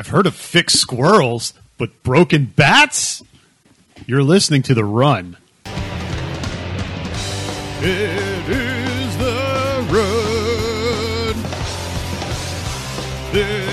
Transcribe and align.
I've 0.00 0.08
heard 0.08 0.26
of 0.26 0.34
fixed 0.34 0.78
squirrels, 0.78 1.52
but 1.76 2.02
broken 2.02 2.46
bats? 2.46 3.22
You're 4.06 4.22
listening 4.22 4.62
to 4.62 4.72
The 4.72 4.82
Run. 4.82 5.36
It 7.82 8.48
is 8.48 9.18
The 9.18 9.86
Run. 9.90 11.36
This 13.34 13.69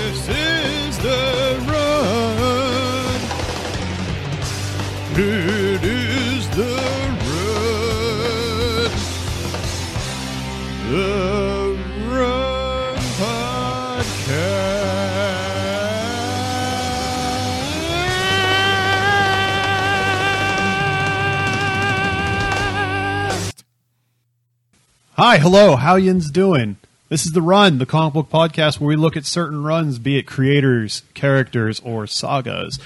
Hi, 25.18 25.38
hello, 25.38 25.74
how 25.74 25.96
yins 25.96 26.30
doing? 26.30 26.76
This 27.08 27.26
is 27.26 27.32
The 27.32 27.42
Run, 27.42 27.78
the 27.78 27.86
comic 27.86 28.14
book 28.14 28.30
podcast 28.30 28.78
where 28.78 28.86
we 28.86 28.94
look 28.94 29.16
at 29.16 29.24
certain 29.26 29.64
runs, 29.64 29.98
be 29.98 30.16
it 30.16 30.28
creators, 30.28 31.02
characters, 31.12 31.80
or 31.80 32.06
sagas. 32.06 32.78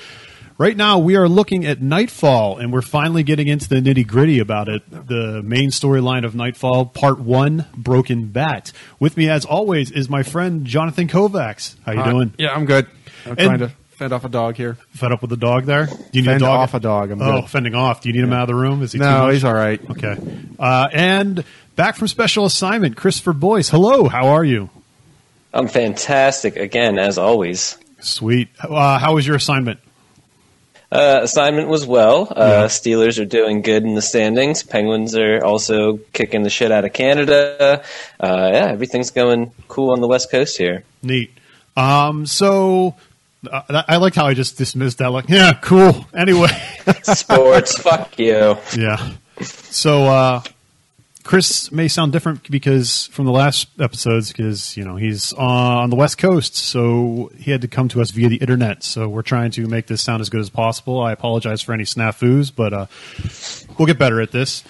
Right 0.56 0.74
now, 0.74 0.98
we 0.98 1.14
are 1.16 1.28
looking 1.28 1.66
at 1.66 1.82
Knightfall, 1.82 2.56
and 2.56 2.72
we're 2.72 2.80
finally 2.80 3.22
getting 3.22 3.48
into 3.48 3.68
the 3.68 3.82
nitty 3.82 4.06
gritty 4.06 4.38
about 4.38 4.70
it. 4.70 4.82
The 4.90 5.42
main 5.42 5.68
storyline 5.68 6.24
of 6.24 6.34
Knightfall, 6.34 6.86
Part 6.86 7.18
One, 7.20 7.66
Broken 7.76 8.28
Bat. 8.28 8.72
With 8.98 9.18
me, 9.18 9.28
as 9.28 9.44
always, 9.44 9.90
is 9.90 10.08
my 10.08 10.22
friend 10.22 10.64
Jonathan 10.64 11.08
Kovacs. 11.08 11.74
How 11.84 11.92
you 11.92 12.00
Hi. 12.00 12.10
doing? 12.12 12.32
Yeah, 12.38 12.54
I'm 12.54 12.64
good. 12.64 12.86
I'm 13.26 13.32
And- 13.32 13.38
trying 13.40 13.58
to 13.58 13.68
fend 13.90 14.12
off 14.14 14.24
a 14.24 14.28
dog 14.30 14.56
here. 14.56 14.78
Fed 14.94 15.12
up 15.12 15.20
with 15.20 15.30
the 15.30 15.36
dog 15.36 15.64
there? 15.66 15.84
Do 15.86 15.92
you 16.12 16.22
need 16.22 16.24
Fend 16.26 16.42
a 16.42 16.46
dog? 16.46 16.58
off 16.60 16.74
a 16.74 16.80
dog. 16.80 17.10
I'm 17.10 17.20
oh, 17.20 17.42
good. 17.42 17.50
fending 17.50 17.74
off. 17.74 18.00
Do 18.00 18.08
you 18.08 18.14
need 18.14 18.24
him 18.24 18.32
out 18.32 18.42
of 18.42 18.48
the 18.48 18.54
room? 18.54 18.82
Is 18.82 18.92
he 18.92 18.98
too 18.98 19.04
No, 19.04 19.28
he's 19.28 19.44
all 19.44 19.54
right. 19.54 19.80
Okay. 19.90 20.16
Uh, 20.58 20.88
and 20.92 21.44
back 21.76 21.96
from 21.96 22.08
special 22.08 22.44
assignment, 22.44 22.96
Christopher 22.96 23.32
Boyce. 23.32 23.68
Hello, 23.70 24.08
how 24.08 24.28
are 24.28 24.44
you? 24.44 24.70
I'm 25.54 25.68
fantastic 25.68 26.56
again, 26.56 26.98
as 26.98 27.18
always. 27.18 27.76
Sweet. 28.00 28.48
Uh, 28.60 28.98
how 28.98 29.14
was 29.14 29.26
your 29.26 29.36
assignment? 29.36 29.80
Uh, 30.90 31.20
assignment 31.22 31.68
was 31.68 31.86
well. 31.86 32.28
Uh, 32.30 32.34
Yeah. 32.36 32.64
Steelers 32.66 33.18
are 33.20 33.24
doing 33.24 33.62
good 33.62 33.82
in 33.82 33.94
the 33.94 34.02
standings. 34.02 34.62
Penguins 34.62 35.14
are 35.16 35.42
also 35.44 35.98
kicking 36.12 36.42
the 36.42 36.50
shit 36.50 36.70
out 36.70 36.84
of 36.84 36.92
Canada. 36.92 37.82
Uh, 38.20 38.50
yeah, 38.52 38.66
everything's 38.70 39.10
going 39.10 39.52
cool 39.68 39.92
on 39.92 40.00
the 40.00 40.06
West 40.08 40.30
Coast 40.30 40.58
here. 40.58 40.84
Neat. 41.02 41.30
Um, 41.76 42.26
so 42.26 42.94
uh, 43.50 43.82
I 43.88 43.96
liked 43.96 44.16
how 44.16 44.26
I 44.26 44.34
just 44.34 44.58
dismissed 44.58 44.98
that. 44.98 45.10
Like, 45.10 45.28
yeah, 45.28 45.54
cool. 45.62 46.06
Anyway, 46.14 46.48
Sports, 47.02 47.78
fuck 47.78 48.18
you. 48.18 48.58
yeah. 48.76 49.12
So 49.40 50.04
uh, 50.04 50.42
Chris 51.24 51.70
may 51.70 51.88
sound 51.88 52.12
different 52.12 52.50
because 52.50 53.06
from 53.08 53.26
the 53.26 53.32
last 53.32 53.68
episodes, 53.80 54.32
because 54.32 54.76
you 54.76 54.84
know 54.84 54.96
he's 54.96 55.32
on 55.34 55.90
the 55.90 55.96
West 55.96 56.18
Coast, 56.18 56.56
so 56.56 57.30
he 57.36 57.50
had 57.50 57.60
to 57.62 57.68
come 57.68 57.88
to 57.88 58.00
us 58.00 58.10
via 58.10 58.28
the 58.28 58.36
internet. 58.36 58.82
So 58.82 59.08
we're 59.08 59.22
trying 59.22 59.52
to 59.52 59.66
make 59.66 59.86
this 59.86 60.02
sound 60.02 60.20
as 60.20 60.28
good 60.28 60.40
as 60.40 60.50
possible. 60.50 61.00
I 61.00 61.12
apologize 61.12 61.62
for 61.62 61.72
any 61.72 61.84
snafus, 61.84 62.52
but 62.54 62.72
uh, 62.72 62.86
we'll 63.78 63.86
get 63.86 63.98
better 63.98 64.20
at 64.20 64.32
this. 64.32 64.64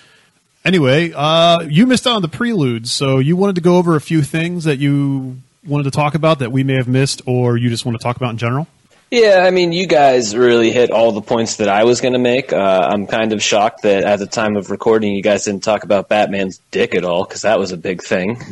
Anyway, 0.64 1.12
uh, 1.14 1.60
you 1.62 1.86
missed 1.86 2.06
out 2.06 2.16
on 2.16 2.22
the 2.22 2.28
prelude, 2.28 2.86
so 2.86 3.18
you 3.18 3.34
wanted 3.36 3.56
to 3.56 3.62
go 3.62 3.78
over 3.78 3.96
a 3.96 4.00
few 4.00 4.22
things 4.22 4.64
that 4.64 4.78
you 4.78 5.38
wanted 5.66 5.84
to 5.84 5.90
talk 5.90 6.14
about 6.14 6.38
that 6.40 6.52
we 6.52 6.62
may 6.62 6.74
have 6.74 6.88
missed, 6.88 7.22
or 7.26 7.56
you 7.56 7.68
just 7.68 7.84
want 7.84 7.98
to 7.98 8.02
talk 8.02 8.16
about 8.16 8.30
in 8.30 8.38
general. 8.38 8.68
Yeah, 9.12 9.42
I 9.44 9.50
mean, 9.50 9.72
you 9.72 9.86
guys 9.86 10.34
really 10.34 10.70
hit 10.72 10.90
all 10.90 11.12
the 11.12 11.20
points 11.20 11.56
that 11.56 11.68
I 11.68 11.84
was 11.84 12.00
going 12.00 12.14
to 12.14 12.18
make. 12.18 12.50
Uh, 12.50 12.88
I'm 12.90 13.06
kind 13.06 13.34
of 13.34 13.42
shocked 13.42 13.82
that 13.82 14.04
at 14.04 14.18
the 14.18 14.26
time 14.26 14.56
of 14.56 14.70
recording, 14.70 15.12
you 15.12 15.22
guys 15.22 15.44
didn't 15.44 15.62
talk 15.62 15.84
about 15.84 16.08
Batman's 16.08 16.58
dick 16.70 16.94
at 16.94 17.04
all, 17.04 17.24
because 17.24 17.42
that 17.42 17.58
was 17.58 17.72
a 17.72 17.76
big 17.76 18.02
thing. 18.02 18.42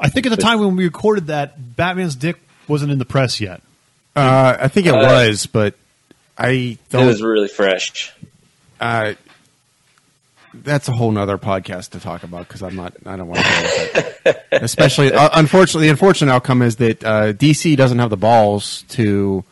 I 0.00 0.08
think 0.08 0.24
at 0.24 0.30
the 0.30 0.38
time 0.40 0.60
when 0.60 0.76
we 0.76 0.84
recorded 0.84 1.26
that, 1.26 1.76
Batman's 1.76 2.16
dick 2.16 2.36
wasn't 2.68 2.90
in 2.90 2.98
the 2.98 3.04
press 3.04 3.38
yet. 3.38 3.60
Uh, 4.16 4.56
I 4.60 4.68
think 4.68 4.86
it 4.86 4.94
Uh, 4.94 5.02
was, 5.02 5.44
but 5.44 5.74
I 6.38 6.48
It 6.48 6.78
don't. 6.88 7.02
It 7.04 7.06
was 7.08 7.22
really 7.22 7.48
fresh. 7.48 8.14
uh, 8.80 9.12
that's 10.54 10.88
a 10.88 10.92
whole 10.92 11.10
nother 11.10 11.36
podcast 11.36 11.90
to 11.90 12.00
talk 12.00 12.22
about 12.22 12.48
because 12.48 12.62
I'm 12.62 12.76
not. 12.76 12.94
I 13.04 13.16
don't 13.16 13.28
want 13.28 13.40
to 13.40 13.44
go 13.44 13.62
with 13.62 14.16
it. 14.26 14.42
Especially, 14.52 15.12
uh, 15.12 15.28
unfortunately, 15.34 15.88
the 15.88 15.90
unfortunate 15.92 16.32
outcome 16.32 16.62
is 16.62 16.76
that 16.76 17.04
uh, 17.04 17.32
DC 17.34 17.76
doesn't 17.76 17.98
have 17.98 18.08
the 18.10 18.16
balls 18.16 18.84
to 18.90 19.44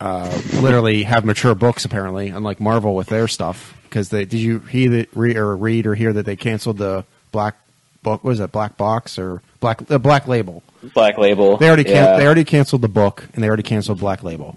uh, 0.00 0.40
literally 0.60 1.02
have 1.04 1.24
mature 1.24 1.54
books. 1.54 1.84
Apparently, 1.84 2.28
unlike 2.28 2.60
Marvel 2.60 2.94
with 2.94 3.08
their 3.08 3.28
stuff. 3.28 3.72
Because 3.84 4.08
they 4.10 4.24
did 4.24 4.40
you 4.40 4.58
hear 4.60 4.90
that 4.90 5.08
read 5.16 5.36
or 5.36 5.56
read 5.56 5.86
or 5.86 5.94
hear 5.94 6.12
that 6.12 6.26
they 6.26 6.36
canceled 6.36 6.78
the 6.78 7.04
black 7.32 7.54
book? 8.02 8.22
What 8.24 8.28
was 8.30 8.40
it 8.40 8.52
black 8.52 8.76
box 8.76 9.18
or 9.18 9.42
black 9.60 9.78
the 9.86 9.98
black 9.98 10.26
label? 10.28 10.62
Black 10.94 11.18
Label. 11.18 11.56
They 11.56 11.66
already 11.66 11.82
can- 11.84 11.94
yeah. 11.94 12.16
they 12.16 12.24
already 12.26 12.44
canceled 12.44 12.82
the 12.82 12.88
book 12.88 13.24
and 13.34 13.42
they 13.42 13.48
already 13.48 13.64
canceled 13.64 13.98
Black 13.98 14.22
Label. 14.22 14.56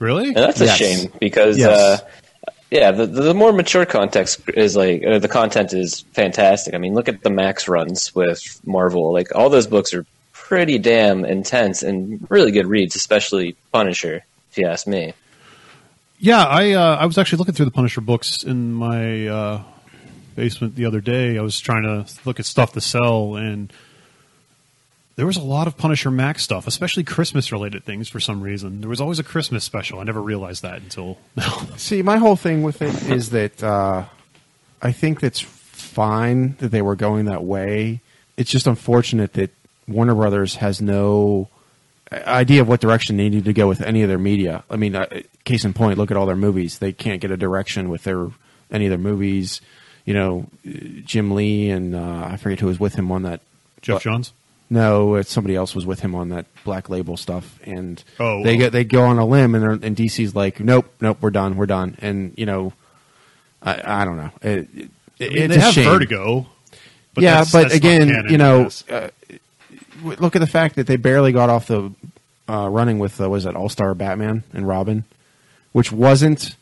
Really? 0.00 0.28
And 0.28 0.36
that's 0.36 0.60
a 0.60 0.64
Yes. 0.64 0.78
shame 0.78 1.12
because, 1.20 1.58
Yes. 1.58 1.68
uh, 1.70 1.98
yeah, 2.72 2.90
the, 2.90 3.06
the 3.06 3.34
more 3.34 3.52
mature 3.52 3.86
context 3.86 4.40
is 4.54 4.74
like 4.74 5.04
uh, 5.06 5.20
the 5.20 5.28
content 5.28 5.72
is 5.72 6.00
fantastic. 6.12 6.74
I 6.74 6.78
mean, 6.78 6.94
look 6.94 7.08
at 7.08 7.22
the 7.22 7.30
Max 7.30 7.68
runs 7.68 8.12
with 8.16 8.60
Marvel. 8.66 9.12
Like 9.12 9.32
all 9.34 9.48
those 9.48 9.68
books 9.68 9.94
are 9.94 10.04
pretty 10.32 10.78
damn 10.78 11.24
intense 11.24 11.84
and 11.84 12.26
really 12.30 12.50
good 12.50 12.66
reads, 12.66 12.96
especially 12.96 13.54
Punisher. 13.72 14.24
If 14.50 14.58
you 14.58 14.66
ask 14.66 14.86
me. 14.86 15.14
Yeah, 16.18 16.44
I 16.44 16.72
uh, 16.72 16.96
I 16.96 17.06
was 17.06 17.16
actually 17.18 17.38
looking 17.38 17.54
through 17.54 17.66
the 17.66 17.70
Punisher 17.70 18.00
books 18.00 18.42
in 18.42 18.72
my 18.72 19.26
uh, 19.26 19.62
basement 20.36 20.76
the 20.76 20.84
other 20.84 21.00
day. 21.00 21.38
I 21.38 21.42
was 21.42 21.58
trying 21.58 21.84
to 21.84 22.06
look 22.24 22.40
at 22.40 22.46
stuff 22.46 22.72
to 22.74 22.80
sell, 22.80 23.36
and 23.36 23.72
there 25.16 25.26
was 25.26 25.36
a 25.36 25.42
lot 25.42 25.66
of 25.66 25.76
Punisher 25.76 26.10
Max 26.10 26.42
stuff, 26.42 26.66
especially 26.66 27.04
Christmas 27.04 27.52
related 27.52 27.84
things 27.84 28.08
for 28.08 28.20
some 28.20 28.42
reason. 28.42 28.80
There 28.80 28.90
was 28.90 29.00
always 29.00 29.18
a 29.18 29.24
Christmas 29.24 29.64
special. 29.64 30.00
I 30.00 30.04
never 30.04 30.20
realized 30.20 30.62
that 30.62 30.82
until 30.82 31.18
now. 31.36 31.66
See, 31.76 32.02
my 32.02 32.16
whole 32.16 32.36
thing 32.36 32.62
with 32.62 32.82
it 32.82 33.10
is 33.10 33.30
that 33.30 33.62
uh, 33.62 34.04
I 34.82 34.92
think 34.92 35.20
that's 35.20 35.40
fine 35.40 36.56
that 36.58 36.68
they 36.68 36.82
were 36.82 36.96
going 36.96 37.26
that 37.26 37.44
way. 37.44 38.00
It's 38.36 38.50
just 38.50 38.66
unfortunate 38.66 39.34
that 39.34 39.50
Warner 39.86 40.14
Brothers 40.14 40.56
has 40.56 40.80
no 40.80 41.48
idea 42.12 42.60
of 42.60 42.68
what 42.68 42.80
direction 42.80 43.16
they 43.16 43.28
need 43.28 43.44
to 43.44 43.52
go 43.52 43.68
with 43.68 43.80
any 43.82 44.02
of 44.02 44.08
their 44.08 44.18
media. 44.18 44.64
I 44.70 44.76
mean, 44.76 44.94
uh, 44.96 45.06
case 45.44 45.64
in 45.64 45.72
point, 45.72 45.98
look 45.98 46.10
at 46.10 46.16
all 46.16 46.26
their 46.26 46.36
movies. 46.36 46.78
They 46.78 46.92
can't 46.92 47.20
get 47.20 47.30
a 47.30 47.36
direction 47.36 47.88
with 47.88 48.04
their 48.04 48.28
any 48.70 48.86
of 48.86 48.90
their 48.90 48.98
movies. 48.98 49.60
You 50.04 50.14
know, 50.14 50.46
Jim 51.04 51.32
Lee 51.32 51.70
and 51.70 51.94
uh, 51.94 52.28
I 52.32 52.36
forget 52.36 52.58
who 52.60 52.66
was 52.66 52.80
with 52.80 52.94
him 52.94 53.12
on 53.12 53.22
that. 53.22 53.40
Geoff 53.82 54.02
Johns. 54.02 54.32
No, 54.72 55.16
it's 55.16 55.30
somebody 55.32 55.56
else 55.56 55.74
was 55.74 55.84
with 55.84 56.00
him 56.00 56.14
on 56.14 56.28
that 56.28 56.46
Black 56.64 56.88
Label 56.88 57.16
stuff, 57.16 57.58
and 57.64 58.02
Oh, 58.20 58.44
they 58.44 58.56
get 58.56 58.72
they 58.72 58.84
go 58.84 59.02
on 59.02 59.18
a 59.18 59.26
limb, 59.26 59.54
and, 59.56 59.64
they're- 59.64 59.70
and 59.88 59.96
DC's 59.96 60.34
like, 60.36 60.60
nope, 60.60 60.86
nope, 61.00 61.18
we're 61.20 61.30
done, 61.30 61.56
we're 61.56 61.66
done, 61.66 61.96
and 62.00 62.32
you 62.36 62.46
know, 62.46 62.72
I, 63.62 64.02
I 64.02 64.04
don't 64.04 64.16
know, 64.16 64.30
it, 64.42 64.68
it, 64.74 64.90
I 65.20 65.24
mean, 65.24 65.38
it's 65.42 65.54
they 65.54 65.60
have 65.60 65.74
shame. 65.74 65.84
Vertigo. 65.86 66.46
But 67.14 67.24
yeah, 67.24 67.30
that's- 67.42 67.52
but 67.52 67.62
that's 67.64 67.74
again, 67.74 68.26
you 68.30 68.38
know, 68.38 68.68
uh, 68.88 69.08
look 70.02 70.36
at 70.36 70.40
the 70.40 70.46
fact 70.46 70.76
that 70.76 70.86
they 70.86 70.96
barely 70.96 71.32
got 71.32 71.50
off 71.50 71.66
the 71.66 71.92
uh, 72.48 72.68
running 72.68 72.98
with 72.98 73.20
uh, 73.20 73.28
was 73.30 73.44
that 73.44 73.54
All 73.56 73.68
Star 73.68 73.94
Batman 73.94 74.42
and 74.52 74.66
Robin, 74.66 75.04
which 75.72 75.92
wasn't 75.92 76.56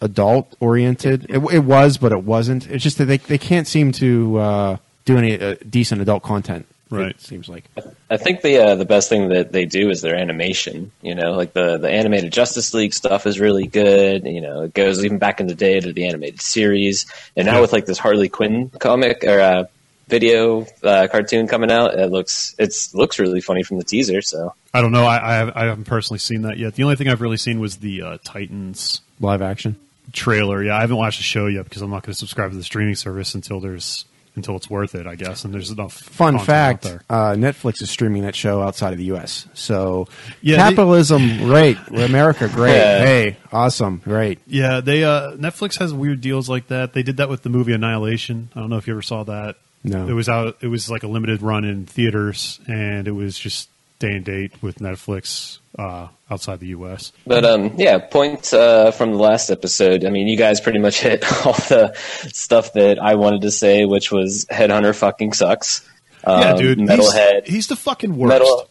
adult 0.00 0.54
oriented. 0.60 1.24
It, 1.28 1.38
it 1.52 1.60
was, 1.64 1.96
but 1.98 2.12
it 2.12 2.22
wasn't. 2.24 2.68
It's 2.70 2.82
just 2.84 2.98
that 2.98 3.06
they 3.06 3.16
they 3.18 3.38
can't 3.38 3.66
seem 3.66 3.92
to 3.92 4.38
uh, 4.38 4.76
do 5.04 5.16
any 5.18 5.40
uh, 5.40 5.56
decent 5.68 6.00
adult 6.00 6.22
content. 6.22 6.66
Right. 6.90 7.10
It 7.10 7.20
seems 7.20 7.48
like. 7.48 7.64
I 8.08 8.18
think 8.18 8.42
the 8.42 8.58
uh, 8.58 8.74
the 8.76 8.84
best 8.84 9.08
thing 9.08 9.30
that 9.30 9.50
they 9.50 9.64
do 9.64 9.90
is 9.90 10.00
their 10.02 10.14
animation. 10.14 10.92
You 11.02 11.16
know, 11.16 11.32
like 11.32 11.52
the 11.52 11.78
the 11.78 11.90
animated 11.90 12.32
Justice 12.32 12.72
League 12.74 12.94
stuff 12.94 13.26
is 13.26 13.40
really 13.40 13.66
good. 13.66 14.24
You 14.26 14.40
know, 14.40 14.62
it 14.62 14.74
goes 14.74 15.04
even 15.04 15.18
back 15.18 15.40
in 15.40 15.48
the 15.48 15.54
day 15.56 15.80
to 15.80 15.92
the 15.92 16.06
animated 16.06 16.40
series, 16.40 17.06
and 17.36 17.46
now 17.46 17.54
Yeah. 17.54 17.60
with 17.62 17.72
like 17.72 17.86
this 17.86 17.98
Harley 17.98 18.28
Quinn 18.28 18.70
comic 18.78 19.24
or 19.24 19.40
uh, 19.40 19.64
video 20.08 20.66
uh, 20.82 21.08
cartoon 21.10 21.46
coming 21.48 21.70
out, 21.70 21.94
it 21.94 22.10
looks 22.10 22.54
it's 22.58 22.94
looks 22.94 23.18
really 23.18 23.40
funny 23.40 23.62
from 23.62 23.78
the 23.78 23.84
teaser. 23.84 24.20
So 24.22 24.54
I 24.72 24.80
don't 24.80 24.92
know. 24.92 25.04
I, 25.04 25.32
I, 25.32 25.34
have, 25.36 25.52
I 25.56 25.64
haven't 25.64 25.84
personally 25.84 26.18
seen 26.18 26.42
that 26.42 26.58
yet. 26.58 26.74
The 26.74 26.82
only 26.82 26.96
thing 26.96 27.08
I've 27.08 27.20
really 27.20 27.36
seen 27.36 27.60
was 27.60 27.76
the 27.76 28.02
uh, 28.02 28.18
Titans 28.24 29.00
Live 29.20 29.40
action. 29.42 29.76
trailer. 30.12 30.62
Yeah, 30.62 30.76
I 30.76 30.80
haven't 30.80 30.96
watched 30.96 31.18
the 31.18 31.24
show 31.24 31.46
yet 31.46 31.64
because 31.64 31.82
I'm 31.82 31.90
not 31.90 32.02
going 32.02 32.12
to 32.12 32.18
subscribe 32.18 32.50
to 32.50 32.56
the 32.56 32.64
streaming 32.64 32.96
service 32.96 33.34
until 33.34 33.60
there's 33.60 34.04
until 34.36 34.56
it's 34.56 34.68
worth 34.68 34.96
it, 34.96 35.06
I 35.06 35.14
guess. 35.14 35.44
And 35.44 35.54
there's 35.54 35.70
enough 35.70 35.92
Fun 35.92 36.32
content 36.38 36.46
fact: 36.46 36.86
out 36.86 36.90
there. 36.90 37.02
uh, 37.08 37.34
Netflix 37.34 37.80
is 37.80 37.88
streaming 37.88 38.22
that 38.22 38.34
show 38.34 38.60
outside 38.62 38.92
of 38.92 38.98
the 38.98 39.04
U.S. 39.06 39.46
So 39.54 40.08
Yeah, 40.42 40.56
capitalism, 40.56 41.38
great. 41.38 41.78
America, 41.88 42.48
great. 42.48 42.74
Yeah. 42.76 42.98
Hey, 42.98 43.36
awesome, 43.52 43.98
great. 44.04 44.40
Yeah, 44.48 44.80
they 44.80 45.04
uh, 45.04 45.36
Netflix 45.36 45.78
has 45.78 45.94
weird 45.94 46.20
deals 46.20 46.48
like 46.48 46.66
that. 46.66 46.94
They 46.94 47.04
did 47.04 47.18
that 47.18 47.28
with 47.28 47.44
the 47.44 47.48
movie 47.48 47.72
Annihilation. 47.74 48.48
I 48.56 48.60
don't 48.60 48.70
know 48.70 48.76
if 48.78 48.88
you 48.88 48.94
ever 48.94 49.02
saw 49.02 49.22
that. 49.22 49.54
No. 49.84 50.08
It 50.08 50.12
was 50.14 50.28
out. 50.28 50.56
It 50.62 50.68
was 50.68 50.90
like 50.90 51.02
a 51.02 51.06
limited 51.08 51.42
run 51.42 51.64
in 51.64 51.84
theaters, 51.86 52.58
and 52.66 53.06
it 53.06 53.12
was 53.12 53.38
just 53.38 53.68
day 53.98 54.12
and 54.12 54.24
date 54.24 54.50
with 54.62 54.78
Netflix 54.78 55.58
uh, 55.78 56.08
outside 56.30 56.58
the 56.60 56.68
U.S. 56.68 57.12
But 57.26 57.44
um, 57.44 57.74
yeah, 57.76 57.98
point 57.98 58.52
uh, 58.54 58.90
from 58.92 59.12
the 59.12 59.18
last 59.18 59.50
episode. 59.50 60.04
I 60.06 60.10
mean, 60.10 60.26
you 60.26 60.36
guys 60.38 60.60
pretty 60.60 60.78
much 60.78 61.00
hit 61.02 61.22
all 61.46 61.52
the 61.52 61.92
stuff 62.32 62.72
that 62.72 62.98
I 62.98 63.14
wanted 63.16 63.42
to 63.42 63.50
say, 63.50 63.84
which 63.84 64.10
was 64.10 64.46
Headhunter 64.50 64.94
fucking 64.96 65.34
sucks. 65.34 65.86
Um, 66.24 66.40
yeah, 66.40 66.52
dude, 66.54 66.78
Metalhead. 66.78 67.44
He's, 67.44 67.54
he's 67.54 67.66
the 67.68 67.76
fucking 67.76 68.16
worst. 68.16 68.30
Metal, 68.30 68.70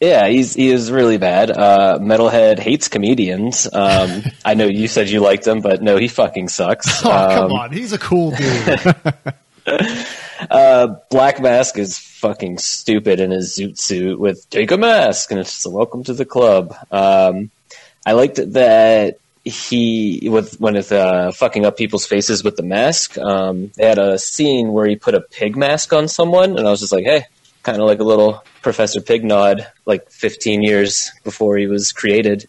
yeah, 0.00 0.26
he's 0.26 0.52
he 0.54 0.68
is 0.68 0.90
really 0.90 1.18
bad. 1.18 1.52
Uh, 1.52 1.98
Metalhead 2.00 2.58
hates 2.58 2.88
comedians. 2.88 3.68
Um, 3.72 4.22
I 4.44 4.54
know 4.54 4.66
you 4.66 4.88
said 4.88 5.08
you 5.08 5.20
liked 5.20 5.46
him, 5.46 5.60
but 5.60 5.80
no, 5.80 5.96
he 5.96 6.08
fucking 6.08 6.48
sucks. 6.48 7.04
Oh, 7.04 7.08
come 7.08 7.44
Um, 7.44 7.52
on. 7.52 7.70
He's 7.72 7.92
a 7.92 7.98
cool 7.98 8.32
dude. 8.32 8.94
Uh, 10.50 10.96
Black 11.10 11.40
Mask 11.40 11.78
is 11.78 11.98
fucking 11.98 12.58
stupid 12.58 13.20
in 13.20 13.30
his 13.30 13.56
zoot 13.56 13.78
suit 13.78 14.18
with 14.18 14.48
take 14.50 14.70
a 14.70 14.76
mask, 14.76 15.30
and 15.30 15.40
it's 15.40 15.52
just 15.52 15.66
a 15.66 15.70
welcome 15.70 16.04
to 16.04 16.12
the 16.12 16.24
club. 16.24 16.74
Um, 16.90 17.50
I 18.06 18.12
liked 18.12 18.36
that 18.52 19.18
he 19.44 20.28
with 20.30 20.58
when 20.60 20.76
it's 20.76 20.90
uh, 20.90 21.32
fucking 21.32 21.66
up 21.66 21.76
people's 21.76 22.06
faces 22.06 22.42
with 22.42 22.56
the 22.56 22.62
mask. 22.62 23.18
Um, 23.18 23.70
they 23.76 23.86
had 23.86 23.98
a 23.98 24.18
scene 24.18 24.72
where 24.72 24.86
he 24.86 24.96
put 24.96 25.14
a 25.14 25.20
pig 25.20 25.56
mask 25.56 25.92
on 25.92 26.08
someone, 26.08 26.58
and 26.58 26.66
I 26.66 26.70
was 26.70 26.80
just 26.80 26.92
like, 26.92 27.04
hey, 27.04 27.26
kind 27.62 27.80
of 27.80 27.86
like 27.86 28.00
a 28.00 28.04
little 28.04 28.44
Professor 28.62 29.00
Pig 29.00 29.24
nod, 29.24 29.66
like 29.84 30.10
15 30.10 30.62
years 30.62 31.10
before 31.24 31.56
he 31.56 31.66
was 31.66 31.92
created. 31.92 32.48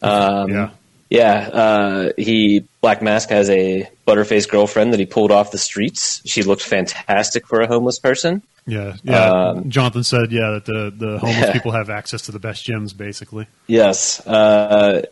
Um, 0.00 0.50
yeah. 0.50 0.70
Yeah, 1.12 1.48
uh, 1.52 2.12
he 2.16 2.64
Black 2.80 3.02
Mask 3.02 3.28
has 3.28 3.50
a 3.50 3.86
butterface 4.08 4.48
girlfriend 4.48 4.94
that 4.94 4.98
he 5.00 5.04
pulled 5.04 5.30
off 5.30 5.50
the 5.50 5.58
streets. 5.58 6.22
She 6.24 6.42
looked 6.42 6.62
fantastic 6.62 7.46
for 7.46 7.60
a 7.60 7.66
homeless 7.66 7.98
person. 7.98 8.42
Yeah. 8.66 8.96
Yeah. 9.02 9.30
Um, 9.30 9.68
Jonathan 9.68 10.04
said, 10.04 10.32
yeah, 10.32 10.52
that 10.52 10.64
the, 10.64 10.90
the 10.96 11.18
homeless 11.18 11.36
Yeah. 11.48 11.52
people 11.52 11.72
have 11.72 11.90
access 11.90 12.22
to 12.22 12.32
the 12.32 12.38
best 12.38 12.66
gyms, 12.66 12.96
basically. 12.96 13.46
Yes, 13.66 14.26
uh, 14.26 15.02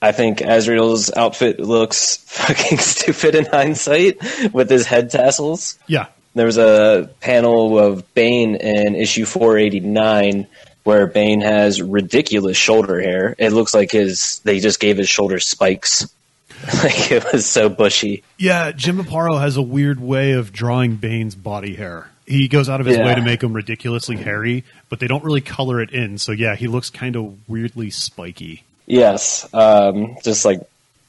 I 0.00 0.12
think 0.12 0.40
Azrael's 0.40 1.12
outfit 1.14 1.60
looks 1.60 2.16
fucking 2.26 2.78
stupid 2.78 3.34
in 3.34 3.44
hindsight 3.44 4.18
with 4.54 4.70
his 4.70 4.86
head 4.86 5.10
tassels. 5.10 5.78
Yeah. 5.86 6.06
There 6.34 6.46
was 6.46 6.58
a 6.58 7.10
panel 7.20 7.78
of 7.78 8.14
Bane 8.14 8.54
in 8.56 8.94
issue 8.94 9.24
489 9.26 10.46
where 10.86 11.06
Bane 11.08 11.40
has 11.40 11.82
ridiculous 11.82 12.56
shoulder 12.56 13.00
hair. 13.00 13.34
It 13.38 13.50
looks 13.50 13.74
like 13.74 13.90
his 13.90 14.38
they 14.44 14.60
just 14.60 14.78
gave 14.78 14.96
his 14.96 15.08
shoulders 15.08 15.44
spikes. 15.46 16.08
like 16.82 17.10
it 17.10 17.24
was 17.32 17.44
so 17.44 17.68
bushy. 17.68 18.22
Yeah, 18.38 18.70
Jim 18.72 18.98
Aparo 19.02 19.40
has 19.40 19.56
a 19.56 19.62
weird 19.62 20.00
way 20.00 20.32
of 20.32 20.52
drawing 20.52 20.94
Bane's 20.96 21.34
body 21.34 21.74
hair. 21.74 22.08
He 22.26 22.48
goes 22.48 22.68
out 22.68 22.80
of 22.80 22.86
his 22.86 22.96
Yeah. 22.96 23.04
way 23.06 23.14
to 23.16 23.20
make 23.20 23.42
him 23.42 23.52
ridiculously 23.52 24.16
hairy, 24.16 24.64
but 24.88 25.00
they 25.00 25.06
don't 25.06 25.22
really 25.24 25.40
color 25.40 25.80
it 25.80 25.90
in. 25.90 26.18
So 26.18 26.32
yeah, 26.32 26.54
he 26.54 26.66
looks 26.68 26.88
kind 26.88 27.16
of 27.16 27.36
weirdly 27.48 27.90
spiky. 27.90 28.62
Yes, 28.86 29.52
um, 29.52 30.16
just 30.22 30.44
like 30.44 30.60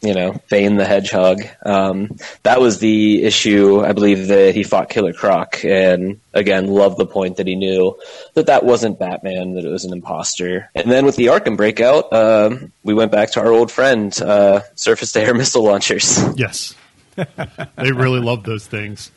you 0.02 0.14
know, 0.14 0.40
Bane 0.50 0.78
the 0.78 0.86
Hedgehog. 0.86 1.42
Um, 1.66 2.18
that 2.44 2.62
was 2.62 2.78
the 2.80 3.24
issue, 3.24 3.82
I 3.84 3.94
believe, 3.94 4.28
that 4.28 4.54
he 4.54 4.64
fought 4.64 4.90
Killer 4.90 5.12
Croc, 5.14 5.64
and 5.66 6.20
again, 6.34 6.68
loved 6.68 6.98
the 6.98 7.06
point 7.08 7.38
that 7.38 7.48
he 7.48 7.56
knew 7.56 7.98
that 8.36 8.46
that 8.46 8.64
wasn't 8.64 9.00
Batman, 9.00 9.54
that 9.56 9.66
it 9.66 9.70
was 9.70 9.86
an 9.86 9.94
imposter. 9.94 10.70
And 10.76 10.92
then 10.92 11.06
with 11.06 11.16
the 11.16 11.28
Arkham 11.28 11.58
breakout, 11.58 12.14
um, 12.14 12.72
we 12.84 12.94
went 12.94 13.12
back 13.12 13.32
to 13.32 13.40
our 13.40 13.52
old 13.52 13.72
friend, 13.72 14.16
uh, 14.22 14.62
surface 14.76 15.12
to 15.14 15.22
air 15.22 15.34
missile 15.42 15.64
launchers. 15.64 16.20
Yes, 16.38 16.76
they 17.16 17.92
really 17.92 18.20
love 18.20 18.44
those 18.44 18.68
things. 18.68 19.10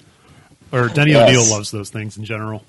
Or 0.72 0.88
Denny 0.88 1.10
Yes. 1.10 1.28
O'Neil 1.28 1.50
loves 1.54 1.70
those 1.72 1.90
things 1.90 2.16
in 2.16 2.24
general. 2.24 2.64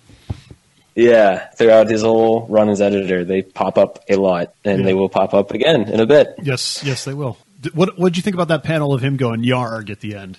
yeah, 0.96 1.48
throughout 1.52 1.88
his 1.88 2.02
whole 2.02 2.46
run 2.48 2.68
as 2.70 2.82
editor, 2.82 3.24
they 3.24 3.42
pop 3.42 3.78
up 3.78 4.04
a 4.10 4.16
lot, 4.18 4.54
and 4.66 4.80
Yeah. 4.80 4.86
they 4.86 4.94
will 4.94 5.08
pop 5.10 5.34
up 5.34 5.52
again 5.52 5.84
in 5.88 6.00
a 6.00 6.06
bit. 6.06 6.34
Yes, 6.42 6.82
yes, 6.84 7.06
they 7.06 7.14
will. 7.14 7.38
What 7.74 7.98
What 8.00 8.10
did 8.14 8.18
you 8.18 8.24
think 8.24 8.34
about 8.36 8.48
that 8.50 8.64
panel 8.64 8.94
of 8.94 9.02
him 9.02 9.18
going 9.18 9.44
"yarg" 9.44 9.90
at 9.90 10.00
the 10.00 10.16
end? 10.16 10.38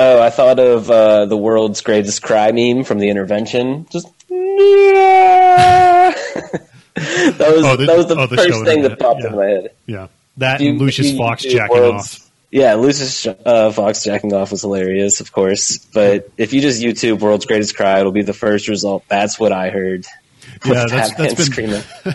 Oh, 0.00 0.22
I 0.22 0.30
thought 0.30 0.58
of 0.60 0.90
uh, 0.90 1.26
the 1.26 1.36
world's 1.36 1.80
greatest 1.80 2.22
cry 2.22 2.52
meme 2.52 2.84
from 2.84 2.98
the 3.00 3.08
intervention. 3.08 3.86
Just 3.90 4.06
that 4.28 6.14
was 6.94 7.64
Oh, 7.64 7.76
the- 7.76 7.86
that 7.86 7.96
was 7.96 8.06
the 8.06 8.16
oh, 8.18 8.26
first 8.26 8.64
thing 8.64 8.82
that 8.82 8.98
popped 8.98 9.22
yeah. 9.22 9.26
in 9.28 9.36
my 9.36 9.46
head. 9.46 9.70
Yeah, 9.86 10.06
that 10.38 10.60
You- 10.60 10.70
and 10.70 10.80
Lucius 10.80 11.10
you- 11.12 11.18
Fox 11.18 11.44
you 11.44 11.52
jacking 11.52 11.76
off. 11.78 12.24
Yeah, 12.50 12.74
Lucius 12.74 13.26
uh, 13.26 13.70
Fox 13.72 14.02
jacking 14.04 14.32
off 14.32 14.52
was 14.52 14.62
hilarious, 14.62 15.20
of 15.20 15.32
course. 15.32 15.78
But 15.92 16.30
if 16.38 16.52
you 16.54 16.62
just 16.62 16.80
YouTube 16.82 17.20
"World's 17.20 17.44
Greatest 17.44 17.76
Cry," 17.76 18.00
it'll 18.00 18.10
be 18.12 18.22
the 18.22 18.32
first 18.32 18.68
result. 18.68 19.04
That's 19.08 19.38
what 19.38 19.52
I 19.52 19.68
heard. 19.70 20.06
Yeah, 20.64 20.86
that's- 20.88 21.14
that's 21.14 21.48
been-. 21.48 21.82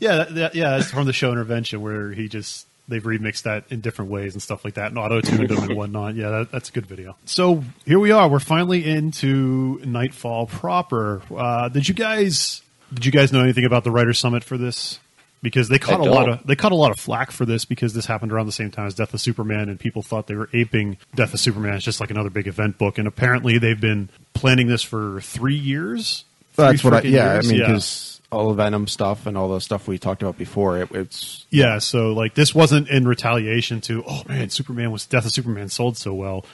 Yeah, 0.00 0.24
that- 0.24 0.54
yeah, 0.54 0.78
that's 0.78 0.90
from 0.90 1.04
the 1.06 1.12
show 1.12 1.30
intervention 1.32 1.82
where 1.82 2.10
he 2.12 2.28
just 2.28 2.66
they've 2.88 3.02
remixed 3.02 3.42
that 3.42 3.64
in 3.70 3.80
different 3.80 4.10
ways 4.10 4.34
and 4.34 4.42
stuff 4.42 4.64
like 4.64 4.74
that, 4.74 4.88
and 4.88 4.98
auto 4.98 5.20
tuned 5.20 5.48
them 5.48 5.62
and 5.62 5.76
whatnot. 5.76 6.14
Yeah, 6.14 6.30
that, 6.30 6.52
that's 6.52 6.68
a 6.68 6.72
good 6.72 6.86
video. 6.86 7.16
So 7.24 7.64
here 7.84 7.98
we 7.98 8.10
are. 8.10 8.28
We're 8.28 8.40
finally 8.40 8.84
into 8.84 9.80
Knightfall 9.84 10.46
proper. 10.46 11.22
Uh, 11.34 11.68
did 11.68 11.88
you 11.88 11.94
guys 11.94 12.62
did 12.92 13.06
you 13.06 13.12
guys 13.12 13.32
know 13.32 13.42
anything 13.42 13.64
about 13.64 13.84
the 13.84 13.90
writers' 13.90 14.18
summit 14.18 14.44
for 14.44 14.56
this? 14.56 14.98
Because 15.42 15.68
they 15.68 15.78
caught 15.78 16.00
a 16.00 16.04
lot 16.04 16.24
don't. 16.24 16.40
of 16.40 16.46
they 16.46 16.56
caught 16.56 16.72
a 16.72 16.76
lot 16.76 16.90
of 16.90 16.98
flack 16.98 17.30
for 17.30 17.44
this 17.44 17.66
because 17.66 17.92
this 17.92 18.06
happened 18.06 18.32
around 18.32 18.46
the 18.46 18.52
same 18.52 18.70
time 18.70 18.86
as 18.86 18.94
Death 18.94 19.12
of 19.12 19.20
Superman, 19.20 19.68
and 19.68 19.78
people 19.78 20.00
thought 20.00 20.26
they 20.26 20.34
were 20.34 20.48
aping 20.54 20.96
Death 21.14 21.34
of 21.34 21.40
Superman 21.40 21.74
It's 21.74 21.84
just 21.84 22.00
like 22.00 22.10
another 22.10 22.30
big 22.30 22.46
event 22.46 22.78
book. 22.78 22.96
And 22.96 23.06
apparently, 23.06 23.58
they've 23.58 23.80
been 23.80 24.08
planning 24.32 24.68
this 24.68 24.82
for 24.82 25.20
three 25.20 25.56
years. 25.56 26.24
That's 26.56 26.82
what 26.82 26.94
I, 26.94 27.00
yeah, 27.02 27.34
years? 27.34 27.46
I 27.46 27.52
mean, 27.52 27.60
because 27.60 28.13
all 28.34 28.48
the 28.48 28.54
Venom 28.54 28.86
stuff 28.86 29.26
and 29.26 29.36
all 29.38 29.48
the 29.48 29.60
stuff 29.60 29.88
we 29.88 29.98
talked 29.98 30.22
about 30.22 30.36
before, 30.36 30.78
it, 30.78 30.90
it's 30.92 31.46
Yeah, 31.50 31.78
so 31.78 32.12
like 32.12 32.34
this 32.34 32.54
wasn't 32.54 32.88
in 32.88 33.06
retaliation 33.06 33.80
to 33.82 34.04
oh 34.06 34.22
man, 34.28 34.50
Superman 34.50 34.90
was 34.90 35.06
Death 35.06 35.26
of 35.26 35.32
Superman 35.32 35.68
sold 35.68 35.96
so 35.96 36.12
well. 36.12 36.44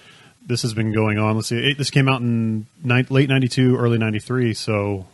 This 0.46 0.62
has 0.62 0.74
been 0.74 0.92
going 0.92 1.18
on. 1.18 1.36
Let's 1.36 1.48
see, 1.48 1.58
it, 1.58 1.78
this 1.78 1.90
came 1.90 2.08
out 2.08 2.20
in 2.20 2.66
ni- 2.82 3.06
late 3.10 3.28
'92, 3.28 3.76
early 3.76 3.98
'93, 3.98 4.54
so 4.54 5.06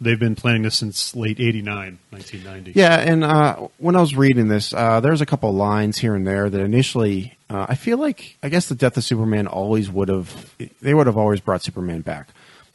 they've 0.00 0.18
been 0.18 0.34
planning 0.34 0.62
this 0.62 0.76
since 0.76 1.14
late 1.16 1.40
'89, 1.40 1.98
1990. 2.10 2.78
Yeah, 2.78 2.98
and 2.98 3.24
uh, 3.24 3.68
when 3.78 3.96
I 3.96 4.00
was 4.00 4.14
reading 4.14 4.48
this, 4.48 4.72
uh, 4.72 5.00
there's 5.00 5.20
a 5.20 5.26
couple 5.26 5.52
lines 5.52 5.98
here 5.98 6.14
and 6.14 6.26
there 6.26 6.48
that 6.48 6.60
initially, 6.60 7.36
uh, 7.50 7.66
I 7.68 7.74
feel 7.74 7.98
like, 7.98 8.36
I 8.42 8.48
guess 8.48 8.68
the 8.68 8.74
death 8.74 8.96
of 8.96 9.04
Superman 9.04 9.46
always 9.46 9.90
would 9.90 10.08
have, 10.08 10.54
they 10.80 10.94
would 10.94 11.06
have 11.06 11.16
always 11.16 11.40
brought 11.40 11.62
Superman 11.62 12.00
back. 12.02 12.28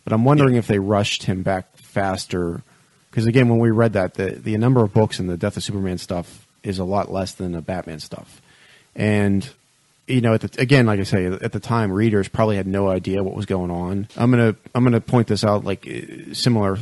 But 0.04 0.14
I'm 0.14 0.26
wondering 0.26 0.56
if 0.56 0.68
they 0.68 0.80
rushed 0.80 1.24
him 1.24 1.44
back 1.44 1.78
faster. 1.78 2.64
Because 3.12 3.28
again, 3.28 3.50
when 3.50 3.60
we 3.60 3.70
read 3.72 3.94
that, 3.94 4.14
the, 4.16 4.32
the 4.32 4.58
number 4.58 4.82
of 4.84 4.94
books 4.94 5.20
in 5.20 5.28
the 5.28 5.38
death 5.38 5.58
of 5.58 5.64
Superman 5.64 5.98
stuff 5.98 6.48
is 6.64 6.80
a 6.80 6.84
lot 6.86 7.12
less 7.12 7.34
than 7.34 7.52
the 7.52 7.62
Batman 7.62 8.00
stuff. 8.00 8.42
And 8.96 9.48
you 10.08 10.22
know, 10.22 10.34
at 10.34 10.42
the, 10.42 10.62
again, 10.62 10.86
like 10.88 11.00
I 11.00 11.04
say, 11.04 11.26
at 11.26 11.52
the 11.52 11.60
time, 11.60 11.92
readers 11.92 12.28
probably 12.28 12.56
had 12.58 12.68
no 12.68 12.90
idea 12.90 13.24
what 13.24 13.34
was 13.36 13.46
going 13.46 13.72
on. 13.72 14.08
I'm 14.18 14.32
gonna 14.32 14.56
I'm 14.76 14.84
gonna 14.84 15.00
point 15.02 15.28
this 15.28 15.44
out, 15.44 15.64
like 15.64 15.88
uh, 15.88 16.34
similar 16.34 16.78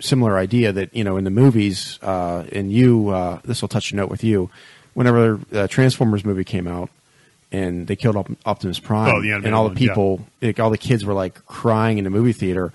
similar 0.00 0.36
idea 0.36 0.72
that 0.72 0.94
you 0.94 1.04
know 1.04 1.16
in 1.16 1.24
the 1.24 1.30
movies, 1.30 1.98
uh, 2.02 2.44
and 2.52 2.72
you 2.72 3.10
uh, 3.10 3.40
this 3.44 3.60
will 3.60 3.68
touch 3.68 3.92
a 3.92 3.96
note 3.96 4.08
with 4.10 4.24
you. 4.24 4.50
Whenever 4.94 5.38
the 5.50 5.68
Transformers 5.68 6.24
movie 6.24 6.44
came 6.44 6.66
out, 6.66 6.90
and 7.52 7.86
they 7.86 7.94
killed 7.96 8.16
Optimus 8.44 8.78
Prime, 8.80 9.14
Oh, 9.14 9.20
and 9.22 9.54
all 9.54 9.64
the 9.64 9.68
one, 9.70 9.76
yeah. 9.78 9.88
people, 9.88 10.26
like, 10.40 10.58
all 10.60 10.70
the 10.70 10.78
kids 10.78 11.04
were 11.04 11.14
like 11.14 11.46
crying 11.46 11.98
in 11.98 12.04
the 12.04 12.10
movie 12.10 12.32
theater. 12.32 12.72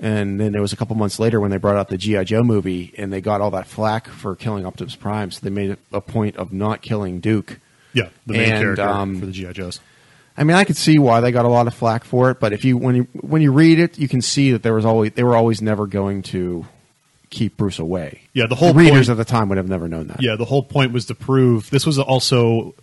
And 0.00 0.40
then 0.40 0.52
there 0.52 0.60
was 0.60 0.72
a 0.72 0.76
couple 0.76 0.96
months 0.96 1.18
later 1.18 1.40
when 1.40 1.50
they 1.50 1.56
brought 1.56 1.76
out 1.76 1.88
the 1.88 1.96
GI 1.96 2.24
Joe 2.24 2.42
movie, 2.42 2.92
and 2.98 3.12
they 3.12 3.20
got 3.20 3.40
all 3.40 3.52
that 3.52 3.66
flack 3.66 4.08
for 4.08 4.34
killing 4.34 4.66
Optimus 4.66 4.96
Prime. 4.96 5.30
So 5.30 5.40
they 5.42 5.50
made 5.50 5.76
a 5.92 6.00
point 6.00 6.36
of 6.36 6.52
not 6.52 6.82
killing 6.82 7.20
Duke. 7.20 7.60
yeah, 7.92 8.08
the 8.26 8.32
main 8.34 8.50
And, 8.52 8.62
character 8.62 8.82
um, 8.88 9.20
for 9.20 9.26
the 9.26 9.32
GI 9.32 9.52
Joes. 9.52 9.80
I 10.36 10.42
mean, 10.42 10.56
I 10.56 10.64
could 10.64 10.76
see 10.76 10.98
why 10.98 11.20
they 11.20 11.30
got 11.30 11.44
a 11.44 11.48
lot 11.48 11.68
of 11.68 11.74
flack 11.74 12.02
for 12.04 12.30
it, 12.32 12.40
but 12.40 12.52
if 12.52 12.64
you 12.64 12.76
when 12.76 12.96
you 12.96 13.02
when 13.20 13.40
you 13.40 13.52
read 13.52 13.78
it, 13.78 13.98
you 14.00 14.08
can 14.08 14.20
see 14.20 14.50
that 14.50 14.64
there 14.64 14.74
was 14.74 14.84
always 14.84 15.12
they 15.12 15.22
were 15.22 15.36
always 15.36 15.62
never 15.62 15.86
going 15.86 16.22
to 16.24 16.66
keep 17.30 17.56
Bruce 17.56 17.78
away. 17.78 18.20
Yeah, 18.32 18.46
the 18.48 18.56
whole 18.56 18.74
readers 18.74 19.06
point- 19.06 19.10
at 19.10 19.16
the 19.16 19.24
time 19.24 19.48
would 19.50 19.58
have 19.58 19.68
never 19.68 19.88
known 19.88 20.08
that. 20.08 20.20
Yeah, 20.20 20.34
the 20.36 20.44
whole 20.44 20.64
point 20.64 20.92
was 20.92 21.06
to 21.06 21.14
prove 21.14 21.70
this 21.70 21.86
was 21.86 22.00
also 22.00 22.74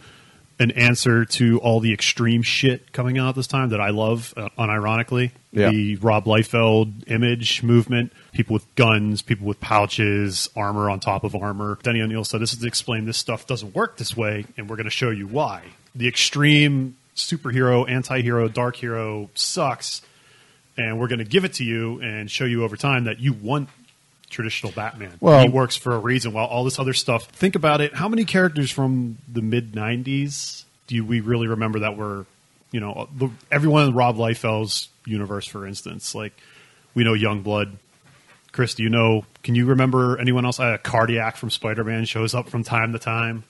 an 0.61 0.69
answer 0.71 1.25
to 1.25 1.59
all 1.61 1.79
the 1.79 1.91
extreme 1.91 2.43
shit 2.43 2.91
coming 2.91 3.17
out 3.17 3.33
this 3.33 3.47
time 3.47 3.69
that 3.69 3.81
I 3.81 3.89
love, 3.89 4.31
uh, 4.37 4.49
unironically. 4.59 5.31
Yeah. 5.51 5.71
The 5.71 5.95
Rob 5.95 6.25
Liefeld 6.25 7.09
image 7.09 7.63
movement, 7.63 8.13
people 8.31 8.53
with 8.53 8.75
guns, 8.75 9.23
people 9.23 9.47
with 9.47 9.59
pouches, 9.59 10.49
armor 10.55 10.89
on 10.91 10.99
top 10.99 11.23
of 11.23 11.35
armor. 11.35 11.79
Denny 11.81 11.99
O'Neil 12.01 12.23
said, 12.23 12.41
This 12.41 12.53
is 12.53 12.59
to 12.59 12.67
explain 12.67 13.05
this 13.05 13.17
stuff 13.17 13.47
doesn't 13.47 13.73
work 13.73 13.97
this 13.97 14.15
way, 14.15 14.45
and 14.55 14.69
we're 14.69 14.75
going 14.75 14.85
to 14.85 14.91
show 14.91 15.09
you 15.09 15.25
why. 15.25 15.63
The 15.95 16.07
extreme 16.07 16.95
superhero, 17.15 17.89
anti 17.89 18.21
hero, 18.21 18.47
dark 18.47 18.75
hero 18.75 19.31
sucks, 19.33 20.03
and 20.77 20.99
we're 20.99 21.07
going 21.07 21.19
to 21.19 21.25
give 21.25 21.43
it 21.43 21.53
to 21.53 21.63
you 21.63 21.99
and 22.01 22.29
show 22.29 22.45
you 22.45 22.63
over 22.63 22.77
time 22.77 23.05
that 23.05 23.19
you 23.19 23.33
want 23.33 23.67
traditional 24.31 24.71
Batman. 24.71 25.13
Well- 25.19 25.43
he 25.43 25.49
works 25.49 25.75
for 25.75 25.93
a 25.93 25.99
reason. 25.99 26.33
While 26.33 26.47
all 26.47 26.63
this 26.63 26.79
other 26.79 26.93
stuff, 26.93 27.25
think 27.27 27.55
about 27.55 27.81
it. 27.81 27.93
How 27.95 28.09
many 28.09 28.25
characters 28.25 28.71
from 28.71 29.17
the 29.31 29.41
mid 29.41 29.73
'90s 29.73 30.63
do 30.87 31.05
we 31.05 31.19
really 31.21 31.47
remember 31.47 31.79
that 31.79 31.95
were, 31.97 32.25
you 32.71 32.79
know, 32.79 33.07
the, 33.15 33.29
everyone 33.51 33.87
in 33.89 33.93
Rob 33.93 34.17
Liefeld's 34.17 34.89
universe, 35.05 35.45
for 35.47 35.67
instance? 35.67 36.15
Like 36.15 36.33
we 36.95 37.03
know 37.03 37.13
Youngblood, 37.13 37.73
Chris, 38.51 38.73
do 38.75 38.83
you 38.83 38.89
know? 38.89 39.25
Can 39.43 39.55
you 39.55 39.65
remember 39.67 40.17
anyone 40.19 40.45
else? 40.45 40.59
Uh, 40.59 40.77
Cardiac 40.81 41.37
from 41.37 41.49
Spider 41.49 41.83
Man 41.83 42.05
shows 42.05 42.33
up 42.35 42.49
from 42.49 42.63
time 42.63 42.91
to 42.93 42.99
time. 42.99 43.43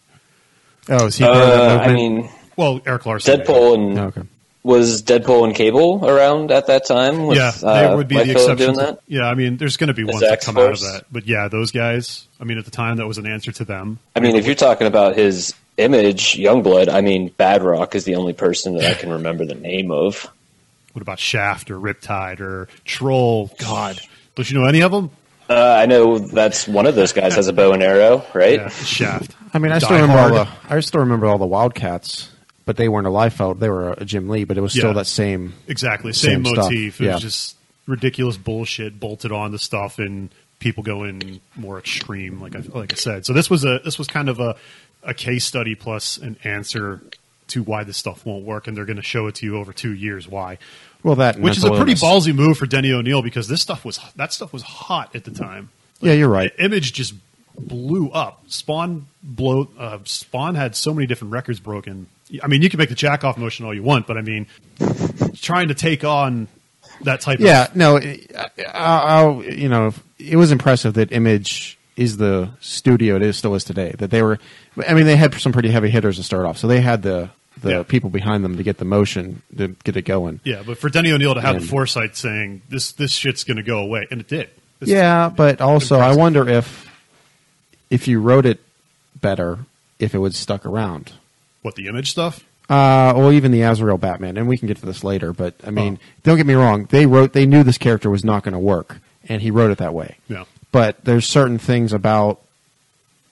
Oh, 0.90 1.06
is 1.08 1.16
he 1.18 1.24
part 1.24 1.38
Uh, 1.38 1.80
I 1.82 1.94
mean, 1.94 2.30
Well, 2.58 2.82
Erik 2.86 3.06
Larsen. 3.06 3.40
Deadpool 3.40 3.76
and 3.76 4.00
Oh, 4.00 4.04
okay. 4.06 4.22
Was 4.63 5.01
Deadpool 5.01 5.46
and 5.46 5.56
Cable 5.56 6.06
around 6.08 6.51
at 6.51 6.68
that 6.68 6.86
time? 6.86 7.25
With, 7.25 7.38
yeah, 7.38 7.51
uh, 7.63 7.89
they 7.89 7.96
would 7.96 8.08
be 8.08 8.15
Mike 8.15 8.25
the 8.27 8.32
exception. 8.34 8.58
doing 8.58 8.74
to- 8.77 8.86
that. 8.94 9.00
yeah, 9.08 9.24
I 9.24 9.34
mean, 9.34 9.58
there's 9.58 9.75
going 9.77 9.88
to 9.88 9.94
be 9.96 10.03
The 10.03 10.12
ones 10.12 10.20
that 10.22 10.39
Zax 10.41 10.46
come 10.46 10.58
out 10.58 10.74
of 10.74 10.80
that, 10.82 11.06
but 11.12 11.25
yeah, 11.27 11.48
those 11.48 11.72
guys. 11.72 12.27
I 12.39 12.44
mean, 12.44 12.60
at 12.60 12.65
the 12.65 12.72
time, 12.72 12.98
that 12.98 13.08
was 13.08 13.18
an 13.18 13.25
answer 13.25 13.51
to 13.53 13.65
them. 13.65 13.98
I 14.15 14.20
mean, 14.20 14.36
if 14.36 14.46
you're 14.46 14.53
talking 14.53 14.86
about 14.86 15.15
his 15.15 15.56
image, 15.77 16.36
Youngblood, 16.38 16.89
I 16.94 17.01
mean, 17.01 17.32
Badrock 17.32 17.96
is 17.96 18.06
the 18.06 18.15
only 18.15 18.34
person 18.34 18.75
that 18.77 18.91
I 18.91 18.94
can 18.94 19.12
remember 19.12 19.46
the 19.46 19.56
name 19.56 19.89
of. 19.91 20.30
What 20.94 21.01
about 21.01 21.20
Shaft 21.20 21.72
or 21.72 21.80
Riptide 21.80 22.39
or 22.39 22.68
Troll? 22.86 23.50
God, 23.58 24.00
don't 24.36 24.50
you 24.51 24.60
know 24.60 24.65
any 24.68 24.82
of 24.82 24.91
them? 24.91 25.10
Uh, 25.50 25.75
I 25.80 25.86
know 25.86 26.18
that's 26.18 26.68
one 26.68 26.86
of 26.86 26.96
those 26.96 27.12
guys 27.13 27.36
has 27.36 27.48
a 27.48 27.53
bow 27.53 27.74
and 27.74 27.82
arrow, 27.84 28.24
right? 28.34 28.60
Yeah, 28.60 28.70
Shaft. 28.70 29.36
I 29.53 29.60
mean, 29.60 29.72
I 29.74 29.80
still 29.80 29.89
Die 29.98 30.01
remember 30.01 30.22
all 30.22 30.46
the. 30.46 30.51
I 30.70 30.80
still 30.80 31.01
remember 31.01 31.25
all 31.27 31.38
the 31.38 31.46
Wildcats, 31.46 32.30
but 32.65 32.77
they 32.77 32.88
weren't 32.89 33.08
a 33.08 33.10
Liefeld. 33.12 33.60
They 33.60 33.70
were 33.70 33.91
a 33.94 34.06
Jim 34.06 34.30
Lee, 34.30 34.44
but 34.44 34.58
it 34.58 34.62
was 34.62 34.72
still 34.74 34.88
Yeah. 34.89 34.94
that 34.94 35.08
same. 35.08 35.53
Exactly, 35.68 36.13
same, 36.13 36.44
Same 36.46 36.53
stuff, 36.53 36.65
motif. 36.65 37.01
It 37.01 37.06
yeah. 37.06 37.13
was 37.13 37.22
just 37.22 37.56
ridiculous 37.88 38.38
bullshit 38.38 39.00
bolted 39.00 39.32
on 39.32 39.51
the 39.51 39.60
stuff, 39.60 40.00
and 40.00 40.30
people 40.60 40.84
going 40.84 41.41
more 41.56 41.80
extreme. 41.80 42.39
Like 42.41 42.56
I 42.56 42.60
like 42.74 42.94
I 42.94 42.96
said, 42.96 43.25
so 43.25 43.34
this 43.34 43.50
was 43.50 43.65
a 43.65 43.80
this 43.84 43.98
was 43.98 44.08
kind 44.08 44.30
of 44.30 44.39
a 44.39 44.56
a 45.03 45.13
case 45.13 45.46
study 45.46 45.74
plus 45.75 46.18
an 46.18 46.38
answer 46.44 47.01
to 47.48 47.63
why 47.63 47.84
this 47.84 47.98
stuff 47.98 48.25
won't 48.25 48.46
work, 48.46 48.68
and 48.68 48.77
they're 48.77 48.86
going 48.86 48.96
to 48.98 49.01
show 49.01 49.27
it 49.27 49.36
to 49.36 49.46
you 49.46 49.58
over 49.58 49.74
two 49.74 49.94
years 49.94 50.27
why. 50.27 50.58
Well, 51.03 51.15
that 51.15 51.36
and 51.36 51.44
Which 51.44 51.58
is 51.58 51.63
a 51.63 51.68
mental 51.72 51.84
pretty 51.86 52.00
illness. 52.06 52.27
ballsy 52.27 52.36
move 52.36 52.58
for 52.58 52.68
Denny 52.68 52.91
O'Neil 52.94 53.22
because 53.24 53.48
this 53.48 53.62
stuff 53.62 53.84
was 53.84 54.00
that 54.15 54.32
stuff 54.32 54.53
was 54.53 54.62
hot 54.62 55.15
at 55.15 55.24
the 55.24 55.32
time. 55.32 55.70
Yeah, 56.00 56.13
you're 56.13 56.30
right. 56.30 56.51
Image 56.60 56.94
just 56.94 57.13
blew 57.60 58.10
up. 58.12 58.44
Spawn 58.48 59.08
blow. 59.24 59.68
Uh, 59.77 59.98
Spawn 60.06 60.56
had 60.56 60.75
so 60.75 60.94
many 60.94 61.08
different 61.08 61.34
records 61.34 61.60
broken. 61.60 62.08
I 62.44 62.48
mean, 62.48 62.62
you 62.62 62.70
can 62.70 62.78
make 62.78 62.90
the 62.90 62.96
jack 62.96 63.24
off 63.24 63.38
motion 63.38 63.66
all 63.66 63.74
you 63.74 63.84
want, 63.84 64.08
but 64.08 64.18
I 64.18 64.22
mean, 64.22 64.48
trying 65.42 65.68
to 65.70 65.74
take 65.74 66.04
on 66.04 66.48
that 67.02 67.22
type 67.22 67.40
of 67.40 67.46
Yeah, 67.46 67.64
of 67.66 67.76
no, 67.76 67.98
I, 67.98 68.20
I, 68.74 69.24
I, 69.24 69.42
you 69.44 69.70
know, 69.70 69.94
it 70.20 70.36
was 70.38 70.52
impressive 70.52 70.94
that 70.96 71.12
Image 71.12 71.78
is 71.98 72.18
the 72.18 72.50
studio 72.62 73.16
it 73.18 73.22
is 73.22 73.38
still 73.38 73.54
is 73.56 73.64
today. 73.64 73.94
That 73.98 74.12
they 74.12 74.22
were, 74.22 74.40
I 74.88 74.94
mean, 74.94 75.06
they 75.06 75.16
had 75.18 75.34
some 75.36 75.52
pretty 75.52 75.70
heavy 75.70 75.90
hitters 75.90 76.18
to 76.18 76.24
start 76.24 76.46
off, 76.46 76.58
so 76.58 76.68
they 76.68 76.82
had 76.82 77.02
the 77.02 77.30
the 77.62 77.70
Yeah. 77.70 77.84
people 77.84 78.10
behind 78.10 78.44
them 78.46 78.56
to 78.58 78.64
get 78.64 78.78
the 78.78 78.86
motion 78.86 79.42
to 79.58 79.68
get 79.84 79.98
it 79.98 80.04
going. 80.04 80.40
yeah. 80.46 80.64
But 80.66 80.78
for 80.78 80.90
Denny 80.90 81.12
O'Neil 81.12 81.34
to 81.36 81.42
have 81.42 81.60
the 81.62 81.68
foresight 81.68 82.16
saying 82.16 82.62
this 82.70 82.94
this 82.94 83.12
shit's 83.12 83.44
going 83.44 83.58
to 83.58 83.64
go 83.64 83.80
away, 83.80 84.08
and 84.10 84.22
it 84.22 84.28
did. 84.28 84.50
This- 84.80 84.90
Yeah, 84.90 85.30
but 85.30 85.60
also 85.62 86.00
I 86.00 86.16
wonder 86.16 86.48
if 86.48 86.90
if 87.90 88.08
you 88.08 88.22
wrote 88.22 88.46
it 88.46 88.62
better, 89.20 89.60
if 90.00 90.16
it 90.16 90.20
would 90.20 90.34
stuck 90.34 90.66
around. 90.66 91.12
What 91.62 91.75
the 91.75 91.88
image 91.88 92.12
stuff? 92.12 92.44
Uh, 92.70 93.12
well, 93.18 93.32
even 93.32 93.51
the 93.51 93.62
Azrael 93.63 93.98
Batman, 93.98 94.38
and 94.38 94.48
we 94.48 94.58
can 94.58 94.68
get 94.68 94.77
to 94.77 94.86
this 94.86 95.03
later. 95.03 95.34
But 95.34 95.56
I 95.65 95.72
mean, 95.72 96.00
Oh. 96.01 96.06
don't 96.24 96.38
get 96.38 96.46
me 96.46 96.53
wrong. 96.53 96.88
They 96.89 97.06
wrote, 97.06 97.34
they 97.34 97.46
knew 97.46 97.63
this 97.63 97.77
character 97.77 98.10
was 98.10 98.24
not 98.24 98.44
going 98.44 98.53
to 98.53 98.60
work, 98.60 99.00
and 99.27 99.41
he 99.41 99.51
wrote 99.51 99.72
it 99.72 99.77
that 99.80 99.94
way. 99.94 100.18
Yeah. 100.30 100.46
But 100.72 101.03
there's 101.03 101.25
certain 101.27 101.58
things 101.58 101.91
about 101.91 102.39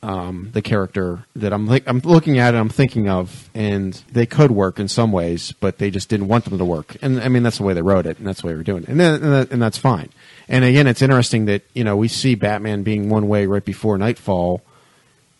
um, 0.02 0.50
the 0.54 0.62
character 0.62 1.26
that 1.36 1.52
I'm 1.52 1.68
li- 1.68 1.84
I'm 1.86 2.00
looking 2.00 2.38
at 2.40 2.50
and 2.50 2.58
I'm 2.58 2.70
thinking 2.70 3.10
of, 3.10 3.50
and 3.54 3.94
they 4.12 4.26
could 4.26 4.52
work 4.52 4.80
in 4.80 4.88
some 4.88 5.12
ways, 5.12 5.54
but 5.60 5.78
they 5.78 5.90
just 5.92 6.08
didn't 6.10 6.28
want 6.30 6.46
them 6.46 6.58
to 6.58 6.66
work. 6.66 6.96
And 7.02 7.20
I 7.22 7.28
mean, 7.28 7.44
that's 7.44 7.58
the 7.58 7.64
way 7.64 7.74
they 7.74 7.82
wrote 7.82 8.06
it, 8.06 8.18
and 8.18 8.26
that's 8.28 8.42
the 8.42 8.48
way 8.48 8.56
we're 8.56 8.64
doing 8.64 8.84
it, 8.84 8.90
and 8.90 9.00
then, 9.00 9.16
and, 9.16 9.24
that, 9.34 9.52
and 9.52 9.62
that's 9.62 9.78
fine. 9.78 10.10
And 10.48 10.64
again, 10.64 10.88
it's 10.88 11.02
interesting 11.02 11.46
that 11.46 11.64
you 11.74 11.84
know 11.84 11.96
we 11.98 12.08
see 12.08 12.36
Batman 12.36 12.84
being 12.84 13.10
one 13.10 13.28
way 13.28 13.46
right 13.46 13.64
before 13.64 13.98
Knightfall, 13.98 14.62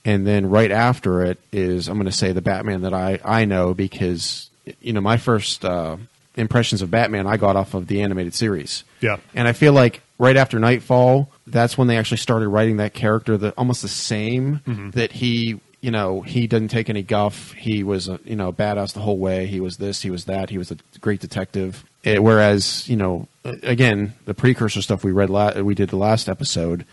and 0.06 0.26
then 0.26 0.50
right 0.50 0.72
after 0.72 1.24
it 1.24 1.40
is 1.52 1.88
I'm 1.88 1.96
going 1.96 2.06
to 2.06 2.12
say 2.12 2.32
the 2.32 2.42
Batman 2.42 2.82
that 2.82 2.94
I 2.94 3.20
I 3.24 3.46
know 3.46 3.74
because 3.74 4.50
you 4.82 4.94
know 4.94 5.02
my 5.02 5.18
first 5.18 5.66
uh, 5.66 5.98
impressions 6.36 6.82
of 6.82 6.92
Batman 6.92 7.28
I 7.28 7.38
got 7.38 7.56
off 7.56 7.74
of 7.74 7.88
the 7.88 8.02
animated 8.02 8.34
series. 8.34 8.84
Yeah. 9.02 9.18
And 9.34 9.48
I 9.48 9.54
feel 9.54 9.74
like 9.74 10.02
right 10.18 10.38
after 10.38 10.60
Knightfall, 10.60 11.30
that's 11.48 11.78
when 11.78 11.88
they 11.88 11.98
actually 11.98 12.18
started 12.18 12.48
writing 12.50 12.78
that 12.78 12.94
character 12.94 13.38
that 13.38 13.54
almost 13.58 13.82
the 13.82 13.88
same 13.88 14.62
Mm-hmm. 14.68 14.90
that 14.92 15.12
he, 15.14 15.60
you 15.82 15.92
know, 15.92 16.22
he 16.22 16.46
didn't 16.48 16.68
take 16.70 16.90
any 16.90 17.02
guff. 17.04 17.54
He 17.54 17.84
was, 17.84 18.10
a, 18.10 18.20
you 18.26 18.36
know, 18.36 18.52
badass 18.52 18.94
the 18.94 19.00
whole 19.00 19.18
way. 19.18 19.48
He 19.48 19.60
was 19.62 19.78
this, 19.78 20.02
he 20.02 20.10
was 20.12 20.26
that. 20.26 20.50
He 20.50 20.58
was 20.58 20.72
a 20.72 20.78
great 21.00 21.22
detective. 21.22 21.84
Eh, 22.04 22.18
whereas, 22.18 22.88
you 22.90 22.96
know, 22.98 23.28
again, 23.64 24.14
the 24.26 24.34
precursor 24.34 24.82
stuff 24.82 25.04
we 25.04 25.12
read, 25.12 25.30
la- 25.30 25.60
we 25.62 25.76
did 25.76 25.90
the 25.90 25.96
last 25.98 26.28
episode. 26.30 26.86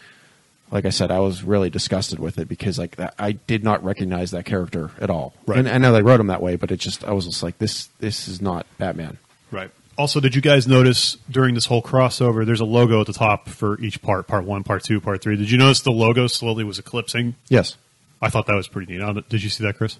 Like 0.71 0.85
I 0.85 0.91
said, 0.91 1.11
I 1.11 1.21
was 1.21 1.45
really 1.45 1.71
disgusted 1.71 2.19
with 2.19 2.39
it 2.39 2.49
because 2.49 2.79
like 2.79 2.97
that, 2.97 3.15
I 3.19 3.33
did 3.33 3.63
not 3.63 3.85
recognize 3.85 4.33
that 4.33 4.45
character 4.45 4.91
at 5.01 5.11
all. 5.11 5.33
Right. 5.47 5.59
And 5.59 5.69
I 5.69 5.79
know 5.79 5.93
they 5.93 6.03
wrote 6.03 6.19
him 6.19 6.27
that 6.27 6.43
way, 6.43 6.57
but 6.57 6.71
it 6.73 6.79
just 6.79 7.05
I 7.05 7.13
was 7.13 7.27
just 7.27 7.43
like 7.43 7.59
this. 7.59 7.87
This 8.01 8.27
is 8.29 8.43
not 8.43 8.67
Batman. 8.79 9.19
Right. 9.51 9.71
Also, 9.99 10.21
did 10.21 10.35
you 10.35 10.43
guys 10.43 10.67
notice 10.67 11.17
during 11.31 11.55
this 11.55 11.67
whole 11.67 11.83
crossover, 11.83 12.45
there's 12.45 12.61
a 12.61 12.67
logo 12.67 13.01
at 13.01 13.07
the 13.07 13.15
top 13.15 13.49
for 13.49 13.81
each 13.81 14.03
part, 14.03 14.27
part 14.27 14.45
one, 14.45 14.63
part 14.63 14.85
two, 14.85 15.01
part 15.01 15.23
three. 15.23 15.37
Did 15.37 15.51
you 15.51 15.57
notice 15.57 15.81
the 15.81 15.93
logo 15.93 16.27
slowly 16.27 16.65
was 16.65 16.79
eclipsing? 16.79 17.35
Yes. 17.49 17.77
I 18.21 18.29
thought 18.29 18.47
that 18.47 18.55
was 18.55 18.69
pretty 18.69 18.97
neat. 18.97 19.29
Did 19.29 19.43
you 19.43 19.49
see 19.49 19.65
that, 19.65 19.79
Chris? 19.79 19.99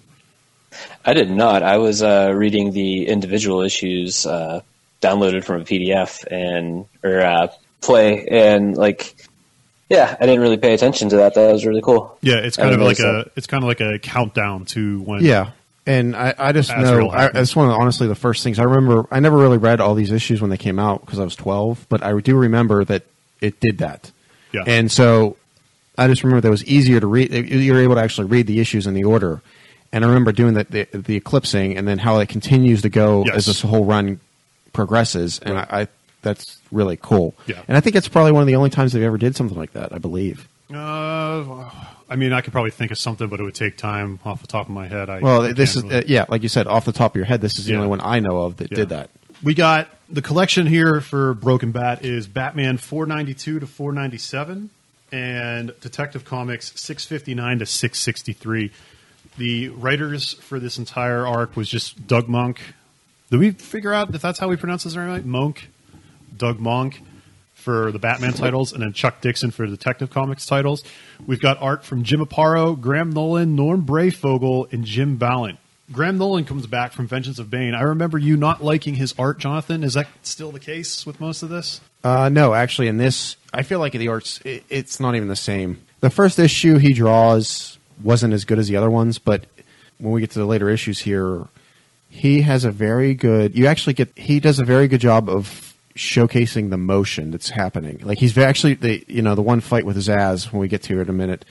I 1.05 1.13
did 1.13 1.31
not. 1.31 1.63
I 1.63 1.77
was 1.77 2.03
uh, 2.03 2.31
reading 2.35 2.71
the 2.71 3.07
individual 3.07 3.61
issues 3.61 4.25
uh, 4.25 4.61
downloaded 5.01 5.43
from 5.43 5.61
a 5.61 5.63
PDF 5.65 6.25
and 6.29 6.85
or 7.03 7.21
uh, 7.21 7.47
play, 7.81 8.27
and 8.27 8.75
like, 8.75 9.15
yeah, 9.89 10.15
I 10.19 10.25
didn't 10.25 10.41
really 10.41 10.57
pay 10.57 10.73
attention 10.73 11.09
to 11.09 11.17
that. 11.17 11.33
That 11.35 11.51
was 11.51 11.65
really 11.65 11.81
cool. 11.81 12.17
Yeah, 12.21 12.35
it's 12.35 12.57
kind 12.57 12.73
of 12.73 12.79
like 12.81 12.99
notice 12.99 13.27
a 13.27 13.31
it's 13.37 13.47
kind 13.47 13.63
of 13.63 13.67
like 13.67 13.81
a 13.81 13.99
countdown 13.99 14.65
to 14.65 15.01
when. 15.01 15.23
Yeah. 15.23 15.51
And 15.85 16.17
I, 16.17 16.33
I 16.37 16.51
just 16.51 16.69
Azrael 16.69 16.99
know, 17.07 17.09
I, 17.11 17.21
happened. 17.21 17.39
it's 17.43 17.55
one 17.55 17.67
of 17.69 17.73
the, 17.73 17.79
honestly 17.79 18.07
the 18.07 18.15
first 18.15 18.43
things 18.43 18.59
I 18.59 18.63
remember. 18.63 19.07
I 19.09 19.21
never 19.21 19.37
really 19.37 19.57
read 19.57 19.79
all 19.79 19.95
these 19.95 20.11
issues 20.11 20.41
when 20.41 20.49
they 20.49 20.57
came 20.57 20.79
out 20.79 20.99
because 21.05 21.17
I 21.17 21.23
was 21.23 21.35
12, 21.37 21.85
but 21.87 22.03
I 22.03 22.19
do 22.19 22.35
remember 22.35 22.83
that 22.83 23.03
it 23.39 23.61
did 23.61 23.77
that. 23.77 24.11
Yeah. 24.51 24.63
And 24.67 24.91
so 24.91 25.37
I 25.97 26.07
just 26.07 26.23
remember 26.25 26.41
that 26.41 26.49
it 26.49 26.51
was 26.51 26.65
easier 26.65 26.99
to 26.99 27.07
read. 27.07 27.31
You 27.33 27.71
were 27.73 27.79
able 27.79 27.95
to 27.95 28.01
actually 28.01 28.27
read 28.27 28.47
the 28.47 28.59
issues 28.59 28.85
in 28.85 28.95
the 28.95 29.05
order. 29.05 29.41
And 29.93 30.03
I 30.03 30.09
remember 30.09 30.33
doing 30.33 30.55
that, 30.55 30.69
the, 30.69 30.83
the 30.91 31.15
eclipsing 31.15 31.77
and 31.77 31.87
then 31.87 31.99
how 31.99 32.19
it 32.19 32.27
continues 32.27 32.81
to 32.81 32.89
go 32.89 33.23
Yes. 33.25 33.35
as 33.35 33.45
this 33.45 33.61
whole 33.61 33.85
run 33.85 34.19
progresses. 34.73 35.39
And 35.39 35.55
Right. 35.55 35.67
I, 35.71 35.81
I, 35.83 35.87
that's 36.27 36.57
really 36.71 36.97
cool. 36.97 37.33
Yeah. 37.47 37.61
And 37.67 37.75
I 37.77 37.79
think 37.79 37.95
it's 37.95 38.07
probably 38.07 38.31
one 38.33 38.41
of 38.41 38.47
the 38.47 38.55
only 38.55 38.69
times 38.69 38.93
they've 38.93 39.03
ever 39.03 39.17
did 39.17 39.35
something 39.35 39.57
like 39.57 39.73
that, 39.73 39.93
I 39.93 39.97
believe. 39.97 40.47
Uh, 40.73 41.69
I 42.09 42.15
mean, 42.17 42.33
I 42.33 42.41
could 42.41 42.51
probably 42.53 42.71
think 42.71 42.91
of 42.91 42.97
something, 42.97 43.27
but 43.27 43.39
it 43.39 43.43
would 43.43 43.55
take 43.55 43.77
time 43.77 44.19
off 44.25 44.41
the 44.41 44.47
top 44.47 44.67
of 44.67 44.71
my 44.73 44.87
head. 44.87 45.09
I, 45.09 45.19
Well, 45.19 45.43
I 45.43 45.53
this 45.53 45.75
is, 45.75 45.83
really- 45.83 45.95
uh, 45.95 46.03
yeah, 46.07 46.25
like 46.29 46.43
you 46.43 46.49
said, 46.49 46.67
off 46.67 46.85
the 46.85 46.91
top 46.91 47.13
of 47.13 47.15
your 47.15 47.25
head, 47.25 47.41
this 47.41 47.57
is 47.57 47.65
the 47.65 47.71
Yeah. 47.71 47.77
only 47.77 47.89
one 47.89 48.01
I 48.01 48.19
know 48.19 48.39
of 48.41 48.57
that 48.57 48.71
Yeah. 48.71 48.75
did 48.75 48.89
that. 48.89 49.09
We 49.43 49.53
got 49.53 49.87
the 50.09 50.21
collection 50.21 50.67
here 50.67 50.99
for 51.01 51.33
Broken 51.33 51.71
Bat 51.71 52.03
is 52.03 52.27
Batman 52.27 52.77
492 52.77 53.59
to 53.59 53.67
497 53.67 54.69
and 55.11 55.71
Detective 55.79 56.25
Comics 56.25 56.71
659 56.75 57.59
to 57.59 57.65
663. 57.65 58.71
The 59.37 59.69
writers 59.69 60.33
for 60.33 60.59
this 60.59 60.77
entire 60.77 61.25
arc 61.27 61.55
was 61.55 61.69
just 61.69 62.07
Doug 62.07 62.27
Moench. 62.27 62.57
Did 63.29 63.39
we 63.39 63.51
figure 63.51 63.93
out 63.93 64.13
if 64.13 64.21
that's 64.21 64.39
how 64.39 64.47
we 64.47 64.55
pronounce 64.55 64.83
his 64.83 64.95
name 64.95 65.07
right? 65.07 65.23
Monk, 65.25 65.69
Doug 66.37 66.59
Moench 66.59 66.99
for 67.53 67.91
the 67.91 67.99
Batman 67.99 68.33
titles, 68.33 68.71
and 68.71 68.81
then 68.81 68.93
Chuck 68.93 69.19
Dixon 69.19 69.51
for 69.51 69.65
Detective 69.65 70.09
Comics 70.09 70.45
titles. 70.45 70.83
We've 71.25 71.41
got 71.41 71.61
art 71.61 71.83
from 71.83 72.03
Jim 72.03 72.25
Aparo, 72.25 72.79
Graham 72.79 73.09
Nolan, 73.11 73.55
Norm 73.55 73.85
Breyfogle, 73.85 74.71
and 74.71 74.85
Jim 74.85 75.17
Balent. 75.17 75.59
Graham 75.91 76.17
Nolan 76.17 76.45
comes 76.45 76.67
back 76.67 76.91
from 76.91 77.07
Vengeance 77.07 77.39
of 77.39 77.49
Bane. 77.49 77.73
I 77.73 77.81
remember 77.81 78.17
you 78.17 78.37
not 78.37 78.63
liking 78.63 78.95
his 78.95 79.13
art, 79.17 79.39
Jonathan. 79.39 79.83
Is 79.83 79.93
that 79.95 80.07
still 80.21 80.51
the 80.51 80.59
case 80.59 81.05
with 81.05 81.19
most 81.19 81.43
of 81.43 81.49
this? 81.49 81.81
Uh, 82.03 82.29
no, 82.29 82.53
actually, 82.53 82.87
in 82.87 82.97
this, 82.97 83.37
I 83.53 83.63
feel 83.63 83.79
like 83.79 83.93
the 83.93 84.07
art's 84.07 84.39
it, 84.45 84.63
it's 84.69 84.99
not 84.99 85.15
even 85.15 85.27
the 85.27 85.35
same. 85.35 85.81
The 86.01 86.09
first 86.09 86.39
issue 86.39 86.77
he 86.77 86.93
draws 86.93 87.77
wasn't 88.03 88.33
as 88.33 88.45
good 88.45 88.59
as 88.59 88.67
the 88.67 88.75
other 88.75 88.89
ones, 88.89 89.17
but 89.17 89.45
when 89.97 90.13
we 90.13 90.21
get 90.21 90.31
to 90.31 90.39
the 90.39 90.45
later 90.45 90.69
issues 90.69 90.99
here, 90.99 91.47
he 92.09 92.41
has 92.41 92.65
a 92.65 92.71
very 92.71 93.13
good. 93.13 93.57
You 93.57 93.67
actually 93.67 93.93
get 93.93 94.17
he 94.17 94.39
does 94.39 94.59
a 94.59 94.65
very 94.65 94.87
good 94.87 95.01
job 95.01 95.29
of 95.29 95.66
showcasing 95.97 96.69
the 96.69 96.77
motion 96.77 97.31
that's 97.31 97.49
happening. 97.49 97.99
Like 98.03 98.19
he's 98.19 98.37
actually 98.37 98.75
the 98.75 99.03
you 99.07 99.21
know 99.21 99.35
the 99.35 99.41
one 99.41 99.59
fight 99.61 99.85
with 99.85 99.97
Zsasz 99.97 100.51
when 100.51 100.61
we 100.61 100.67
get 100.67 100.83
to 100.83 100.99
it 100.99 101.03
in 101.03 101.09
a 101.09 101.13
minute. 101.13 101.43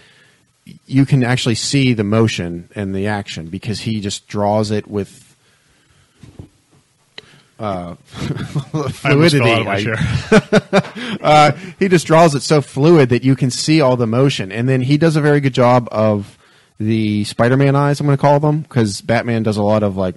You 0.86 1.06
can 1.06 1.22
actually 1.22 1.54
see 1.54 1.92
the 1.92 2.04
motion 2.04 2.68
and 2.74 2.94
the 2.94 3.06
action 3.06 3.46
because 3.46 3.80
he 3.80 4.00
just 4.00 4.26
draws 4.26 4.70
it 4.70 4.88
with 4.88 5.26
uh, 7.58 7.94
fluidity. 8.04 9.38
fell 9.38 9.60
of 9.60 9.66
my 9.66 9.96
I- 10.32 11.18
uh, 11.22 11.52
he 11.78 11.88
just 11.88 12.06
draws 12.06 12.34
it 12.34 12.42
so 12.42 12.60
fluid 12.60 13.10
that 13.10 13.24
you 13.24 13.36
can 13.36 13.50
see 13.50 13.80
all 13.80 13.96
the 13.96 14.06
motion, 14.06 14.52
and 14.52 14.68
then 14.68 14.80
he 14.80 14.98
does 14.98 15.16
a 15.16 15.20
very 15.20 15.40
good 15.40 15.54
job 15.54 15.88
of 15.92 16.36
the 16.78 17.24
Spider-Man 17.24 17.74
eyes. 17.74 18.00
I'm 18.00 18.06
going 18.06 18.16
to 18.16 18.20
call 18.20 18.40
them 18.40 18.60
because 18.60 19.00
Batman 19.00 19.42
does 19.42 19.56
a 19.56 19.62
lot 19.62 19.82
of 19.82 19.96
like 19.96 20.16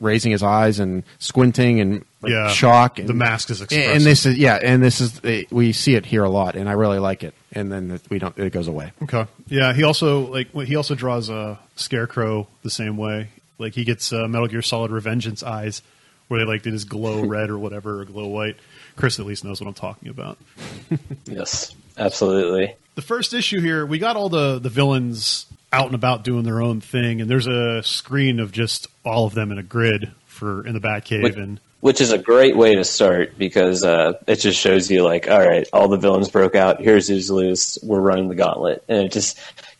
raising 0.00 0.32
his 0.32 0.42
eyes 0.42 0.80
and 0.80 1.04
squinting 1.18 1.80
and 1.80 2.04
like, 2.22 2.32
Yeah. 2.32 2.48
shock. 2.48 2.98
And, 2.98 3.08
The 3.08 3.14
mask 3.14 3.50
is 3.50 3.60
expressive. 3.62 3.94
and 3.96 4.04
this 4.04 4.26
is 4.26 4.36
yeah, 4.38 4.58
and 4.62 4.82
this 4.82 5.00
is 5.00 5.24
uh, 5.24 5.42
we 5.50 5.72
see 5.72 5.94
it 5.94 6.04
here 6.06 6.24
a 6.24 6.28
lot, 6.30 6.54
and 6.56 6.68
I 6.68 6.72
really 6.72 6.98
like 6.98 7.22
it. 7.24 7.34
And 7.52 7.70
then 7.72 8.00
we 8.10 8.18
don't, 8.20 8.38
it 8.38 8.52
goes 8.52 8.68
away. 8.68 8.92
Okay. 9.02 9.26
Yeah, 9.48 9.72
he 9.72 9.82
also 9.82 10.26
like 10.30 10.52
he 10.52 10.76
also 10.76 10.94
draws 10.94 11.28
a 11.30 11.58
scarecrow 11.76 12.46
the 12.62 12.70
same 12.70 12.96
way. 12.96 13.28
Like 13.58 13.74
he 13.74 13.84
gets 13.84 14.12
uh, 14.12 14.26
Metal 14.28 14.46
Gear 14.48 14.62
Solid 14.62 14.90
Revengeance 14.90 15.42
eyes, 15.42 15.82
where 16.28 16.40
they 16.40 16.46
like 16.46 16.62
did 16.62 16.72
his 16.72 16.84
glow 16.84 17.22
red 17.26 17.50
or 17.50 17.58
whatever 17.58 18.00
or 18.00 18.04
glow 18.04 18.26
white. 18.28 18.56
Chris 18.96 19.18
at 19.18 19.26
least 19.26 19.44
knows 19.44 19.60
what 19.60 19.66
I'm 19.68 19.74
talking 19.74 20.08
about. 20.08 20.38
Yes, 21.26 21.74
absolutely. 21.96 22.74
The 22.96 23.02
first 23.02 23.32
issue 23.34 23.60
here, 23.60 23.86
we 23.86 23.98
got 23.98 24.16
all 24.16 24.28
the 24.28 24.58
the 24.58 24.68
villains 24.68 25.46
out 25.72 25.86
and 25.86 25.94
about 25.94 26.24
doing 26.24 26.42
their 26.44 26.60
own 26.60 26.80
thing, 26.80 27.20
and 27.20 27.30
there's 27.30 27.46
a 27.46 27.82
screen 27.82 28.40
of 28.40 28.50
just 28.52 28.88
all 29.04 29.26
of 29.26 29.34
them 29.34 29.52
in 29.52 29.58
a 29.58 29.62
grid 29.62 30.10
for 30.26 30.66
in 30.66 30.74
the 30.74 30.80
Batcave, 30.80 31.22
Which, 31.22 31.36
and 31.36 31.60
which 31.80 32.00
is 32.00 32.12
a 32.12 32.18
great 32.18 32.56
way 32.56 32.74
to 32.74 32.84
start 32.84 33.36
because 33.38 33.84
uh, 33.84 34.14
it 34.26 34.36
just 34.36 34.58
shows 34.60 34.90
you 34.90 35.02
like, 35.02 35.28
all 35.28 35.38
right, 35.44 35.66
all 35.72 35.88
the 35.88 35.96
villains 35.96 36.28
broke 36.28 36.54
out. 36.54 36.80
Here's 36.80 37.08
who's 37.08 37.30
loose. 37.30 37.78
We're 37.82 38.00
running 38.00 38.28
the 38.28 38.34
gauntlet, 38.34 38.84
and 38.88 39.04
it 39.04 39.12
just 39.12 39.38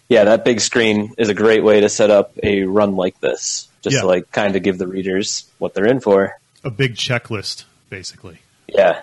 yeah, 0.09 0.25
that 0.25 0.45
big 0.45 0.61
screen 0.61 1.15
is 1.19 1.29
a 1.29 1.35
great 1.35 1.63
way 1.63 1.81
to 1.83 1.89
set 1.89 2.11
up 2.11 2.33
a 2.43 2.65
run 2.65 2.97
like 2.97 3.19
this, 3.21 3.69
just 3.83 3.95
Yeah. 3.95 4.01
to 4.03 4.07
like 4.09 4.31
kind 4.33 4.57
of 4.57 4.63
give 4.63 4.77
the 4.79 4.87
readers 4.89 5.49
what 5.59 5.73
they're 5.75 5.87
in 5.87 6.01
for. 6.01 6.37
a 6.65 6.71
big 6.71 6.95
checklist 6.97 7.65
basically. 7.91 8.39
Yeah, 8.69 9.03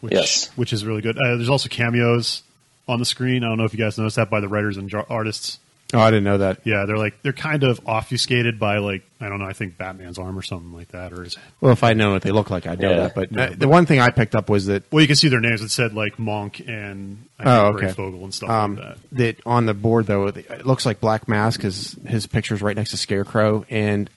which, 0.00 0.12
Yes. 0.14 0.50
which 0.56 0.72
is 0.72 0.84
really 0.84 1.02
good. 1.02 1.16
Uh, 1.18 1.36
there's 1.36 1.48
also 1.48 1.68
cameos 1.68 2.42
on 2.88 2.98
the 2.98 3.04
screen. 3.04 3.44
I 3.44 3.48
don't 3.48 3.58
know 3.58 3.64
if 3.64 3.72
you 3.74 3.78
guys 3.78 3.96
noticed 3.98 4.16
that 4.16 4.28
by 4.30 4.40
the 4.40 4.48
writers 4.48 4.76
and 4.76 4.92
artists. 5.08 5.58
Oh, 5.94 6.00
I 6.00 6.10
didn't 6.10 6.24
know 6.24 6.38
that. 6.38 6.60
Yeah, 6.64 6.84
they're 6.84 6.98
like 6.98 7.22
they're 7.22 7.32
kind 7.32 7.62
of 7.62 7.80
obfuscated 7.86 8.58
by 8.58 8.78
like 8.78 9.02
I 9.20 9.28
don't 9.28 9.38
know. 9.38 9.46
I 9.46 9.52
think 9.52 9.78
Batman's 9.78 10.18
arm 10.18 10.36
or 10.36 10.42
something 10.42 10.72
like 10.72 10.88
that, 10.88 11.12
or 11.12 11.22
is 11.22 11.34
it? 11.34 11.38
Well, 11.60 11.72
if 11.72 11.84
I 11.84 11.92
know 11.92 12.10
what 12.10 12.22
they 12.22 12.32
look 12.32 12.50
like, 12.50 12.66
I'd 12.66 12.80
know 12.80 12.90
Yeah. 12.90 12.96
that. 12.96 13.14
But 13.14 13.30
Yeah, 13.32 13.42
uh, 13.44 13.48
but- 13.50 13.58
the 13.60 13.68
one 13.68 13.86
thing 13.86 14.00
I 14.00 14.10
picked 14.10 14.34
up 14.34 14.50
was 14.50 14.66
that 14.66 14.82
well, 14.90 15.00
you 15.00 15.06
can 15.06 15.14
see 15.16 15.28
their 15.28 15.40
names. 15.40 15.62
It 15.62 15.70
said 15.70 15.94
like 15.94 16.18
Monk 16.18 16.60
and 16.66 17.24
I 17.38 17.44
think 17.44 17.48
Oh, 17.56 17.70
Ray 17.70 17.84
okay. 17.86 17.92
Fogel 17.94 18.24
and 18.24 18.34
stuff 18.34 18.50
um, 18.50 18.76
like 18.76 18.84
that. 18.84 18.98
that 19.12 19.36
on 19.46 19.66
the 19.66 19.74
board 19.74 20.06
though, 20.06 20.26
it 20.26 20.66
looks 20.66 20.84
like 20.84 21.00
Black 21.00 21.28
Mask 21.28 21.64
is 21.64 21.96
his 22.06 22.26
picture's 22.26 22.62
right 22.62 22.74
next 22.76 22.90
to 22.90 22.96
Scarecrow, 22.96 23.64
and 23.70 24.10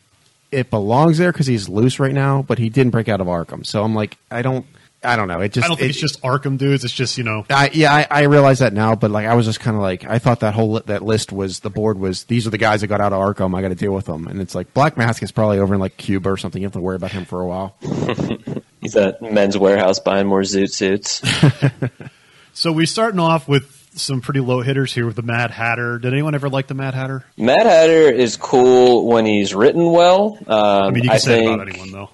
it 0.52 0.72
belongs 0.72 1.20
there 1.20 1.32
because 1.32 1.46
he's 1.46 1.70
loose 1.70 2.00
right 2.00 2.14
now. 2.14 2.42
But 2.42 2.58
he 2.58 2.70
didn't 2.70 2.92
break 2.92 3.08
out 3.08 3.22
of 3.22 3.28
Arkham, 3.28 3.64
so 3.64 3.84
I'm 3.84 3.94
like, 3.94 4.18
I 4.32 4.42
don't, 4.42 4.66
I 5.04 5.16
don't 5.16 5.28
know. 5.30 5.40
It 5.40 5.54
just, 5.54 5.64
I 5.66 5.68
don't 5.70 5.78
think 5.78 5.86
it- 5.88 5.90
it's 5.92 6.00
just 6.00 6.22
Arkham 6.24 6.58
dudes. 6.58 6.84
It's 6.84 6.94
just 6.94 7.18
you 7.18 7.24
know 7.24 7.46
I, 7.50 7.70
yeah, 7.74 7.94
I, 7.94 8.08
I 8.10 8.22
realize 8.24 8.60
that 8.60 8.74
now, 8.74 8.96
but 8.96 9.12
like 9.12 9.28
I 9.28 9.34
was 9.36 9.46
just 9.46 9.60
kind 9.62 9.76
of 9.78 9.82
like 9.82 10.04
I 10.06 10.20
thought 10.20 10.42
that 10.42 10.54
whole 10.54 10.74
li- 10.74 10.82
that 10.88 11.02
list 11.04 11.32
was 11.32 11.62
the 11.62 11.70
board 11.70 11.98
was 12.00 12.26
these 12.26 12.46
are 12.46 12.50
the 12.50 12.58
guys 12.58 12.82
that 12.82 12.88
got 12.88 13.00
out 13.00 13.14
of 13.14 13.20
Arkham. 13.20 13.58
I 13.58 13.62
got 13.62 13.70
to 13.70 13.76
deal 13.76 13.94
with 13.94 14.06
them, 14.08 14.28
and 14.28 14.42
it's 14.42 14.56
like 14.56 14.74
Black 14.74 14.98
Mask 14.98 15.24
is 15.24 15.32
probably 15.32 15.60
over 15.60 15.74
in 15.74 15.80
like 15.80 15.96
Cuba 15.98 16.30
or 16.30 16.38
something. 16.38 16.62
You 16.62 16.66
have 16.68 16.74
to 16.74 16.82
worry 16.82 16.98
about 16.98 17.12
him 17.12 17.24
for 17.26 17.42
a 17.42 17.48
while. 17.48 17.76
he's 18.82 18.96
at 18.98 19.22
Men's 19.22 19.58
Warehouse 19.58 20.00
buying 20.00 20.28
more 20.28 20.42
Zoot 20.42 20.72
suits. 20.72 21.22
So 22.52 22.74
we're 22.74 22.88
starting 22.88 23.20
off 23.22 23.48
with 23.48 23.90
some 23.96 24.20
pretty 24.20 24.42
low 24.42 24.60
hitters 24.62 24.94
here 24.94 25.06
with 25.06 25.16
the 25.16 25.22
Mad 25.22 25.50
Hatter. 25.52 25.98
Did 25.98 26.12
anyone 26.12 26.36
ever 26.36 26.50
like 26.50 26.68
the 26.68 26.74
Mad 26.74 26.94
Hatter? 26.94 27.24
Mad 27.38 27.66
Hatter 27.66 28.12
is 28.12 28.36
cool 28.36 29.06
when 29.08 29.26
he's 29.26 29.56
written 29.56 29.92
well. 29.92 30.38
Um, 30.46 30.58
I 30.58 30.90
mean, 30.92 31.04
you 31.04 31.10
can 31.10 31.12
I 31.12 31.18
say 31.20 31.38
think, 31.46 31.54
about 31.54 31.70
anyone 31.70 31.92
though. 31.92 32.10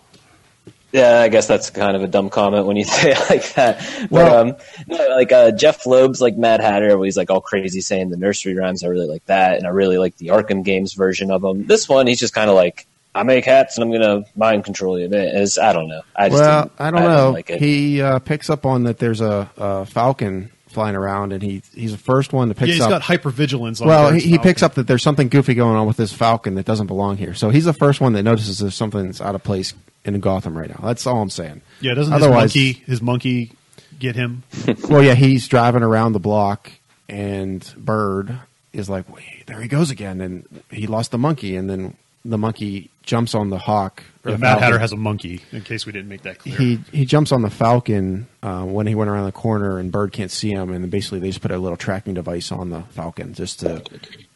Yeah, 0.96 1.20
I 1.20 1.28
guess 1.28 1.46
that's 1.46 1.70
kind 1.72 1.94
of 1.98 2.04
a 2.04 2.08
dumb 2.08 2.30
comment 2.30 2.66
when 2.66 2.78
you 2.78 2.84
say 2.86 3.12
it 3.12 3.30
like 3.30 3.54
that. 3.56 3.80
But 4.04 4.12
Well- 4.12 4.36
um, 4.50 4.56
no, 4.88 5.08
like 5.10 5.32
uh, 5.32 5.52
Jeph 5.52 5.86
Loeb's 5.86 6.22
like 6.22 6.38
Mad 6.38 6.62
Hatter, 6.62 6.98
where 6.98 7.06
he's 7.06 7.18
like 7.18 7.30
all 7.30 7.42
crazy 7.42 7.82
saying 7.82 8.12
the 8.12 8.18
nursery 8.18 8.56
rhymes. 8.56 8.82
I 8.82 8.88
really 8.88 9.08
like 9.08 9.26
that, 9.26 9.58
and 9.58 9.68
I 9.68 9.72
really 9.72 9.98
like 9.98 10.16
the 10.18 10.28
Arkham 10.28 10.64
games 10.64 10.94
version 10.94 11.32
of 11.32 11.44
him. 11.44 11.68
This 11.68 11.90
one, 11.90 12.08
he's 12.08 12.20
just 12.20 12.34
kind 12.34 12.50
of 12.50 12.56
like, 12.56 12.88
I 13.14 13.24
make 13.24 13.44
hats 13.44 13.78
and 13.78 13.84
I'm 13.84 13.92
gonna 13.92 14.26
mind 14.38 14.64
control 14.64 14.98
you. 14.98 15.10
It's, 15.12 15.58
I 15.58 15.74
don't 15.74 15.90
know. 15.90 16.02
I 16.16 16.30
just 16.30 16.42
Well, 16.42 16.72
I 16.80 16.92
don't 16.92 17.02
didn't 17.02 17.16
know. 17.18 17.32
Like 17.32 17.50
it. 17.50 17.60
He 17.60 18.02
uh, 18.02 18.20
picks 18.20 18.50
up 18.50 18.66
on 18.66 18.84
that 18.84 18.98
there's 18.98 19.20
a, 19.20 19.50
a 19.58 19.86
falcon 19.86 20.50
flying 20.68 20.96
around, 20.96 21.34
and 21.34 21.42
he 21.44 21.62
he's 21.74 21.92
the 21.92 21.98
first 21.98 22.32
one 22.32 22.48
that 22.48 22.60
Yeah, 22.62 22.68
he's 22.68 22.80
up. 22.82 22.90
He's 23.02 23.08
got 23.08 23.22
hypervigilance. 23.22 23.82
On 23.82 23.88
well, 23.88 24.14
he, 24.14 24.22
he 24.22 24.38
picks 24.38 24.64
up 24.64 24.76
that 24.76 24.88
there's 24.88 25.04
something 25.04 25.28
goofy 25.28 25.56
going 25.56 25.76
on 25.76 25.88
with 25.88 25.98
this 25.98 26.14
falcon 26.14 26.56
that 26.56 26.66
doesn't 26.66 26.88
belong 26.88 27.18
here. 27.18 27.34
So 27.34 27.50
he's 27.50 27.66
the 27.66 27.74
first 27.74 28.00
one 28.00 28.14
that 28.14 28.24
notices 28.24 28.60
there's 28.60 28.76
something 28.76 29.06
that's 29.08 29.20
out 29.22 29.36
of 29.36 29.44
place 29.44 29.74
in 30.06 30.20
Gotham 30.22 30.58
right 30.58 30.70
now. 30.70 30.80
That's 30.84 31.06
all 31.06 31.22
I'm 31.22 31.30
saying. 31.30 31.62
Yeah, 31.82 31.94
doesn't 31.96 32.14
Otherwise- 32.14 32.54
his 32.54 32.64
monkey 32.72 32.84
his 32.86 33.02
monkey 33.02 33.52
get 34.00 34.16
him? 34.16 34.44
Well, 34.90 35.04
yeah, 35.04 35.16
he's 35.16 35.48
driving 35.48 35.84
around 35.84 36.14
the 36.14 36.20
block, 36.20 36.72
and 37.10 37.74
Bird 37.78 38.38
is 38.74 38.90
like, 38.90 39.14
Wait, 39.14 39.44
"There 39.48 39.62
he 39.62 39.68
goes 39.68 39.90
again!" 39.92 40.22
And 40.22 40.46
he 40.72 40.88
lost 40.88 41.12
the 41.12 41.18
monkey, 41.18 41.56
and 41.56 41.70
then 41.70 41.96
the 42.24 42.38
monkey 42.38 42.90
jumps 43.04 43.36
on 43.36 43.50
the 43.52 43.60
hawk. 43.60 44.04
or 44.24 44.32
Yeah, 44.32 44.38
the 44.38 44.42
Mad. 44.42 44.60
Hatter 44.60 44.80
has 44.80 44.92
a 44.92 44.96
monkey. 44.98 45.42
In 45.52 45.62
case 45.62 45.86
we 45.86 45.92
didn't 45.92 46.10
make 46.10 46.24
that 46.24 46.40
clear. 46.40 46.58
he 46.58 46.80
he 46.92 47.06
jumps 47.06 47.32
on 47.32 47.42
the 47.44 47.50
falcon 47.52 48.26
uh, 48.44 48.64
when 48.64 48.88
he 48.88 48.96
went 48.96 49.10
around 49.12 49.26
the 49.26 49.32
corner, 49.32 49.78
and 49.80 49.92
Bird 49.92 50.12
can't 50.12 50.32
see 50.32 50.50
him, 50.52 50.72
and 50.72 50.90
basically 50.90 51.20
they 51.20 51.28
just 51.30 51.42
put 51.42 51.52
a 51.52 51.58
little 51.58 51.78
tracking 51.78 52.14
device 52.16 52.52
on 52.52 52.70
the 52.72 52.82
falcon 52.92 53.34
just 53.34 53.60
to 53.62 53.84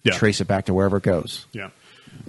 Yeah. 0.04 0.14
trace 0.14 0.40
it 0.40 0.46
back 0.48 0.66
to 0.66 0.74
wherever 0.74 0.98
it 0.98 1.04
goes. 1.04 1.46
Yeah. 1.52 1.70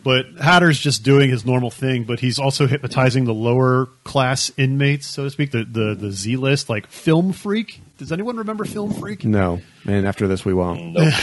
But 0.02 0.26
Hatter's 0.40 0.78
just 0.80 1.02
doing 1.02 1.28
his 1.28 1.44
normal 1.44 1.70
thing, 1.70 2.04
but 2.04 2.20
he's 2.20 2.38
also 2.38 2.66
hypnotizing 2.66 3.24
the 3.26 3.34
lower 3.34 3.86
class 4.04 4.50
inmates, 4.56 5.06
so 5.06 5.24
to 5.24 5.30
speak, 5.30 5.50
the, 5.50 5.64
the, 5.64 5.94
the 5.94 6.10
Z 6.10 6.36
list, 6.36 6.70
like 6.70 6.86
Film 6.86 7.32
Freak. 7.34 7.82
Does 7.98 8.10
anyone 8.10 8.38
remember 8.38 8.64
Film 8.64 8.94
Freak? 8.94 9.26
No, 9.26 9.60
and 9.86 10.06
after 10.06 10.26
this 10.26 10.42
we 10.44 10.54
won't. 10.54 10.92
Nope. 10.94 11.12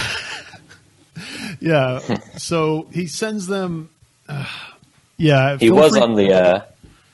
Yeah. 1.60 2.00
so 2.38 2.88
he 2.93 3.08
sends 3.08 3.48
them. 3.48 3.89
Uh, 4.30 4.46
yeah. 5.17 5.58
he 5.58 5.67
Film 5.67 5.80
was 5.80 5.91
Freak- 5.93 6.04
on 6.04 6.15
the 6.15 6.34
uh, 6.34 6.62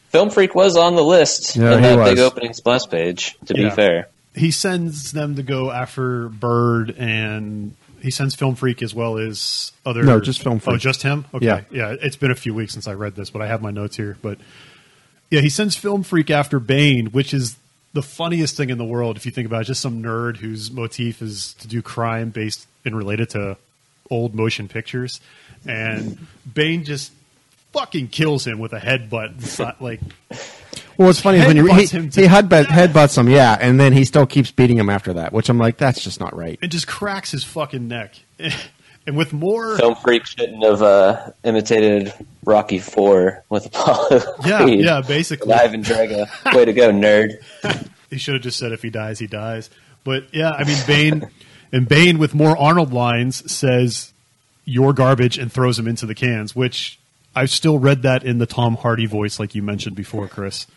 Film 0.10 0.30
Freak 0.30 0.54
was 0.56 0.76
on 0.76 0.96
the 0.96 1.04
list 1.04 1.56
Yeah, 1.56 1.78
in 1.78 1.84
he 1.84 1.90
that 1.96 2.04
big 2.06 2.20
opening 2.20 2.54
splash 2.54 2.86
page. 2.88 3.38
To 3.46 3.58
Yeah. 3.58 3.70
be 3.70 3.76
fair, 3.76 4.08
He 4.36 4.52
sends 4.52 5.12
them 5.14 5.36
to 5.38 5.44
go 5.44 5.72
after 5.72 6.28
Bird, 6.30 6.90
and 6.98 7.76
he 8.04 8.12
sends 8.12 8.36
Film 8.36 8.54
Freak 8.54 8.84
as 8.84 8.94
well 8.94 9.18
as 9.18 9.72
other. 9.86 10.04
No, 10.04 10.20
just 10.20 10.44
Film 10.44 10.58
Oh, 10.58 10.60
Freak. 10.60 10.82
just 10.82 11.02
him. 11.02 11.26
Okay. 11.34 11.46
Yeah. 11.46 11.62
Yeah. 11.72 11.96
It's 12.02 12.16
been 12.18 12.30
a 12.32 12.36
few 12.36 12.54
weeks 12.54 12.74
since 12.74 12.88
I 12.88 12.94
read 12.94 13.16
this, 13.16 13.32
but 13.32 13.42
I 13.42 13.48
have 13.48 13.62
my 13.64 13.72
notes 13.72 13.96
here. 13.96 14.18
But 14.22 14.38
yeah, 15.32 15.42
he 15.42 15.50
sends 15.50 15.76
Film 15.76 16.04
Freak 16.04 16.30
after 16.30 16.60
Bane, 16.60 17.08
which 17.08 17.34
is 17.34 17.56
the 17.94 18.04
funniest 18.04 18.58
thing 18.58 18.70
in 18.70 18.78
the 18.78 18.86
world 18.86 19.18
if 19.18 19.26
you 19.26 19.32
think 19.32 19.48
about 19.48 19.62
it. 19.62 19.66
Just 19.66 19.82
some 19.82 20.04
nerd 20.04 20.38
whose 20.38 20.70
motif 20.70 21.22
is 21.22 21.54
to 21.56 21.68
do 21.68 21.82
crime 21.82 22.30
based 22.30 22.68
and 22.86 22.96
related 22.96 23.30
to 23.32 23.58
old 24.12 24.36
motion 24.36 24.68
pictures, 24.68 25.22
and 25.66 26.18
Bane 26.54 26.84
just 26.84 27.12
fucking 27.74 28.08
kills 28.08 28.48
him 28.48 28.60
with 28.60 28.72
a 28.74 28.80
headbutt. 28.80 29.80
Like 29.82 30.00
Well, 30.98 31.08
what's 31.08 31.20
funny 31.20 31.40
is 31.40 31.48
when 31.48 31.58
you 31.58 31.66
he, 31.66 31.72
Headbutts 31.72 31.90
him 31.92 32.10
to 32.12 32.22
he 32.22 32.28
headbutt, 32.28 32.66
headbutts 32.66 33.18
him, 33.18 33.28
yeah, 33.28 33.58
and 33.60 33.80
then 33.80 33.94
he 33.94 34.06
still 34.06 34.26
keeps 34.26 34.52
beating 34.52 34.78
him 34.78 34.90
after 34.90 35.14
that, 35.14 35.34
which 35.34 35.50
I'm 35.50 35.58
like, 35.58 35.78
that's 35.78 36.02
just 36.02 36.20
not 36.20 36.36
right. 36.36 36.60
it 36.62 36.68
just 36.68 36.88
cracks 36.88 37.32
his 37.32 37.44
fucking 37.44 37.88
neck. 37.88 38.16
and 39.08 39.18
with 39.18 39.34
more, 39.34 39.78
Film 39.78 39.96
Freak 39.96 40.26
shouldn't 40.26 40.64
have 40.64 40.82
uh, 40.82 41.32
imitated 41.44 42.14
Rocky 42.46 42.80
Four 42.80 43.44
with 43.50 43.66
Apollo. 43.66 44.22
yeah, 44.46 44.64
Creed. 44.64 44.82
yeah, 44.82 45.02
basically, 45.02 45.54
Ivan 45.54 45.84
Drago. 45.84 46.56
Way 46.56 46.66
to 46.66 46.74
go, 46.74 46.92
nerd. 46.92 47.42
he 48.10 48.18
should 48.18 48.36
have 48.36 48.44
just 48.44 48.60
said 48.60 48.72
if 48.72 48.82
he 48.84 48.90
dies, 48.90 49.20
he 49.20 49.28
dies. 49.28 49.70
But 50.04 50.34
yeah, 50.34 50.52
I 50.52 50.64
mean, 50.64 50.78
Bane 50.86 51.30
and 51.72 51.88
Bane 51.88 52.20
with 52.20 52.36
more 52.36 52.58
Arnold 52.58 52.94
lines 52.94 53.52
says 53.52 54.14
"you're 54.64 54.94
garbage" 54.94 55.38
and 55.40 55.52
throws 55.52 55.80
him 55.80 55.88
into 55.88 56.06
the 56.06 56.16
cans, 56.16 56.56
which 56.56 57.00
I've 57.36 57.50
still 57.50 57.80
read 57.80 58.04
that 58.04 58.24
in 58.24 58.38
the 58.38 58.46
Tom 58.46 58.76
Hardy 58.76 59.06
voice, 59.06 59.40
like 59.40 59.56
you 59.56 59.64
mentioned 59.64 59.96
before, 59.96 60.28
Chris. 60.28 60.68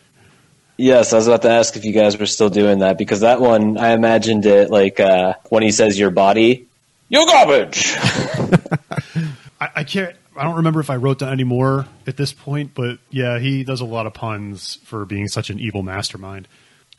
Yes, 0.78 1.12
I 1.12 1.16
was 1.16 1.26
about 1.26 1.42
to 1.42 1.50
ask 1.50 1.76
if 1.76 1.84
you 1.84 1.92
guys 1.92 2.18
were 2.18 2.26
still 2.26 2.50
doing 2.50 2.80
that 2.80 2.98
because 2.98 3.20
that 3.20 3.40
one 3.40 3.78
I 3.78 3.92
imagined 3.92 4.44
it 4.44 4.70
like 4.70 5.00
uh, 5.00 5.34
when 5.48 5.62
he 5.62 5.70
says 5.70 5.98
your 5.98 6.10
body, 6.10 6.68
you're 7.08 7.26
garbage. 7.26 7.94
I, 9.60 9.70
I 9.76 9.84
can't. 9.84 10.14
I 10.36 10.44
don't 10.44 10.56
remember 10.56 10.80
if 10.80 10.90
I 10.90 10.96
wrote 10.96 11.20
down 11.20 11.32
any 11.32 11.44
more 11.44 11.86
at 12.06 12.18
this 12.18 12.34
point, 12.34 12.72
but 12.74 12.98
yeah, 13.10 13.38
he 13.38 13.64
does 13.64 13.80
a 13.80 13.86
lot 13.86 14.06
of 14.06 14.12
puns 14.12 14.74
for 14.84 15.06
being 15.06 15.28
such 15.28 15.48
an 15.48 15.58
evil 15.58 15.82
mastermind. 15.82 16.46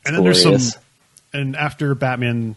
And 0.04 0.16
then 0.16 0.24
there's 0.24 0.42
some. 0.42 0.82
And 1.32 1.54
after 1.54 1.94
Batman 1.94 2.56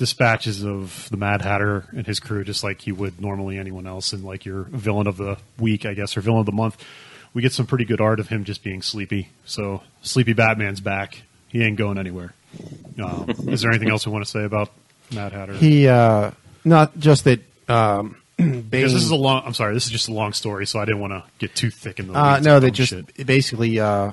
dispatches 0.00 0.64
of 0.64 1.08
the 1.10 1.16
Mad 1.16 1.42
Hatter 1.42 1.84
and 1.92 2.06
his 2.06 2.18
crew, 2.18 2.42
just 2.42 2.64
like 2.64 2.80
he 2.80 2.90
would 2.90 3.20
normally 3.20 3.58
anyone 3.58 3.86
else, 3.86 4.12
and 4.12 4.24
like 4.24 4.44
your 4.44 4.62
villain 4.62 5.06
of 5.06 5.16
the 5.18 5.36
week, 5.58 5.84
I 5.86 5.94
guess, 5.94 6.16
or 6.16 6.22
villain 6.22 6.40
of 6.40 6.46
the 6.46 6.52
month, 6.52 6.82
we 7.34 7.42
get 7.42 7.52
some 7.52 7.66
pretty 7.66 7.84
good 7.84 8.00
art 8.00 8.18
of 8.18 8.28
him 8.28 8.44
just 8.44 8.64
being 8.64 8.80
sleepy. 8.82 9.28
So 9.44 9.82
Sleepy 10.02 10.32
Batman's 10.32 10.80
back. 10.80 11.22
He 11.48 11.62
ain't 11.62 11.76
going 11.76 11.98
anywhere. 11.98 12.32
Um, 13.00 13.28
is 13.48 13.60
there 13.62 13.70
anything 13.70 13.90
else 13.90 14.06
we 14.06 14.12
want 14.12 14.24
to 14.24 14.30
say 14.30 14.42
about 14.44 14.70
Mad 15.12 15.32
Hatter? 15.32 15.52
He 15.52 15.86
uh, 15.86 16.30
not 16.64 16.98
just 16.98 17.24
that. 17.24 17.40
Um, 17.68 18.16
Bane, 18.36 18.62
Because 18.70 18.94
this 18.94 19.02
is 19.02 19.10
a 19.10 19.16
long. 19.16 19.42
I'm 19.44 19.54
sorry. 19.54 19.74
This 19.74 19.84
is 19.84 19.90
just 19.92 20.08
a 20.08 20.12
long 20.14 20.32
story, 20.32 20.66
so 20.66 20.80
I 20.80 20.86
didn't 20.86 21.00
want 21.00 21.12
to 21.12 21.22
get 21.38 21.54
too 21.54 21.70
thick 21.70 21.98
in 22.00 22.08
the. 22.08 22.18
uh, 22.18 22.40
no, 22.42 22.58
they 22.58 22.70
just 22.70 22.90
shit. 22.90 23.26
basically 23.26 23.78
uh, 23.78 24.12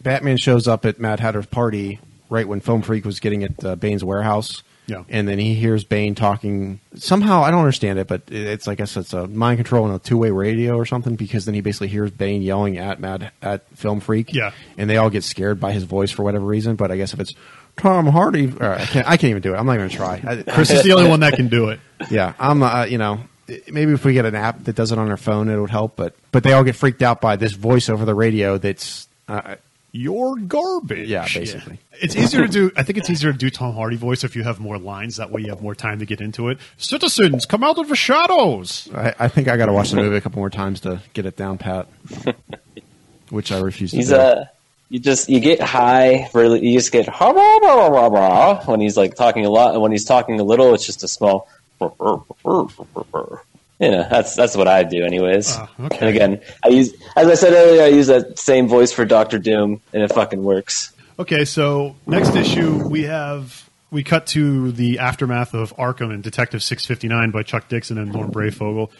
Batman 0.00 0.38
shows 0.38 0.66
up 0.66 0.84
at 0.84 0.98
Mad 0.98 1.20
Hatter's 1.20 1.46
party 1.46 2.00
right 2.28 2.46
when 2.48 2.60
Film 2.60 2.82
Freak 2.82 3.04
was 3.04 3.20
getting 3.20 3.44
at 3.44 3.64
uh, 3.64 3.76
Bane's 3.76 4.02
warehouse, 4.04 4.62
Yeah. 4.90 5.04
And 5.08 5.28
then 5.28 5.38
he 5.38 5.54
hears 5.54 5.84
Bane 5.84 6.14
talking. 6.14 6.80
Somehow, 6.96 7.42
I 7.42 7.50
don't 7.50 7.60
understand 7.60 7.98
it, 7.98 8.08
but 8.08 8.22
it's, 8.28 8.66
I 8.66 8.74
guess 8.74 8.96
it's 8.96 9.12
a 9.12 9.26
mind 9.28 9.58
control 9.58 9.86
and 9.86 9.94
a 9.94 9.98
two 9.98 10.18
way 10.18 10.30
radio 10.30 10.76
or 10.76 10.84
something 10.84 11.14
because 11.14 11.44
then 11.44 11.54
he 11.54 11.60
basically 11.60 11.88
hears 11.88 12.10
Bane 12.10 12.42
yelling 12.42 12.76
at 12.78 12.98
Mad, 13.00 13.30
at 13.40 13.66
Film 13.76 14.00
Freak. 14.00 14.34
Yeah. 14.34 14.50
And 14.76 14.90
they 14.90 14.96
all 14.96 15.10
get 15.10 15.22
scared 15.22 15.60
by 15.60 15.72
his 15.72 15.84
voice 15.84 16.10
for 16.10 16.24
whatever 16.24 16.44
reason. 16.44 16.74
But 16.76 16.90
I 16.90 16.96
guess 16.96 17.14
if 17.14 17.20
it's 17.20 17.34
Tom 17.76 18.06
Hardy, 18.06 18.52
or 18.60 18.74
I, 18.74 18.84
can't, 18.84 19.06
I 19.06 19.16
can't 19.16 19.30
even 19.30 19.42
do 19.42 19.54
it. 19.54 19.56
I'm 19.56 19.66
not 19.66 19.74
even 19.74 19.88
going 19.88 19.90
to 19.90 19.96
try. 19.96 20.42
Chris 20.54 20.70
is 20.70 20.82
the 20.82 20.92
only 20.92 21.08
one 21.08 21.20
that 21.20 21.34
can 21.34 21.48
do 21.48 21.68
it. 21.68 21.80
yeah, 22.10 22.34
I'm. 22.38 22.62
Uh, 22.62 22.84
you 22.84 22.98
know, 22.98 23.20
maybe 23.68 23.92
if 23.92 24.04
we 24.04 24.12
get 24.12 24.26
an 24.26 24.34
app 24.34 24.64
that 24.64 24.76
does 24.76 24.92
it 24.92 24.98
on 24.98 25.10
our 25.10 25.16
phone, 25.16 25.48
it 25.48 25.58
would 25.58 25.70
help. 25.70 25.96
But 25.96 26.14
but 26.32 26.42
they 26.42 26.52
all 26.52 26.64
get 26.64 26.76
freaked 26.76 27.02
out 27.02 27.20
by 27.20 27.36
this 27.36 27.52
voice 27.52 27.88
over 27.88 28.04
the 28.04 28.14
radio. 28.14 28.58
That's 28.58 29.08
uh, 29.28 29.56
You're 29.92 30.36
garbage. 30.36 31.08
Yeah, 31.08 31.26
basically. 31.32 31.80
It's 32.00 32.14
easier 32.14 32.42
to 32.46 32.48
do. 32.48 32.70
I 32.76 32.82
think 32.84 32.98
it's 32.98 33.10
easier 33.10 33.32
to 33.32 33.38
do 33.38 33.50
Tom 33.50 33.74
Hardy 33.74 33.96
voice 33.96 34.22
if 34.22 34.36
you 34.36 34.44
have 34.44 34.60
more 34.60 34.78
lines. 34.78 35.16
That 35.16 35.30
way, 35.32 35.42
you 35.42 35.48
have 35.48 35.62
more 35.62 35.74
time 35.74 35.98
to 35.98 36.06
get 36.06 36.20
into 36.20 36.48
it. 36.48 36.58
Citizens, 36.78 37.44
come 37.44 37.64
out 37.64 37.78
of 37.78 37.88
the 37.88 37.96
shadows. 37.96 38.88
I, 38.94 39.14
I 39.18 39.28
think 39.28 39.48
I 39.48 39.56
got 39.56 39.66
to 39.66 39.72
watch 39.72 39.90
the 39.90 39.96
movie 39.96 40.16
a 40.16 40.20
couple 40.20 40.38
more 40.38 40.50
times 40.50 40.80
to 40.80 41.00
get 41.12 41.26
it 41.26 41.36
down 41.36 41.58
pat. 41.58 41.88
Which 43.30 43.50
I 43.52 43.60
refuse 43.60 43.90
to 43.92 43.96
He's 43.96 44.08
do. 44.10 44.16
uh 44.16 44.44
you 44.88 44.98
just 44.98 45.28
you 45.28 45.38
get 45.38 45.60
high 45.60 46.28
really 46.34 46.66
you 46.66 46.76
just 46.78 46.90
get 46.90 47.06
ha 47.08 47.30
rah, 47.30 47.56
rah, 47.58 47.86
rah, 47.86 48.06
rah, 48.06 48.06
rah, 48.08 48.64
when 48.64 48.80
he's 48.80 48.96
like 48.96 49.14
talking 49.14 49.46
a 49.46 49.50
lot 49.50 49.72
and 49.72 49.80
when 49.80 49.92
he's 49.92 50.04
talking 50.04 50.40
a 50.40 50.42
little 50.42 50.74
it's 50.74 50.84
just 50.84 51.04
a 51.04 51.08
small 51.08 51.48
yeah 53.80 54.06
that's 54.08 54.34
that's 54.36 54.56
what 54.56 54.68
I 54.68 54.84
do 54.84 55.04
anyways 55.04 55.56
Ah, 55.56 55.68
okay. 55.80 55.98
and 56.00 56.08
again 56.08 56.40
I 56.64 56.68
use 56.68 56.94
as 57.16 57.26
I 57.28 57.34
said 57.34 57.52
earlier 57.52 57.82
I 57.82 57.86
use 57.88 58.06
that 58.08 58.38
same 58.38 58.68
voice 58.68 58.92
for 58.92 59.04
Doctor 59.04 59.38
Doom 59.38 59.80
and 59.92 60.02
it 60.02 60.12
fucking 60.12 60.42
works 60.42 60.92
Okay, 61.18 61.44
so 61.44 61.96
next 62.06 62.34
issue 62.34 62.86
we 62.88 63.02
have 63.04 63.68
we 63.90 64.02
cut 64.02 64.26
to 64.28 64.72
the 64.72 65.00
aftermath 65.00 65.52
of 65.52 65.76
Arkham 65.76 66.14
and 66.14 66.22
Detective 66.22 66.62
Six 66.62 66.86
Fifty 66.86 67.08
Nine 67.08 67.30
by 67.30 67.42
Chuck 67.42 67.68
Dixon 67.68 67.98
and 67.98 68.12
Norm 68.12 68.30
Breyfogle. 68.30 68.90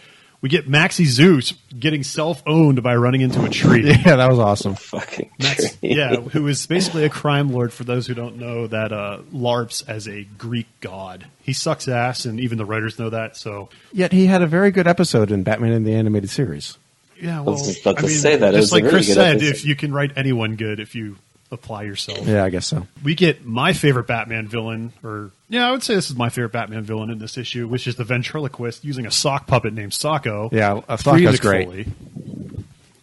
We 0.41 0.49
get 0.49 0.67
Maxie 0.67 1.05
Zeus 1.05 1.53
getting 1.77 2.03
self-owned 2.03 2.81
by 2.81 2.95
running 2.95 3.21
into 3.21 3.43
a 3.43 3.49
tree. 3.49 3.85
yeah, 4.05 4.15
that 4.15 4.27
was 4.27 4.39
awesome. 4.39 4.73
fucking 4.73 5.29
Max, 5.39 5.75
tree. 5.77 5.93
yeah, 5.95 6.15
who 6.15 6.47
is 6.47 6.65
basically 6.65 7.03
a 7.05 7.09
crime 7.09 7.49
lord. 7.49 7.71
For 7.71 7.83
those 7.83 8.07
who 8.07 8.15
don't 8.15 8.37
know, 8.37 8.65
that 8.65 8.91
uh, 8.91 9.19
LARPs 9.31 9.87
as 9.87 10.07
a 10.07 10.23
Greek 10.39 10.65
god. 10.79 11.27
He 11.43 11.53
sucks 11.53 11.87
ass, 11.87 12.25
and 12.25 12.39
even 12.39 12.57
the 12.57 12.65
writers 12.65 12.97
know 12.97 13.11
that. 13.11 13.37
So, 13.37 13.69
Yet 13.93 14.11
he 14.13 14.25
had 14.25 14.41
a 14.41 14.47
very 14.47 14.71
good 14.71 14.87
episode 14.87 15.31
in 15.31 15.43
Batman 15.43 15.73
in 15.73 15.83
the 15.83 15.93
Animated 15.93 16.31
Series. 16.31 16.77
yeah, 17.21 17.41
well, 17.41 17.53
was 17.53 17.67
just 17.67 17.81
about 17.81 17.99
I 17.99 18.07
mean, 18.07 18.11
say 18.17 18.35
that. 18.37 18.53
It 18.55 18.57
just 18.57 18.65
was 18.65 18.71
a 18.71 18.75
like 18.75 18.83
really 18.85 18.95
Chris 18.95 19.07
good 19.07 19.13
said, 19.13 19.35
episode. 19.37 19.49
if 19.55 19.65
you 19.65 19.75
can 19.75 19.93
write 19.93 20.11
anyone 20.17 20.55
good, 20.55 20.79
if 20.79 20.95
you 20.95 21.17
apply 21.51 21.83
yourself. 21.83 22.25
Yeah, 22.27 22.43
I 22.43 22.49
guess 22.49 22.67
so. 22.67 22.87
we 23.03 23.13
get 23.15 23.45
my 23.45 23.73
favorite 23.73 24.07
Batman 24.07 24.47
villain, 24.47 24.93
or 25.03 25.31
yeah, 25.49 25.67
I 25.67 25.71
would 25.71 25.83
say 25.83 25.95
this 25.95 26.09
is 26.09 26.15
my 26.15 26.29
favorite 26.29 26.53
Batman 26.53 26.83
villain 26.83 27.09
in 27.09 27.19
this 27.19 27.37
issue, 27.37 27.67
which 27.67 27.87
is 27.87 27.95
the 27.95 28.03
ventriloquist 28.05 28.83
using 28.85 29.05
a 29.05 29.11
sock 29.11 29.47
puppet 29.47 29.73
named 29.73 29.91
Socko. 29.91 30.51
Yeah, 30.51 30.81
uh, 30.87 30.95
Free 30.97 31.23
Socko's 31.25 31.39
Mick 31.39 31.41
great. 31.41 31.65
Foley. 31.65 31.85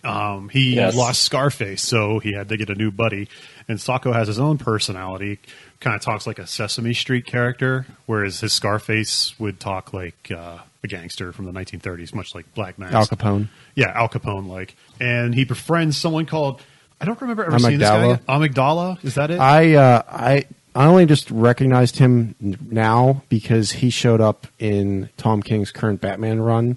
Um, 0.04 0.48
he 0.48 0.76
Yes. 0.76 0.94
lost 0.96 1.22
Scarface, 1.22 1.82
so 1.82 2.18
he 2.20 2.32
had 2.32 2.48
to 2.48 2.56
get 2.56 2.70
a 2.70 2.74
new 2.74 2.90
buddy. 2.90 3.28
And 3.68 3.78
Socko 3.78 4.14
has 4.14 4.28
his 4.28 4.38
own 4.38 4.56
personality. 4.56 5.38
Kind 5.80 5.94
of 5.96 6.02
talks 6.02 6.26
like 6.26 6.38
a 6.38 6.46
Sesame 6.46 6.94
Street 6.94 7.26
character, 7.26 7.86
whereas 8.06 8.40
his 8.40 8.52
Scarface 8.52 9.38
would 9.38 9.60
talk 9.60 9.92
like 9.92 10.30
uh, 10.34 10.58
a 10.82 10.86
gangster 10.88 11.32
from 11.32 11.44
the 11.44 11.52
1930s, 11.52 12.14
much 12.14 12.34
like 12.34 12.52
Black 12.54 12.78
Mask. 12.78 12.94
Al 12.94 13.06
Capone. 13.06 13.48
Yeah, 13.74 13.92
Al 13.94 14.08
Capone 14.08 14.48
like. 14.48 14.74
And 15.00 15.34
he 15.34 15.44
befriends 15.44 15.96
someone 15.98 16.24
called 16.26 16.62
I 17.00 17.04
don't 17.04 17.20
remember 17.20 17.44
ever 17.44 17.58
seeing 17.58 17.78
this 17.78 17.88
guy. 17.88 18.16
Amygdala, 18.28 19.02
is 19.04 19.14
that 19.14 19.30
it? 19.30 19.38
I 19.38 19.74
uh, 19.74 20.02
I 20.08 20.44
I 20.74 20.86
only 20.86 21.06
just 21.06 21.30
recognized 21.30 21.96
him 21.98 22.34
now 22.40 23.22
because 23.28 23.72
he 23.72 23.90
showed 23.90 24.20
up 24.20 24.46
in 24.58 25.08
Tom 25.16 25.42
King's 25.42 25.70
current 25.70 26.00
Batman 26.00 26.40
run, 26.40 26.76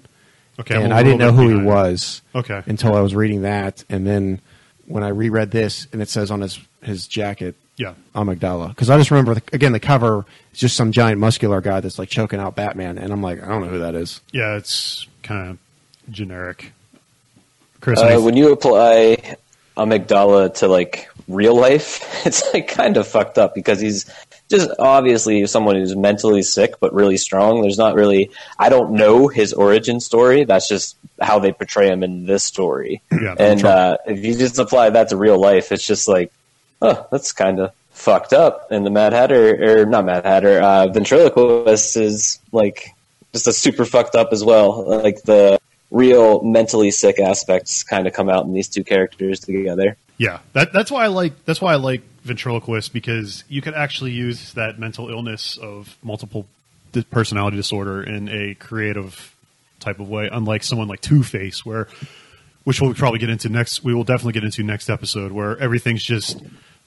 okay, 0.60 0.76
I'm 0.76 0.82
and 0.84 0.92
a 0.92 0.96
I 0.96 1.02
didn't 1.02 1.18
know 1.18 1.32
who 1.32 1.42
he 1.42 1.48
behind. 1.48 1.66
was. 1.66 2.22
Okay. 2.34 2.62
until 2.66 2.94
I 2.94 3.00
was 3.00 3.14
reading 3.14 3.42
that, 3.42 3.84
and 3.88 4.06
then 4.06 4.40
when 4.86 5.02
I 5.02 5.08
reread 5.08 5.50
this, 5.50 5.86
and 5.92 6.00
it 6.02 6.08
says 6.08 6.30
on 6.30 6.40
his 6.40 6.58
his 6.82 7.06
jacket, 7.06 7.54
Yeah. 7.76 7.94
Amygdala, 8.14 8.68
because 8.70 8.90
I 8.90 8.98
just 8.98 9.10
remember 9.10 9.34
the, 9.34 9.42
again 9.52 9.72
the 9.72 9.80
cover 9.80 10.24
is 10.52 10.58
just 10.60 10.76
some 10.76 10.90
giant 10.92 11.18
muscular 11.20 11.60
guy 11.60 11.80
that's 11.80 11.98
like 11.98 12.08
choking 12.08 12.38
out 12.40 12.54
Batman, 12.56 12.98
and 12.98 13.12
I'm 13.12 13.22
like, 13.22 13.42
I 13.42 13.48
don't 13.48 13.62
know 13.62 13.68
who 13.70 13.78
that 13.80 13.94
is. 13.96 14.20
Yeah, 14.32 14.56
it's 14.56 15.06
kind 15.24 15.50
of 15.50 15.58
generic. 16.12 16.72
Chris, 17.80 17.98
Uh, 18.00 18.20
when 18.20 18.36
you 18.36 18.52
apply 18.52 19.36
amygdala 19.76 20.54
to 20.56 20.68
like 20.68 21.08
real 21.28 21.56
life, 21.56 22.00
it's 22.26 22.52
like 22.52 22.68
kind 22.68 22.96
of 22.96 23.06
fucked 23.06 23.38
up 23.38 23.54
because 23.54 23.80
he's 23.80 24.10
just 24.48 24.70
obviously 24.78 25.46
someone 25.46 25.76
who's 25.76 25.96
mentally 25.96 26.42
sick 26.42 26.74
but 26.80 26.92
really 26.92 27.16
strong. 27.16 27.62
There's 27.62 27.78
not 27.78 27.94
really 27.94 28.30
I 28.58 28.68
don't 28.68 28.92
know 28.92 29.28
his 29.28 29.52
origin 29.52 30.00
story. 30.00 30.44
That's 30.44 30.68
just 30.68 30.96
how 31.20 31.38
they 31.38 31.52
portray 31.52 31.88
him 31.88 32.02
in 32.02 32.26
this 32.26 32.44
story. 32.44 33.00
Yeah, 33.10 33.34
and 33.38 33.64
uh, 33.64 33.98
if 34.06 34.24
you 34.24 34.36
just 34.36 34.58
apply 34.58 34.90
that 34.90 35.08
to 35.10 35.16
real 35.16 35.40
life, 35.40 35.72
it's 35.72 35.86
just 35.86 36.08
like, 36.08 36.32
oh, 36.80 37.06
that's 37.10 37.32
kind 37.32 37.60
of 37.60 37.72
fucked 37.92 38.32
up. 38.32 38.70
And 38.70 38.84
the 38.84 38.90
Mad 38.90 39.12
Hatter, 39.12 39.80
or 39.82 39.86
not 39.86 40.04
Mad 40.04 40.24
Hatter, 40.24 40.60
uh, 40.60 40.88
ventriloquist 40.88 41.96
is 41.96 42.40
like 42.50 42.94
just 43.32 43.46
a 43.46 43.52
super 43.52 43.84
fucked 43.84 44.14
up 44.14 44.32
as 44.32 44.44
well. 44.44 44.84
Like 45.02 45.22
the 45.22 45.58
real 45.92 46.42
mentally 46.42 46.90
sick 46.90 47.20
aspects 47.20 47.84
kind 47.84 48.06
of 48.06 48.12
come 48.12 48.28
out 48.28 48.44
in 48.44 48.52
these 48.52 48.68
two 48.68 48.82
characters 48.82 49.38
together. 49.38 49.96
yeah, 50.16 50.40
that, 50.54 50.72
that's 50.72 50.90
why 50.90 51.04
I 51.04 51.08
like 51.08 51.44
that's 51.44 51.60
why 51.60 51.72
I 51.72 51.76
like 51.76 52.02
ventriloquist 52.24 52.92
because 52.92 53.44
you 53.48 53.60
could 53.60 53.74
actually 53.74 54.12
use 54.12 54.54
that 54.54 54.78
mental 54.78 55.10
illness 55.10 55.58
of 55.58 55.96
multiple 56.02 56.46
personality 57.10 57.56
disorder 57.56 58.02
in 58.02 58.28
a 58.28 58.54
creative 58.54 59.36
type 59.80 60.00
of 60.00 60.08
way, 60.08 60.28
unlike 60.32 60.62
someone 60.62 60.88
like 60.88 61.00
Two 61.00 61.22
Face, 61.22 61.64
where 61.64 61.88
which 62.64 62.80
we'll 62.80 62.94
probably 62.94 63.18
get 63.18 63.28
into 63.28 63.48
next. 63.48 63.84
We 63.84 63.94
will 63.94 64.04
definitely 64.04 64.34
get 64.34 64.44
into 64.44 64.62
next 64.62 64.88
episode, 64.88 65.32
where 65.32 65.58
everything's 65.58 66.02
just 66.02 66.40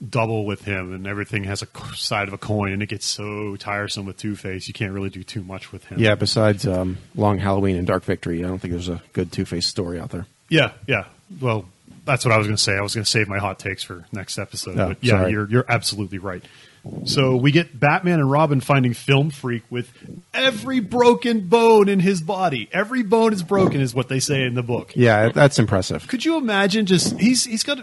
double 0.07 0.45
with 0.45 0.63
him 0.63 0.93
and 0.93 1.07
everything 1.07 1.45
has 1.45 1.61
a 1.61 1.67
side 1.95 2.27
of 2.27 2.33
a 2.33 2.37
coin, 2.37 2.73
and 2.73 2.83
it 2.83 2.89
gets 2.89 3.05
so 3.05 3.55
tiresome 3.55 4.05
with 4.05 4.17
Two 4.17 4.35
Face. 4.35 4.67
You 4.67 4.73
can't 4.73 4.91
really 4.91 5.09
do 5.09 5.23
too 5.23 5.43
much 5.43 5.71
with 5.71 5.85
him. 5.85 5.99
Yeah, 5.99 6.15
besides 6.15 6.67
um, 6.67 6.97
Long 7.15 7.39
Halloween 7.39 7.75
and 7.77 7.87
Dark 7.87 8.03
Victory, 8.03 8.43
I 8.43 8.47
don't 8.47 8.59
think 8.59 8.73
there's 8.73 8.89
a 8.89 9.01
good 9.13 9.31
Two 9.31 9.45
Face 9.45 9.65
story 9.65 9.99
out 9.99 10.09
there. 10.09 10.27
Yeah, 10.49 10.71
yeah. 10.87 11.05
Well, 11.41 11.65
that's 12.05 12.23
what 12.23 12.33
I 12.33 12.37
was 12.37 12.47
going 12.47 12.57
to 12.57 12.61
say. 12.61 12.77
I 12.77 12.81
was 12.81 12.93
going 12.93 13.03
to 13.03 13.09
save 13.09 13.27
my 13.27 13.39
hot 13.39 13.57
takes 13.59 13.83
for 13.83 14.05
next 14.11 14.37
episode. 14.37 14.77
Oh, 14.77 14.89
but 14.89 14.97
yeah, 15.01 15.11
sorry. 15.13 15.31
you're 15.31 15.49
you're 15.49 15.65
absolutely 15.67 16.19
right. 16.19 16.43
So 17.05 17.35
we 17.35 17.51
get 17.51 17.79
Batman 17.79 18.19
and 18.19 18.29
Robin 18.29 18.61
finding 18.61 18.93
Film 18.93 19.31
Freak 19.31 19.63
with 19.71 19.91
every 20.35 20.79
broken 20.79 21.47
bone 21.47 21.89
in 21.89 21.99
his 21.99 22.21
body. 22.21 22.69
Every 22.71 23.01
bone 23.01 23.33
is 23.33 23.41
broken, 23.41 23.81
is 23.81 23.95
what 23.95 24.07
they 24.07 24.19
say 24.19 24.43
in 24.43 24.53
the 24.53 24.61
book. 24.61 24.95
Yeah, 24.95 25.29
that's 25.29 25.57
impressive. 25.57 26.07
Could 26.07 26.25
you 26.25 26.37
imagine? 26.37 26.85
Just 26.85 27.19
he's 27.19 27.45
he's 27.45 27.63
got. 27.63 27.79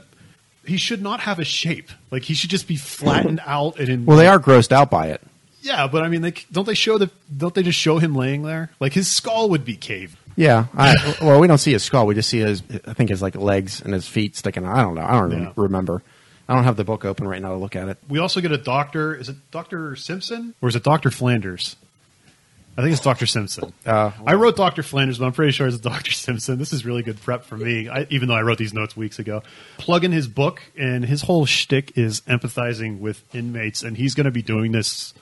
He 0.64 0.76
should 0.76 1.02
not 1.02 1.20
have 1.20 1.38
a 1.38 1.44
shape. 1.44 1.90
Like 2.10 2.22
he 2.22 2.34
should 2.34 2.50
just 2.50 2.68
be 2.68 2.76
flattened 2.76 3.40
mm-hmm. 3.40 3.50
out 3.50 3.78
and 3.78 3.88
in. 3.88 4.06
Well, 4.06 4.16
they 4.16 4.28
are 4.28 4.38
grossed 4.38 4.72
out 4.72 4.90
by 4.90 5.08
it. 5.08 5.20
Yeah, 5.60 5.86
but 5.86 6.02
I 6.02 6.08
mean, 6.08 6.22
they, 6.22 6.34
don't 6.50 6.66
they 6.66 6.74
show 6.74 6.98
the? 6.98 7.10
Don't 7.36 7.54
they 7.54 7.62
just 7.62 7.78
show 7.78 7.98
him 7.98 8.14
laying 8.14 8.42
there? 8.42 8.70
Like 8.80 8.92
his 8.92 9.10
skull 9.10 9.48
would 9.50 9.64
be 9.64 9.76
caved. 9.76 10.16
Yeah. 10.36 10.66
I, 10.74 11.16
well, 11.22 11.40
we 11.40 11.46
don't 11.46 11.58
see 11.58 11.72
his 11.72 11.82
skull. 11.82 12.06
We 12.06 12.14
just 12.14 12.28
see 12.28 12.38
his, 12.38 12.62
I 12.86 12.94
think 12.94 13.10
his 13.10 13.22
like 13.22 13.36
legs 13.36 13.80
and 13.80 13.92
his 13.92 14.06
feet 14.06 14.36
sticking. 14.36 14.66
I 14.66 14.82
don't 14.82 14.94
know. 14.94 15.04
I 15.04 15.12
don't 15.12 15.30
Yeah. 15.30 15.52
remember. 15.56 16.02
I 16.48 16.54
don't 16.54 16.64
have 16.64 16.76
the 16.76 16.84
book 16.84 17.04
open 17.04 17.26
right 17.28 17.40
now 17.40 17.50
to 17.50 17.56
look 17.56 17.76
at 17.76 17.88
it. 17.88 17.98
We 18.08 18.18
also 18.18 18.40
get 18.40 18.52
a 18.52 18.58
doctor. 18.58 19.14
Is 19.14 19.28
it 19.28 19.36
Doctor 19.50 19.94
Simpson 19.96 20.54
or 20.60 20.68
is 20.68 20.76
it 20.76 20.82
Doctor 20.82 21.10
Flanders? 21.10 21.76
I 22.76 22.80
think 22.80 22.92
it's 22.94 23.02
Doctor 23.02 23.26
Simpson. 23.26 23.72
Uh, 23.84 24.12
I 24.26 24.34
wrote 24.34 24.56
Doctor 24.56 24.82
Flanders, 24.82 25.18
but 25.18 25.26
I'm 25.26 25.32
pretty 25.32 25.52
sure 25.52 25.66
it's 25.66 25.78
Doctor 25.78 26.10
Simpson. 26.12 26.58
This 26.58 26.72
is 26.72 26.86
really 26.86 27.02
good 27.02 27.20
prep 27.20 27.44
for 27.44 27.56
me, 27.56 27.88
I, 27.88 28.06
even 28.08 28.28
though 28.28 28.34
I 28.34 28.42
wrote 28.42 28.56
these 28.58 28.72
notes 28.72 28.96
weeks 28.96 29.18
ago. 29.18 29.42
Plug 29.76 30.04
in 30.04 30.12
his 30.12 30.26
book, 30.26 30.62
and 30.78 31.04
his 31.04 31.22
whole 31.22 31.44
shtick 31.44 31.96
is 31.98 32.22
empathizing 32.22 32.98
with 33.00 33.22
inmates, 33.34 33.82
and 33.82 33.96
he's 33.96 34.14
going 34.14 34.24
to 34.24 34.30
be 34.30 34.42
doing 34.42 34.72
this. 34.72 35.12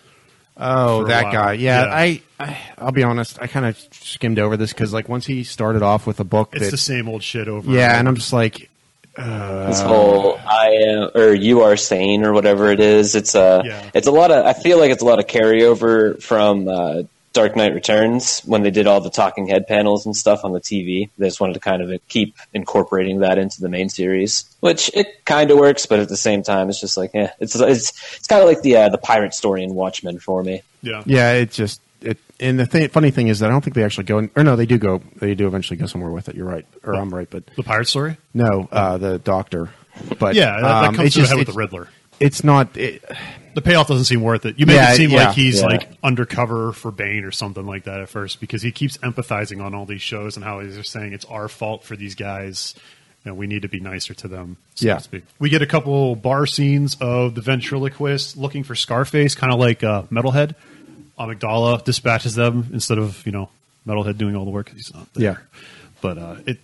Oh, 0.56 0.98
for 1.00 1.04
a 1.06 1.08
that 1.08 1.24
while. 1.24 1.32
guy. 1.32 1.52
Yeah, 1.54 1.84
Yeah. 1.86 1.94
I, 1.94 2.22
I. 2.38 2.58
I'll 2.78 2.92
be 2.92 3.02
honest. 3.02 3.40
I 3.40 3.46
kind 3.46 3.64
of 3.66 3.78
skimmed 3.92 4.38
over 4.38 4.56
this 4.56 4.72
because, 4.72 4.92
like, 4.92 5.08
once 5.08 5.24
he 5.26 5.42
started 5.42 5.82
off 5.82 6.06
with 6.06 6.20
a 6.20 6.24
book 6.24 6.50
It's 6.52 6.66
that, 6.66 6.70
the 6.70 6.76
same 6.76 7.08
old 7.08 7.22
shit 7.22 7.48
over. 7.48 7.70
yeah, 7.70 7.90
and 7.92 8.00
and 8.00 8.08
I'm 8.08 8.14
just 8.16 8.32
like, 8.32 8.68
this 9.16 9.80
whole 9.80 10.38
I 10.46 10.66
am 10.86 11.10
or 11.14 11.32
you 11.34 11.62
are 11.62 11.76
sane 11.76 12.24
or 12.24 12.32
whatever 12.32 12.70
it 12.70 12.78
is. 12.80 13.14
It's 13.14 13.34
a 13.34 13.62
Yeah. 13.64 13.90
it's 13.92 14.06
a 14.06 14.12
lot 14.12 14.30
of 14.30 14.46
I 14.46 14.52
feel 14.52 14.78
like 14.78 14.90
it's 14.92 15.02
a 15.02 15.04
lot 15.06 15.18
of 15.18 15.26
carryover 15.26 16.22
from 16.22 16.68
uh, 16.68 17.02
Dark 17.32 17.54
Knight 17.54 17.74
Returns 17.74 18.40
when 18.40 18.62
they 18.62 18.70
did 18.70 18.86
all 18.86 19.00
the 19.00 19.10
talking 19.10 19.46
head 19.46 19.66
panels 19.68 20.04
and 20.04 20.16
stuff 20.16 20.44
on 20.44 20.52
the 20.52 20.60
TV. 20.60 21.10
They 21.16 21.28
just 21.28 21.40
wanted 21.40 21.54
to 21.54 21.60
kind 21.60 21.80
of 21.82 22.08
keep 22.08 22.34
incorporating 22.52 23.20
that 23.20 23.38
into 23.38 23.60
the 23.60 23.68
main 23.68 23.88
series, 23.88 24.44
which 24.60 24.90
it 24.94 25.24
kind 25.24 25.50
of 25.50 25.58
works, 25.58 25.86
but 25.86 26.00
at 26.00 26.08
the 26.08 26.16
same 26.16 26.42
time, 26.42 26.68
it's 26.68 26.80
just 26.80 26.96
like 26.96 27.12
yeah, 27.14 27.32
it's 27.38 27.54
it's 27.54 27.92
it's 28.16 28.26
kind 28.26 28.42
of 28.42 28.48
like 28.48 28.62
the 28.62 28.76
uh, 28.76 28.88
the 28.88 28.98
pirate 28.98 29.34
story 29.34 29.62
in 29.62 29.74
Watchmen 29.74 30.18
for 30.18 30.42
me. 30.42 30.62
yeah, 30.82 31.02
yeah, 31.06 31.32
it 31.32 31.52
just 31.52 31.80
it. 32.00 32.18
And 32.40 32.58
the 32.58 32.66
th- 32.66 32.90
funny 32.90 33.10
thing 33.10 33.28
is 33.28 33.40
that 33.40 33.50
I 33.50 33.52
don't 33.52 33.62
think 33.62 33.74
they 33.76 33.84
actually 33.84 34.04
go. 34.04 34.18
In, 34.18 34.30
or 34.34 34.42
no, 34.42 34.56
they 34.56 34.66
do 34.66 34.78
go. 34.78 35.02
They 35.16 35.34
do 35.34 35.46
eventually 35.46 35.76
go 35.76 35.86
somewhere 35.86 36.10
with 36.10 36.28
it. 36.28 36.34
You're 36.34 36.48
right, 36.48 36.66
or 36.82 36.94
I'm 36.94 37.14
right, 37.14 37.28
but 37.30 37.46
the 37.54 37.62
pirate 37.62 37.86
story. 37.86 38.16
no, 38.34 38.68
uh, 38.72 38.98
the 38.98 39.18
doctor. 39.18 39.70
But 40.18 40.34
Yeah, 40.34 40.52
that, 40.52 40.62
that 40.62 40.84
um, 40.88 40.94
comes 40.94 41.06
it's 41.08 41.14
to 41.14 41.20
the 41.20 41.22
just 41.24 41.32
head 41.32 41.38
with 41.38 41.48
the 41.48 41.58
Riddler. 41.58 41.88
It's 42.20 42.44
not. 42.44 42.76
It, 42.76 43.02
the 43.54 43.62
payoff 43.62 43.88
doesn't 43.88 44.04
seem 44.04 44.20
worth 44.20 44.46
it. 44.46 44.58
You 44.58 44.66
make 44.66 44.76
Yeah, 44.76 44.92
it 44.92 44.96
seem 44.96 45.10
yeah, 45.10 45.26
like 45.26 45.34
he's 45.34 45.60
yeah. 45.60 45.66
like 45.66 45.88
undercover 46.04 46.72
for 46.72 46.92
Bane 46.92 47.24
or 47.24 47.32
something 47.32 47.66
like 47.66 47.84
that 47.84 48.00
at 48.00 48.08
first 48.08 48.38
because 48.40 48.62
he 48.62 48.70
keeps 48.70 48.98
empathizing 48.98 49.60
on 49.64 49.74
all 49.74 49.86
these 49.86 50.02
shows 50.02 50.36
and 50.36 50.44
how 50.44 50.60
he's 50.60 50.76
just 50.76 50.92
saying 50.92 51.12
it's 51.14 51.24
our 51.24 51.48
fault 51.48 51.82
for 51.82 51.96
these 51.96 52.14
guys. 52.14 52.74
Know, 53.24 53.34
we 53.34 53.46
need 53.46 53.62
to 53.62 53.68
be 53.68 53.80
nicer 53.80 54.14
to 54.14 54.28
them. 54.28 54.56
So 54.76 54.86
Yeah. 54.86 54.94
to 54.96 55.00
speak. 55.02 55.24
We 55.38 55.50
get 55.50 55.60
a 55.60 55.66
couple 55.66 56.14
bar 56.16 56.46
scenes 56.46 56.96
of 57.00 57.34
the 57.34 57.42
ventriloquist 57.42 58.36
looking 58.36 58.64
for 58.64 58.74
Scarface, 58.74 59.34
kind 59.34 59.52
of 59.52 59.58
like 59.58 59.82
uh, 59.84 60.02
Metalhead. 60.04 60.54
Amygdala 61.18 61.84
dispatches 61.84 62.34
them 62.34 62.68
instead 62.72 62.98
of 62.98 63.24
you 63.26 63.32
know 63.32 63.50
Metalhead 63.86 64.16
doing 64.18 64.36
all 64.36 64.44
the 64.44 64.50
work 64.50 64.66
'cause 64.66 64.76
he's 64.76 64.94
not 64.94 65.12
there. 65.14 65.22
Yeah. 65.24 65.36
but 66.00 66.16
uh, 66.18 66.36
it 66.46 66.58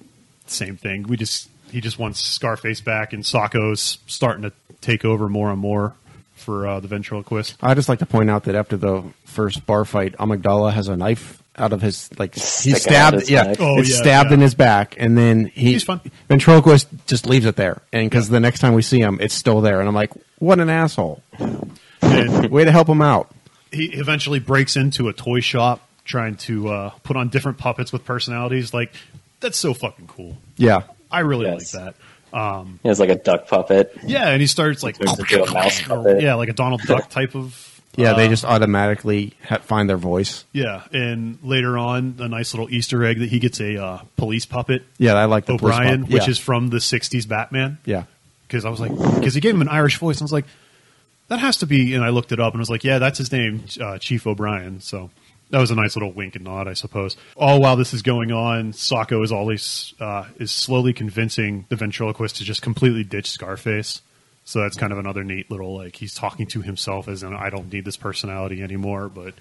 same 0.47 0.77
thing. 0.77 1.03
We 1.05 1.16
just 1.16 1.49
he 1.71 1.81
just 1.81 1.99
wants 1.99 2.21
Scarface 2.21 2.81
back, 2.81 3.12
and 3.12 3.23
Socko's 3.25 3.99
starting 4.07 4.42
to 4.45 4.53
take 4.87 5.05
over 5.05 5.29
more 5.29 5.51
and 5.51 5.59
more 5.61 5.94
for 6.35 6.66
uh, 6.66 6.81
the 6.81 6.88
ventriloquist. 6.88 7.57
I 7.62 7.75
just 7.75 7.88
like 7.88 7.99
to 8.01 8.07
point 8.07 8.31
out 8.31 8.44
that 8.44 8.55
after 8.55 8.77
the 8.77 9.03
first 9.25 9.66
bar 9.66 9.85
fight, 9.85 10.16
Amygdala 10.18 10.72
has 10.72 10.88
a 10.88 10.96
knife 10.96 11.42
out 11.59 11.72
of 11.72 11.81
his 11.81 12.11
like 12.18 12.35
he 12.35 12.40
stabbed. 12.72 13.29
Yeah. 13.31 13.55
Oh, 13.59 13.79
it's 13.79 13.90
yeah, 13.90 13.96
stabbed 13.96 14.31
yeah. 14.31 14.35
in 14.35 14.40
his 14.40 14.55
back, 14.55 14.94
and 14.99 15.16
then 15.16 15.46
he 15.46 15.72
He's 15.72 15.85
fine. 15.85 16.01
ventriloquist 16.29 16.88
just 17.07 17.27
leaves 17.27 17.46
it 17.46 17.57
there, 17.57 17.81
and 17.92 18.09
because 18.11 18.29
the 18.29 18.40
next 18.40 18.61
time 18.61 18.75
we 18.75 18.83
see 18.83 19.01
him, 19.01 19.18
it's 19.20 19.35
still 19.35 19.61
there, 19.62 19.81
and 19.81 19.88
I'm 19.88 19.94
like, 19.94 20.11
what 20.38 20.61
an 20.61 20.68
asshole! 20.68 21.22
And 22.03 22.51
Way 22.51 22.64
to 22.64 22.72
help 22.72 22.88
him 22.88 23.01
out. 23.03 23.31
he 23.72 23.87
eventually 23.94 24.38
breaks 24.38 24.77
into 24.77 25.09
a 25.09 25.12
toy 25.14 25.40
shop 25.40 25.81
trying 26.05 26.37
to 26.37 26.68
uh, 26.68 26.90
put 27.03 27.16
on 27.16 27.29
different 27.31 27.59
puppets 27.59 27.92
with 27.92 28.05
personalities. 28.05 28.72
Like 28.75 28.92
that's 29.40 29.59
so 29.59 29.72
fucking 29.75 30.07
cool. 30.09 30.37
Yeah, 30.59 30.83
I 31.11 31.20
really 31.20 31.46
Yes. 31.46 31.75
like 31.75 31.85
that. 31.85 31.94
Um, 32.33 32.81
He 32.83 32.89
has 32.89 33.01
like 33.01 33.09
a 33.11 33.15
duck 33.17 33.47
puppet. 33.49 33.97
yeah, 34.05 34.29
and 34.31 34.41
he 34.41 34.47
starts 34.47 34.83
like 34.83 34.99
Turns 34.99 35.33
a 35.33 35.47
mouse 35.53 35.83
puppet. 35.83 36.21
yeah, 36.23 36.35
like 36.35 36.49
a 36.49 36.53
Donald 36.53 36.83
Duck 36.83 37.09
type 37.09 37.35
of 37.35 37.73
yeah. 37.97 38.12
they 38.12 38.27
uh, 38.27 38.29
just 38.29 38.45
automatically 38.45 39.33
ha- 39.49 39.59
find 39.59 39.89
their 39.89 39.97
voice. 39.97 40.45
yeah. 40.53 40.83
And 40.93 41.39
later 41.43 41.79
on, 41.79 42.17
a 42.19 42.29
nice 42.29 42.53
little 42.53 42.69
Easter 42.71 43.03
egg 43.05 43.21
that 43.21 43.31
he 43.31 43.39
gets 43.39 43.59
a 43.61 43.83
uh, 43.83 44.01
police 44.17 44.45
puppet 44.45 44.83
Yeah, 44.99 45.15
I 45.15 45.25
like 45.25 45.47
the 45.47 45.57
police 45.57 45.75
O'Brien, 45.75 46.03
pop- 46.03 46.11
which 46.11 46.29
is 46.29 46.39
from 46.39 46.69
the 46.69 46.77
'60s 46.79 47.27
Batman. 47.27 47.79
yeah. 47.87 48.05
because 48.49 48.65
I 48.67 48.69
was 48.71 48.81
like, 48.81 48.91
because 49.15 49.33
he 49.35 49.41
gave 49.41 49.55
him 49.55 49.62
an 49.62 49.69
Irish 49.69 49.97
voice, 49.99 50.17
and 50.19 50.23
I 50.23 50.27
was 50.27 50.33
like, 50.33 50.45
that 51.29 51.39
has 51.41 51.57
to 51.59 51.67
be. 51.67 51.95
And 51.95 52.05
I 52.05 52.11
looked 52.11 52.33
it 52.33 52.39
up, 52.41 52.53
and 52.53 52.61
I 52.61 52.62
was 52.62 52.71
like, 52.71 52.85
yeah, 52.85 52.99
that's 52.99 53.19
his 53.19 53.33
name, 53.33 53.65
uh, 53.81 53.97
Chief 53.99 54.27
O'Brien. 54.27 54.81
So 54.81 55.11
that 55.51 55.59
was 55.59 55.71
a 55.71 55.75
nice 55.75 55.97
little 55.97 56.13
wink 56.13 56.35
and 56.35 56.45
nod, 56.45 56.69
I 56.69 56.73
suppose. 56.73 57.17
All 57.37 57.61
while 57.61 57.77
this 57.77 57.95
is 57.95 58.03
going 58.03 58.33
on, 58.33 58.73
Socko 58.73 59.23
is 59.23 59.33
always 59.33 59.95
uh, 60.01 60.25
is 60.39 60.51
slowly 60.51 60.93
convincing 60.93 61.67
the 61.69 61.77
ventriloquist 61.77 62.37
to 62.37 62.45
just 62.45 62.63
completely 62.63 63.05
ditch 63.05 63.31
Scarface. 63.31 64.03
So 64.45 64.61
that's 64.61 64.77
kind 64.77 64.93
of 64.93 64.99
another 64.99 65.25
neat 65.25 65.51
little 65.51 65.77
like 65.77 65.97
he's 65.97 66.15
talking 66.15 66.47
to 66.49 66.63
himself 66.63 67.09
as 67.09 67.23
in 67.23 67.35
I 67.35 67.51
don't 67.51 67.73
need 67.73 67.85
this 67.85 67.97
personality 67.97 68.63
anymore, 68.63 69.09
but 69.09 69.35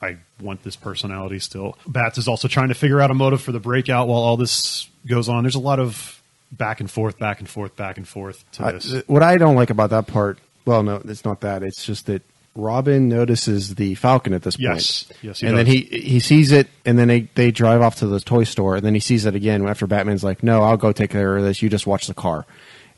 I 0.00 0.18
want 0.40 0.62
this 0.62 0.76
personality 0.76 1.38
still. 1.38 1.76
Bats 1.86 2.18
is 2.18 2.28
also 2.28 2.48
trying 2.48 2.68
to 2.68 2.74
figure 2.74 3.00
out 3.00 3.10
a 3.10 3.14
motive 3.14 3.42
for 3.42 3.52
the 3.52 3.60
breakout 3.60 4.08
while 4.08 4.20
all 4.20 4.36
this 4.36 4.88
goes 5.06 5.28
on. 5.28 5.42
There's 5.42 5.54
a 5.54 5.60
lot 5.60 5.80
of 5.80 6.22
back 6.50 6.80
and 6.80 6.90
forth, 6.90 7.18
back 7.18 7.40
and 7.40 7.48
forth, 7.48 7.76
back 7.76 7.96
and 7.98 8.06
forth 8.06 8.44
to 8.52 8.64
I, 8.64 8.72
this. 8.72 8.90
th- 8.90 9.08
what 9.08 9.22
I 9.22 9.36
don't 9.36 9.56
like 9.56 9.70
about 9.70 9.90
that 9.90 10.06
part, 10.06 10.38
well, 10.64 10.82
no, 10.82 11.02
it's 11.04 11.24
not 11.24 11.40
that. 11.40 11.62
It's 11.62 11.84
just 11.84 12.06
that 12.06 12.22
Robin 12.58 13.08
notices 13.08 13.76
the 13.76 13.94
Falcon 13.94 14.34
at 14.34 14.42
this 14.42 14.56
point. 14.56 14.74
Yes. 14.74 15.06
Yes, 15.22 15.40
he 15.40 15.46
and 15.46 15.56
then 15.56 15.66
he 15.66 15.82
he 15.82 16.18
sees 16.18 16.50
it, 16.50 16.66
and 16.84 16.98
then 16.98 17.06
they, 17.08 17.20
they 17.36 17.50
drive 17.52 17.80
off 17.80 17.96
to 17.96 18.06
the 18.06 18.18
toy 18.20 18.42
store, 18.44 18.76
and 18.76 18.84
then 18.84 18.94
he 18.94 19.00
sees 19.00 19.24
it 19.26 19.34
again 19.36 19.66
after 19.66 19.86
Batman's 19.86 20.24
like, 20.24 20.42
"No, 20.42 20.62
I'll 20.62 20.76
go 20.76 20.90
take 20.92 21.10
care 21.10 21.36
of 21.36 21.44
this. 21.44 21.62
You 21.62 21.68
just 21.68 21.86
watch 21.86 22.08
the 22.08 22.14
car." 22.14 22.46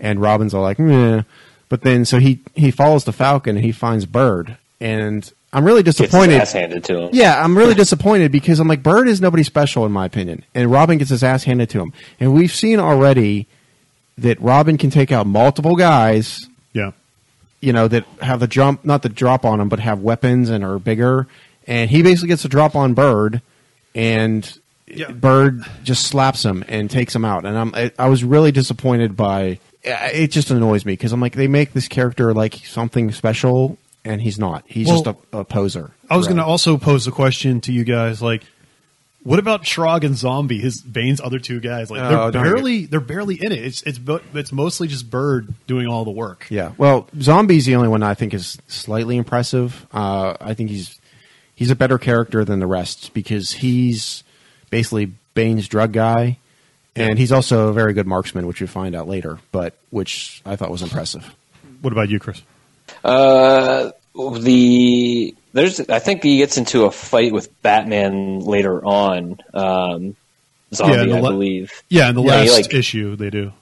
And 0.01 0.19
Robin's 0.21 0.55
all 0.55 0.63
like, 0.63 0.79
"Meh." 0.79 1.23
But 1.69 1.83
then 1.83 2.05
so 2.07 2.19
he 2.19 2.41
he 2.55 2.71
follows 2.71 3.05
the 3.05 3.13
Falcon 3.13 3.57
and 3.57 3.65
he 3.65 3.71
finds 3.71 4.07
Bird, 4.07 4.57
and 4.81 5.31
I'm 5.53 5.65
really 5.65 5.83
Gets 5.83 5.99
his 5.99 6.07
disappointed. 6.09 6.41
ass 6.41 6.53
handed 6.53 6.83
to 6.85 6.99
him. 6.99 7.11
Yeah, 7.13 7.45
I'm 7.45 7.57
really 7.57 7.75
disappointed 7.75 8.33
because 8.33 8.61
I'm 8.61 8.67
like 8.69 8.83
Bird 8.83 9.09
is 9.09 9.21
nobody 9.21 9.43
special 9.43 9.85
in 9.85 9.93
my 9.93 10.07
opinion, 10.07 10.43
and 10.55 10.71
Robin 10.73 10.97
gets 10.97 11.11
his 11.11 11.23
ass 11.23 11.45
handed 11.45 11.69
to 11.71 11.81
him, 11.81 11.93
and 12.19 12.33
we've 12.33 12.53
seen 12.55 12.81
already 12.81 13.47
that 14.17 14.41
Robin 14.41 14.79
can 14.79 14.89
take 14.91 15.13
out 15.13 15.27
multiple 15.27 15.77
guys 15.77 16.49
yeah. 16.73 16.93
You 17.61 17.73
know, 17.73 17.89
that 17.89 18.05
have 18.23 18.41
the 18.41 18.47
jump, 18.49 18.85
not 18.85 19.03
the 19.03 19.09
drop 19.09 19.45
on 19.45 19.59
them, 19.59 19.69
but 19.69 19.81
have 19.81 20.01
weapons 20.01 20.49
and 20.51 20.65
are 20.65 20.79
bigger. 20.79 21.27
And 21.67 21.91
he 21.91 22.03
basically 22.03 22.29
gets 22.29 22.45
a 22.45 22.49
drop 22.49 22.75
on 22.75 22.95
Bird, 22.95 23.43
and 23.95 24.59
Yeah. 24.87 25.11
Bird 25.13 25.65
just 25.85 26.07
slaps 26.07 26.45
him 26.45 26.65
and 26.69 26.91
takes 26.91 27.15
him 27.15 27.25
out. 27.25 27.45
And 27.45 27.57
I'm, 27.57 27.75
I, 27.75 27.93
I 27.99 28.09
was 28.09 28.25
really 28.25 28.51
disappointed 28.53 29.17
by. 29.17 29.59
It 29.83 30.29
just 30.29 30.51
annoys 30.51 30.85
me 30.85 30.93
because 30.93 31.13
I'm 31.13 31.21
like, 31.21 31.35
they 31.35 31.49
make 31.49 31.73
this 31.73 31.89
character 31.89 32.35
like 32.35 32.55
something 32.67 33.13
special, 33.13 33.79
and 34.05 34.21
he's 34.21 34.39
not. 34.39 34.65
He's 34.67 34.87
Well, 34.89 35.03
just 35.03 35.17
a, 35.33 35.39
a 35.39 35.45
poser. 35.45 35.93
I 36.11 36.17
was 36.17 36.27
going 36.27 36.37
to 36.39 36.45
also 36.45 36.77
pose 36.77 37.05
the 37.05 37.13
question 37.13 37.61
to 37.63 37.73
you 37.73 37.85
guys, 37.85 38.21
like, 38.21 38.43
what 39.31 39.39
about 39.39 39.63
Trog 39.63 40.03
and 40.03 40.17
Zombie, 40.17 40.59
his 40.59 40.81
Bane's 40.83 41.21
other 41.21 41.39
two 41.39 41.61
guys? 41.61 41.89
Like, 41.89 42.01
Oh, 42.01 42.33
they're 42.33 42.43
don't 42.43 42.53
barely 42.53 42.87
they're 42.87 42.99
barely 42.99 43.37
in 43.37 43.53
it. 43.53 43.65
It's 43.65 43.81
it's 43.83 43.97
bo- 43.97 44.23
it's 44.35 44.51
mostly 44.51 44.89
just 44.89 45.09
Bird 45.09 45.55
doing 45.69 45.87
all 45.87 46.05
the 46.05 46.11
work. 46.11 46.49
Yeah. 46.51 46.73
Well, 46.77 47.07
Zombie's 47.21 47.65
the 47.65 47.77
only 47.77 47.87
one 47.87 48.03
I 48.03 48.15
think 48.15 48.35
is 48.35 48.59
slightly 48.67 49.17
impressive. 49.17 49.87
Uh, 49.93 50.35
I 50.41 50.55
think 50.55 50.71
he's 50.71 50.99
he's 51.55 51.71
a 51.71 51.77
better 51.77 51.97
character 51.97 52.45
than 52.45 52.59
the 52.59 52.67
rest 52.67 53.15
because 53.15 53.53
he's 53.53 54.25
basically 54.69 55.13
Bane's 55.35 55.69
drug 55.69 55.93
guy, 55.93 56.39
and 56.97 57.17
he's 57.17 57.31
also 57.31 57.69
a 57.69 57.73
very 57.73 57.93
good 57.93 58.09
marksman, 58.09 58.49
which 58.49 58.61
you 58.61 58.67
find 58.67 58.97
out 58.97 59.07
later. 59.07 59.39
But 59.53 59.75
which 59.91 60.43
I 60.45 60.57
thought 60.57 60.73
was 60.73 60.83
impressive. 60.83 61.33
What 61.83 61.93
about 61.93 62.09
you, 62.11 62.19
Chris? 62.19 62.43
Uh, 63.05 63.93
the 64.15 65.35
there's 65.53 65.81
I 65.89 65.99
think 65.99 66.23
he 66.23 66.39
gets 66.39 66.57
into 66.57 66.85
a 66.85 66.91
fight 66.91 67.33
with 67.33 67.49
Batman 67.63 68.41
later 68.41 68.85
on. 68.85 69.39
Um, 69.55 70.17
Zombie, 70.73 70.95
Yeah, 70.97 71.03
in 71.03 71.09
the 71.11 71.17
I 71.19 71.21
believe. 71.21 71.83
Yeah, 71.89 72.09
in 72.11 72.15
the 72.15 72.23
Yeah, 72.23 72.37
last 72.37 72.53
like- 72.53 72.75
issue 72.75 73.17
they 73.17 73.31
do. 73.31 73.53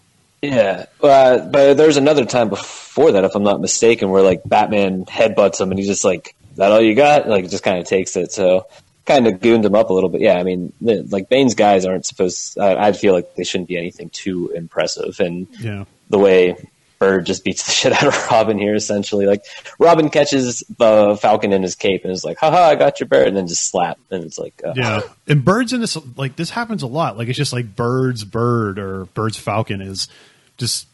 Yeah, 0.43 0.87
uh, 1.03 1.39
but 1.39 1.75
there's 1.75 1.97
another 1.97 2.25
time 2.25 2.49
before 2.49 3.11
that, 3.13 3.25
if 3.25 3.35
I'm 3.35 3.43
not 3.43 3.61
mistaken, 3.61 4.11
where 4.11 4.23
like 4.23 4.43
Batman 4.47 5.05
headbutts 5.07 5.61
him 5.61 5.71
and 5.71 5.79
he's 5.81 5.89
just 5.89 6.05
like, 6.05 6.37
"Is 6.53 6.59
"That 6.59 6.71
all 6.71 6.81
you 6.81 6.95
got?" 6.95 7.29
Like, 7.29 7.51
just 7.51 7.65
kind 7.65 7.79
of 7.81 7.87
takes 7.87 8.15
it. 8.17 8.31
So, 8.31 8.67
kind 9.05 9.27
of 9.27 9.41
gooned 9.41 9.65
him 9.65 9.75
up 9.75 9.91
a 9.91 9.93
little 9.93 10.09
bit. 10.11 10.21
Yeah, 10.21 10.35
I 10.35 10.45
mean, 10.45 10.73
like 10.81 11.29
Bane's 11.29 11.55
guys 11.55 11.85
aren't 11.85 12.07
supposed. 12.07 12.57
I, 12.57 12.77
I'd 12.77 12.97
feel 12.97 13.15
like 13.15 13.35
they 13.35 13.43
shouldn't 13.43 13.69
be 13.69 13.77
anything 13.77 14.11
too 14.11 14.53
impressive, 14.55 15.19
and 15.19 15.49
Yeah. 15.61 15.87
the 16.09 16.19
way 16.21 16.57
Bird 16.99 17.27
just 17.27 17.45
beats 17.45 17.65
the 17.65 17.73
shit 17.79 17.93
out 17.93 18.07
of 18.07 18.31
Robin 18.31 18.59
here, 18.59 18.75
essentially. 18.75 19.27
Like 19.27 19.45
Robin 19.79 20.11
catches 20.11 20.61
the 20.79 21.19
Falcon 21.21 21.53
in 21.53 21.63
his 21.63 21.75
cape 21.75 22.05
and 22.05 22.13
is 22.13 22.25
like, 22.25 22.39
"Haha, 22.39 22.71
I 22.71 22.75
got 22.75 23.01
your 23.01 23.09
bird," 23.09 23.29
and 23.29 23.37
then 23.37 23.47
just 23.47 23.71
slap, 23.71 23.99
and 24.11 24.25
it's 24.25 24.39
like, 24.39 24.61
uh, 24.65 24.73
Yeah, 24.77 25.01
and 25.27 25.45
birds 25.45 25.73
in 25.73 25.81
this 25.81 25.97
like 26.17 26.37
this 26.37 26.51
happens 26.51 26.83
a 26.83 26.87
lot. 26.87 27.17
Like 27.17 27.29
it's 27.29 27.39
just 27.39 27.53
like 27.53 27.77
birds, 27.77 28.25
bird 28.25 28.79
or 28.79 29.05
birds 29.07 29.37
falcon 29.37 29.81
is 29.81 30.09
just 30.57 30.87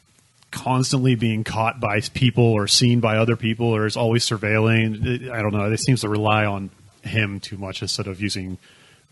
constantly 0.50 1.14
being 1.16 1.42
caught 1.42 1.80
by 1.80 2.00
people 2.00 2.44
or 2.44 2.68
seen 2.68 3.00
by 3.00 3.16
other 3.16 3.34
people 3.34 3.66
or 3.66 3.86
is 3.86 3.96
always 3.96 4.24
surveilling. 4.24 5.28
I 5.30 5.42
don't 5.42 5.52
know. 5.52 5.70
It 5.70 5.80
seems 5.80 6.02
to 6.02 6.08
rely 6.08 6.44
on 6.44 6.70
him 7.02 7.40
too 7.40 7.56
much 7.58 7.82
instead 7.82 8.06
of 8.06 8.20
using 8.20 8.58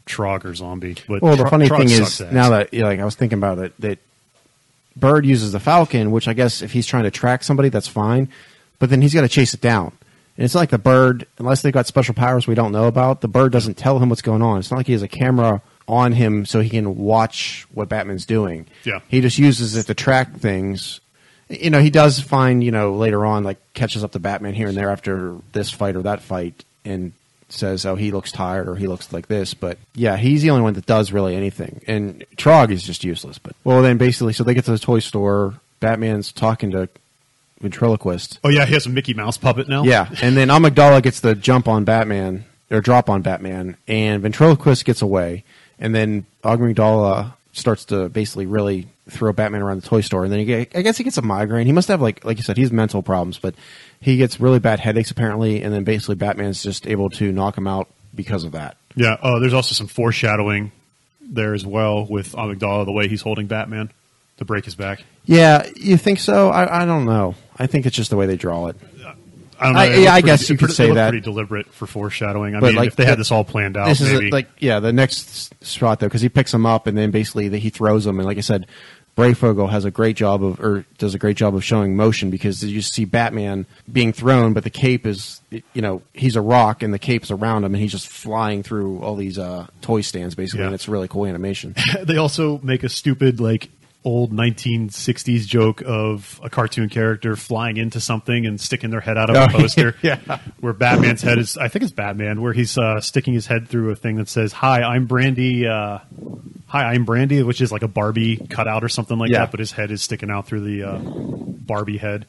Trog 0.07 0.45
or 0.45 0.55
Zombie. 0.55 0.97
But 1.09 1.23
Well, 1.23 1.37
the 1.37 1.43
Tro- 1.43 1.51
funny 1.51 1.69
Trog 1.69 1.79
thing 1.79 1.91
is 1.91 2.21
now 2.21 2.51
that 2.51 2.73
you 2.73 2.83
know, 2.83 2.87
like 2.87 3.01
I 3.01 3.05
was 3.05 3.15
thinking 3.17 3.39
about 3.39 3.59
it 3.59 3.73
that 3.81 3.99
Bird 4.97 5.25
uses 5.25 5.53
the 5.53 5.61
Falcon, 5.61 6.11
which 6.11 6.29
I 6.29 6.33
guess 6.33 6.63
if 6.63 6.73
he's 6.73 6.87
trying 6.87 7.05
to 7.05 7.11
track 7.11 7.45
somebody, 7.45 7.69
that's 7.69 7.89
fine. 7.89 8.29
But 8.79 8.91
then 8.91 9.03
he's 9.03 9.15
got 9.15 9.23
to 9.23 9.29
chase 9.29 9.55
it 9.55 9.61
down. 9.61 9.93
And 10.37 10.45
it's 10.45 10.55
like 10.55 10.71
the 10.71 10.79
bird, 10.79 11.27
unless 11.39 11.63
they've 11.63 11.73
got 11.73 11.87
special 11.87 12.15
powers 12.15 12.47
we 12.47 12.55
don't 12.55 12.73
know 12.73 12.87
about, 12.87 13.21
the 13.21 13.29
bird 13.29 13.53
doesn't 13.53 13.77
tell 13.77 13.99
him 13.99 14.09
what's 14.09 14.23
going 14.23 14.43
on. 14.43 14.59
It's 14.59 14.71
not 14.71 14.79
like 14.79 14.87
he 14.87 14.93
has 14.93 15.03
a 15.03 15.09
camera 15.09 15.63
on 15.87 16.13
him 16.13 16.47
so 16.47 16.61
he 16.61 16.71
can 16.71 16.97
watch 16.97 17.67
what 17.73 17.89
Batman's 17.89 18.25
doing. 18.25 18.67
Yeah. 18.85 19.01
He 19.09 19.21
just 19.21 19.39
uses 19.39 19.77
it 19.77 19.87
to 19.87 19.95
track 19.95 20.35
things. 20.37 21.01
You 21.49 21.71
know, 21.71 21.81
he 21.81 21.91
does 21.91 22.19
find, 22.19 22.65
you 22.65 22.71
know, 22.71 22.95
later 22.95 23.27
on, 23.27 23.45
like, 23.45 23.59
catches 23.75 24.03
up 24.03 24.13
to 24.13 24.19
Batman 24.19 24.55
here 24.55 24.69
and 24.69 24.77
there 24.77 24.91
after 24.91 25.37
this 25.53 25.71
fight 25.71 25.97
or 25.97 26.03
that 26.03 26.23
fight 26.23 26.65
and 26.85 27.13
says, 27.53 27.85
oh, 27.87 27.95
he 27.95 28.11
looks 28.11 28.33
tired 28.33 28.69
or 28.69 28.77
he 28.77 28.87
looks 28.87 29.13
like 29.13 29.29
this. 29.29 29.55
But 29.55 29.79
yeah, 29.95 30.17
he's 30.17 30.43
the 30.43 30.51
only 30.51 30.63
one 30.63 30.75
that 30.75 30.87
does 30.87 31.13
really 31.13 31.37
anything. 31.37 31.83
And 31.87 32.25
Trog 32.37 32.71
is 32.71 32.83
just 32.83 33.05
useless. 33.05 33.39
But, 33.39 33.55
well, 33.65 33.83
then 33.83 33.99
basically, 33.99 34.33
so 34.33 34.45
they 34.45 34.55
get 34.55 34.65
to 34.67 34.73
the 34.73 34.79
toy 34.79 35.01
store. 35.01 35.55
Batman's 35.81 36.33
talking 36.33 36.71
to 36.73 36.89
Ventriloquist. 37.61 38.39
oh 38.45 38.49
yeah, 38.49 38.67
he 38.67 38.75
has 38.75 38.87
a 38.87 38.91
Mickey 38.91 39.15
Mouse 39.15 39.39
puppet 39.39 39.69
now. 39.69 39.85
Yeah, 39.85 40.09
and 40.21 40.37
then 40.37 40.49
Amygdala 40.49 41.03
gets 41.03 41.21
the 41.21 41.35
jump 41.35 41.69
on 41.69 41.85
Batman 41.85 42.45
or 42.71 42.81
drop 42.81 43.09
on 43.09 43.23
Batman, 43.23 43.77
and 43.87 44.23
Ventriloquist 44.23 44.85
gets 44.85 45.03
away, 45.03 45.45
and 45.79 45.95
then 45.95 46.27
Amygdala 46.43 47.35
starts 47.53 47.85
to 47.87 48.09
basically 48.09 48.47
really 48.47 48.89
throw 49.09 49.33
Batman 49.33 49.63
around 49.63 49.83
the 49.83 49.89
toy 49.89 50.01
store, 50.01 50.25
and 50.25 50.33
then 50.33 50.39
he 50.41 50.45
get, 50.45 50.77
I 50.77 50.83
guess 50.83 50.97
he 50.97 51.05
gets 51.05 51.19
a 51.19 51.23
migraine. 51.23 51.67
He 51.67 51.73
must 51.73 51.89
have 51.89 52.01
like 52.01 52.25
like 52.25 52.37
you 52.37 52.43
said, 52.43 52.57
he 52.57 52.63
has 52.63 52.73
mental 52.73 53.03
problems, 53.03 53.39
but 53.39 53.55
he 54.01 54.17
gets 54.17 54.41
really 54.41 54.59
bad 54.61 54.81
headaches 54.81 55.11
apparently, 55.11 55.63
and 55.63 55.73
then 55.75 55.85
basically 55.85 56.15
Batman's 56.15 56.63
just 56.63 56.87
able 56.87 57.11
to 57.11 57.33
knock 57.33 57.57
him 57.59 57.67
out 57.67 57.89
because 58.15 58.45
of 58.45 58.53
that. 58.53 58.77
yeah. 58.95 59.17
Oh, 59.23 59.41
there's 59.41 59.55
also 59.55 59.75
some 59.75 59.87
foreshadowing 59.87 60.71
there 61.21 61.55
as 61.55 61.65
well 61.65 62.05
with 62.07 62.33
Amygdala, 62.33 62.85
the 62.85 62.93
way 62.93 63.09
he's 63.09 63.23
holding 63.23 63.47
Batman. 63.47 63.91
to 64.39 64.45
break 64.45 64.65
his 64.65 64.75
back. 64.75 65.05
Yeah, 65.25 65.67
you 65.77 65.97
think 65.97 66.19
so? 66.19 66.49
I, 66.51 66.83
I 66.83 66.85
don't 66.85 67.05
know. 67.05 67.35
I 67.59 67.67
think 67.69 67.87
it's 67.87 67.95
just 67.97 68.11
the 68.11 68.17
way 68.17 68.27
they 68.27 68.37
draw 68.37 68.67
it. 68.67 68.77
I 69.63 69.65
don't 69.67 69.75
know. 69.75 69.81
I- 69.81 69.85
yeah, 69.97 70.09
I 70.11 70.21
pretty- 70.21 70.27
guess 70.27 70.51
you 70.51 70.57
could 70.57 70.61
pretty- 70.67 70.75
say 70.75 70.91
that. 70.93 71.11
Pretty 71.11 71.25
deliberate 71.25 71.73
for 71.73 71.87
foreshadowing. 71.87 72.55
I 72.55 72.61
But, 72.61 72.67
mean, 72.69 72.77
like, 72.77 72.89
if 72.89 72.97
they 72.97 73.05
had 73.05 73.19
this 73.19 73.31
all 73.31 73.45
planned 73.45 73.77
out, 73.77 73.87
This 73.89 74.01
is 74.01 74.13
maybe. 74.13 74.29
a, 74.29 74.33
like 74.33 74.49
yeah, 74.59 74.81
the 74.81 74.93
next 74.93 75.29
s- 75.29 75.69
spot 75.69 76.01
though 76.01 76.07
because 76.07 76.21
he 76.23 76.29
picks 76.29 76.53
him 76.53 76.67
up 76.67 76.87
and 76.87 76.97
then 76.99 77.11
basically 77.11 77.49
the, 77.49 77.59
he 77.59 77.71
throws 77.71 78.07
him 78.07 78.19
and 78.19 78.27
like 78.27 78.39
I 78.39 78.43
said, 78.43 78.67
Breyfogle 79.15 79.69
has 79.69 79.85
a 79.85 79.91
great 79.91 80.17
job 80.17 80.43
of 80.43 80.59
or 80.59 80.87
does 80.97 81.15
a 81.15 81.19
great 81.19 81.37
job 81.37 81.55
of 81.55 81.63
showing 81.63 81.95
motion 81.97 82.31
because 82.31 82.65
you 82.65 82.81
see 82.81 83.05
Batman 83.05 83.67
being 83.93 84.11
thrown, 84.11 84.55
but 84.55 84.65
the 84.65 84.71
cape 84.71 85.05
is 85.07 85.41
you 85.51 85.83
know 85.83 86.01
he's 86.15 86.35
a 86.35 86.41
rock 86.41 86.83
and 86.83 86.95
the 86.95 86.99
cape's 86.99 87.31
around 87.31 87.65
him 87.65 87.75
and 87.75 87.83
he's 87.83 87.93
just 87.93 88.09
flying 88.09 88.63
through 88.63 89.01
all 89.01 89.15
these 89.15 89.39
uh, 89.39 89.67
toy 89.83 90.01
stands 90.01 90.35
basically 90.35 90.61
Yeah. 90.61 90.67
and 90.69 90.75
it's 90.75 90.89
really 90.89 91.09
cool 91.09 91.27
animation. 91.27 91.75
they 92.03 92.17
also 92.17 92.59
make 92.63 92.85
a 92.85 92.89
stupid 92.89 93.39
like 93.39 93.69
old 94.05 94.33
1960s 94.33 95.47
joke 95.47 95.81
of 95.87 96.41
a 96.43 96.51
cartoon 96.51 96.89
character 96.89 97.37
flying 97.37 97.77
into 97.77 98.01
something 98.01 98.47
and 98.47 98.61
sticking 98.61 98.91
their 98.91 99.01
head 99.01 99.17
out 99.17 99.31
of 99.31 99.37
Oh, 99.37 99.45
a 99.45 99.49
poster 99.49 99.95
yeah. 100.03 100.19
where 100.61 100.73
batman's 100.73 101.23
head 101.23 101.39
is 101.39 101.57
i 101.57 101.69
think 101.69 101.85
it's 101.85 101.93
batman 101.93 102.41
where 102.43 102.53
he's 102.53 102.77
uh, 102.77 103.01
sticking 103.01 103.33
his 103.33 103.47
head 103.47 103.69
through 103.69 103.91
a 103.91 103.95
thing 103.95 104.17
that 104.17 104.29
says 104.29 104.53
hi 104.53 104.83
i'm 104.83 105.07
brandy 105.07 105.69
uh, 105.69 105.99
hi 106.67 106.85
i'm 106.93 107.05
brandy 107.05 107.43
which 107.45 107.61
is 107.61 107.71
like 107.71 107.83
a 107.83 107.89
barbie 107.89 108.37
cutout 108.51 108.83
or 108.83 108.89
something 108.89 109.19
like 109.19 109.31
Yeah. 109.31 109.41
that 109.41 109.53
but 109.53 109.61
his 109.61 109.71
head 109.71 109.93
is 109.93 110.03
sticking 110.03 110.31
out 110.31 110.47
through 110.47 110.63
the 110.63 110.83
uh, 110.83 110.99
barbie 110.99 111.99
head 111.99 112.27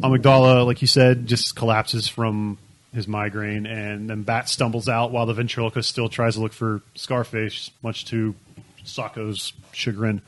amygdala 0.00 0.64
like 0.64 0.80
you 0.80 0.86
said 0.88 1.26
just 1.26 1.56
collapses 1.56 2.06
from 2.06 2.56
his 2.94 3.06
migraine 3.08 3.66
and 3.66 4.08
then 4.10 4.22
bat 4.22 4.48
stumbles 4.48 4.88
out 4.88 5.10
while 5.12 5.26
the 5.26 5.34
ventriloquist 5.34 5.88
still 5.88 6.08
tries 6.08 6.34
to 6.34 6.40
look 6.40 6.52
for 6.52 6.82
scarface 6.94 7.70
much 7.82 8.04
to 8.06 8.34
Socko's 8.82 9.52
chagrin. 9.72 10.22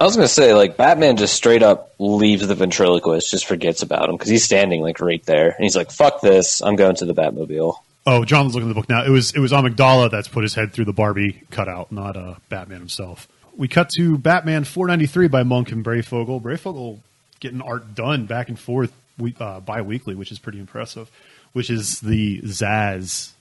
I 0.00 0.04
was 0.04 0.16
gonna 0.16 0.28
say, 0.28 0.54
like 0.54 0.76
Batman 0.76 1.16
just 1.16 1.34
straight 1.34 1.62
up 1.62 1.94
leaves 1.98 2.46
the 2.46 2.54
ventriloquist, 2.54 3.30
just 3.30 3.46
forgets 3.46 3.82
about 3.82 4.08
him 4.08 4.16
because 4.16 4.28
he's 4.28 4.44
standing 4.44 4.80
like 4.82 5.00
right 5.00 5.24
there, 5.24 5.50
and 5.50 5.62
he's 5.62 5.76
like, 5.76 5.90
"Fuck 5.90 6.20
this! 6.20 6.62
I'm 6.62 6.76
going 6.76 6.96
to 6.96 7.04
the 7.04 7.14
Batmobile." 7.14 7.76
Oh, 8.06 8.24
John's 8.24 8.54
looking 8.54 8.70
at 8.70 8.74
the 8.74 8.80
book 8.80 8.88
now. 8.88 9.04
It 9.04 9.10
was 9.10 9.32
it 9.32 9.38
was 9.40 9.52
Amygdala 9.52 10.10
that's 10.10 10.28
put 10.28 10.42
his 10.42 10.54
head 10.54 10.72
through 10.72 10.86
the 10.86 10.92
Barbie 10.92 11.42
cutout, 11.50 11.92
not 11.92 12.16
uh, 12.16 12.36
Batman 12.48 12.78
himself. 12.78 13.28
We 13.56 13.68
cut 13.68 13.90
to 13.96 14.16
Batman 14.16 14.64
493 14.64 15.28
by 15.28 15.42
Moench 15.42 15.72
and 15.72 15.84
Breyfogle. 15.84 16.40
Breyfogle 16.40 17.00
getting 17.40 17.60
art 17.60 17.94
done 17.94 18.26
back 18.26 18.48
and 18.48 18.58
forth 18.58 18.92
we, 19.18 19.34
uh, 19.40 19.60
bi-weekly, 19.60 20.14
which 20.14 20.32
is 20.32 20.38
pretty 20.38 20.60
impressive. 20.60 21.10
Which 21.52 21.70
is 21.70 22.00
the 22.00 22.40
Zsasz 22.42 23.32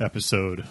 episode, 0.00 0.64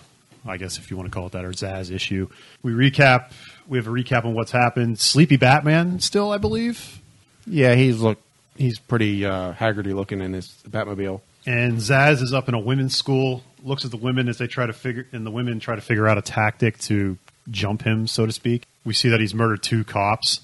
I 0.45 0.57
guess 0.57 0.77
if 0.77 0.89
you 0.89 0.97
want 0.97 1.11
to 1.11 1.13
call 1.13 1.27
it 1.27 1.33
that, 1.33 1.43
or 1.43 1.51
Zsasz 1.51 1.91
issue. 1.91 2.29
We 2.61 2.71
recap. 2.71 3.31
We 3.67 3.77
have 3.77 3.87
a 3.87 3.91
recap 3.91 4.25
on 4.25 4.33
what's 4.33 4.51
happened. 4.51 4.99
Sleepy 4.99 5.37
Batman 5.37 5.99
still, 5.99 6.31
I 6.31 6.37
believe. 6.37 7.01
yeah, 7.45 7.75
he's 7.75 7.99
look 8.01 8.19
he's 8.57 8.77
pretty 8.79 9.25
uh, 9.25 9.53
haggardy 9.53 9.93
looking 9.95 10.21
in 10.21 10.33
his 10.33 10.47
Batmobile. 10.69 11.21
And 11.45 11.77
Zsasz 11.77 12.21
is 12.21 12.33
up 12.33 12.47
in 12.47 12.53
a 12.55 12.59
women's 12.59 12.95
school, 12.95 13.43
looks 13.63 13.83
at 13.83 13.91
the 13.91 13.97
women 13.97 14.29
as 14.29 14.37
they 14.37 14.47
try 14.47 14.65
to 14.65 14.71
figure, 14.73 15.07
and 15.11 15.25
the 15.25 15.31
women 15.31 15.59
try 15.59 15.75
to 15.75 15.81
figure 15.81 16.07
out 16.07 16.17
a 16.17 16.21
tactic 16.21 16.77
to 16.79 17.17
jump 17.51 17.81
him, 17.81 18.07
so 18.07 18.25
to 18.25 18.31
speak. 18.31 18.63
We 18.85 18.93
see 18.93 19.09
that 19.09 19.19
he's 19.19 19.33
murdered 19.33 19.61
two 19.63 19.83
cops, 19.83 20.39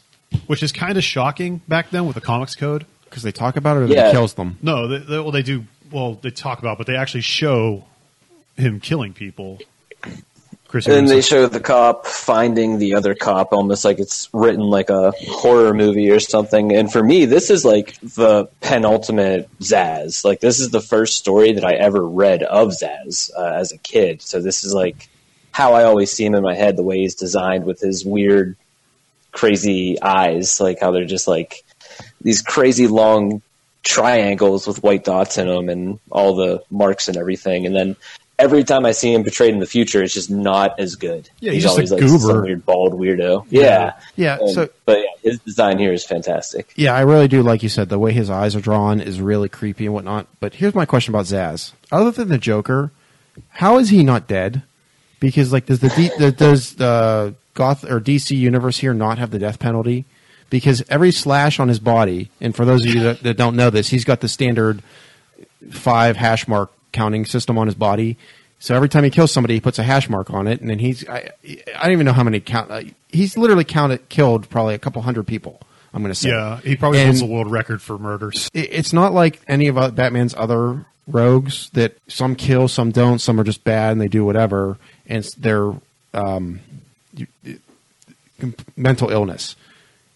which 0.48 0.62
is 0.62 0.72
kind 0.74 0.98
of 0.98 1.04
shocking 1.04 1.62
back 1.70 1.90
then 1.92 2.06
with 2.06 2.16
the 2.16 2.22
comics 2.22 2.56
code. 2.56 2.86
Because 3.06 3.24
they 3.24 3.32
talk 3.32 3.56
about 3.56 3.78
it 3.78 3.80
or 3.82 3.86
Yeah. 3.88 4.08
he 4.08 4.12
kills 4.12 4.34
them. 4.34 4.58
No, 4.62 4.88
they, 4.90 4.98
they, 4.98 5.20
well, 5.20 5.32
they 5.32 5.42
do. 5.42 5.64
Well, 5.92 6.16
they 6.22 6.32
talk 6.32 6.60
about, 6.60 6.74
it, 6.74 6.78
but 6.80 6.88
they 6.88 6.96
actually 6.98 7.22
show 7.22 7.86
him 8.58 8.80
killing 8.82 9.14
people. 9.14 9.60
Chris, 10.70 10.86
And 10.86 11.08
were 11.08 11.16
they 11.16 11.22
show 11.22 11.48
the 11.48 11.60
cop 11.60 12.06
finding 12.06 12.78
the 12.78 12.94
other 12.94 13.16
cop, 13.16 13.54
almost 13.54 13.84
like 13.84 13.98
it's 13.98 14.30
written 14.32 14.62
like 14.62 14.92
a 14.92 15.12
horror 15.28 15.74
movie 15.74 16.12
or 16.12 16.20
something. 16.20 16.72
And 16.76 16.92
for 16.92 17.04
me, 17.04 17.26
this 17.26 17.50
is 17.50 17.66
like 17.66 18.00
the 18.02 18.46
penultimate 18.62 19.50
Zsasz. 19.60 20.24
Like 20.24 20.42
this 20.42 20.60
is 20.60 20.70
the 20.70 20.80
first 20.80 21.18
story 21.18 21.54
that 21.54 21.66
I 21.66 21.74
ever 21.74 22.06
read 22.06 22.44
of 22.44 22.70
Zsasz 22.70 23.32
uh, 23.36 23.54
as 23.56 23.72
a 23.72 23.80
kid. 23.80 24.22
So 24.22 24.42
this 24.42 24.64
is 24.64 24.72
like 24.72 25.10
how 25.50 25.74
I 25.74 25.86
always 25.86 26.12
see 26.12 26.24
him 26.24 26.36
in 26.36 26.44
my 26.44 26.54
head, 26.54 26.78
the 26.78 26.84
way 26.84 27.00
he's 27.00 27.16
designed 27.16 27.66
with 27.66 27.80
his 27.80 28.06
weird, 28.06 28.56
crazy 29.32 30.00
eyes, 30.00 30.62
like 30.62 30.80
how 30.80 30.92
they're 30.92 31.06
just 31.06 31.28
like 31.28 31.64
these 32.22 32.44
crazy 32.44 32.86
long 32.86 33.42
triangles 33.82 34.68
with 34.68 34.84
white 34.84 35.04
dots 35.04 35.40
in 35.40 35.48
them 35.48 35.68
and 35.68 36.00
all 36.12 36.36
the 36.36 36.62
marks 36.70 37.08
and 37.08 37.18
everything. 37.18 37.66
And 37.66 37.76
then 37.76 37.96
every 38.40 38.64
time 38.64 38.86
I 38.86 38.92
see 38.94 39.14
him 39.14 39.24
portrayed 39.24 39.54
in 39.54 39.60
the 39.60 39.66
future, 39.68 40.02
it's 40.02 40.14
just 40.14 40.32
not 40.32 40.80
as 40.80 40.96
good. 40.96 41.30
Yeah, 41.40 41.52
he's 41.52 41.66
a 41.66 41.70
always 41.70 41.92
like 41.92 42.00
goober. 42.02 42.18
some 42.20 42.42
weird 42.42 42.66
bald 42.66 42.94
weirdo. 42.94 43.46
Yeah, 43.50 43.94
Yeah, 44.16 44.38
And- 44.40 44.50
so- 44.52 44.70
but 44.86 45.00
yeah, 45.00 45.06
his 45.32 45.40
design 45.40 45.78
here 45.78 45.94
is 45.94 46.04
fantastic. 46.06 46.72
Yeah, 46.76 46.94
I 46.96 47.02
really 47.02 47.28
do 47.28 47.44
like 47.44 47.62
you 47.62 47.70
said. 47.70 47.90
The 47.90 48.00
way 48.00 48.12
his 48.14 48.30
eyes 48.30 48.56
are 48.56 48.62
drawn 48.62 49.00
is 49.02 49.22
really 49.22 49.50
creepy 49.50 49.86
and 49.86 49.94
whatnot. 49.94 50.26
But 50.40 50.56
here's 50.56 50.74
my 50.74 50.86
question 50.86 51.14
about 51.14 51.26
Zsasz. 51.26 51.74
Other 51.92 52.12
than 52.12 52.30
the 52.30 52.38
Joker, 52.40 52.92
how 53.50 53.78
is 53.78 53.90
he 53.90 54.04
not 54.04 54.28
dead? 54.28 54.64
Because 55.20 55.52
like, 55.54 55.66
does 55.66 55.82
the 55.82 55.90
D, 55.90 56.10
the, 56.18 56.32
does 56.46 56.76
the 56.76 57.36
Goth 57.54 57.84
or 57.84 58.00
DC 58.00 58.36
universe 58.38 58.78
here 58.78 58.94
not 58.94 59.18
have 59.18 59.32
the 59.32 59.40
death 59.40 59.60
penalty? 59.60 60.06
Because 60.50 60.82
every 60.90 61.12
slash 61.12 61.60
on 61.60 61.68
his 61.68 61.80
body, 61.80 62.32
and 62.42 62.56
for 62.56 62.66
those 62.66 62.84
of 62.86 62.92
you 62.94 63.02
that, 63.02 63.22
that 63.22 63.38
don't 63.38 63.56
know 63.56 63.70
this, 63.70 63.90
he's 63.90 64.04
got 64.06 64.22
the 64.22 64.28
standard 64.28 64.82
five 65.70 66.16
hash 66.18 66.48
mark 66.48 66.72
counting 66.92 67.26
system 67.26 67.58
on 67.58 67.68
his 67.68 67.76
body. 67.76 68.18
So 68.60 68.76
every 68.76 68.90
time 68.90 69.04
he 69.06 69.10
kills 69.10 69.32
somebody, 69.32 69.54
he 69.54 69.62
puts 69.62 69.80
a 69.80 69.84
hash 69.84 70.10
mark 70.10 70.30
on 70.32 70.46
it, 70.48 70.60
and 70.60 70.70
then 70.70 70.80
he's 70.80 71.08
I, 71.08 71.30
I 71.78 71.84
don't 71.84 71.94
even 71.94 72.06
know 72.06 72.12
how 72.14 72.24
many 72.24 72.40
count. 72.42 72.70
Uh, 72.70 72.82
he's 73.08 73.38
literally 73.38 73.64
counted 73.64 74.10
killed 74.10 74.50
probably 74.50 74.76
a 74.76 74.80
couple 74.80 75.02
hundred 75.02 75.28
people. 75.28 75.62
I'm 75.94 76.02
going 76.04 76.12
to 76.14 76.20
say. 76.20 76.30
Yeah, 76.30 76.58
he 76.60 76.76
probably 76.76 77.00
And- 77.00 77.08
holds 77.08 77.20
the 77.22 77.26
world 77.26 77.50
record 77.50 77.82
for 77.82 77.98
murders. 77.98 78.50
it- 78.54 78.70
it's 78.72 78.94
not 78.94 79.14
like 79.14 79.40
any 79.48 79.68
of 79.70 79.78
uh, 79.78 79.90
Batman's 79.92 80.36
other 80.38 80.86
rogues 81.08 81.70
that 81.72 81.98
some 82.08 82.36
kill, 82.36 82.68
some 82.68 82.92
don't, 82.92 83.18
some 83.20 83.40
are 83.40 83.44
just 83.44 83.64
bad 83.64 83.94
and 83.94 84.02
they 84.02 84.08
do 84.10 84.24
whatever, 84.26 84.78
and 85.08 85.20
it's 85.26 85.34
their 85.36 85.74
um, 86.14 86.60
you- 87.16 87.28
mental 88.78 89.10
illness. 89.10 89.56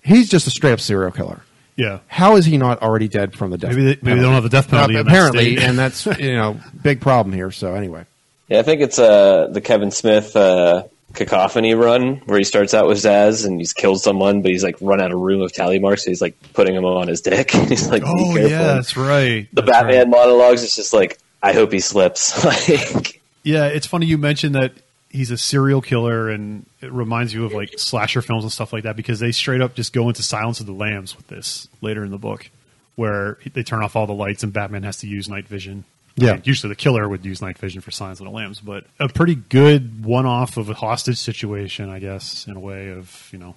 He's 0.03 0.29
just 0.29 0.47
a 0.47 0.49
straight 0.51 0.73
up 0.73 0.79
serial 0.79 1.11
killer. 1.11 1.41
Yeah, 1.75 1.99
How 2.07 2.35
is 2.35 2.45
he 2.45 2.57
not 2.57 2.81
already 2.83 3.07
dead 3.07 3.33
from 3.35 3.49
the 3.51 3.57
death? 3.57 3.71
Maybe 3.71 3.83
they- 3.83 3.99
maybe 4.01 4.17
they 4.19 4.23
don't 4.25 4.33
have 4.33 4.43
the 4.43 4.49
death 4.49 4.69
penalty 4.69 4.95
Uh, 4.95 4.99
in 4.99 5.05
that 5.05 5.11
apparently, 5.11 5.55
state. 5.57 5.67
and 5.67 5.77
that's 5.79 6.05
you 6.05 6.35
know 6.35 6.59
big 6.81 7.01
problem 7.01 7.33
here. 7.33 7.49
So 7.51 7.73
anyway, 7.73 8.05
Yeah, 8.47 8.59
I 8.59 8.63
think 8.63 8.81
it's 8.81 8.99
uh, 8.99 9.47
the 9.51 9.61
Kevin 9.61 9.89
Smith 9.91 10.35
uh, 10.35 10.83
cacophony 11.13 11.73
run 11.75 12.17
where 12.25 12.37
he 12.37 12.43
starts 12.43 12.73
out 12.73 12.87
with 12.87 12.97
Zsasz 12.99 13.45
and 13.45 13.59
he's 13.59 13.73
killed 13.73 14.01
someone, 14.01 14.41
but 14.41 14.51
he's 14.51 14.63
like 14.63 14.75
run 14.81 15.01
out 15.01 15.11
of 15.11 15.19
room 15.19 15.41
of 15.41 15.51
tally 15.53 15.79
marks, 15.79 16.03
so 16.05 16.11
he's 16.11 16.21
like 16.21 16.35
putting 16.53 16.75
him 16.75 16.85
on 16.85 17.07
his 17.07 17.21
dick. 17.21 17.51
he's 17.69 17.87
like, 17.89 18.03
"Be 18.03 18.09
Oh 18.09 18.33
careful." 18.33 18.49
yeah, 18.49 18.63
that's 18.73 18.95
right. 18.97 19.47
the 19.53 19.61
That's 19.61 19.71
Batman 19.71 19.97
right. 19.97 20.07
monologues 20.09 20.63
It's 20.63 20.75
just 20.75 20.93
like, 20.93 21.17
"I 21.41 21.53
hope 21.53 21.71
he 21.71 21.79
slips." 21.79 22.43
like, 22.45 23.19
Yeah, 23.43 23.65
it's 23.65 23.87
funny 23.87 24.05
you 24.05 24.17
mentioned 24.17 24.55
that 24.55 24.73
he's 25.13 25.31
a 25.31 25.37
serial 25.37 25.81
killer, 25.81 26.29
and 26.29 26.65
it 26.81 26.91
reminds 26.91 27.33
you 27.33 27.45
of 27.45 27.53
like 27.53 27.79
slasher 27.79 28.21
films 28.21 28.43
and 28.43 28.51
stuff 28.51 28.73
like 28.73 28.83
that 28.83 28.97
because 28.97 29.19
they 29.19 29.31
straight 29.31 29.61
up 29.61 29.75
just 29.75 29.93
go 29.93 30.09
into 30.09 30.23
Silence 30.23 30.59
of 30.59 30.65
the 30.65 30.73
Lambs 30.73 31.15
with 31.15 31.27
this 31.27 31.69
later 31.81 32.03
in 32.03 32.11
the 32.11 32.17
book, 32.17 32.49
where 32.95 33.37
they 33.53 33.63
turn 33.63 33.81
off 33.83 33.95
all 33.95 34.07
the 34.07 34.13
lights 34.13 34.43
and 34.43 34.51
Batman 34.51 34.83
has 34.83 34.97
to 34.97 35.07
use 35.07 35.29
night 35.29 35.47
vision. 35.47 35.85
Yeah. 36.15 36.31
I 36.31 36.33
mean, 36.33 36.41
usually 36.45 36.69
the 36.69 36.75
killer 36.75 37.07
would 37.07 37.25
use 37.25 37.41
night 37.41 37.57
vision 37.57 37.81
for 37.81 37.91
Silence 37.91 38.19
of 38.19 38.25
the 38.25 38.31
Lambs, 38.31 38.59
but 38.59 38.85
a 38.99 39.07
pretty 39.07 39.35
good 39.35 40.03
one-off 40.03 40.57
of 40.57 40.69
a 40.69 40.73
hostage 40.73 41.17
situation, 41.17 41.89
I 41.89 41.99
guess, 41.99 42.45
in 42.47 42.57
a 42.57 42.59
way 42.59 42.89
of 42.91 43.29
you 43.31 43.39
know. 43.39 43.55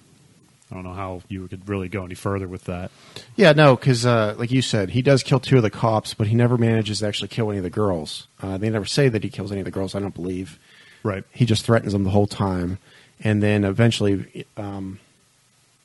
I 0.69 0.75
don't 0.75 0.83
know 0.83 0.93
how 0.93 1.21
you 1.29 1.47
could 1.47 1.69
really 1.69 1.87
go 1.87 2.03
any 2.03 2.15
further 2.15 2.45
with 2.45 2.65
that. 2.65 2.91
yeah, 3.37 3.53
no, 3.53 3.77
because 3.77 4.05
uh, 4.05 4.35
like 4.37 4.51
you 4.51 4.61
said, 4.61 4.89
he 4.89 5.01
does 5.01 5.23
kill 5.23 5.39
two 5.39 5.55
of 5.55 5.63
the 5.63 5.69
cops, 5.69 6.13
but 6.13 6.27
he 6.27 6.35
never 6.35 6.57
manages 6.57 6.99
to 6.99 7.07
actually 7.07 7.29
kill 7.29 7.49
any 7.49 7.59
of 7.59 7.63
the 7.63 7.69
girls. 7.69 8.27
Uh, 8.41 8.57
they 8.57 8.69
never 8.69 8.83
say 8.83 9.07
that 9.07 9.23
he 9.23 9.29
kills 9.29 9.49
any 9.49 9.61
of 9.61 9.65
the 9.65 9.71
girls. 9.71 9.95
I 9.95 9.99
don't 9.99 10.13
believe. 10.13 10.59
Right. 11.03 11.23
he 11.31 11.45
just 11.45 11.65
threatens 11.65 11.93
them 11.93 12.03
the 12.03 12.09
whole 12.09 12.27
time, 12.27 12.77
and 13.23 13.41
then 13.41 13.63
eventually, 13.63 14.45
um, 14.57 14.99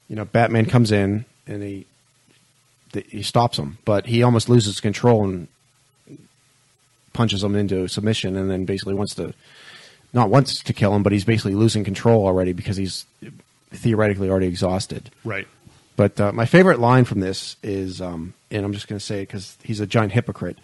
you 0.08 0.16
know, 0.16 0.24
Batman 0.24 0.66
comes 0.66 0.92
in 0.92 1.24
and 1.46 1.62
he 1.62 1.86
he 3.08 3.22
stops 3.22 3.58
him, 3.58 3.78
but 3.84 4.06
he 4.06 4.22
almost 4.22 4.48
loses 4.48 4.80
control 4.80 5.24
and 5.24 5.48
punches 7.12 7.42
him 7.42 7.54
into 7.54 7.88
submission, 7.88 8.36
and 8.36 8.50
then 8.50 8.64
basically 8.64 8.94
wants 8.94 9.14
to 9.14 9.32
not 10.12 10.28
wants 10.28 10.62
to 10.62 10.72
kill 10.72 10.94
him, 10.94 11.02
but 11.02 11.12
he's 11.12 11.24
basically 11.24 11.54
losing 11.54 11.84
control 11.84 12.26
already 12.26 12.52
because 12.52 12.76
he's 12.76 13.06
theoretically 13.70 14.28
already 14.28 14.46
exhausted. 14.46 15.10
Right. 15.24 15.48
But 15.96 16.20
uh, 16.20 16.32
my 16.32 16.46
favorite 16.46 16.80
line 16.80 17.04
from 17.04 17.20
this 17.20 17.56
is, 17.62 18.00
um, 18.00 18.34
and 18.50 18.64
I'm 18.64 18.72
just 18.72 18.88
going 18.88 18.98
to 18.98 19.04
say 19.04 19.22
it 19.22 19.28
because 19.28 19.56
he's 19.62 19.80
a 19.80 19.86
giant 19.86 20.12
hypocrite, 20.12 20.58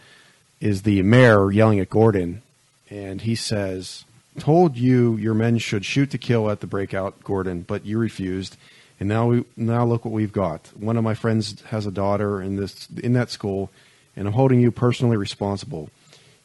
is 0.61 0.83
the 0.83 1.03
mayor 1.03 1.51
yelling 1.51 1.81
at 1.81 1.91
Gordon, 1.91 2.43
and 2.91 3.21
he 3.21 3.35
says, 3.35 4.05
"Told 4.39 4.77
you 4.77 5.17
your 5.17 5.35
men 5.35 5.59
should 5.59 5.85
shoot 5.85 6.11
to 6.11 6.19
kill 6.19 6.51
at 6.51 6.61
the 6.61 6.67
breakout, 6.67 7.23
Gordon, 7.25 7.63
but 7.63 7.85
you 7.85 7.99
refused, 7.99 8.57
and 9.01 9.09
now 9.09 9.27
we 9.29 9.45
now 9.57 9.85
look 9.85 10.05
what 10.05 10.13
we've 10.13 10.33
got. 10.33 10.69
One 10.79 10.97
of 10.97 11.05
my 11.05 11.15
friends 11.15 11.61
has 11.69 11.87
a 11.87 11.91
daughter 11.91 12.41
in 12.43 12.57
this 12.57 12.89
in 13.03 13.13
that 13.15 13.31
school, 13.31 13.71
and 14.17 14.27
I'm 14.27 14.35
holding 14.35 14.61
you 14.61 14.71
personally 14.71 15.17
responsible. 15.17 15.91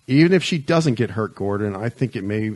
Even 0.08 0.34
if 0.34 0.44
she 0.44 0.58
doesn't 0.58 0.96
get 0.96 1.12
hurt, 1.12 1.36
Gordon, 1.36 1.76
I 1.76 1.90
think 1.90 2.16
it 2.16 2.24
may 2.24 2.54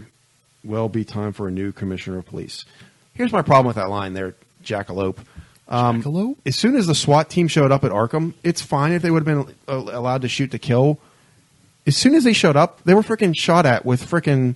well 0.64 0.90
be 0.90 1.06
time 1.06 1.32
for 1.34 1.48
a 1.48 1.52
new 1.52 1.72
commissioner 1.72 2.18
of 2.18 2.26
police." 2.26 2.66
Here's 3.14 3.32
my 3.32 3.42
problem 3.42 3.66
with 3.66 3.78
that 3.78 3.90
line 3.90 4.14
there, 4.14 4.36
Jackalope. 4.64 5.18
Um, 5.68 6.04
Jackalope? 6.04 6.38
as 6.46 6.56
soon 6.56 6.76
as 6.76 6.86
the 6.86 6.94
SWAT 6.94 7.30
team 7.30 7.48
showed 7.48 7.72
up 7.72 7.84
at 7.84 7.92
Arkham, 7.92 8.34
it's 8.44 8.62
fine 8.62 8.92
if 8.92 9.02
they 9.02 9.10
would 9.10 9.26
have 9.26 9.48
been 9.48 9.56
uh, 9.68 9.74
allowed 9.76 10.22
to 10.22 10.28
shoot 10.28 10.52
to 10.52 10.60
kill. 10.60 11.00
As 11.88 11.98
soon 11.98 12.14
as 12.14 12.24
they 12.24 12.34
showed 12.34 12.56
up, 12.56 12.84
they 12.84 12.94
were 12.94 13.02
freaking 13.02 13.36
shot 13.36 13.66
at 13.66 13.86
with 13.86 14.06
freaking 14.06 14.56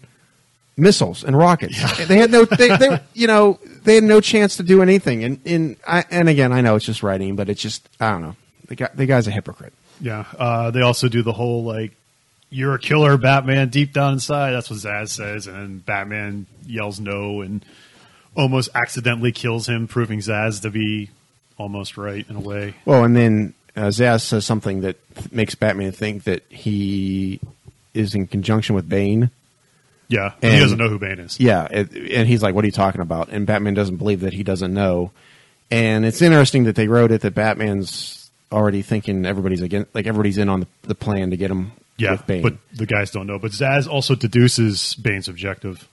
missiles 0.78 1.24
and 1.24 1.38
rockets. 1.38 1.78
They 2.08 2.18
had 2.18 2.32
no, 2.32 2.46
they, 2.46 2.76
they, 2.76 3.00
you 3.14 3.28
know, 3.28 3.60
they 3.84 3.96
had 3.96 4.04
no 4.04 4.22
chance 4.22 4.58
to 4.58 4.64
do 4.64 4.82
anything. 4.82 5.24
And 5.24 5.40
and 5.46 5.76
I, 5.88 6.06
and 6.10 6.30
again, 6.30 6.52
I 6.52 6.62
know 6.62 6.76
it's 6.76 6.86
just 6.86 7.04
writing, 7.04 7.36
but 7.36 7.50
it's 7.50 7.62
just 7.62 7.88
I 8.00 8.12
don't 8.12 8.22
know. 8.22 8.36
The 8.68 8.76
guy, 8.76 8.90
the 8.94 9.06
guy's 9.06 9.28
a 9.28 9.32
hypocrite. 9.32 9.74
Yeah. 10.00 10.26
Uh, 10.38 10.72
they 10.72 10.82
also 10.82 11.08
do 11.10 11.22
the 11.24 11.34
whole 11.34 11.64
like, 11.64 11.92
"You're 12.50 12.76
a 12.76 12.80
killer, 12.80 13.18
Batman." 13.18 13.70
Deep 13.70 13.94
down 13.94 14.14
inside, 14.14 14.52
that's 14.52 14.70
what 14.70 14.80
Zsasz 14.80 15.10
says, 15.10 15.48
and 15.48 15.86
Batman 15.86 16.46
yells 16.66 17.00
no 17.00 17.42
and 17.42 17.64
almost 18.36 18.70
accidentally 18.74 19.32
kills 19.32 19.68
him, 19.68 19.88
proving 19.88 20.20
Zsasz 20.20 20.62
to 20.62 20.70
be 20.70 21.10
almost 21.58 21.98
right 21.98 22.26
in 22.30 22.36
a 22.36 22.40
way. 22.40 22.74
Well, 22.86 23.04
and 23.04 23.16
then 23.16 23.54
uh, 23.76 23.88
Zsasz 23.88 24.22
says 24.22 24.46
something 24.46 24.82
that 24.82 24.98
th- 25.16 25.32
makes 25.32 25.54
Batman 25.56 25.92
think 25.92 26.24
that 26.24 26.44
he 26.50 27.40
is 27.94 28.16
in 28.16 28.26
conjunction 28.28 28.74
with 28.74 28.88
Bane. 28.88 29.30
Yeah, 30.12 30.34
and, 30.42 30.54
he 30.54 30.60
doesn't 30.60 30.78
know 30.78 30.90
who 30.90 31.00
Bane 31.00 31.20
is. 31.20 31.40
Yeah, 31.40 31.66
it, 31.72 31.92
and 31.94 32.28
he's 32.28 32.44
like, 32.44 32.54
"What 32.54 32.64
are 32.64 32.68
you 32.68 32.72
talking 32.74 33.00
about?" 33.02 33.30
And 33.30 33.48
Batman 33.48 33.74
doesn't 33.74 33.96
believe 33.96 34.20
that 34.22 34.34
he 34.34 34.44
doesn't 34.44 34.74
know. 34.74 35.12
And 35.72 36.04
it's 36.06 36.22
interesting 36.22 36.66
that 36.66 36.76
they 36.76 36.90
wrote 36.90 37.12
it 37.12 37.22
that 37.22 37.34
Batman's 37.34 38.30
already 38.52 38.82
thinking 38.82 39.26
everybody's 39.26 39.62
against, 39.62 39.96
like 39.96 40.06
everybody's 40.06 40.38
in 40.38 40.50
on 40.50 40.60
the, 40.60 40.68
the 40.84 40.96
plan 40.96 41.30
to 41.30 41.38
get 41.38 41.50
him 41.50 41.72
Yeah, 41.98 42.12
with 42.12 42.28
Bane. 42.28 42.42
but 42.44 42.56
the 42.74 42.86
guys 42.86 43.10
don't 43.12 43.26
know. 43.26 43.40
But 43.40 43.52
Zsasz 43.52 43.88
also 43.88 44.14
deduces 44.16 44.96
Bane's 44.96 45.30
objective. 45.30 45.88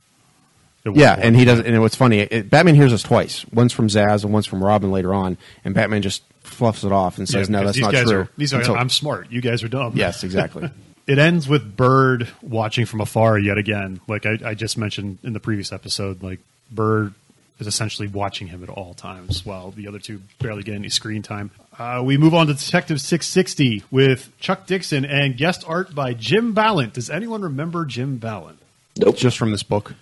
yeah, 0.85 1.14
point. 1.14 1.27
and 1.27 1.37
he 1.37 1.45
doesn't. 1.45 1.64
And 1.66 1.81
what's 1.81 1.95
funny, 1.95 2.19
it, 2.19 2.51
Batman 2.51 2.75
hears 2.75 2.93
us 2.93 3.05
twice. 3.05 3.45
Once 3.53 3.73
from 3.73 3.87
Zsasz 3.87 4.25
and 4.25 4.33
once 4.33 4.47
from 4.47 4.64
Robin 4.64 4.91
later 4.91 5.14
on, 5.14 5.37
and 5.64 5.75
Batman 5.75 6.03
just 6.03 6.25
fluffs 6.43 6.83
it 6.83 6.91
off 6.91 7.19
and 7.19 7.29
Yeah, 7.29 7.39
says, 7.39 7.49
"No, 7.51 7.62
that's 7.64 7.79
not 7.79 7.93
true." 7.95 8.21
Are, 8.23 8.29
these 8.37 8.53
are, 8.53 8.59
Until- 8.59 8.75
I'm 8.77 8.89
smart. 8.89 9.31
You 9.31 9.41
guys 9.41 9.62
are 9.62 9.69
dumb. 9.69 9.93
yes, 9.95 10.25
exactly. 10.25 10.69
It 11.09 11.19
ends 11.19 11.49
with 11.49 11.77
Bird 11.77 12.29
watching 12.43 12.85
from 12.85 13.01
afar 13.01 13.39
yet 13.39 13.57
again. 13.57 14.01
Like 14.07 14.27
I, 14.27 14.39
I 14.45 14.55
just 14.55 14.77
mentioned 14.77 15.19
in 15.25 15.33
the 15.33 15.41
previous 15.41 15.73
episode, 15.73 16.23
like 16.23 16.39
Bird 16.71 17.15
is 17.59 17.67
essentially 17.67 18.09
watching 18.09 18.47
him 18.47 18.63
at 18.63 18.69
all 18.69 18.93
times 18.95 19.45
while 19.45 19.71
the 19.71 19.89
other 19.89 19.99
two 19.99 20.21
barely 20.39 20.63
get 20.63 20.75
any 20.75 20.91
screen 20.91 21.23
time. 21.23 21.51
Uh, 21.79 22.03
we 22.05 22.19
move 22.19 22.35
on 22.35 22.47
to 22.49 22.55
Detective 22.55 23.01
660 23.01 23.85
with 23.91 24.31
Chuck 24.39 24.67
Dixon 24.67 25.05
and 25.07 25.37
guest 25.37 25.65
art 25.67 25.95
by 25.95 26.13
Jim 26.13 26.53
Balent. 26.53 26.93
Does 26.93 27.09
anyone 27.09 27.43
remember 27.43 27.85
Jim 27.87 28.19
Balent? 28.19 28.59
Nope. 28.99 29.17
just 29.17 29.39
from 29.39 29.51
this 29.51 29.63
book. 29.63 29.95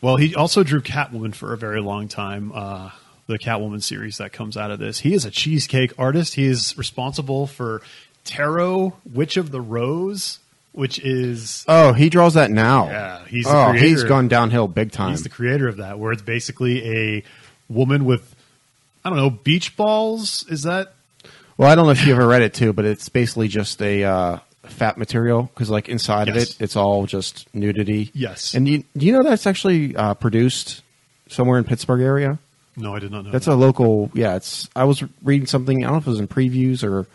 Well, 0.00 0.16
he 0.16 0.34
also 0.34 0.62
drew 0.62 0.80
Catwoman 0.80 1.34
for 1.34 1.52
a 1.52 1.56
very 1.56 1.80
long 1.80 2.06
time. 2.06 2.52
Uh, 2.54 2.90
the 3.26 3.38
Catwoman 3.38 3.82
series 3.82 4.18
that 4.18 4.32
comes 4.32 4.56
out 4.56 4.70
of 4.70 4.78
this. 4.78 5.00
He 5.00 5.14
is 5.14 5.24
a 5.24 5.30
cheesecake 5.30 5.92
artist. 5.98 6.34
He 6.34 6.44
is 6.44 6.76
responsible 6.76 7.46
for 7.46 7.82
Tarot, 8.24 8.94
Witch 9.10 9.36
of 9.36 9.50
the 9.50 9.60
Rose, 9.60 10.38
which 10.72 10.98
is 10.98 11.64
Oh, 11.68 11.92
he 11.92 12.08
draws 12.08 12.34
that 12.34 12.50
now. 12.50 12.86
Yeah, 12.86 13.24
he's 13.26 13.44
the 13.44 13.56
oh, 13.56 13.72
he's 13.72 14.04
gone 14.04 14.28
downhill 14.28 14.68
big 14.68 14.92
time. 14.92 15.10
he's 15.10 15.22
the 15.22 15.28
creator 15.28 15.68
of 15.68 15.78
that. 15.78 15.98
Where 15.98 16.12
it's 16.12 16.22
basically 16.22 17.16
a 17.18 17.24
woman 17.68 18.04
with 18.04 18.34
I 19.04 19.10
don't 19.10 19.18
know 19.18 19.30
beach 19.30 19.76
balls. 19.76 20.44
Is 20.48 20.62
that 20.62 20.94
Well, 21.56 21.70
I 21.70 21.74
don't 21.74 21.86
know 21.86 21.92
if 21.92 22.06
you 22.06 22.12
ever 22.14 22.26
read 22.26 22.42
it 22.42 22.54
too, 22.54 22.72
but 22.72 22.84
it's 22.84 23.08
basically 23.08 23.48
just 23.48 23.80
a 23.82 24.04
uh, 24.04 24.38
fat 24.64 24.96
material 24.96 25.50
because, 25.54 25.70
like, 25.70 25.88
inside 25.88 26.28
of 26.28 26.36
it, 26.36 26.56
it's 26.60 26.76
all 26.76 27.06
just 27.06 27.52
nudity. 27.54 28.10
Yes. 28.14 28.54
And 28.54 28.68
you, 28.68 28.84
do 28.96 29.06
you 29.06 29.12
know 29.12 29.22
that's 29.22 29.46
actually 29.46 29.96
uh, 29.96 30.14
produced 30.14 30.82
somewhere 31.28 31.58
in 31.58 31.64
Pittsburgh 31.64 32.00
area? 32.00 32.38
no? 32.76 32.94
I 32.94 33.00
did 33.00 33.10
not 33.10 33.24
know. 33.24 33.30
That's 33.30 33.46
that. 33.46 33.52
a 33.52 33.56
local. 33.56 34.10
Yeah, 34.14 34.36
it's. 34.36 34.68
I 34.74 34.84
was 34.84 35.02
reading 35.22 35.46
something. 35.46 35.84
I 35.84 35.86
don't 35.86 35.94
know 35.94 35.98
if 35.98 36.06
it 36.06 36.10
was 36.10 36.20
in 36.20 36.28
previews 36.28 36.84
or 36.84 37.06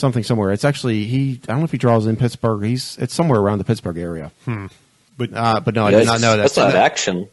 something 0.00 0.22
somewhere. 0.24 0.50
It's 0.52 0.64
actually 0.64 1.04
he. 1.04 1.40
I 1.44 1.52
don't 1.52 1.58
know 1.58 1.64
if 1.64 1.72
he 1.72 1.78
draws 1.78 2.06
in 2.06 2.16
Pittsburgh. 2.16 2.62
He's. 2.64 2.96
It's 2.98 3.14
somewhere 3.14 3.38
around 3.40 3.58
the 3.58 3.64
Pittsburgh 3.64 3.98
area. 3.98 4.32
but 5.16 5.32
Uh, 5.34 5.60
but 5.60 5.74
no, 5.74 5.86
I 5.86 5.90
did 5.92 6.06
not 6.06 6.20
know 6.20 6.32
that. 6.36 6.42
That's 6.42 6.56
not 6.56 6.74
action. 6.74 7.28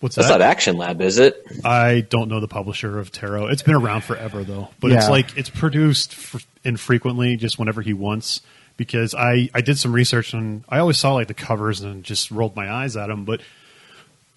what's 0.00 0.16
That's 0.16 0.28
that? 0.28 0.38
not 0.38 0.42
Action 0.42 0.76
Lab, 0.76 1.00
is 1.00 1.18
it? 1.18 1.42
I 1.64 2.00
don't 2.08 2.28
know 2.28 2.40
the 2.40 2.48
publisher 2.48 2.98
of 2.98 3.12
Tarot. 3.12 3.46
It's 3.48 3.62
been 3.62 3.74
around 3.74 4.02
forever 4.04 4.44
though, 4.44 4.68
but 4.80 4.92
it's 4.92 5.08
like 5.08 5.36
it's 5.38 5.50
produced 5.50 6.12
f- 6.12 6.46
infrequently, 6.64 7.36
just 7.36 7.58
whenever 7.58 7.82
he 7.82 7.92
wants. 7.94 8.40
Because 8.76 9.14
I 9.14 9.50
I 9.54 9.60
did 9.60 9.78
some 9.78 9.92
research 9.92 10.32
and 10.32 10.64
I 10.68 10.78
always 10.78 10.96
saw 10.98 11.12
like 11.14 11.28
the 11.28 11.34
covers 11.34 11.82
and 11.82 12.02
just 12.02 12.30
rolled 12.30 12.56
my 12.56 12.70
eyes 12.72 12.96
at 12.96 13.08
them, 13.08 13.24
but 13.26 13.42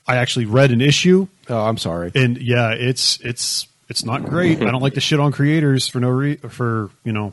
I 0.06 0.18
actually 0.18 0.46
read 0.46 0.72
an 0.72 0.82
issue 0.82 1.28
Oh, 1.50 1.62
I'm 1.62 1.78
sorry. 1.78 2.12
and 2.14 2.38
yeah, 2.38 2.72
it's 2.72 3.20
it's 3.22 3.68
it's 3.88 4.04
not 4.04 4.26
great. 4.26 4.62
I 4.62 4.70
don't 4.70 4.82
like 4.82 4.96
to 4.96 5.00
shit 5.02 5.20
on 5.22 5.32
creators 5.32 5.88
for 5.88 6.02
no 6.02 6.10
re- 6.10 6.36
for 6.36 6.90
you 7.06 7.14
know 7.14 7.32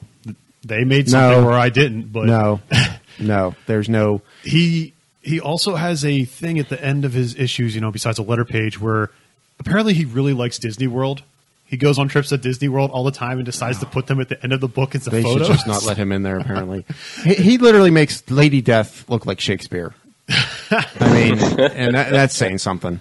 they 0.64 0.84
made 0.84 1.08
something 1.08 1.40
No. 1.42 1.46
where 1.46 1.58
I 1.58 1.68
didn't, 1.70 2.12
but 2.12 2.26
no, 2.26 2.61
no. 3.18 3.54
There's 3.66 3.88
no. 3.88 4.22
he 4.44 4.92
he 5.22 5.40
also 5.40 5.74
has 5.76 6.04
a 6.04 6.24
thing 6.24 6.58
at 6.58 6.68
the 6.68 6.82
end 6.82 7.04
of 7.04 7.12
his 7.12 7.34
issues, 7.36 7.74
you 7.74 7.80
know, 7.80 7.90
besides 7.90 8.18
a 8.18 8.22
letter 8.22 8.44
page 8.44 8.80
where 8.80 9.11
apparently 9.58 9.92
he 9.94 10.04
really 10.04 10.32
likes 10.32 10.58
Disney 10.58 10.86
World. 10.86 11.22
He 11.66 11.76
goes 11.76 11.98
on 12.00 12.08
trips 12.08 12.32
at 12.32 12.40
Disney 12.42 12.68
World 12.68 12.90
all 12.90 13.04
the 13.04 13.12
time 13.12 13.38
and 13.38 13.44
decides 13.46 13.78
to 13.78 13.86
put 13.86 14.08
them 14.08 14.20
at 14.20 14.28
the 14.28 14.42
end 14.42 14.52
of 14.52 14.61
the 14.61 14.66
book 14.66 14.94
as 14.96 15.06
a 15.06 15.11
They 15.11 15.22
photo. 15.22 15.44
should 15.44 15.52
just 15.54 15.66
not 15.68 15.84
let 15.84 15.96
him 15.96 16.11
in 16.11 16.22
there. 16.24 16.38
Apparently, 16.40 16.84
he, 17.22 17.34
he 17.34 17.58
literally 17.58 17.90
makes 17.92 18.28
Lady 18.28 18.61
Death 18.61 19.08
look 19.08 19.24
like 19.24 19.38
Shakespeare. 19.40 19.94
I 20.70 21.12
mean, 21.12 21.38
and 21.61 21.94
that, 21.94 22.11
that's 22.11 22.34
saying 22.34 22.58
something. 22.58 22.98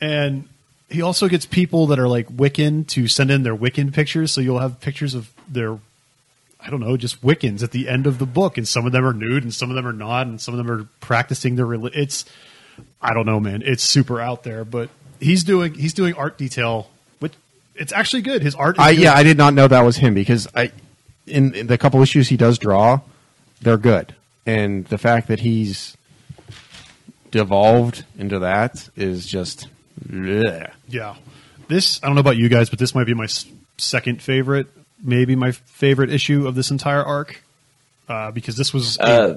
And 0.00 0.48
he 0.88 1.02
also 1.02 1.28
gets 1.28 1.46
people 1.46 1.86
that 1.88 1.98
are 2.00 2.08
like 2.08 2.26
Wiccan 2.28 2.86
to 2.88 3.06
send 3.06 3.30
in 3.30 3.42
their 3.44 3.54
Wiccan 3.56 3.92
pictures. 3.92 4.32
So 4.32 4.40
you'll 4.40 4.58
have 4.58 4.80
pictures 4.80 5.14
of 5.14 5.30
their, 5.48 5.78
I 6.64 6.70
don't 6.70 6.80
know, 6.80 6.96
just 6.96 7.22
Wiccans 7.22 7.62
at 7.62 7.70
the 7.70 7.88
end 7.88 8.06
of 8.06 8.18
the 8.18 8.26
book. 8.26 8.58
And 8.58 8.66
some 8.66 8.86
of 8.86 8.92
them 8.92 9.04
are 9.04 9.12
nude 9.12 9.42
and 9.42 9.54
some 9.54 9.70
of 9.70 9.76
them 9.76 9.86
are 9.86 9.92
not. 9.92 10.26
And 10.26 10.40
some 10.40 10.54
of 10.54 10.58
them 10.58 10.70
are 10.70 10.88
practicing 11.00 11.56
their 11.56 11.66
reli- 11.66 11.94
It's, 11.94 12.24
I 13.00 13.14
don't 13.14 13.26
know, 13.26 13.40
man. 13.40 13.62
It's 13.64 13.82
super 13.82 14.20
out 14.20 14.42
there. 14.42 14.64
But 14.64 14.90
he's 15.20 15.44
doing, 15.44 15.74
he's 15.74 15.94
doing 15.94 16.14
art 16.14 16.38
detail, 16.38 16.90
which 17.18 17.32
it's 17.74 17.92
actually 17.92 18.22
good. 18.22 18.42
His 18.42 18.54
art 18.54 18.76
is 18.76 18.84
I, 18.84 18.94
good. 18.94 19.02
yeah, 19.02 19.14
I 19.14 19.22
did 19.22 19.36
not 19.38 19.54
know 19.54 19.68
that 19.68 19.82
was 19.82 19.96
him 19.96 20.14
because 20.14 20.48
I, 20.54 20.72
in, 21.26 21.54
in 21.54 21.66
the 21.66 21.78
couple 21.78 22.02
issues 22.02 22.28
he 22.28 22.36
does 22.36 22.58
draw, 22.58 23.00
they're 23.62 23.76
good, 23.76 24.14
and 24.46 24.86
the 24.86 24.96
fact 24.98 25.28
that 25.28 25.40
he's 25.40 25.96
devolved 27.30 28.04
into 28.18 28.38
that 28.40 28.88
is 28.96 29.26
just. 29.26 29.68
bleh. 30.02 30.70
Yeah. 30.88 31.16
This, 31.68 32.02
I 32.02 32.06
don't 32.06 32.16
know 32.16 32.20
about 32.20 32.36
you 32.36 32.48
guys, 32.48 32.68
but 32.70 32.78
this 32.78 32.94
might 32.94 33.06
be 33.06 33.14
my 33.14 33.28
second 33.78 34.22
favorite, 34.22 34.66
maybe 35.02 35.36
my 35.36 35.52
favorite 35.52 36.12
issue 36.12 36.46
of 36.46 36.54
this 36.54 36.70
entire 36.70 37.02
arc. 37.02 37.42
Uh, 38.08 38.30
because 38.32 38.56
this 38.56 38.72
was. 38.74 38.98
a- 38.98 39.02
Uh, 39.02 39.36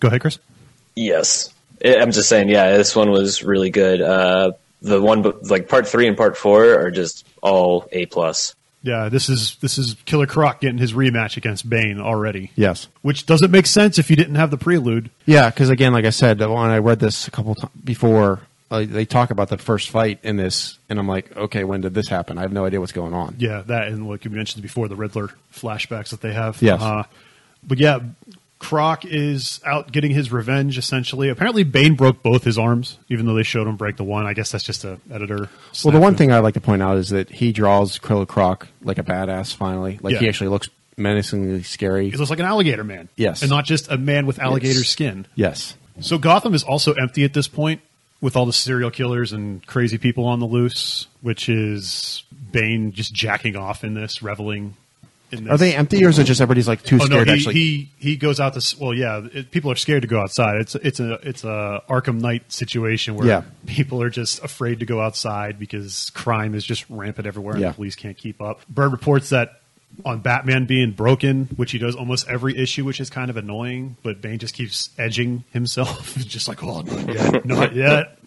go 0.00 0.08
ahead, 0.08 0.20
Chris. 0.20 0.38
yes. 0.94 1.52
I- 1.84 1.96
I'm 1.96 2.12
just 2.12 2.28
saying, 2.28 2.48
yeah, 2.50 2.76
this 2.76 2.94
one 2.94 3.10
was 3.10 3.42
really 3.42 3.70
good. 3.70 4.02
Uh, 4.02 4.52
the 4.82 5.00
one, 5.00 5.22
like 5.44 5.68
part 5.68 5.88
three 5.88 6.06
and 6.06 6.16
part 6.16 6.36
four, 6.36 6.74
are 6.78 6.90
just 6.90 7.26
all 7.42 7.88
A 7.92 8.04
plus. 8.06 8.54
Yeah, 8.82 9.08
this 9.10 9.28
is 9.28 9.56
this 9.60 9.76
is 9.76 9.94
Killer 10.06 10.26
Croc 10.26 10.60
getting 10.62 10.78
his 10.78 10.94
rematch 10.94 11.36
against 11.36 11.68
Bane 11.68 12.00
already. 12.00 12.50
Yes. 12.56 12.88
Which 13.02 13.26
doesn't 13.26 13.50
make 13.50 13.66
sense 13.66 13.98
if 13.98 14.08
you 14.08 14.16
didn't 14.16 14.36
have 14.36 14.50
the 14.50 14.56
prelude. 14.56 15.10
Yeah, 15.26 15.50
because 15.50 15.68
again, 15.68 15.92
like 15.92 16.06
I 16.06 16.10
said, 16.10 16.40
when 16.40 16.50
I 16.50 16.78
read 16.78 16.98
this 16.98 17.28
a 17.28 17.30
couple 17.30 17.54
times 17.54 17.72
before, 17.84 18.40
uh, 18.70 18.84
they 18.86 19.04
talk 19.04 19.30
about 19.30 19.48
the 19.48 19.58
first 19.58 19.90
fight 19.90 20.20
in 20.22 20.36
this, 20.36 20.78
and 20.88 20.98
I'm 20.98 21.08
like, 21.08 21.36
okay, 21.36 21.64
when 21.64 21.80
did 21.80 21.94
this 21.94 22.08
happen? 22.08 22.38
I 22.38 22.42
have 22.42 22.52
no 22.52 22.64
idea 22.64 22.80
what's 22.80 22.92
going 22.92 23.14
on. 23.14 23.36
Yeah, 23.38 23.62
that 23.66 23.88
and 23.88 24.08
like 24.08 24.24
you 24.24 24.30
mentioned 24.30 24.62
before, 24.62 24.86
the 24.88 24.96
Riddler 24.96 25.30
flashbacks 25.52 26.10
that 26.10 26.20
they 26.20 26.32
have. 26.32 26.60
Yes. 26.62 26.80
Uh, 26.80 27.02
but 27.62 27.78
yeah, 27.78 27.98
Croc 28.58 29.04
is 29.06 29.60
out 29.64 29.90
getting 29.90 30.10
his 30.12 30.30
revenge 30.30 30.76
essentially. 30.78 31.28
Apparently, 31.30 31.62
Bane 31.64 31.94
broke 31.94 32.22
both 32.22 32.44
his 32.44 32.58
arms, 32.58 32.98
even 33.08 33.26
though 33.26 33.34
they 33.34 33.42
showed 33.42 33.66
him 33.66 33.76
break 33.76 33.96
the 33.96 34.04
one. 34.04 34.26
I 34.26 34.34
guess 34.34 34.52
that's 34.52 34.64
just 34.64 34.84
a 34.84 35.00
editor. 35.10 35.48
Well, 35.84 35.92
the 35.92 36.00
one 36.00 36.14
thing 36.14 36.30
I 36.30 36.38
like 36.40 36.54
to 36.54 36.60
point 36.60 36.82
out 36.82 36.96
is 36.98 37.08
that 37.10 37.30
he 37.30 37.52
draws 37.52 37.98
Killer 37.98 38.26
Croc 38.26 38.68
like 38.82 38.98
a 38.98 39.02
badass. 39.02 39.54
Finally, 39.54 39.98
like 40.02 40.16
he 40.16 40.28
actually 40.28 40.48
looks 40.48 40.68
menacingly 40.96 41.62
scary. 41.62 42.10
he 42.10 42.16
looks 42.18 42.28
like 42.30 42.38
an 42.40 42.44
alligator 42.46 42.84
man. 42.84 43.08
Yes. 43.16 43.40
and 43.42 43.50
not 43.50 43.64
just 43.64 43.90
a 43.90 43.96
man 43.96 44.26
with 44.26 44.38
alligator 44.38 44.78
Yes. 44.80 44.88
skin. 44.88 45.26
Yes. 45.34 45.74
So 46.00 46.18
Gotham 46.18 46.52
is 46.54 46.62
also 46.62 46.92
empty 46.92 47.24
at 47.24 47.32
this 47.32 47.48
point 47.48 47.80
with 48.20 48.36
all 48.36 48.46
the 48.46 48.52
serial 48.52 48.90
killers 48.90 49.32
and 49.32 49.66
crazy 49.66 49.98
people 49.98 50.26
on 50.26 50.40
the 50.40 50.46
loose, 50.46 51.06
which 51.22 51.48
is 51.48 52.22
Bane 52.52 52.92
just 52.92 53.12
jacking 53.14 53.56
off 53.56 53.82
in 53.84 53.94
this, 53.94 54.22
reveling 54.22 54.74
in 55.32 55.44
this. 55.44 55.52
Are 55.52 55.56
they 55.56 55.74
empty, 55.74 56.04
or 56.04 56.08
is 56.08 56.18
it 56.18 56.24
just 56.24 56.40
everybody's 56.40 56.68
like 56.68 56.82
too 56.82 56.98
Oh 57.00 57.04
scared? 57.06 57.26
no, 57.28 57.32
he, 57.32 57.38
actually, 57.38 57.54
he 57.54 57.90
he 57.98 58.16
goes 58.16 58.40
out 58.40 58.52
this. 58.52 58.76
Well, 58.76 58.92
yeah, 58.92 59.26
it, 59.32 59.50
people 59.50 59.70
are 59.70 59.76
scared 59.76 60.02
to 60.02 60.08
go 60.08 60.20
outside. 60.20 60.56
It's 60.60 60.74
it's 60.74 61.00
a 61.00 61.14
it's 61.26 61.44
a 61.44 61.82
Arkham 61.88 62.20
Knight 62.20 62.50
situation 62.52 63.14
where 63.14 63.26
Yeah. 63.26 63.42
people 63.66 64.02
are 64.02 64.10
just 64.10 64.42
afraid 64.44 64.80
to 64.80 64.86
go 64.86 65.00
outside 65.00 65.58
because 65.58 66.10
crime 66.14 66.54
is 66.54 66.64
just 66.64 66.84
rampant 66.90 67.26
everywhere 67.26 67.54
and 67.54 67.62
Yeah. 67.62 67.68
the 67.68 67.74
police 67.74 67.94
can't 67.96 68.16
keep 68.16 68.42
up. 68.42 68.60
Bird 68.68 68.92
reports 68.92 69.30
that 69.30 69.60
on 70.04 70.20
Batman 70.20 70.66
being 70.66 70.92
broken, 70.92 71.46
which 71.56 71.72
he 71.72 71.78
does 71.78 71.94
almost 71.94 72.28
every 72.28 72.56
issue, 72.56 72.84
which 72.84 73.00
is 73.00 73.10
kind 73.10 73.28
of 73.30 73.36
annoying. 73.36 73.96
But 74.02 74.20
Bane 74.22 74.38
just 74.38 74.54
keeps 74.54 74.90
edging 74.98 75.44
himself, 75.52 76.16
just 76.18 76.48
like, 76.48 76.62
oh, 76.62 76.80
not 76.82 77.08
yet, 77.14 77.44
not 77.44 77.74
yet. 77.74 78.18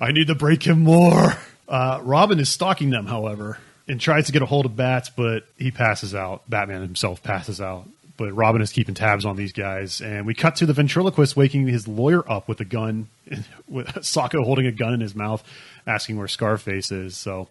I 0.00 0.12
need 0.12 0.26
to 0.28 0.34
break 0.34 0.62
him 0.64 0.80
more. 0.80 1.34
Uh, 1.68 2.00
Robin 2.02 2.38
is 2.38 2.48
stalking 2.48 2.90
them, 2.90 3.06
however. 3.06 3.58
and 3.88 4.00
tries 4.00 4.26
to 4.26 4.32
get 4.32 4.42
a 4.42 4.46
hold 4.46 4.66
of 4.66 4.76
Bats, 4.76 5.10
but 5.10 5.44
he 5.56 5.70
passes 5.70 6.14
out. 6.14 6.48
Batman 6.48 6.82
himself 6.82 7.22
passes 7.22 7.60
out. 7.60 7.88
But 8.16 8.32
Robin 8.34 8.60
is 8.60 8.70
keeping 8.72 8.94
tabs 8.94 9.24
on 9.24 9.36
these 9.36 9.52
guys, 9.52 10.00
and 10.00 10.26
we 10.26 10.34
cut 10.34 10.56
to 10.56 10.66
the 10.66 10.74
ventriloquist 10.74 11.34
waking 11.34 11.66
his 11.66 11.88
lawyer 11.88 12.28
up 12.30 12.46
with 12.46 12.60
a 12.60 12.64
gun, 12.64 13.08
with 13.68 13.86
Socko 13.86 14.44
holding 14.44 14.66
a 14.66 14.72
gun 14.72 14.92
in 14.92 15.00
his 15.00 15.14
mouth, 15.14 15.42
asking 15.86 16.18
where 16.18 16.28
Scarface 16.28 16.92
is. 16.92 17.16
So 17.16 17.48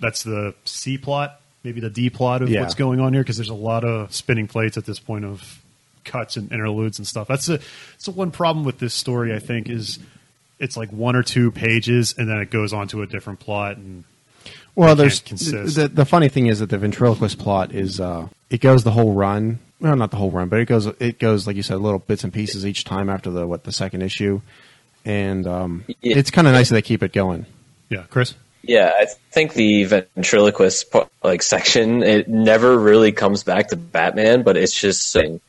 that's 0.00 0.22
the 0.22 0.54
C 0.64 0.96
plot, 0.96 1.40
maybe 1.64 1.80
the 1.80 1.90
D 1.90 2.10
plot 2.10 2.42
of 2.42 2.48
Yeah. 2.48 2.62
what's 2.62 2.74
going 2.74 3.00
on 3.00 3.12
here, 3.12 3.22
because 3.22 3.36
there's 3.36 3.48
a 3.50 3.54
lot 3.54 3.84
of 3.84 4.14
spinning 4.14 4.46
plates 4.48 4.76
at 4.76 4.86
this 4.86 4.98
point 4.98 5.24
of 5.24 5.60
cuts 6.04 6.36
and 6.36 6.50
interludes 6.52 6.98
and 6.98 7.06
stuff. 7.06 7.28
That's 7.28 7.48
a 7.48 7.58
that's 7.58 8.04
the 8.06 8.10
one 8.12 8.30
problem 8.30 8.64
with 8.64 8.78
this 8.78 8.94
story. 8.94 9.34
I 9.34 9.38
think 9.38 9.68
is 9.68 9.98
it's 10.58 10.76
like 10.76 10.90
one 10.90 11.16
or 11.16 11.22
two 11.22 11.50
pages, 11.50 12.14
and 12.18 12.28
then 12.28 12.38
it 12.38 12.50
goes 12.50 12.72
on 12.72 12.88
to 12.88 13.02
a 13.02 13.06
different 13.06 13.40
plot, 13.40 13.76
and 13.76 14.04
Well, 14.74 14.94
there's 14.96 15.20
the, 15.20 15.90
the 15.92 16.04
funny 16.04 16.28
thing 16.28 16.46
is 16.46 16.58
that 16.60 16.70
the 16.70 16.78
ventriloquist 16.78 17.38
plot 17.38 17.72
is 17.72 18.00
uh, 18.00 18.28
it 18.50 18.60
goes 18.60 18.84
the 18.84 18.90
whole 18.92 19.12
run. 19.14 19.58
Well, 19.80 19.96
not 19.96 20.10
the 20.10 20.18
whole 20.18 20.30
run, 20.30 20.48
but 20.48 20.60
it 20.60 20.66
goes 20.66 20.86
it 20.86 21.18
goes 21.18 21.46
like 21.46 21.56
you 21.56 21.62
said, 21.62 21.76
little 21.78 21.98
bits 21.98 22.24
and 22.24 22.32
pieces 22.32 22.66
each 22.66 22.84
time 22.84 23.08
after 23.10 23.30
the 23.30 23.46
what 23.46 23.64
the 23.64 23.72
second 23.72 24.02
issue, 24.02 24.40
and 25.04 25.46
um, 25.46 25.84
Yeah. 26.00 26.16
it's 26.18 26.30
kind 26.30 26.46
of 26.46 26.52
nice 26.54 26.68
that 26.68 26.74
they 26.74 26.82
keep 26.82 27.02
it 27.02 27.12
going. 27.12 27.46
yeah, 27.88 28.04
Chris. 28.10 28.34
Yeah, 28.62 28.92
I 28.94 29.06
think 29.30 29.54
the 29.54 29.84
ventriloquist 29.84 30.94
like 31.22 31.42
section 31.42 32.02
it 32.02 32.28
never 32.28 32.78
really 32.78 33.12
comes 33.12 33.42
back 33.42 33.68
to 33.68 33.76
Batman, 33.76 34.42
but 34.42 34.56
it's 34.56 34.78
just 34.78 35.10
saying, 35.10 35.40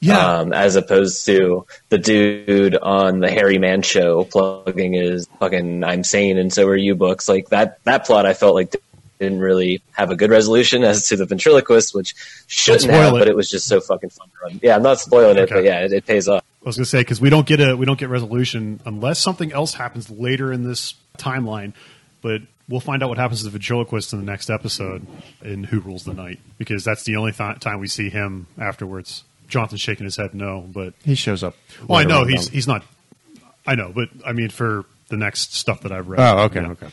Yeah, 0.00 0.38
um, 0.38 0.52
as 0.52 0.76
opposed 0.76 1.26
to 1.26 1.66
the 1.90 1.98
dude 1.98 2.74
on 2.74 3.20
the 3.20 3.30
Harry 3.30 3.58
Man 3.58 3.82
show 3.82 4.24
plugging 4.24 4.94
his 4.94 5.26
fucking 5.38 5.84
"I'm 5.84 6.04
sane 6.04 6.38
and 6.38 6.52
so 6.52 6.66
are 6.66 6.76
you" 6.76 6.94
books. 6.94 7.28
Like 7.28 7.50
that 7.50 7.82
that 7.84 8.06
plot, 8.06 8.24
I 8.24 8.34
felt 8.34 8.54
like 8.54 8.74
didn't 9.18 9.40
really 9.40 9.82
have 9.92 10.10
a 10.10 10.16
good 10.16 10.30
resolution 10.30 10.84
as 10.84 11.08
to 11.08 11.16
the 11.16 11.26
ventriloquist, 11.26 11.94
which 11.94 12.14
shouldn't 12.46 12.90
have, 12.90 13.14
it. 13.14 13.18
but 13.18 13.28
it 13.28 13.36
was 13.36 13.48
just 13.48 13.66
so 13.66 13.80
fucking 13.80 14.10
fun 14.10 14.28
to 14.28 14.34
run. 14.42 14.60
Yeah, 14.62 14.76
I'm 14.76 14.82
not 14.82 15.00
spoiling 15.00 15.38
it, 15.38 15.48
but 15.48 15.64
yeah, 15.64 15.84
it, 15.84 15.92
it 15.92 16.06
pays 16.06 16.28
off. 16.28 16.42
I 16.62 16.68
was 16.68 16.76
going 16.76 16.84
to 16.84 16.90
say 16.90 17.00
because 17.00 17.20
we 17.20 17.30
don't 17.30 17.46
get 17.46 17.60
a 17.60 17.76
we 17.76 17.86
don't 17.86 17.98
get 17.98 18.08
resolution 18.08 18.80
unless 18.84 19.18
something 19.18 19.52
else 19.52 19.74
happens 19.74 20.10
later 20.10 20.52
in 20.52 20.64
this 20.64 20.94
timeline, 21.18 21.74
but 22.22 22.42
we'll 22.68 22.80
find 22.80 23.02
out 23.02 23.08
what 23.08 23.18
happens 23.18 23.40
to 23.40 23.44
the 23.44 23.50
ventriloquist 23.50 24.12
in 24.12 24.18
the 24.20 24.24
next 24.24 24.50
episode 24.50 25.06
in 25.42 25.64
Who 25.64 25.80
Rules 25.80 26.04
the 26.04 26.14
Night 26.14 26.40
because 26.58 26.84
that's 26.84 27.04
the 27.04 27.16
only 27.16 27.32
th- 27.32 27.60
time 27.60 27.80
we 27.80 27.88
see 27.88 28.08
him 28.10 28.46
afterwards. 28.58 29.24
Jonathan's 29.48 29.80
shaking 29.82 30.04
his 30.04 30.16
head 30.16 30.34
no, 30.34 30.60
but 30.72 30.94
He 31.04 31.14
shows 31.14 31.42
up. 31.44 31.54
well, 31.86 31.98
I 31.98 32.04
know 32.04 32.24
he's 32.24 32.46
down. 32.46 32.52
he's 32.54 32.66
not. 32.66 32.84
I 33.66 33.74
know, 33.74 33.92
but 33.94 34.08
I 34.26 34.32
mean 34.32 34.48
for 34.48 34.84
the 35.08 35.16
next 35.16 35.54
stuff 35.54 35.82
that 35.82 35.92
I've 35.92 36.08
read. 36.08 36.20
Oh, 36.20 36.44
okay, 36.44 36.60
you 36.60 36.66
know, 36.66 36.72
okay. 36.72 36.88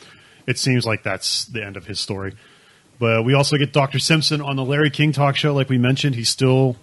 It 0.46 0.58
seems 0.58 0.84
like 0.84 1.02
that's 1.02 1.46
the 1.46 1.64
end 1.64 1.76
of 1.76 1.86
his 1.86 1.98
story. 2.00 2.34
But 2.98 3.24
we 3.24 3.34
also 3.34 3.56
get 3.56 3.72
Dr. 3.72 3.98
Simpson 3.98 4.40
on 4.40 4.56
the 4.56 4.64
Larry 4.64 4.90
King 4.90 5.12
talk 5.12 5.34
show. 5.36 5.54
Like 5.54 5.68
we 5.68 5.78
mentioned, 5.78 6.14
he's 6.14 6.28
still 6.28 6.76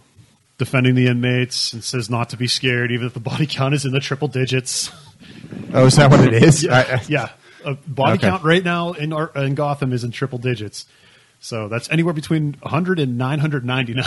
defending 0.58 0.96
the 0.96 1.08
inmates 1.08 1.72
and 1.72 1.84
says 1.84 2.10
not 2.10 2.30
to 2.32 2.38
be 2.38 2.48
scared, 2.48 2.92
even 2.92 3.06
if 3.08 3.14
the 3.14 3.20
body 3.20 3.46
count 3.48 3.74
is 3.74 3.86
in 3.86 3.92
the 3.92 4.00
triple 4.00 4.28
digits. 4.28 4.92
Oh, 5.74 5.86
is 5.86 5.96
that 5.96 6.10
what 6.12 6.20
it 6.22 6.34
is? 6.34 6.68
I- 6.72 6.82
I- 6.96 7.04
yeah, 7.08 7.30
a 7.66 7.76
body 7.76 8.14
Okay. 8.14 8.28
count 8.30 8.44
right 8.44 8.64
now 8.64 8.94
in 8.94 9.14
our, 9.14 9.32
in 9.36 9.56
Gotham 9.56 9.94
is 9.94 10.04
in 10.04 10.12
triple 10.12 10.38
digits. 10.40 10.86
So 11.42 11.70
that's 11.70 11.90
anywhere 11.90 12.14
between 12.14 12.58
100 12.62 13.00
and 13.00 13.18
999. 13.18 14.06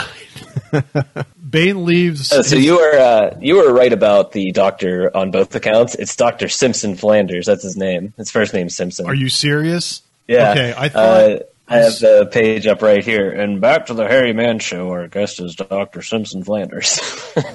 Bane 1.49 1.83
leaves. 1.85 2.31
Uh, 2.31 2.43
so 2.43 2.55
his- 2.55 2.65
you 2.65 2.75
were 2.75 2.95
uh, 2.99 3.37
you 3.41 3.55
were 3.55 3.73
right 3.73 3.91
about 3.91 4.31
the 4.33 4.51
doctor 4.51 5.15
on 5.15 5.31
both 5.31 5.53
accounts. 5.55 5.95
It's 5.95 6.15
Doctor 6.15 6.47
Simpson 6.47 6.95
Flanders. 6.95 7.45
That's 7.47 7.63
his 7.63 7.75
name. 7.75 8.13
His 8.17 8.29
first 8.31 8.53
name 8.53 8.69
Simpson. 8.69 9.07
Are 9.07 9.15
you 9.15 9.29
serious? 9.29 10.01
Yeah. 10.27 10.51
Okay, 10.51 10.73
I 10.77 10.89
thought. 10.89 11.01
Uh, 11.31 11.39
I 11.67 11.77
have 11.77 11.97
the 11.99 12.29
page 12.31 12.67
up 12.67 12.81
right 12.81 13.03
here. 13.03 13.31
And 13.31 13.61
back 13.61 13.85
to 13.87 13.93
the 13.93 14.05
Harry 14.07 14.33
Man 14.33 14.59
show. 14.59 14.89
Our 14.91 15.07
guest 15.07 15.39
is 15.39 15.55
Doctor 15.55 16.01
Simpson 16.01 16.43
Flanders. 16.43 16.97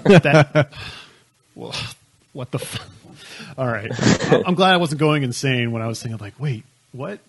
that, 0.05 0.73
well, 1.55 1.75
what 2.33 2.51
the? 2.51 2.59
F- 2.59 2.89
All 3.57 3.67
right, 3.67 3.91
I'm 4.47 4.55
glad 4.55 4.75
I 4.75 4.77
wasn't 4.79 5.01
going 5.01 5.23
insane 5.23 5.73
when 5.73 5.83
I 5.83 5.87
was 5.87 6.03
thinking 6.03 6.19
like, 6.19 6.39
wait, 6.39 6.65
what? 6.93 7.21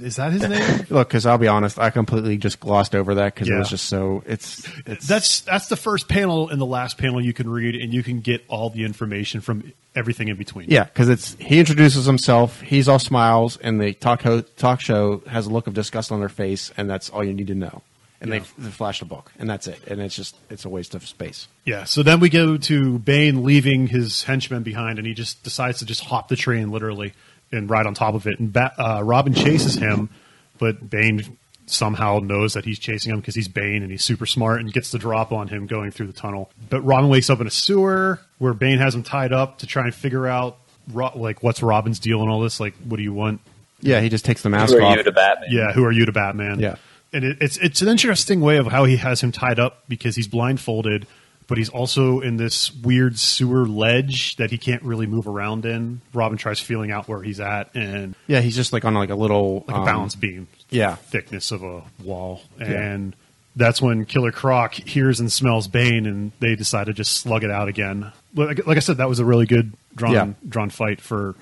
Is 0.00 0.16
that 0.16 0.32
his 0.32 0.42
name? 0.42 0.86
Look, 0.90 1.08
because 1.08 1.24
I'll 1.24 1.38
be 1.38 1.48
honest, 1.48 1.78
I 1.78 1.88
completely 1.90 2.36
just 2.36 2.60
glossed 2.60 2.94
over 2.94 3.14
that 3.14 3.34
because 3.34 3.48
it 3.48 3.54
was 3.54 3.70
just 3.70 3.86
so. 3.86 4.22
It's 4.26 4.68
it's 4.84 5.06
That's 5.06 5.40
that's 5.40 5.68
the 5.68 5.76
first 5.76 6.08
panel 6.08 6.50
and 6.50 6.60
the 6.60 6.66
last 6.66 6.98
panel 6.98 7.24
you 7.24 7.32
can 7.32 7.48
read, 7.48 7.74
and 7.74 7.94
you 7.94 8.02
can 8.02 8.20
get 8.20 8.44
all 8.48 8.68
the 8.68 8.84
information 8.84 9.40
from 9.40 9.72
everything 9.94 10.28
in 10.28 10.36
between. 10.36 10.68
Yeah, 10.68 10.84
because 10.84 11.08
it's 11.08 11.34
he 11.40 11.58
introduces 11.58 12.04
himself. 12.04 12.60
He's 12.60 12.88
all 12.88 12.98
smiles, 12.98 13.56
and 13.56 13.80
the 13.80 13.94
talk 13.94 14.22
ho- 14.22 14.42
talk 14.42 14.80
show 14.80 15.22
has 15.28 15.46
a 15.46 15.50
look 15.50 15.66
of 15.66 15.72
disgust 15.72 16.12
on 16.12 16.20
their 16.20 16.28
face, 16.28 16.70
and 16.76 16.90
that's 16.90 17.08
all 17.08 17.24
you 17.24 17.32
need 17.32 17.46
to 17.46 17.54
know. 17.54 17.82
And 18.26 18.34
Yeah. 18.42 18.46
they, 18.58 18.64
they 18.64 18.70
flash 18.70 18.98
the 19.00 19.04
book, 19.04 19.32
and 19.38 19.48
that's 19.48 19.66
it. 19.66 19.80
And 19.86 20.00
it's 20.00 20.14
just 20.16 20.36
it's 20.50 20.64
a 20.64 20.68
waste 20.68 20.94
of 20.94 21.06
space. 21.06 21.48
Yeah. 21.64 21.84
So 21.84 22.02
then 22.02 22.20
we 22.20 22.28
go 22.28 22.56
to 22.56 22.98
Bane 22.98 23.44
leaving 23.44 23.86
his 23.86 24.22
henchmen 24.24 24.62
behind, 24.62 24.98
and 24.98 25.06
he 25.06 25.14
just 25.14 25.42
decides 25.42 25.78
to 25.80 25.86
just 25.86 26.02
hop 26.04 26.28
the 26.28 26.36
train 26.36 26.70
literally 26.70 27.12
and 27.52 27.70
ride 27.70 27.86
on 27.86 27.94
top 27.94 28.14
of 28.14 28.26
it. 28.26 28.38
And 28.40 28.52
ba- 28.52 28.72
uh, 28.78 29.02
Robin 29.02 29.32
chases 29.34 29.74
him, 29.76 30.10
but 30.58 30.88
Bane 30.90 31.36
somehow 31.66 32.20
knows 32.20 32.54
that 32.54 32.64
he's 32.64 32.78
chasing 32.78 33.12
him 33.12 33.18
because 33.20 33.34
he's 33.34 33.48
Bane 33.48 33.82
and 33.82 33.90
he's 33.90 34.04
super 34.04 34.24
smart 34.26 34.60
and 34.60 34.72
gets 34.72 34.92
the 34.92 34.98
drop 34.98 35.32
on 35.32 35.48
him 35.48 35.66
going 35.66 35.90
through 35.90 36.06
the 36.06 36.12
tunnel. 36.12 36.50
But 36.70 36.82
Robin 36.82 37.10
wakes 37.10 37.28
up 37.28 37.40
in 37.40 37.46
a 37.46 37.50
sewer 37.50 38.20
where 38.38 38.54
Bane 38.54 38.78
has 38.78 38.94
him 38.94 39.02
tied 39.02 39.32
up 39.32 39.58
to 39.58 39.66
try 39.66 39.84
and 39.84 39.94
figure 39.94 40.26
out 40.26 40.58
Ro- 40.92 41.10
like 41.16 41.42
what's 41.42 41.62
Robin's 41.64 41.98
deal 41.98 42.20
and 42.20 42.30
all 42.30 42.40
this. 42.40 42.60
Like, 42.60 42.74
what 42.84 42.98
do 42.98 43.02
you 43.02 43.12
want? 43.12 43.40
Yeah, 43.80 44.00
he 44.00 44.08
just 44.08 44.24
takes 44.24 44.42
the 44.42 44.48
mask 44.48 44.72
Who 44.72 44.78
are 44.78 44.82
off. 44.82 44.96
you 44.96 45.02
to 45.02 45.10
Batman? 45.12 45.48
Yeah, 45.50 45.72
who 45.72 45.84
are 45.84 45.90
you 45.92 46.06
to 46.06 46.12
Batman? 46.12 46.60
Yeah. 46.60 46.76
And 47.12 47.24
it, 47.24 47.38
it's 47.40 47.56
it's 47.58 47.82
an 47.82 47.88
interesting 47.88 48.40
way 48.40 48.56
of 48.56 48.66
how 48.68 48.84
he 48.84 48.96
has 48.96 49.20
him 49.20 49.32
tied 49.32 49.58
up 49.58 49.84
because 49.88 50.16
he's 50.16 50.28
blindfolded, 50.28 51.06
but 51.46 51.58
he's 51.58 51.68
also 51.68 52.20
in 52.20 52.36
this 52.36 52.74
weird 52.74 53.18
sewer 53.18 53.66
ledge 53.66 54.36
that 54.36 54.50
he 54.50 54.58
can't 54.58 54.82
really 54.82 55.06
move 55.06 55.26
around 55.28 55.64
in. 55.64 56.00
Robin 56.12 56.36
tries 56.38 56.60
feeling 56.60 56.90
out 56.90 57.08
where 57.08 57.22
he's 57.22 57.40
at 57.40 57.74
and 57.74 58.14
yeah, 58.26 58.40
he's 58.40 58.56
just 58.56 58.72
like 58.72 58.84
on 58.84 58.94
like 58.94 59.10
a 59.10 59.14
little 59.14 59.64
like 59.66 59.76
a 59.76 59.80
um, 59.80 59.84
balance 59.84 60.14
beam, 60.14 60.48
yeah. 60.70 60.96
thickness 60.96 61.50
of 61.52 61.62
a 61.62 61.82
wall, 62.02 62.42
and 62.58 63.14
that's 63.54 63.80
when 63.80 64.04
Killer 64.04 64.32
Croc 64.32 64.74
hears 64.74 65.18
and 65.18 65.32
smells 65.32 65.66
Bane, 65.66 66.04
and 66.06 66.32
they 66.40 66.56
decide 66.56 66.86
to 66.88 66.92
just 66.92 67.16
slug 67.16 67.42
it 67.42 67.50
out 67.50 67.68
again. 67.68 68.12
Like, 68.34 68.66
like 68.66 68.76
I 68.76 68.80
said, 68.80 68.98
that 68.98 69.08
was 69.08 69.18
a 69.18 69.24
really 69.24 69.46
good 69.46 69.72
drawn 69.94 70.12
Yeah. 70.12 70.32
drawn 70.46 70.68
fight 70.68 71.00
for 71.00 71.34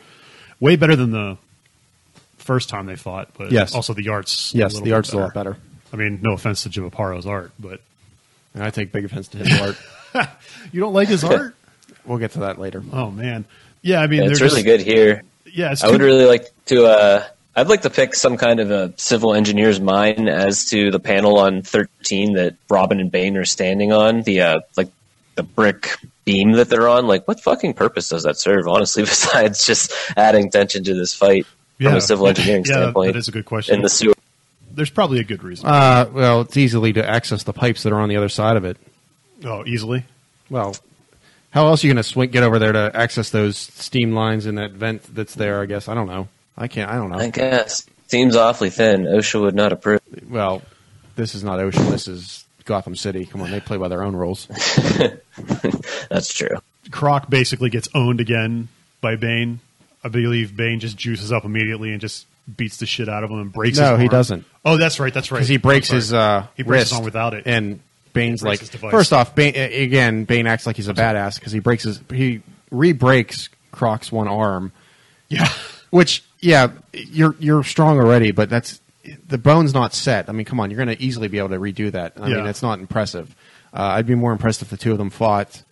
way 0.60 0.76
better 0.76 0.94
than 0.94 1.10
the 1.10 1.36
first 2.44 2.68
time 2.68 2.86
they 2.86 2.96
fought. 2.96 3.28
But 3.36 3.50
Yes. 3.52 3.74
also 3.74 3.94
the 3.94 4.08
art's 4.10 4.54
Yes, 4.54 4.72
little 4.72 4.84
the 4.84 4.90
bit 4.90 4.94
art's 4.94 5.12
a 5.12 5.18
lot 5.18 5.34
better. 5.34 5.56
I 5.92 5.96
mean, 5.96 6.18
no 6.22 6.32
offense 6.32 6.62
to 6.64 6.68
Jim 6.68 6.88
Aparo's 6.90 7.26
art, 7.26 7.52
but 7.58 7.80
And 8.54 8.62
I 8.62 8.70
take 8.70 8.92
big 8.92 9.04
offense 9.04 9.28
to 9.28 9.38
his 9.38 9.60
art. 9.60 10.28
you 10.72 10.80
don't 10.80 10.92
like 10.94 11.08
his 11.08 11.24
art? 11.24 11.54
We'll 12.06 12.18
get 12.18 12.32
to 12.32 12.40
that 12.40 12.58
later. 12.60 12.82
Oh 12.92 13.10
man, 13.10 13.46
yeah. 13.80 14.00
I 14.02 14.06
mean, 14.08 14.24
it's 14.24 14.38
really 14.42 14.56
just- 14.62 14.64
good 14.66 14.80
here. 14.82 15.22
Yeah, 15.50 15.72
it's 15.72 15.82
I 15.82 15.88
would 15.90 15.98
too- 15.98 16.04
really 16.04 16.26
like 16.26 16.52
to. 16.66 16.84
Uh, 16.84 17.24
I'd 17.56 17.68
like 17.68 17.80
to 17.82 17.90
pick 17.90 18.14
some 18.14 18.36
kind 18.36 18.60
of 18.60 18.70
a 18.70 18.92
civil 18.96 19.32
engineer's 19.32 19.80
mind 19.80 20.28
as 20.28 20.66
to 20.70 20.90
the 20.90 21.00
panel 21.00 21.38
on 21.38 21.62
13 21.62 22.34
that 22.34 22.56
Robin 22.68 23.00
and 23.00 23.10
Bane 23.10 23.38
are 23.38 23.46
standing 23.46 23.90
on. 23.92 24.20
The 24.22 24.40
uh, 24.42 24.60
like 24.76 24.88
the 25.36 25.44
brick 25.44 25.96
beam 26.26 26.52
that 26.52 26.68
they're 26.68 26.88
on. 26.88 27.06
Like, 27.06 27.26
what 27.26 27.40
fucking 27.40 27.72
purpose 27.72 28.10
does 28.10 28.24
that 28.24 28.36
serve? 28.36 28.68
Honestly, 28.68 29.02
besides 29.04 29.64
just 29.66 29.92
adding 30.18 30.50
tension 30.50 30.84
to 30.84 30.92
this 30.94 31.14
fight 31.14 31.46
from 31.76 31.86
Yeah. 31.86 31.96
a 31.96 32.00
civil 32.00 32.26
engineering 32.28 32.64
Yeah, 32.66 32.74
standpoint. 32.74 33.12
that 33.12 33.18
is 33.18 33.28
a 33.28 33.32
good 33.32 33.44
question. 33.44 33.76
In 33.76 33.82
the 33.82 33.88
sewer. 33.88 34.14
There's 34.72 34.90
probably 34.90 35.20
a 35.20 35.24
good 35.24 35.42
reason. 35.44 35.66
Uh, 35.68 36.08
well, 36.12 36.40
it's 36.40 36.56
easily 36.56 36.92
to 36.94 37.08
access 37.08 37.44
the 37.44 37.52
pipes 37.52 37.84
that 37.84 37.92
are 37.92 38.00
on 38.00 38.08
the 38.08 38.16
other 38.16 38.28
side 38.28 38.56
of 38.56 38.64
it. 38.64 38.76
oh, 39.44 39.64
easily. 39.66 40.04
Well, 40.50 40.74
how 41.50 41.66
else 41.68 41.84
are 41.84 41.86
you 41.86 41.92
going 41.92 42.02
to 42.02 42.08
swing 42.08 42.30
get 42.30 42.42
over 42.42 42.58
there 42.58 42.72
to 42.72 42.90
access 42.94 43.30
those 43.30 43.56
steam 43.56 44.12
lines 44.12 44.46
in 44.46 44.56
that 44.56 44.72
vent 44.72 45.14
that's 45.14 45.34
there? 45.36 45.62
I 45.62 45.66
guess 45.66 45.88
I 45.88 45.94
don't 45.94 46.08
know. 46.08 46.28
I 46.58 46.66
can't. 46.68 46.90
I 46.90 46.94
don't 46.96 47.10
know. 47.10 47.18
I 47.18 47.30
guess 47.30 47.86
seems 48.08 48.34
awfully 48.36 48.70
thin. 48.70 49.04
OSHA 49.04 49.40
would 49.40 49.54
not 49.54 49.72
approve. 49.72 50.00
Well, 50.28 50.62
this 51.16 51.34
is 51.36 51.44
not 51.44 51.60
Ocean. 51.60 51.88
This 51.90 52.08
is 52.08 52.44
Gotham 52.64 52.96
City. 52.96 53.24
Come 53.26 53.40
on, 53.42 53.50
they 53.52 53.60
play 53.60 53.76
by 53.76 53.86
their 53.88 54.02
own 54.02 54.16
rules. 54.16 54.46
That's 56.10 56.32
true. 56.34 56.56
Croc 56.90 57.30
basically 57.30 57.70
gets 57.70 57.88
owned 57.94 58.20
again 58.20 58.68
by 59.00 59.16
Bane. 59.16 59.60
I 60.04 60.08
believe 60.08 60.54
Bane 60.56 60.78
just 60.80 60.96
juices 60.96 61.32
up 61.32 61.44
immediately 61.44 61.90
and 61.92 62.00
just 62.00 62.26
beats 62.56 62.76
the 62.76 62.86
shit 62.86 63.08
out 63.08 63.24
of 63.24 63.30
him 63.30 63.40
and 63.40 63.52
breaks. 63.52 63.78
No, 63.78 63.92
his 63.92 63.98
he 64.00 64.04
arm. 64.04 64.10
doesn't. 64.10 64.44
Oh, 64.64 64.76
that's 64.76 65.00
right. 65.00 65.12
That's 65.14 65.30
right. 65.32 65.38
because 65.38 65.48
he 65.48 65.56
breaks 65.56 65.88
his 65.88 66.12
uh, 66.12 66.46
he 66.56 66.62
breaks 66.62 66.82
wrist 66.82 66.90
his 66.90 66.96
arm 66.98 67.04
without 67.04 67.34
it. 67.34 67.44
and 67.46 67.80
Bane's 68.12 68.42
like, 68.44 68.60
first 68.60 69.12
off, 69.12 69.34
Bane, 69.34 69.54
again, 69.56 70.24
Bane 70.24 70.46
acts 70.46 70.66
like 70.66 70.76
he's 70.76 70.86
a 70.88 70.94
badass 70.94 71.36
because 71.36 71.52
he 71.52 71.58
breaks 71.58 71.82
his 71.84 72.00
he 72.10 72.42
re-breaks 72.70 73.48
Croc's 73.72 74.12
one 74.12 74.28
arm, 74.28 74.70
yeah, 75.28 75.48
which 75.90 76.22
yeah, 76.40 76.68
you're 76.92 77.34
you're 77.40 77.64
strong 77.64 77.98
already, 77.98 78.30
but 78.30 78.48
that's 78.50 78.80
the 79.26 79.38
bone's 79.38 79.74
not 79.74 79.94
set. 79.94 80.28
I 80.28 80.32
mean, 80.32 80.44
come 80.44 80.60
on, 80.60 80.70
you're 80.70 80.82
going 80.84 80.96
to 80.96 81.02
easily 81.02 81.28
be 81.28 81.38
able 81.38 81.48
to 81.50 81.58
redo 81.58 81.90
that. 81.92 82.12
I 82.20 82.28
Yeah. 82.28 82.36
mean, 82.36 82.46
it's 82.46 82.62
not 82.62 82.78
impressive. 82.78 83.34
Uh, 83.72 83.82
I'd 83.82 84.06
be 84.06 84.14
more 84.14 84.32
impressed 84.32 84.62
if 84.62 84.70
the 84.70 84.76
two 84.76 84.92
of 84.92 84.98
them 84.98 85.10
fought 85.10 85.62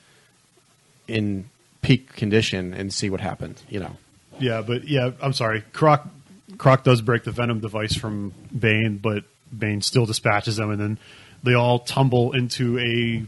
in 1.09 1.49
peak 1.83 2.13
condition 2.15 2.75
and 2.75 2.93
see 2.93 3.09
what 3.11 3.21
happened. 3.21 3.63
You 3.69 3.81
know, 3.81 3.97
yeah, 4.39 4.63
but 4.63 4.89
yeah, 4.89 5.11
I'm 5.21 5.33
sorry. 5.33 5.63
Croc 5.73 6.07
Croc 6.59 6.85
does 6.85 7.01
break 7.01 7.25
the 7.25 7.31
venom 7.33 7.61
device 7.61 7.95
from 7.97 8.33
Bane, 8.57 8.99
but 8.99 9.25
Bane 9.57 9.81
still 9.83 10.07
dispatches 10.07 10.57
them, 10.57 10.71
and 10.71 10.81
then 10.81 10.99
they 11.43 11.55
all 11.55 11.79
tumble 11.81 12.33
into 12.33 12.79
a 12.79 13.25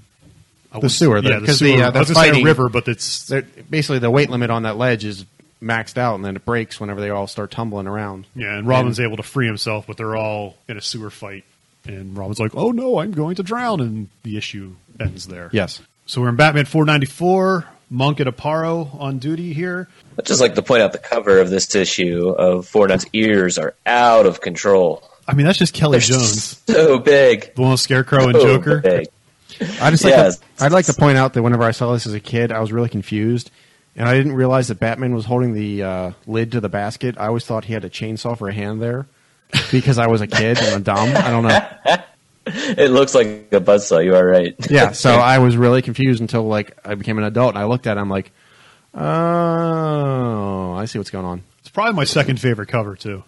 I 0.76 0.80
The 0.80 0.88
sewer, 0.90 1.20
the- 1.20 1.28
Yeah, 1.30 1.38
the 1.38 1.46
'cause 1.46 1.58
sewer. 1.58 1.76
the, 1.76 1.82
uh, 1.84 1.92
I 1.94 1.98
was 2.00 2.08
say 2.08 2.40
a 2.40 2.44
river, 2.44 2.68
but 2.68 2.88
it's 2.88 3.30
basically 3.70 4.00
the 4.00 4.10
weight 4.10 4.28
limit 4.28 4.50
on 4.50 4.64
that 4.64 4.76
ledge 4.76 5.04
is 5.04 5.24
maxed 5.62 5.96
out, 5.96 6.16
and 6.16 6.24
then 6.24 6.34
it 6.36 6.44
breaks 6.44 6.80
whenever 6.80 7.00
they 7.00 7.10
all 7.10 7.26
start 7.28 7.50
tumbling 7.52 7.86
around. 7.86 8.26
yeah. 8.34 8.56
And 8.58 8.66
Robin's 8.66 8.98
able 8.98 9.16
to 9.16 9.22
free 9.22 9.46
himself, 9.46 9.86
but 9.86 9.96
they're 9.96 10.16
all 10.16 10.56
in 10.68 10.76
a 10.76 10.80
sewer 10.80 11.10
fight, 11.10 11.44
and 11.86 12.16
Robin's 12.18 12.40
like, 12.40 12.54
"Oh 12.56 12.70
no, 12.72 12.98
I'm 12.98 13.12
going 13.12 13.36
to 13.36 13.42
drown," 13.44 13.80
and 13.80 14.08
the 14.24 14.36
issue 14.36 14.72
ends 14.98 15.28
there. 15.28 15.48
Yes. 15.52 15.80
So 16.06 16.20
we're 16.20 16.28
in 16.30 16.36
Batman 16.36 16.64
494. 16.66 17.66
Moench 17.94 18.20
and 18.20 18.28
Aparo 18.34 18.98
on 19.00 19.18
duty 19.18 19.52
here. 19.52 19.88
I'd 20.18 20.26
just 20.26 20.40
like 20.40 20.54
to 20.56 20.62
point 20.62 20.82
out 20.82 20.92
the 20.92 20.98
cover 20.98 21.38
of 21.38 21.48
this 21.50 21.74
issue 21.74 22.30
of 22.30 22.66
Fortnite's 22.66 23.06
ears 23.12 23.56
are 23.58 23.74
out 23.86 24.26
of 24.26 24.40
control. 24.40 25.02
I 25.28 25.34
mean, 25.34 25.46
that's 25.46 25.58
just 25.58 25.72
Kelly 25.74 25.98
They're 25.98 26.08
Jones, 26.08 26.60
so 26.66 26.98
big. 26.98 27.54
the 27.54 27.62
one 27.62 27.70
with 27.72 27.80
Scarecrow 27.80 28.24
and 28.28 28.34
Joker. 28.34 28.80
big. 28.80 29.08
I 29.80 29.90
just 29.90 30.04
like 30.04 30.10
Yes. 30.12 30.38
to, 30.38 30.44
I'd 30.64 30.72
like 30.72 30.86
to 30.86 30.92
point 30.94 31.16
out 31.16 31.32
that 31.34 31.42
whenever 31.42 31.62
I 31.62 31.70
saw 31.70 31.92
this 31.92 32.06
as 32.06 32.12
a 32.14 32.20
kid, 32.20 32.50
I 32.52 32.60
was 32.60 32.72
really 32.72 32.88
confused, 32.88 33.50
and 33.96 34.08
I 34.08 34.14
didn't 34.14 34.32
realize 34.34 34.68
that 34.68 34.80
Batman 34.80 35.14
was 35.14 35.24
holding 35.24 35.54
the 35.54 35.82
uh, 35.82 36.10
lid 36.26 36.52
to 36.52 36.60
the 36.60 36.68
basket. 36.68 37.16
I 37.18 37.28
always 37.28 37.44
thought 37.46 37.64
he 37.66 37.72
had 37.72 37.84
a 37.84 37.90
chainsaw 37.90 38.36
for 38.36 38.48
a 38.48 38.52
hand 38.52 38.82
there 38.82 39.06
because 39.70 39.96
I 39.98 40.08
was 40.08 40.20
a 40.20 40.26
kid 40.26 40.58
and 40.58 40.74
I'm 40.74 40.82
dumb. 40.82 41.10
I 41.16 41.30
don't 41.30 41.44
know. 41.44 41.96
It 42.76 42.90
looks 42.90 43.14
like 43.14 43.26
a 43.52 43.60
buzzsaw. 43.60 44.04
You 44.04 44.14
are 44.16 44.26
right. 44.26 44.54
Yeah, 44.70 44.92
so 45.04 45.10
I 45.14 45.38
was 45.38 45.56
really 45.56 45.82
confused 45.82 46.20
until 46.20 46.44
like 46.44 46.76
I 46.84 46.94
became 46.94 47.18
an 47.18 47.24
adult 47.24 47.54
and 47.54 47.58
I 47.58 47.64
looked 47.64 47.86
at 47.86 47.96
it. 47.96 48.00
I'm 48.00 48.10
like, 48.10 48.32
oh, 48.94 50.72
I 50.74 50.84
see 50.86 50.98
what's 50.98 51.10
going 51.10 51.24
on. 51.24 51.42
It's 51.60 51.68
probably 51.68 51.94
my 51.94 52.04
second 52.04 52.40
favorite 52.40 52.68
cover 52.68 52.96
too. 52.96 53.24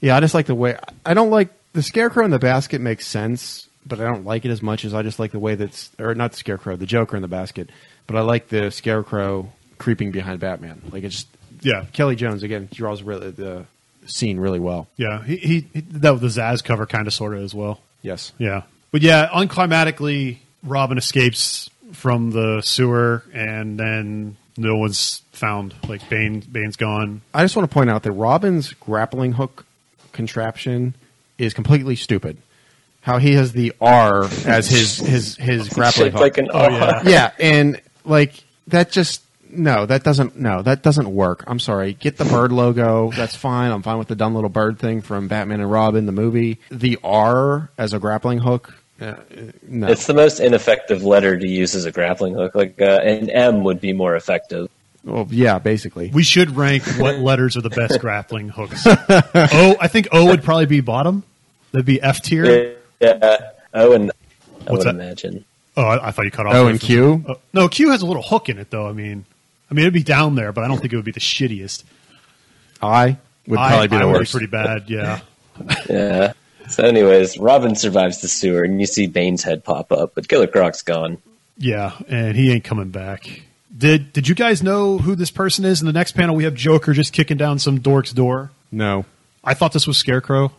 Yeah, 0.00 0.16
I 0.16 0.20
just 0.20 0.34
like 0.34 0.46
the 0.46 0.54
way 0.54 0.78
I 1.04 1.14
don't 1.14 1.30
like 1.30 1.48
the 1.72 1.82
scarecrow 1.82 2.24
in 2.24 2.30
the 2.30 2.38
basket 2.38 2.80
makes 2.80 3.06
sense, 3.06 3.68
but 3.86 4.00
I 4.00 4.04
don't 4.04 4.24
like 4.24 4.44
it 4.44 4.50
as 4.50 4.62
much 4.62 4.84
as 4.84 4.94
I 4.94 5.02
just 5.02 5.18
like 5.18 5.32
the 5.32 5.38
way 5.38 5.54
that's 5.54 5.90
or 5.98 6.14
not 6.14 6.32
the 6.32 6.38
scarecrow, 6.38 6.76
the 6.76 6.86
Joker 6.86 7.16
in 7.16 7.22
the 7.22 7.28
basket, 7.28 7.70
but 8.06 8.16
I 8.16 8.20
like 8.20 8.48
the 8.48 8.70
scarecrow 8.70 9.52
creeping 9.78 10.10
behind 10.10 10.40
Batman. 10.40 10.82
Like 10.90 11.04
it's 11.04 11.14
just 11.16 11.28
Yeah, 11.62 11.84
Kelly 11.92 12.16
Jones 12.16 12.42
again 12.42 12.68
draws 12.72 13.02
really 13.02 13.30
the 13.30 13.66
scene 14.06 14.38
really 14.38 14.60
well. 14.60 14.86
yeah. 14.96 15.22
He, 15.24 15.36
he, 15.36 15.66
he 15.72 15.80
that 15.80 16.12
with 16.12 16.22
the 16.22 16.28
Zsasz 16.28 16.62
cover, 16.62 16.86
kind 16.86 17.06
of, 17.06 17.14
sort 17.14 17.34
of, 17.34 17.42
as 17.42 17.54
well. 17.54 17.80
Yes. 18.06 18.32
Yeah, 18.38 18.62
but 18.92 19.02
yeah, 19.02 19.28
unclimatically, 19.34 20.38
Robin 20.62 20.96
escapes 20.96 21.68
from 21.92 22.30
the 22.30 22.60
sewer, 22.62 23.24
and 23.34 23.78
then 23.78 24.36
no 24.56 24.76
one's 24.76 25.22
found. 25.32 25.74
Like 25.88 26.08
Bane, 26.08 26.40
Bane's 26.40 26.76
gone. 26.76 27.20
I 27.34 27.42
just 27.42 27.56
want 27.56 27.68
to 27.68 27.74
point 27.74 27.90
out 27.90 28.04
that 28.04 28.12
Robin's 28.12 28.72
grappling 28.74 29.32
hook 29.32 29.66
contraption 30.12 30.94
is 31.36 31.52
completely 31.52 31.96
stupid. 31.96 32.38
How 33.02 33.18
he 33.18 33.34
has 33.34 33.52
the 33.52 33.72
R 33.80 34.24
as 34.46 34.68
his 34.68 34.98
his 34.98 35.36
his 35.36 35.68
grappling 35.74 36.06
Shaped 36.06 36.12
hook. 36.14 36.20
like 36.22 36.38
an 36.38 36.48
Oh 36.52 36.68
yeah, 36.68 37.02
yeah, 37.04 37.30
and 37.38 37.80
like 38.04 38.42
that 38.68 38.90
just 38.90 39.22
no, 39.50 39.86
that 39.86 40.02
doesn't 40.04 40.38
no, 40.38 40.62
that 40.62 40.82
doesn't 40.82 41.08
work. 41.08 41.44
I'm 41.46 41.58
sorry. 41.60 41.94
Get 41.94 42.16
the 42.16 42.24
bird 42.24 42.52
logo. 42.52 43.10
That's 43.12 43.34
fine. 43.36 43.70
I'm 43.70 43.82
fine 43.82 43.98
with 43.98 44.08
the 44.08 44.16
dumb 44.16 44.34
little 44.34 44.50
bird 44.50 44.78
thing 44.78 45.02
from 45.02 45.28
Batman 45.28 45.60
and 45.60 45.70
Robin 45.70 46.06
the 46.06 46.12
movie. 46.12 46.58
The 46.70 46.98
R 47.02 47.70
as 47.78 47.92
a 47.92 47.98
grappling 47.98 48.38
hook. 48.38 48.74
Uh, 49.00 49.14
no. 49.68 49.88
It's 49.88 50.06
the 50.06 50.14
most 50.14 50.40
ineffective 50.40 51.02
letter 51.04 51.38
to 51.38 51.46
use 51.46 51.74
as 51.74 51.84
a 51.84 51.92
grappling 51.92 52.34
hook. 52.34 52.54
Like 52.54 52.80
uh, 52.80 53.00
an 53.02 53.28
M 53.30 53.62
would 53.64 53.80
be 53.80 53.92
more 53.92 54.16
effective. 54.16 54.70
well, 55.04 55.26
yeah, 55.30 55.58
basically. 55.58 56.10
we 56.14 56.22
should 56.22 56.56
rank 56.56 56.82
what 56.98 57.18
letters 57.20 57.56
are 57.56 57.60
the 57.60 57.70
best 57.70 58.00
grappling 58.00 58.48
hooks. 58.48 58.86
O, 58.86 59.76
I 59.78 59.88
think 59.88 60.08
O 60.12 60.26
would 60.26 60.42
probably 60.42 60.66
be 60.66 60.80
bottom. 60.80 61.24
That'd 61.72 61.84
be 61.84 62.00
F 62.00 62.22
tier. 62.22 62.76
Yeah. 63.00 63.50
Oh, 63.74 63.92
and 63.92 64.10
I 64.66 64.72
What's 64.72 64.84
would 64.84 64.86
that? 64.86 64.94
imagine. 64.94 65.44
Oh, 65.76 65.82
I, 65.82 66.08
I 66.08 66.10
thought 66.10 66.24
you 66.24 66.30
cut 66.30 66.46
off. 66.46 66.54
O 66.54 66.66
and 66.68 66.80
Q? 66.80 67.22
Oh, 67.28 67.36
no, 67.52 67.68
Q 67.68 67.90
has 67.90 68.00
a 68.00 68.06
little 68.06 68.22
hook 68.22 68.48
in 68.48 68.56
it, 68.56 68.70
though. 68.70 68.88
I 68.88 68.92
mean, 68.94 69.26
I 69.70 69.74
mean, 69.74 69.82
it'd 69.82 69.94
be 69.94 70.02
down 70.02 70.34
there, 70.36 70.52
but 70.52 70.64
I 70.64 70.68
don't 70.68 70.78
think 70.80 70.92
it 70.92 70.96
would 70.96 71.04
be 71.04 71.12
the 71.12 71.20
shittiest. 71.20 71.84
I 72.82 73.16
would 73.46 73.58
I- 73.58 73.68
probably 73.68 73.88
be 73.88 73.96
I 73.96 73.98
the 74.00 74.06
would 74.06 74.16
worst. 74.18 74.32
pretty 74.32 74.46
bad. 74.46 74.84
Yeah. 74.88 75.20
Yeah. 75.88 76.32
So, 76.68 76.82
anyways, 76.84 77.38
Robin 77.38 77.74
survives 77.76 78.20
the 78.20 78.28
sewer, 78.28 78.62
and 78.62 78.78
you 78.78 78.86
see 78.86 79.06
Bane's 79.06 79.42
head 79.42 79.64
pop 79.64 79.90
up, 79.90 80.14
but 80.14 80.28
Killer 80.28 80.46
Croc's 80.48 80.82
gone. 80.82 81.16
Yeah, 81.56 81.92
and 82.08 82.36
he 82.36 82.52
ain't 82.52 82.64
coming 82.64 82.90
back. 82.90 83.42
Did 83.74 84.12
Did 84.12 84.28
you 84.28 84.34
guys 84.34 84.62
know 84.62 84.98
who 84.98 85.14
this 85.14 85.30
person 85.30 85.64
is? 85.64 85.80
In 85.80 85.86
the 85.86 85.94
next 85.94 86.12
panel, 86.12 86.34
we 86.36 86.44
have 86.44 86.54
Joker 86.54 86.92
just 86.92 87.14
kicking 87.14 87.38
down 87.38 87.58
some 87.58 87.80
dork's 87.80 88.12
door. 88.12 88.50
no. 88.70 89.06
I 89.44 89.54
thought 89.54 89.72
this 89.72 89.86
was 89.86 89.96
Scarecrow 89.96 90.52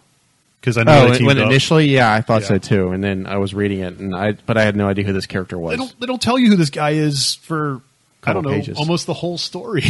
because 0.62 0.78
I 0.78 0.84
know 0.84 1.10
Oh, 1.14 1.26
when 1.26 1.38
up. 1.38 1.46
initially, 1.48 1.88
yeah, 1.90 2.12
I 2.12 2.22
thought 2.22 2.42
Yeah. 2.44 2.48
so 2.48 2.58
too, 2.58 2.90
and 2.92 3.04
then 3.04 3.28
I 3.28 3.38
was 3.38 3.54
reading 3.54 3.82
it, 3.82 4.00
and 4.00 4.16
I, 4.16 4.32
but 4.46 4.58
I 4.58 4.64
had 4.64 4.76
no 4.78 4.88
idea 4.88 5.04
who 5.04 5.12
this 5.14 5.26
character 5.28 5.60
was. 5.60 5.72
they 5.74 5.78
don't 5.78 6.00
they 6.00 6.06
don't 6.08 6.22
tell 6.22 6.40
you 6.40 6.48
who 6.50 6.56
this 6.56 6.70
guy 6.72 6.92
is 6.92 7.36
for 7.36 7.82
I 8.30 8.34
don't 8.34 8.44
know 8.44 8.52
pages. 8.52 8.78
almost 8.78 9.06
the 9.08 9.14
whole 9.14 9.38
story 9.38 9.84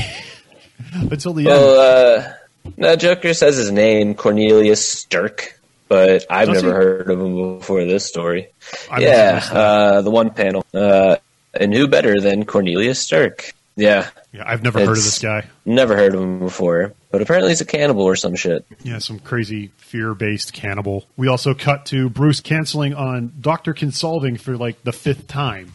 until 0.93 1.33
the 1.33 1.41
end. 1.41 1.47
Well, 1.49 2.19
uh, 2.19 2.33
no, 2.77 2.95
Joker 2.95 3.33
says 3.33 3.57
his 3.57 3.71
name, 3.71 4.13
Cornelius 4.15 4.87
Stirk, 4.87 5.59
but 5.87 6.25
I've 6.29 6.47
Does 6.49 6.63
never 6.63 6.73
he? 6.73 6.85
heard 6.85 7.09
of 7.09 7.19
him 7.21 7.57
before 7.59 7.83
this 7.85 8.05
story. 8.05 8.49
I 8.91 8.99
yeah, 8.99 9.41
uh, 9.51 10.01
the 10.01 10.11
one 10.11 10.31
panel. 10.31 10.65
Uh, 10.73 11.17
and 11.53 11.73
who 11.73 11.87
better 11.87 12.19
than 12.19 12.45
Cornelius 12.45 12.99
Stirk? 12.99 13.53
Yeah, 13.77 14.09
Yeah, 14.33 14.41
I've 14.45 14.63
never 14.63 14.79
heard 14.79 14.89
of 14.97 15.03
this 15.03 15.19
guy. 15.19 15.45
never 15.63 15.95
heard 15.95 16.15
of 16.15 16.21
him 16.21 16.39
before, 16.39 16.93
but 17.11 17.21
apparently 17.21 17.51
he's 17.51 17.61
a 17.61 17.65
cannibal 17.65 18.01
or 18.03 18.15
some 18.15 18.35
shit. 18.35 18.65
Yeah, 18.83 18.97
some 18.97 19.19
crazy 19.19 19.67
fear-based 19.77 20.51
cannibal. 20.51 21.05
We 21.15 21.27
also 21.27 21.53
cut 21.53 21.85
to 21.87 22.09
Bruce 22.09 22.39
canceling 22.41 22.95
on 22.95 23.33
Doctor 23.39 23.75
Kinsolving 23.75 24.39
for 24.39 24.57
like 24.57 24.83
the 24.83 24.91
fifth 24.91 25.27
time 25.27 25.73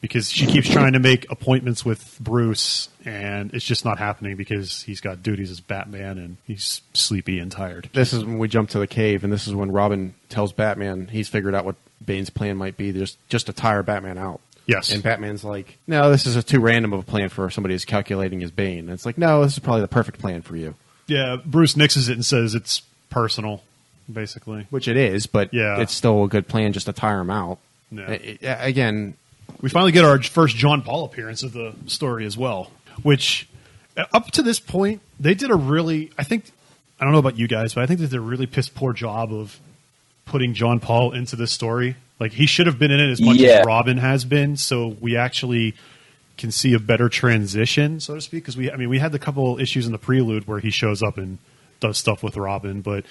because 0.00 0.30
she 0.30 0.46
keeps 0.46 0.68
trying 0.68 0.92
to 0.92 0.98
make 1.00 1.30
appointments 1.30 1.84
with 1.84 2.16
Bruce, 2.20 2.88
and 3.04 3.52
it's 3.54 3.64
just 3.64 3.84
not 3.84 3.98
happening 3.98 4.36
because 4.36 4.82
he's 4.82 5.00
got 5.00 5.22
duties 5.22 5.50
as 5.50 5.60
Batman 5.60 6.18
and 6.18 6.36
he's 6.46 6.82
sleepy 6.94 7.38
and 7.38 7.50
tired. 7.50 7.90
this 7.92 8.12
is 8.12 8.24
when 8.24 8.38
we 8.38 8.48
jump 8.48 8.70
to 8.70 8.78
the 8.78 8.86
cave, 8.86 9.24
and 9.24 9.32
this 9.32 9.46
is 9.48 9.54
when 9.54 9.72
Robin 9.72 10.14
tells 10.28 10.52
Batman 10.52 11.08
he's 11.08 11.28
figured 11.28 11.54
out 11.54 11.64
what 11.64 11.76
Bane's 12.04 12.30
plan 12.30 12.56
might 12.56 12.76
be, 12.76 12.92
just 12.92 13.18
just 13.28 13.46
to 13.46 13.52
tire 13.52 13.82
Batman 13.82 14.18
out. 14.18 14.40
Yes. 14.66 14.92
And 14.92 15.02
Batman's 15.02 15.44
like, 15.44 15.78
"No, 15.86 16.10
this 16.10 16.26
is 16.26 16.36
a 16.36 16.42
too 16.42 16.60
random 16.60 16.92
of 16.92 17.00
a 17.00 17.02
plan 17.02 17.30
for 17.30 17.48
somebody 17.50 17.74
who's 17.74 17.84
calculating 17.86 18.40
his 18.40 18.50
Bane." 18.50 18.80
And 18.80 18.90
it's 18.90 19.06
like, 19.06 19.16
"No, 19.18 19.42
this 19.42 19.54
is 19.54 19.58
probably 19.58 19.80
the 19.80 19.88
perfect 19.88 20.18
plan 20.20 20.42
for 20.42 20.56
you," 20.56 20.74
Yeah, 21.06 21.36
Bruce 21.44 21.74
nixes 21.74 22.08
it 22.10 22.12
and 22.12 22.24
says 22.24 22.54
it's 22.54 22.82
personal, 23.10 23.62
basically. 24.12 24.66
which 24.70 24.86
it 24.86 24.96
is, 24.96 25.26
but 25.26 25.52
Yeah. 25.54 25.80
it's 25.80 25.94
still 25.94 26.22
a 26.24 26.28
good 26.28 26.46
plan 26.48 26.72
just 26.74 26.86
to 26.86 26.92
tire 26.92 27.20
him 27.20 27.30
out. 27.30 27.58
Yeah. 27.90 28.04
I- 28.10 28.38
I- 28.42 28.66
again, 28.68 29.14
We 29.60 29.68
finally 29.68 29.92
get 29.92 30.04
our 30.04 30.20
first 30.22 30.56
John 30.56 30.82
Paul 30.82 31.04
appearance 31.04 31.42
of 31.42 31.52
the 31.52 31.74
story 31.86 32.24
as 32.26 32.36
well, 32.36 32.70
which 33.02 33.48
uh, 33.96 34.04
up 34.12 34.30
to 34.32 34.42
this 34.42 34.60
point 34.60 35.00
they 35.18 35.34
did 35.34 35.50
a 35.50 35.56
really 35.56 36.10
I 36.18 36.24
think 36.24 36.50
I 37.00 37.04
don't 37.04 37.12
know 37.12 37.18
about 37.18 37.38
you 37.38 37.48
guys, 37.48 37.74
but 37.74 37.82
I 37.82 37.86
think 37.86 38.00
they 38.00 38.06
did 38.06 38.14
a 38.16 38.20
really 38.20 38.46
piss 38.46 38.68
poor 38.68 38.92
job 38.92 39.32
of 39.32 39.58
putting 40.26 40.54
John 40.54 40.78
Paul 40.80 41.12
into 41.12 41.36
this 41.36 41.50
story. 41.52 41.96
Like 42.20 42.32
he 42.32 42.46
should 42.46 42.66
have 42.66 42.78
been 42.78 42.90
in 42.90 43.00
it 43.00 43.10
as 43.10 43.20
much 43.20 43.36
Yeah. 43.36 43.60
as 43.60 43.66
Robin 43.66 43.98
has 43.98 44.24
been, 44.24 44.56
so 44.56 44.96
we 45.00 45.16
actually 45.16 45.74
can 46.36 46.50
see 46.52 46.72
a 46.74 46.78
better 46.78 47.08
transition, 47.08 47.98
so 48.00 48.14
to 48.14 48.20
speak. 48.20 48.42
Because 48.44 48.56
we, 48.56 48.70
I 48.70 48.76
mean, 48.76 48.88
we 48.88 48.98
had 49.00 49.10
the 49.12 49.18
couple 49.18 49.58
issues 49.58 49.86
in 49.86 49.92
the 49.92 49.98
prelude 49.98 50.46
where 50.46 50.60
he 50.60 50.70
shows 50.70 51.02
up 51.02 51.16
and 51.18 51.38
does 51.80 51.98
stuff 51.98 52.22
with 52.22 52.36
Robin, 52.36 52.80
but 52.80 53.04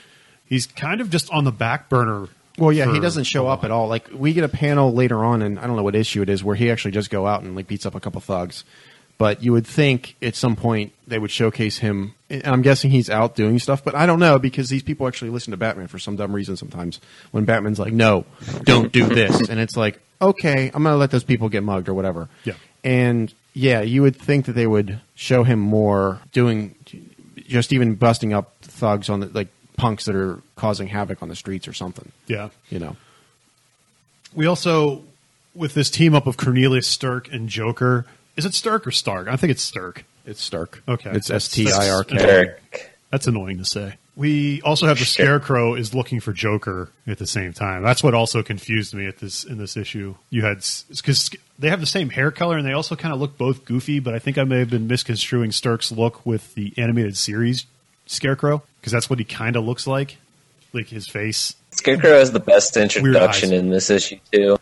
he's 0.46 0.66
kind 0.68 1.00
of 1.02 1.10
just 1.10 1.30
on 1.32 1.44
the 1.46 1.52
back 1.52 1.90
burner. 1.90 2.28
Well, 2.58 2.72
yeah, 2.72 2.92
he 2.92 3.00
doesn't 3.00 3.26
show 3.26 3.48
up 3.48 3.64
at 3.64 3.72
all. 3.72 3.88
Like 3.88 4.10
we 4.14 4.34
get 4.34 4.44
a 4.44 4.50
panel 4.50 4.92
later 4.94 5.24
on, 5.24 5.42
and 5.42 5.60
I 5.60 5.68
don't 5.68 5.76
know 5.76 5.84
what 5.84 5.96
issue 5.96 6.22
it 6.22 6.30
is, 6.30 6.44
where 6.44 6.56
he 6.56 6.72
actually 6.72 6.92
just 6.92 7.10
go 7.10 7.28
out 7.28 7.44
and 7.44 7.56
like 7.56 7.68
beats 7.68 7.86
up 7.86 7.96
a 7.96 8.00
couple 8.00 8.20
thugs. 8.22 8.64
But 9.20 9.44
you 9.44 9.52
would 9.52 9.66
think 9.66 10.16
at 10.22 10.36
some 10.36 10.56
point 10.56 10.94
they 11.08 11.18
would 11.18 11.32
showcase 11.32 11.80
him. 11.80 12.14
And 12.30 12.46
I'm 12.46 12.62
guessing 12.62 12.92
he's 12.92 13.10
out 13.10 13.36
doing 13.36 13.58
stuff, 13.58 13.84
but 13.84 13.96
I 13.96 14.06
don't 14.06 14.20
know 14.20 14.38
because 14.38 14.70
these 14.70 14.84
people 14.84 15.08
actually 15.08 15.32
listen 15.32 15.52
to 15.52 15.58
Batman 15.58 15.88
for 15.88 15.98
some 15.98 16.16
dumb 16.16 16.34
reason. 16.34 16.56
Sometimes 16.56 17.00
when 17.32 17.46
Batman's 17.46 17.80
like, 17.80 17.94
"No, 17.94 18.26
don't 18.64 18.92
do 18.92 19.06
this," 19.06 19.50
and 19.50 19.60
it's 19.60 19.78
like, 19.78 20.00
"Okay, 20.22 20.68
I'm 20.74 20.84
going 20.84 20.94
to 20.94 20.98
let 20.98 21.12
those 21.12 21.24
people 21.24 21.50
get 21.50 21.64
mugged 21.64 21.90
or 21.90 21.94
whatever." 21.94 22.30
Yeah. 22.44 22.54
And 22.84 23.34
yeah, 23.54 23.82
you 23.82 24.02
would 24.04 24.16
think 24.16 24.46
that 24.46 24.54
they 24.54 24.68
would 24.68 25.00
show 25.16 25.44
him 25.44 25.60
more 25.60 26.20
doing, 26.32 26.76
just 27.48 27.74
even 27.74 27.96
busting 27.96 28.34
up 28.34 28.54
thugs 28.62 29.10
on 29.10 29.22
the 29.22 29.28
like 29.28 29.48
punks 29.78 30.06
that 30.06 30.16
are 30.16 30.40
causing 30.56 30.88
havoc 30.88 31.22
on 31.24 31.30
the 31.30 31.36
streets 31.36 31.68
or 31.68 31.74
something. 31.74 32.12
Yeah. 32.28 32.50
You 32.70 32.80
know. 32.80 32.98
We 34.34 34.46
also, 34.46 35.04
with 35.56 35.74
this 35.74 35.90
team 35.90 36.14
up 36.14 36.28
of 36.28 36.36
Cornelius 36.36 36.88
Stirk 36.88 37.32
and 37.32 37.48
Joker, 37.48 38.06
is 38.36 38.46
it 38.46 38.54
Stirk 38.54 38.86
or 38.86 38.92
Stark? 38.92 39.28
I 39.28 39.38
think 39.38 39.52
it's 39.52 39.64
Stirk. 39.64 40.04
It's 40.26 40.42
Stark. 40.42 40.84
Okay. 40.88 41.12
It's 41.12 41.30
S 41.30 41.48
T 41.48 41.72
I 41.72 41.90
R 41.90 42.04
K. 42.04 42.18
Derek. 42.18 42.92
That's 43.12 43.28
annoying 43.28 43.58
to 43.60 43.66
say. 43.66 43.96
We 44.18 44.62
also 44.64 44.88
have 44.88 44.98
the 44.98 45.06
Sure. 45.06 45.26
Scarecrow 45.26 45.76
is 45.76 45.94
looking 45.94 46.20
for 46.20 46.34
Joker 46.34 46.90
at 47.06 47.20
the 47.20 47.28
same 47.28 47.54
time. 47.54 47.84
That's 47.84 48.04
what 48.04 48.16
also 48.16 48.42
confused 48.42 48.94
me 48.96 49.06
at 49.06 49.20
this 49.20 49.44
in 49.44 49.60
this 49.60 49.78
issue. 49.78 50.16
You 50.32 50.44
had 50.44 50.66
because 50.90 51.30
they 51.60 51.70
have 51.70 51.80
the 51.80 51.86
same 51.86 52.10
hair 52.10 52.32
color 52.32 52.58
and 52.58 52.68
they 52.68 52.74
also 52.74 52.96
kind 52.96 53.14
of 53.14 53.20
look 53.20 53.38
both 53.38 53.64
goofy, 53.64 54.00
but 54.00 54.16
I 54.16 54.20
think 54.20 54.38
I 54.40 54.44
may 54.44 54.60
have 54.60 54.72
been 54.72 54.88
misconstruing 54.88 55.52
Stark's 55.52 55.92
look 55.92 56.26
with 56.26 56.56
the 56.56 56.74
animated 56.78 57.16
series 57.16 57.66
Scarecrow 58.08 58.64
because 58.88 58.94
that's 58.94 59.10
what 59.10 59.20
he 59.20 59.26
kind 59.26 59.58
of 59.58 59.66
looks 59.66 59.86
like, 59.86 60.16
like 60.72 60.88
his 60.88 61.10
face. 61.10 61.58
Scarecrow 61.72 62.12
has 62.20 62.32
the 62.32 62.40
best 62.40 62.78
introduction 62.78 63.52
in 63.52 63.70
this 63.70 63.90
issue 63.90 64.18
too. 64.32 64.58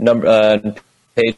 Number 0.00 0.26
uh, 0.26 0.74
page 1.14 1.36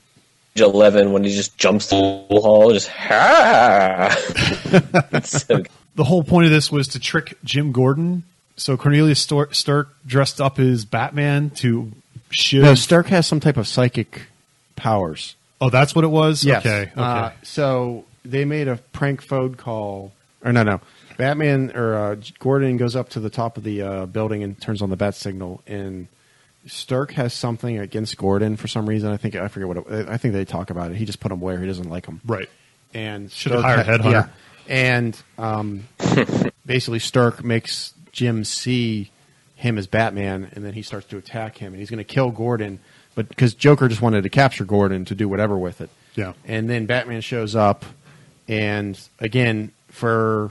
eleven 0.57 1.13
when 1.13 1.23
he 1.23 1.35
just 1.35 1.59
jumps 1.59 1.89
to 1.89 1.97
the 1.97 2.41
hall, 2.41 2.73
just 2.73 2.89
ha. 2.89 4.09
It's 5.13 5.43
so. 5.47 5.63
The 5.95 6.05
whole 6.05 6.23
point 6.25 6.47
of 6.47 6.51
this 6.51 6.73
was 6.73 6.89
to 6.89 6.99
trick 6.99 7.37
Jim 7.45 7.71
Gordon. 7.71 8.23
So 8.57 8.79
Cornelius 8.79 9.21
Stor- 9.21 9.53
Stark 9.53 9.91
dressed 10.07 10.41
up 10.41 10.59
as 10.59 10.87
Batman 10.87 11.51
to 11.57 11.93
should. 12.31 12.63
No, 12.63 12.75
Stark 12.75 13.09
has 13.09 13.27
some 13.27 13.41
type 13.41 13.59
of 13.59 13.69
psychic 13.69 14.23
powers. 14.75 15.37
oh, 15.61 15.69
that's 15.69 15.95
what 15.95 16.07
it 16.07 16.09
was. 16.09 16.43
Yes. 16.43 16.65
Okay. 16.65 16.85
Okay. 16.93 16.93
Uh, 16.97 17.33
so 17.43 18.07
they 18.25 18.47
made 18.47 18.69
a 18.69 18.77
prank 18.95 19.21
phone 19.21 19.55
call, 19.55 20.13
or 20.43 20.51
no, 20.55 20.63
no. 20.63 20.81
Batman 21.17 21.73
or 21.75 21.95
uh, 21.95 22.17
Gordon 22.39 22.77
goes 22.77 22.97
up 22.97 23.11
to 23.11 23.21
the 23.21 23.31
top 23.31 23.57
of 23.57 23.65
the 23.65 23.83
uh, 23.83 24.07
building 24.07 24.43
and 24.43 24.61
turns 24.61 24.83
on 24.83 24.91
the 24.91 24.97
bat 24.97 25.15
signal, 25.15 25.63
and 25.67 26.09
Stark 26.67 27.13
has 27.13 27.35
something 27.35 27.79
against 27.79 28.17
Gordon 28.17 28.57
for 28.57 28.69
some 28.69 28.89
reason. 28.89 29.11
I 29.11 29.17
think 29.17 29.35
I 29.35 29.49
forget 29.49 29.69
what. 29.69 29.77
It, 29.79 30.09
I 30.09 30.17
think 30.17 30.35
they 30.35 30.45
talk 30.45 30.71
about 30.71 30.91
it. 30.91 30.97
He 30.97 31.05
just 31.05 31.21
put 31.21 31.33
him 31.33 31.41
where 31.41 31.59
he 31.59 31.67
doesn't 31.67 31.89
like 31.91 32.07
him. 32.07 32.21
right. 32.25 32.49
and 32.95 33.31
Should've 33.31 33.61
Stark 33.61 33.87
hired 33.87 34.01
ha- 34.01 34.09
Headhunter. 34.09 34.13
Yeah, 34.13 34.29
and 34.69 35.23
um, 35.39 35.89
basically 36.67 36.99
Stark 37.01 37.43
makes 37.45 37.95
Jim 38.13 38.45
see 38.45 39.11
him 39.57 39.79
as 39.79 39.87
Batman, 39.87 40.51
and 40.55 40.65
then 40.65 40.73
he 40.75 40.83
starts 40.83 41.07
to 41.09 41.17
attack 41.19 41.57
him, 41.59 41.73
and 41.73 41.81
he's 41.81 41.91
going 41.91 41.99
to 41.99 42.05
kill 42.05 42.31
Gordon, 42.31 42.81
but 43.15 43.29
because 43.29 43.55
Joker 43.55 43.89
just 43.89 44.03
wanted 44.03 44.23
to 44.23 44.29
capture 44.29 44.65
Gordon 44.65 45.05
to 45.07 45.15
do 45.15 45.29
whatever 45.29 45.57
with 45.57 45.81
it. 45.81 45.91
Yeah. 46.15 46.35
and 46.45 46.69
then 46.69 46.85
Batman 46.87 47.23
shows 47.23 47.57
up, 47.57 47.85
and 48.47 49.01
again 49.19 49.73
for 49.89 50.51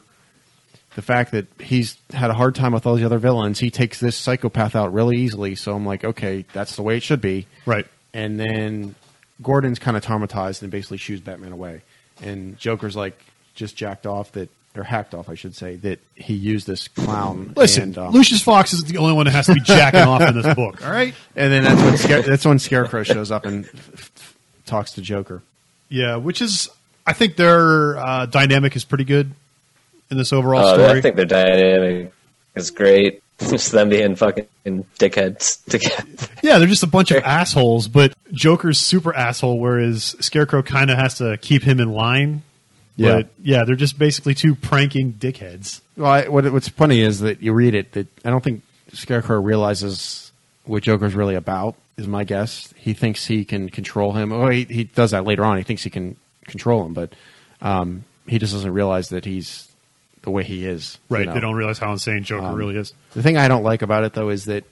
the 0.95 1.01
fact 1.01 1.31
that 1.31 1.47
he's 1.59 1.97
had 2.13 2.29
a 2.29 2.33
hard 2.33 2.53
time 2.55 2.73
with 2.73 2.85
all 2.85 2.95
the 2.95 3.05
other 3.05 3.17
villains, 3.19 3.59
he 3.59 3.69
takes 3.71 3.99
this 3.99 4.15
psychopath 4.15 4.75
out 4.75 4.93
really 4.93 5.17
easily. 5.17 5.55
So 5.55 5.73
I'm 5.75 5.85
like, 5.85 6.03
okay, 6.03 6.45
that's 6.53 6.75
the 6.75 6.81
way 6.83 6.97
it 6.97 7.03
should 7.03 7.21
be 7.21 7.47
Right. 7.65 7.85
and 8.13 8.39
then 8.39 8.95
Gordon's 9.41 9.79
kind 9.79 9.95
of 9.97 10.05
traumatized 10.05 10.61
and 10.61 10.69
basically 10.71 10.97
shoos 10.97 11.19
Batman 11.21 11.51
away. 11.51 11.81
And 12.21 12.57
Joker's 12.59 12.95
like 12.95 13.17
just 13.55 13.75
jacked 13.75 14.05
off 14.05 14.31
that, 14.33 14.49
or 14.75 14.83
hacked 14.83 15.13
off, 15.13 15.27
I 15.29 15.35
should 15.35 15.55
say, 15.55 15.75
that 15.77 15.99
he 16.15 16.33
used 16.33 16.67
this 16.67 16.87
clown. 16.87 17.53
Listen, 17.55 17.83
and, 17.83 17.97
um, 17.97 18.11
Lucius 18.13 18.41
Fox 18.41 18.71
is 18.73 18.83
the 18.83 18.97
only 18.97 19.13
one 19.13 19.25
that 19.25 19.31
has 19.31 19.47
to 19.47 19.53
be 19.53 19.59
jacking 19.61 20.01
off 20.01 20.21
in 20.21 20.39
this 20.39 20.53
book. 20.55 20.85
All 20.85 20.91
right. 20.91 21.13
and 21.35 21.51
then 21.51 21.63
that's 21.63 21.81
when 21.81 21.97
Scare- 21.97 22.21
that's 22.21 22.45
when 22.45 22.59
Scarecrow 22.59 23.03
shows 23.03 23.31
up 23.31 23.45
and 23.45 23.65
f- 23.65 24.11
f- 24.15 24.35
talks 24.65 24.91
to 24.93 25.01
Joker. 25.01 25.41
Yeah, 25.89 26.17
which 26.17 26.41
is 26.41 26.69
I 27.07 27.13
think 27.13 27.35
their 27.35 27.97
uh, 27.97 28.25
dynamic 28.27 28.75
is 28.75 28.83
pretty 28.85 29.03
good 29.05 29.31
in 30.11 30.17
this 30.17 30.33
overall 30.33 30.65
Uh, 30.65 30.73
story. 30.75 30.97
I 30.99 31.01
think 31.01 31.15
their 31.15 31.25
dynamic 31.25 32.13
is 32.55 32.69
great. 32.71 33.23
Just 33.39 33.71
them 33.71 33.89
being 33.89 34.15
fucking 34.15 34.45
dickheads 34.99 35.63
together. 35.65 36.05
yeah, 36.43 36.59
they're 36.59 36.67
just 36.67 36.83
a 36.83 36.87
bunch 36.87 37.09
of 37.09 37.23
assholes, 37.25 37.87
but 37.87 38.13
Joker's 38.31 38.77
super 38.77 39.15
asshole, 39.15 39.57
whereas 39.59 40.15
Scarecrow 40.19 40.61
kind 40.61 40.91
of 40.91 40.97
has 40.99 41.15
to 41.17 41.37
keep 41.37 41.63
him 41.63 41.79
in 41.79 41.91
line. 41.91 42.43
Yeah. 42.97 43.15
But 43.15 43.29
yeah, 43.41 43.63
they're 43.65 43.75
just 43.75 43.97
basically 43.97 44.35
two 44.35 44.53
pranking 44.53 45.13
dickheads. 45.13 45.81
Well, 45.97 46.11
I, 46.11 46.27
what, 46.27 46.51
what's 46.53 46.67
funny 46.67 47.01
is 47.01 47.21
that 47.21 47.41
you 47.41 47.51
read 47.51 47.73
it 47.73 47.93
that 47.93 48.05
I 48.23 48.29
don't 48.29 48.43
think 48.43 48.61
Scarecrow 48.93 49.41
realizes 49.41 50.31
what 50.65 50.83
Joker's 50.83 51.15
really 51.15 51.33
about. 51.35 51.73
Is 51.97 52.07
my 52.07 52.23
guess. 52.25 52.71
He 52.77 52.93
thinks 52.93 53.25
he 53.25 53.43
can 53.43 53.69
control 53.69 54.13
him. 54.13 54.31
Oh, 54.31 54.49
he, 54.49 54.65
he 54.65 54.83
does 54.83 55.11
that 55.11 55.23
later 55.25 55.43
on. 55.45 55.57
He 55.57 55.63
thinks 55.63 55.81
he 55.83 55.89
can 55.89 56.15
control 56.45 56.85
him, 56.85 56.93
but 56.93 57.13
um, 57.61 58.03
he 58.27 58.37
just 58.37 58.53
doesn't 58.53 58.73
realize 58.73 59.09
that 59.09 59.25
he's 59.25 59.67
the 60.23 60.31
way 60.31 60.43
he 60.43 60.65
is. 60.65 60.97
you 61.09 61.17
Right. 61.17 61.25
know? 61.25 61.33
They 61.33 61.39
don't 61.39 61.55
realize 61.55 61.79
how 61.79 61.91
insane 61.91 62.23
Joker 62.23 62.45
Um, 62.47 62.55
really 62.55 62.75
is. 62.77 62.93
The 63.13 63.23
thing 63.23 63.37
I 63.37 63.47
don't 63.47 63.63
like 63.63 63.81
about 63.81 64.03
it 64.03 64.13
though 64.13 64.29
is 64.29 64.45
that 64.45 64.63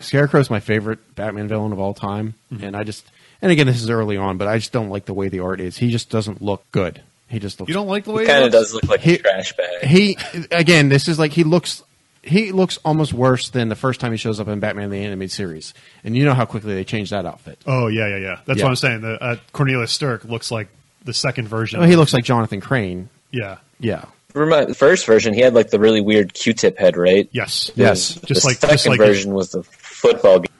Scarecrow 0.00 0.40
is 0.40 0.50
my 0.50 0.60
favorite 0.60 0.98
Batman 1.16 1.48
villain 1.48 1.72
of 1.72 1.78
all 1.80 1.94
time, 1.94 2.34
Mm-hmm. 2.52 2.64
and 2.64 2.76
I 2.76 2.84
just 2.84 3.04
and 3.42 3.50
again 3.52 3.66
this 3.66 3.82
is 3.82 3.90
early 3.90 4.16
on, 4.16 4.38
but 4.38 4.46
I 4.48 4.58
just 4.58 4.72
don't 4.72 4.90
like 4.90 5.06
the 5.06 5.14
way 5.14 5.28
the 5.28 5.40
art 5.40 5.60
is. 5.60 5.76
He 5.78 5.90
just 5.90 6.08
doesn't 6.10 6.40
look 6.42 6.64
good. 6.72 7.00
He 7.28 7.38
just 7.38 7.60
looks. 7.60 7.68
You 7.68 7.74
don't 7.74 7.88
like 7.88 8.04
the 8.04 8.12
way 8.12 8.22
he 8.22 8.28
Kind 8.28 8.44
of 8.44 8.52
does 8.52 8.72
look 8.72 8.84
like 8.88 9.00
He- 9.00 9.14
a 9.14 9.18
trash 9.18 9.52
bag. 9.56 9.84
He 9.84 10.16
again, 10.50 10.88
this 10.88 11.08
is 11.08 11.18
like 11.18 11.32
he 11.32 11.44
looks. 11.44 11.82
He 12.22 12.52
looks 12.52 12.78
almost 12.84 13.12
worse 13.14 13.48
than 13.48 13.68
the 13.68 13.76
first 13.76 14.00
time 14.00 14.10
he 14.12 14.18
shows 14.18 14.38
up 14.40 14.48
in 14.48 14.60
Batman 14.60 14.90
the 14.90 14.98
Animated 14.98 15.30
Series, 15.32 15.72
and 16.04 16.16
you 16.16 16.24
know 16.24 16.34
how 16.34 16.44
quickly 16.44 16.74
they 16.74 16.84
changed 16.84 17.12
that 17.12 17.24
outfit. 17.26 17.58
Oh 17.66 17.86
yeah, 17.86 18.08
yeah, 18.08 18.16
yeah. 18.16 18.38
That's 18.44 18.58
Yeah. 18.58 18.64
what 18.64 18.70
I'm 18.70 18.76
saying. 18.76 19.00
The, 19.02 19.22
uh, 19.22 19.36
Cornelius 19.52 19.92
Stirk 19.92 20.24
looks 20.24 20.50
like 20.50 20.68
the 21.04 21.14
second 21.14 21.48
version. 21.48 21.80
Well, 21.80 21.88
he 21.88 21.96
looks 21.96 22.12
like 22.12 22.24
Jonathan 22.24 22.60
Crane. 22.60 23.08
yeah. 23.30 23.58
Yeah, 23.80 24.04
Remind, 24.38 24.68
the 24.70 24.74
first 24.74 25.04
version, 25.06 25.34
he 25.34 25.40
had 25.40 25.54
like 25.54 25.70
the 25.70 25.78
really 25.78 26.00
weird 26.00 26.32
Q-tip 26.34 26.78
head, 26.78 26.96
right? 26.96 27.28
Yes. 27.32 27.70
Yes. 27.74 28.14
The 28.14 28.26
Just 28.26 28.44
like 28.44 28.56
second 28.56 28.74
just 28.74 28.86
like 28.88 28.98
version 28.98 29.32
was 29.34 29.50
the 29.52 29.62
football 29.62 30.40
game, 30.40 30.52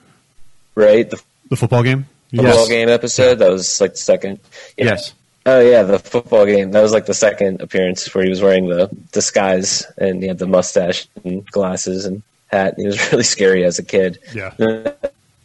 right? 0.75 1.09
The 1.09 1.21
the 1.49 1.55
football 1.55 1.83
game. 1.83 2.05
football 2.29 2.45
Yes. 2.53 2.67
game 2.69 2.89
episode. 2.89 3.35
That 3.39 3.49
was 3.49 3.79
like 3.81 3.91
the 3.93 3.97
second. 3.97 4.39
Yeah. 4.77 4.85
Yes. 4.85 5.13
Oh 5.45 5.59
yeah, 5.61 5.83
the 5.83 5.97
football 5.99 6.45
game. 6.45 6.71
That 6.71 6.81
was 6.81 6.91
like 6.91 7.05
the 7.07 7.13
second 7.13 7.61
appearance 7.61 8.13
where 8.13 8.23
he 8.23 8.29
was 8.29 8.41
wearing 8.41 8.67
the 8.67 8.89
disguise 9.11 9.85
and 9.97 10.21
he 10.21 10.27
had 10.27 10.37
the 10.37 10.45
mustache 10.47 11.07
and 11.23 11.45
glasses 11.47 12.05
and 12.05 12.21
hat. 12.47 12.75
He 12.77 12.85
was 12.85 12.99
really 13.11 13.23
scary 13.23 13.63
as 13.63 13.79
a 13.79 13.83
kid. 13.83 14.19
Yeah. 14.33 14.53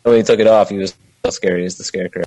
When 0.03 0.17
he 0.17 0.23
took 0.23 0.39
it 0.39 0.47
off, 0.47 0.69
he 0.69 0.77
was 0.77 0.95
so 1.25 1.31
scary 1.31 1.65
as 1.65 1.79
the 1.79 1.85
scarecrow. 1.85 2.25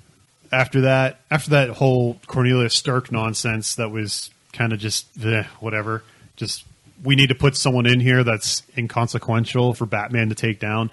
after 0.52 0.82
that, 0.82 1.20
after 1.30 1.52
that 1.52 1.70
whole 1.70 2.20
Cornelius 2.26 2.74
Stark 2.74 3.12
nonsense, 3.12 3.76
that 3.76 3.92
was 3.92 4.32
kind 4.58 4.74
of 4.74 4.80
just 4.80 5.06
eh, 5.24 5.44
whatever. 5.60 6.04
Just 6.36 6.66
we 7.04 7.16
need 7.16 7.28
to 7.28 7.36
put 7.36 7.56
someone 7.56 7.86
in 7.86 8.00
here 8.00 8.24
that's 8.24 8.64
inconsequential 8.78 9.74
for 9.74 9.86
Batman 9.86 10.30
to 10.30 10.36
take 10.36 10.60
down. 10.60 10.90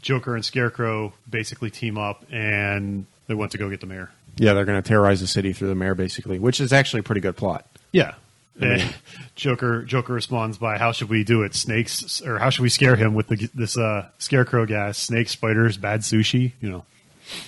Joker 0.00 0.34
and 0.34 0.44
Scarecrow 0.44 1.14
basically 1.28 1.70
team 1.70 1.96
up, 1.96 2.24
and 2.30 3.06
they 3.26 3.34
went 3.34 3.52
to 3.52 3.58
go 3.58 3.70
get 3.70 3.80
the 3.80 3.86
mayor. 3.86 4.10
yeah, 4.36 4.52
they're 4.52 4.66
going 4.66 4.80
to 4.80 4.86
terrorize 4.86 5.20
the 5.20 5.26
city 5.26 5.54
through 5.54 5.68
the 5.68 5.74
mayor, 5.74 5.94
basically, 5.94 6.38
which 6.38 6.60
is 6.60 6.72
actually 6.72 7.00
a 7.00 7.02
pretty 7.02 7.22
good 7.22 7.36
plot. 7.36 7.64
Yeah. 7.92 8.14
And 8.60 8.94
Joker 9.34 9.82
Joker 9.82 10.14
responds 10.14 10.56
by 10.58 10.78
how 10.78 10.92
should 10.92 11.10
we 11.10 11.24
do 11.24 11.42
it? 11.42 11.54
Snakes 11.54 12.22
or 12.22 12.38
how 12.38 12.48
should 12.50 12.62
we 12.62 12.70
scare 12.70 12.96
him 12.96 13.14
with 13.14 13.28
the, 13.28 13.50
this 13.54 13.76
uh, 13.76 14.08
scarecrow 14.18 14.64
gas? 14.64 14.96
Snakes, 14.98 15.32
spiders, 15.32 15.76
bad 15.76 16.00
sushi. 16.00 16.52
You 16.60 16.70
know, 16.70 16.84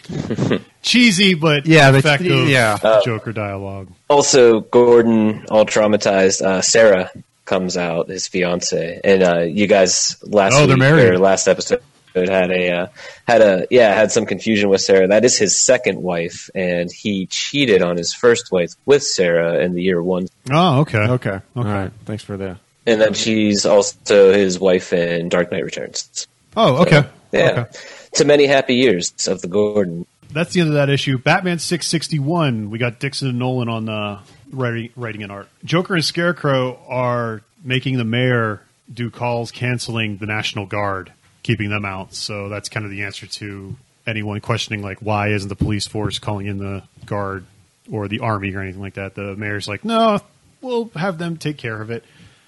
cheesy 0.82 1.34
but 1.34 1.66
Yeah, 1.66 1.90
but- 1.90 1.98
effective. 1.98 2.48
yeah. 2.48 3.00
Joker 3.04 3.32
dialogue. 3.32 3.88
Also, 4.08 4.60
Gordon, 4.60 5.44
all 5.50 5.66
traumatized. 5.66 6.42
Uh, 6.42 6.62
Sarah 6.62 7.10
comes 7.44 7.76
out, 7.76 8.08
his 8.08 8.28
fiance, 8.28 9.00
and 9.04 9.22
uh, 9.22 9.40
you 9.40 9.66
guys 9.66 10.16
last 10.22 10.54
Oh, 10.54 10.66
they're 10.66 10.76
week, 10.76 10.78
married. 10.78 11.08
or 11.14 11.18
last 11.18 11.48
episode 11.48 11.82
had 12.14 12.50
a 12.50 12.70
uh, 12.72 12.86
had 13.28 13.40
a 13.42 13.66
yeah 13.70 13.94
had 13.94 14.10
some 14.10 14.26
confusion 14.26 14.68
with 14.70 14.80
Sarah. 14.80 15.06
That 15.08 15.24
is 15.24 15.38
his 15.38 15.56
second 15.58 16.02
wife, 16.02 16.50
and 16.54 16.90
he 16.92 17.26
cheated 17.26 17.80
on 17.80 17.96
his 17.96 18.12
first 18.12 18.50
wife 18.50 18.72
with 18.86 19.02
Sarah 19.04 19.62
in 19.62 19.74
the 19.74 19.82
year 19.82 20.02
one, 20.02 20.28
Oh, 20.50 20.80
okay. 20.80 20.98
Okay, 20.98 21.40
all 21.54 21.64
right. 21.64 21.92
Thanks 22.06 22.24
for 22.24 22.36
that. 22.38 22.56
and 22.86 23.00
then 23.00 23.14
she's 23.14 23.66
also 23.66 24.32
his 24.32 24.58
wife 24.58 24.92
in 24.92 25.28
Dark 25.28 25.52
Knight 25.52 25.64
Returns. 25.64 26.26
Oh, 26.56 26.78
okay. 26.82 27.04
Yeah, 27.30 27.50
Okay. 27.66 27.78
To 28.14 28.24
many 28.24 28.46
happy 28.46 28.74
years 28.74 29.12
of 29.28 29.40
the 29.42 29.48
Gordon. 29.48 30.06
That's 30.30 30.52
the 30.52 30.60
end 30.60 30.68
of 30.68 30.74
that 30.74 30.90
issue. 30.90 31.18
Batman 31.18 31.58
661. 31.58 32.70
We 32.70 32.78
got 32.78 33.00
Dixon 33.00 33.28
and 33.28 33.38
Nolan 33.38 33.68
on 33.68 33.86
the 33.86 34.18
writing, 34.52 34.90
writing 34.94 35.22
and 35.22 35.32
art. 35.32 35.48
Joker 35.64 35.94
and 35.94 36.04
Scarecrow 36.04 36.78
are 36.86 37.42
making 37.64 37.96
the 37.96 38.04
mayor 38.04 38.62
do 38.92 39.10
calls 39.10 39.50
canceling 39.50 40.18
the 40.18 40.26
National 40.26 40.66
Guard, 40.66 41.12
keeping 41.42 41.70
them 41.70 41.84
out. 41.84 42.14
So 42.14 42.48
that's 42.48 42.68
kind 42.68 42.84
of 42.84 42.90
the 42.90 43.04
answer 43.04 43.26
to 43.26 43.76
anyone 44.06 44.40
questioning, 44.40 44.82
like, 44.82 44.98
why 45.00 45.28
isn't 45.28 45.48
the 45.48 45.56
police 45.56 45.86
force 45.86 46.18
calling 46.18 46.46
in 46.46 46.58
the 46.58 46.82
guard 47.04 47.44
or 47.90 48.08
the 48.08 48.20
army 48.20 48.54
or 48.54 48.60
anything 48.60 48.80
like 48.80 48.94
that? 48.94 49.14
The 49.14 49.36
mayor's 49.36 49.68
like, 49.68 49.84
no, 49.84 50.20
we'll 50.60 50.90
have 50.94 51.18
them 51.18 51.36
take 51.36 51.58
care 51.58 51.80
of 51.80 51.90
it. 51.90 52.04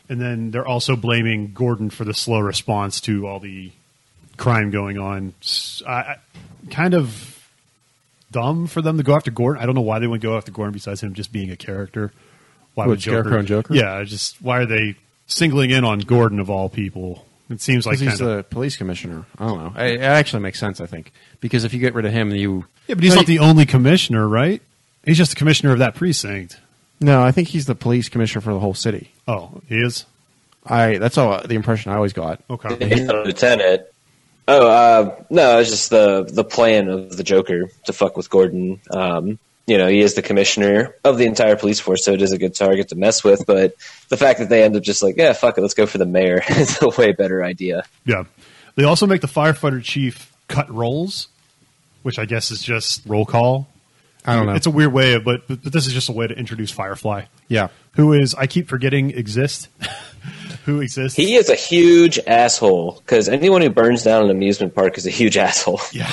And 0.09 0.21
then 0.21 0.51
they're 0.51 0.67
also 0.67 0.97
blaming 0.97 1.53
Gordon 1.53 1.91
for 1.91 2.05
the 2.05 2.15
slow 2.15 2.41
response 2.41 3.01
to 3.03 3.27
all 3.27 3.41
the 3.41 3.73
crime 4.41 4.71
going 4.71 4.99
on. 4.99 5.35
S- 5.43 5.83
I, 5.87 5.93
I- 5.93 6.17
kind 6.71 6.95
of 6.95 7.49
dumb 8.33 8.67
for 8.67 8.83
them 8.83 8.97
to 8.97 9.03
go 9.03 9.15
after 9.15 9.31
Gordon. 9.31 9.63
I 9.63 9.67
don't 9.67 9.75
know 9.75 9.81
why 9.81 9.99
they 9.99 10.07
would 10.07 10.21
go 10.21 10.37
after 10.37 10.51
Gordon 10.53 10.73
besides 10.73 11.03
him 11.03 11.15
just 11.15 11.33
being 11.33 11.51
a 11.51 11.57
character. 11.57 12.13
Why 12.75 12.85
What, 12.85 12.91
would 12.91 12.99
Joker? 13.01 13.21
Scarecrow 13.21 13.39
and 13.39 13.49
Joker? 13.49 13.75
Yeah, 13.75 14.03
just 14.05 14.41
why 14.43 14.59
are 14.59 14.67
they 14.67 14.97
singling 15.27 15.71
in 15.71 15.85
on 15.85 16.01
Gordon 16.01 16.41
of 16.41 16.51
all 16.51 16.69
people? 16.69 17.25
It 17.49 17.61
seems 17.61 17.85
like 17.85 17.99
Because 17.99 18.13
he's 18.13 18.21
kind 18.21 18.31
of 18.31 18.37
the 18.39 18.43
police 18.45 18.77
commissioner. 18.77 19.25
I 19.39 19.47
don't 19.47 19.59
know. 19.59 19.81
It, 19.83 19.95
it 19.95 20.03
actually 20.03 20.43
makes 20.43 20.61
sense, 20.61 20.81
I 20.81 20.87
think, 20.87 21.13
because 21.41 21.65
if 21.65 21.75
you 21.75 21.81
get 21.81 21.95
rid 21.95 22.05
of 22.07 22.13
him, 22.13 22.31
you 22.31 22.67
yeah, 22.87 22.95
but 22.95 23.03
he's 23.05 23.15
not 23.17 23.27
the 23.27 23.41
only 23.41 23.67
commissioner, 23.67 24.27
right? 24.29 24.63
He's 25.05 25.19
just 25.19 25.33
the 25.33 25.37
commissioner 25.37 25.73
of 25.73 25.81
that 25.81 25.95
precinct. 25.97 26.61
No, 27.01 27.23
I 27.23 27.33
think 27.33 27.49
he's 27.49 27.67
the 27.67 27.75
police 27.75 28.09
commissioner 28.09 28.41
for 28.43 28.53
the 28.53 28.61
whole 28.61 28.75
city. 28.75 29.11
Oh, 29.27 29.63
he 29.69 29.77
is. 29.77 30.05
I 30.65 30.99
that's 30.99 31.19
all 31.19 31.41
the 31.43 31.55
impression 31.55 31.91
I 31.91 31.97
always 31.97 32.13
got. 32.13 32.41
Okay. 32.49 32.89
He's 32.89 33.03
not 33.05 33.17
a 33.17 33.23
lieutenant. 33.23 33.83
Oh 34.53 34.67
uh, 34.67 35.23
no, 35.31 35.61
it's 35.61 35.71
just 35.71 35.91
the 35.91 36.25
the 36.25 36.43
plan 36.43 36.89
of 36.89 37.17
the 37.17 37.23
Joker 37.23 37.71
to 37.85 37.93
fuck 37.93 38.17
with 38.17 38.29
Gordon. 38.29 38.81
Um, 38.91 39.39
you 39.69 39.79
know, 39.79 39.87
he 39.87 40.01
is 40.01 40.15
the 40.15 40.23
commissioner 40.23 40.97
of 41.05 41.19
the 41.19 41.27
entire 41.27 41.55
police 41.55 41.79
force, 41.79 42.05
so 42.05 42.13
it 42.13 42.21
is 42.21 42.33
a 42.33 42.39
good 42.39 42.57
target 42.57 42.89
to 42.89 42.97
mess 42.97 43.23
with. 43.23 43.47
But 43.47 43.75
the 44.09 44.17
fact 44.17 44.41
that 44.41 44.49
they 44.49 44.65
end 44.65 44.75
up 44.75 44.83
just 44.83 45.05
like, 45.05 45.17
yeah, 45.17 45.33
fuck 45.35 45.57
it, 45.57 45.61
let's 45.61 45.75
go 45.75 45.87
for 45.87 45.99
the 45.99 46.07
mayor 46.07 46.43
is 46.49 46.83
a 46.83 46.89
way 46.89 47.13
better 47.13 47.45
idea. 47.45 47.85
Yeah. 48.05 48.25
They 48.75 48.83
also 48.83 49.07
make 49.07 49.21
the 49.21 49.29
firefighter 49.29 49.81
chief 49.81 50.35
cut 50.49 50.69
rolls, 50.69 51.29
which 52.03 52.19
I 52.19 52.25
guess 52.25 52.51
is 52.51 52.61
just 52.61 53.07
roll 53.07 53.25
call. 53.25 53.69
I 54.27 54.35
don't 54.35 54.47
know. 54.47 54.55
It's 54.55 54.67
a 54.67 54.71
weird 54.71 54.93
way, 54.93 55.15
of, 55.15 55.25
but, 55.25 55.47
but 55.47 55.63
this 55.63 55.87
is 55.87 55.93
just 55.93 56.09
a 56.09 56.13
way 56.13 56.27
to 56.27 56.35
introduce 56.35 56.73
Firefly, 56.73 57.27
yeah. 57.47 57.69
who 57.95 58.13
is 58.13 58.35
I 58.35 58.49
keep 58.49 58.69
forgetting 58.69 59.11
exists, 59.13 59.69
who 60.65 60.81
exists. 60.81 61.17
He 61.17 61.37
is 61.37 61.49
a 61.49 61.55
huge 61.55 62.19
asshole 62.27 63.01
because 63.01 63.29
anyone 63.29 63.63
who 63.63 63.71
burns 63.71 64.03
down 64.03 64.25
an 64.25 64.31
amusement 64.31 64.75
park 64.75 64.99
is 64.99 65.07
a 65.07 65.11
huge 65.11 65.37
asshole. 65.47 65.81
yeah, 65.93 66.11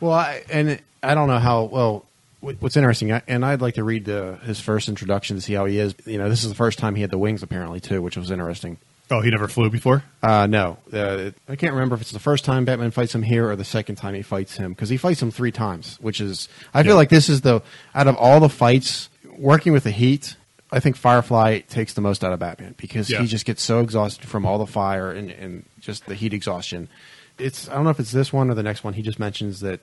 Well, 0.00 0.12
I, 0.12 0.42
and 0.50 0.80
I 1.02 1.14
don't 1.14 1.28
know 1.28 1.38
how 1.38 1.64
well. 1.64 2.04
What's 2.40 2.76
interesting, 2.76 3.10
and 3.10 3.44
I'd 3.44 3.60
like 3.60 3.74
to 3.74 3.82
read 3.82 4.04
the, 4.04 4.38
his 4.44 4.60
first 4.60 4.88
introduction 4.88 5.34
to 5.34 5.42
see 5.42 5.54
how 5.54 5.64
he 5.64 5.80
is. 5.80 5.96
You 6.06 6.18
know, 6.18 6.28
this 6.28 6.44
is 6.44 6.48
the 6.48 6.54
first 6.54 6.78
time 6.78 6.94
he 6.94 7.02
had 7.02 7.10
the 7.10 7.18
wings, 7.18 7.42
apparently, 7.42 7.80
too, 7.80 8.00
which 8.00 8.16
was 8.16 8.30
interesting. 8.30 8.78
Oh, 9.10 9.20
he 9.20 9.30
never 9.30 9.48
flew 9.48 9.70
before. 9.70 10.04
Uh, 10.22 10.46
no, 10.46 10.76
uh, 10.92 11.30
I 11.48 11.56
can't 11.56 11.72
remember 11.72 11.94
if 11.94 12.02
it's 12.02 12.12
the 12.12 12.18
first 12.18 12.44
time 12.44 12.64
Batman 12.64 12.90
fights 12.90 13.14
him 13.14 13.22
here 13.22 13.50
or 13.50 13.56
the 13.56 13.64
second 13.64 13.96
time 13.96 14.14
he 14.14 14.22
fights 14.22 14.56
him 14.56 14.72
because 14.72 14.88
he 14.88 14.98
fights 14.98 15.20
him 15.22 15.30
three 15.30 15.50
times, 15.50 15.98
which 16.00 16.20
is 16.20 16.48
I 16.74 16.82
feel 16.82 16.94
like 16.94 17.08
this 17.08 17.28
is 17.28 17.40
the 17.40 17.62
out 17.94 18.06
of 18.06 18.16
all 18.16 18.38
the 18.38 18.48
fights 18.48 19.08
working 19.36 19.72
with 19.72 19.84
the 19.84 19.90
heat. 19.90 20.36
I 20.70 20.80
think 20.80 20.96
Firefly 20.96 21.60
takes 21.60 21.94
the 21.94 22.00
most 22.02 22.22
out 22.22 22.32
of 22.32 22.38
Batman 22.40 22.74
because 22.76 23.08
Yeah. 23.08 23.20
he 23.22 23.26
just 23.26 23.44
gets 23.46 23.62
so 23.62 23.80
exhausted 23.80 24.28
from 24.28 24.44
all 24.44 24.58
the 24.58 24.66
fire 24.66 25.10
and, 25.10 25.30
and 25.30 25.64
just 25.80 26.04
the 26.06 26.14
heat 26.14 26.34
exhaustion. 26.34 26.88
It's 27.38 27.68
I 27.68 27.74
don't 27.74 27.84
know 27.84 27.90
if 27.90 28.00
it's 28.00 28.12
this 28.12 28.32
one 28.32 28.50
or 28.50 28.54
the 28.54 28.62
next 28.62 28.84
one. 28.84 28.92
He 28.94 29.02
just 29.02 29.18
mentions 29.18 29.60
that 29.60 29.80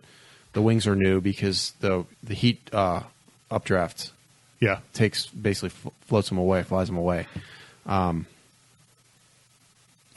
the 0.53 0.61
wings 0.61 0.85
are 0.87 0.95
new 0.95 1.21
because 1.21 1.73
the 1.79 2.05
the 2.23 2.33
heat 2.35 2.59
uh, 2.73 3.01
updraft 3.49 4.11
Yeah, 4.59 4.79
takes 4.93 5.25
basically 5.27 5.69
f- 5.85 5.91
floats 6.07 6.29
him 6.31 6.37
away, 6.37 6.63
flies 6.63 6.89
him 6.89 6.97
away. 6.97 7.27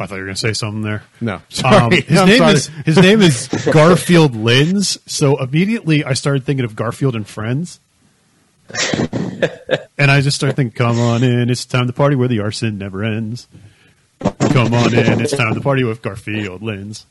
I 0.00 0.06
thought 0.06 0.14
you 0.14 0.20
were 0.20 0.26
going 0.26 0.34
to 0.36 0.40
say 0.40 0.52
something 0.52 0.82
there. 0.82 1.02
No, 1.20 1.40
Um, 1.64 1.90
his 1.90 2.08
name 2.08 2.38
sorry. 2.38 2.52
is 2.54 2.66
his 2.86 2.96
name 2.98 3.20
is 3.20 3.48
Garfield 3.72 4.32
Lynns. 4.32 4.98
So 5.06 5.42
immediately 5.42 6.04
I 6.04 6.12
started 6.12 6.44
thinking 6.44 6.64
of 6.64 6.76
Garfield 6.76 7.16
and 7.16 7.26
Friends, 7.26 7.80
and 9.98 10.10
I 10.10 10.20
just 10.20 10.36
start 10.36 10.56
thinking, 10.56 10.76
"Come 10.76 10.98
on 10.98 11.22
in, 11.22 11.50
it's 11.50 11.64
time 11.64 11.86
to 11.86 11.92
party 11.92 12.16
where 12.16 12.28
the 12.28 12.40
arson 12.40 12.78
never 12.78 13.04
ends." 13.04 13.48
Come 14.20 14.74
on 14.74 14.94
in, 14.94 15.20
it's 15.20 15.36
time 15.36 15.54
to 15.54 15.60
party 15.60 15.84
with 15.84 16.02
Garfield 16.02 16.60
Lynns. 16.60 17.04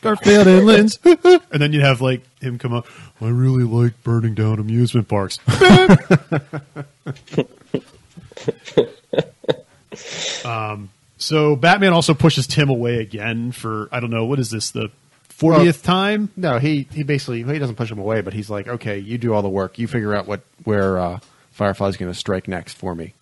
Garfield 0.00 0.46
and 0.46 0.62
Lynns, 0.62 1.42
and 1.52 1.60
then 1.60 1.72
you'd 1.72 1.82
have 1.82 2.00
like 2.00 2.22
him 2.40 2.58
come 2.58 2.72
up. 2.72 2.86
I 3.20 3.28
really 3.28 3.64
like 3.64 4.00
burning 4.02 4.34
down 4.34 4.60
amusement 4.60 5.08
parks. 5.08 5.38
um, 10.44 10.90
so 11.18 11.56
Batman 11.56 11.92
also 11.92 12.14
pushes 12.14 12.46
Tim 12.46 12.68
away 12.68 13.00
again 13.00 13.52
for 13.52 13.88
I 13.90 14.00
don't 14.00 14.10
know 14.10 14.24
what 14.24 14.38
is 14.38 14.50
this 14.50 14.70
the 14.70 14.90
fortieth 15.32 15.82
time? 15.82 16.30
No, 16.36 16.58
he 16.58 16.86
he 16.92 17.02
basically 17.02 17.42
he 17.42 17.58
doesn't 17.58 17.76
push 17.76 17.90
him 17.90 17.98
away, 17.98 18.20
but 18.20 18.32
he's 18.32 18.50
like, 18.50 18.68
okay, 18.68 18.98
you 18.98 19.18
do 19.18 19.34
all 19.34 19.42
the 19.42 19.48
work. 19.48 19.78
You 19.78 19.86
figure 19.88 20.14
out 20.14 20.26
what 20.26 20.40
where 20.64 20.98
uh, 20.98 21.20
Firefly's 21.52 21.96
going 21.96 22.12
to 22.12 22.18
strike 22.18 22.48
next 22.48 22.74
for 22.74 22.94
me. 22.94 23.14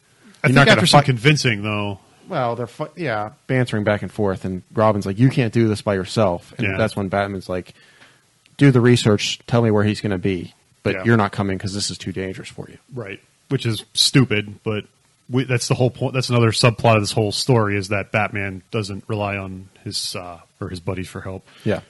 I 0.42 0.48
You're 0.48 0.56
think 0.56 0.68
after 0.68 0.86
some 0.86 1.02
convincing 1.04 1.62
though. 1.62 1.98
Well, 2.28 2.54
they're 2.56 2.66
fu- 2.68 2.88
yeah 2.96 3.30
bantering 3.46 3.84
back 3.84 4.02
and 4.02 4.10
forth, 4.12 4.44
and 4.44 4.62
Robin's 4.72 5.04
like, 5.06 5.18
you 5.18 5.30
can't 5.30 5.52
do 5.52 5.66
this 5.68 5.82
by 5.82 5.94
yourself, 5.94 6.54
and 6.58 6.66
Yeah. 6.66 6.76
that's 6.78 6.94
when 6.94 7.08
Batman's 7.08 7.48
like, 7.48 7.74
do 8.56 8.70
the 8.70 8.80
research, 8.80 9.40
tell 9.46 9.62
me 9.62 9.70
where 9.70 9.82
he's 9.84 10.00
going 10.00 10.12
to 10.12 10.18
be, 10.18 10.54
but 10.82 10.94
Yeah. 10.94 11.04
you're 11.04 11.16
not 11.16 11.32
coming 11.32 11.56
because 11.58 11.74
this 11.74 11.90
is 11.90 11.98
too 11.98 12.12
dangerous 12.12 12.48
for 12.48 12.68
you. 12.70 12.78
Right. 12.94 13.20
Which 13.48 13.66
is 13.66 13.84
stupid, 13.94 14.60
but 14.62 14.84
we, 15.28 15.42
that's 15.44 15.66
the 15.66 15.74
whole 15.74 15.90
point. 15.90 16.14
That's 16.14 16.28
another 16.30 16.52
subplot 16.52 16.94
of 16.96 17.02
this 17.02 17.10
whole 17.12 17.32
story 17.32 17.76
is 17.76 17.88
that 17.88 18.12
Batman 18.12 18.62
doesn't 18.70 19.02
rely 19.08 19.36
on 19.36 19.68
his 19.82 20.14
uh, 20.14 20.38
or 20.60 20.68
his 20.68 20.78
buddies 20.78 21.08
for 21.08 21.20
help. 21.20 21.44
Yeah, 21.64 21.80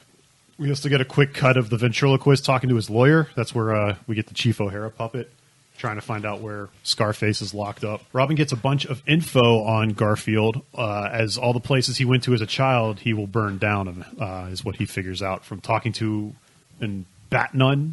We 0.60 0.68
also 0.68 0.90
get 0.90 1.00
a 1.00 1.06
quick 1.06 1.32
cut 1.32 1.56
of 1.56 1.70
the 1.70 1.78
ventriloquist 1.78 2.44
talking 2.44 2.68
to 2.68 2.76
his 2.76 2.90
lawyer. 2.90 3.28
That's 3.34 3.54
where 3.54 3.74
uh, 3.74 3.96
we 4.06 4.14
get 4.14 4.26
the 4.26 4.34
Chief 4.34 4.60
O'Hara 4.60 4.90
puppet 4.90 5.32
trying 5.78 5.96
to 5.96 6.02
find 6.02 6.26
out 6.26 6.42
where 6.42 6.68
Scarface 6.82 7.40
is 7.40 7.54
locked 7.54 7.82
up. 7.82 8.02
Robin 8.12 8.36
gets 8.36 8.52
a 8.52 8.56
bunch 8.56 8.84
of 8.84 9.02
info 9.06 9.62
on 9.64 9.88
Garfield 9.88 10.60
uh, 10.74 11.08
as 11.10 11.38
all 11.38 11.54
the 11.54 11.60
places 11.60 11.96
he 11.96 12.04
went 12.04 12.24
to 12.24 12.34
as 12.34 12.42
a 12.42 12.46
child 12.46 13.00
he 13.00 13.14
will 13.14 13.26
burn 13.26 13.56
down, 13.56 14.04
uh, 14.20 14.48
is 14.52 14.62
what 14.62 14.76
he 14.76 14.84
figures 14.84 15.22
out 15.22 15.42
from 15.42 15.62
talking 15.62 15.92
to 15.94 16.34
and 16.80 17.06
Bat 17.30 17.52
Batnun. 17.54 17.92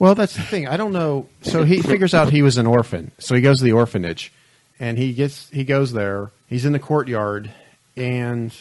Well, 0.00 0.16
that's 0.16 0.34
the 0.34 0.42
thing. 0.42 0.66
I 0.66 0.76
don't 0.76 0.92
know. 0.92 1.28
So 1.42 1.62
he 1.62 1.80
figures 1.80 2.12
out 2.12 2.32
he 2.32 2.42
was 2.42 2.58
an 2.58 2.66
orphan. 2.66 3.12
So 3.18 3.36
he 3.36 3.40
goes 3.40 3.58
to 3.58 3.64
the 3.64 3.72
orphanage, 3.72 4.32
and 4.80 4.98
he 4.98 5.12
gets 5.12 5.48
he 5.50 5.62
goes 5.62 5.92
there. 5.92 6.32
He's 6.48 6.64
in 6.64 6.72
the 6.72 6.80
courtyard, 6.80 7.52
and 7.96 8.52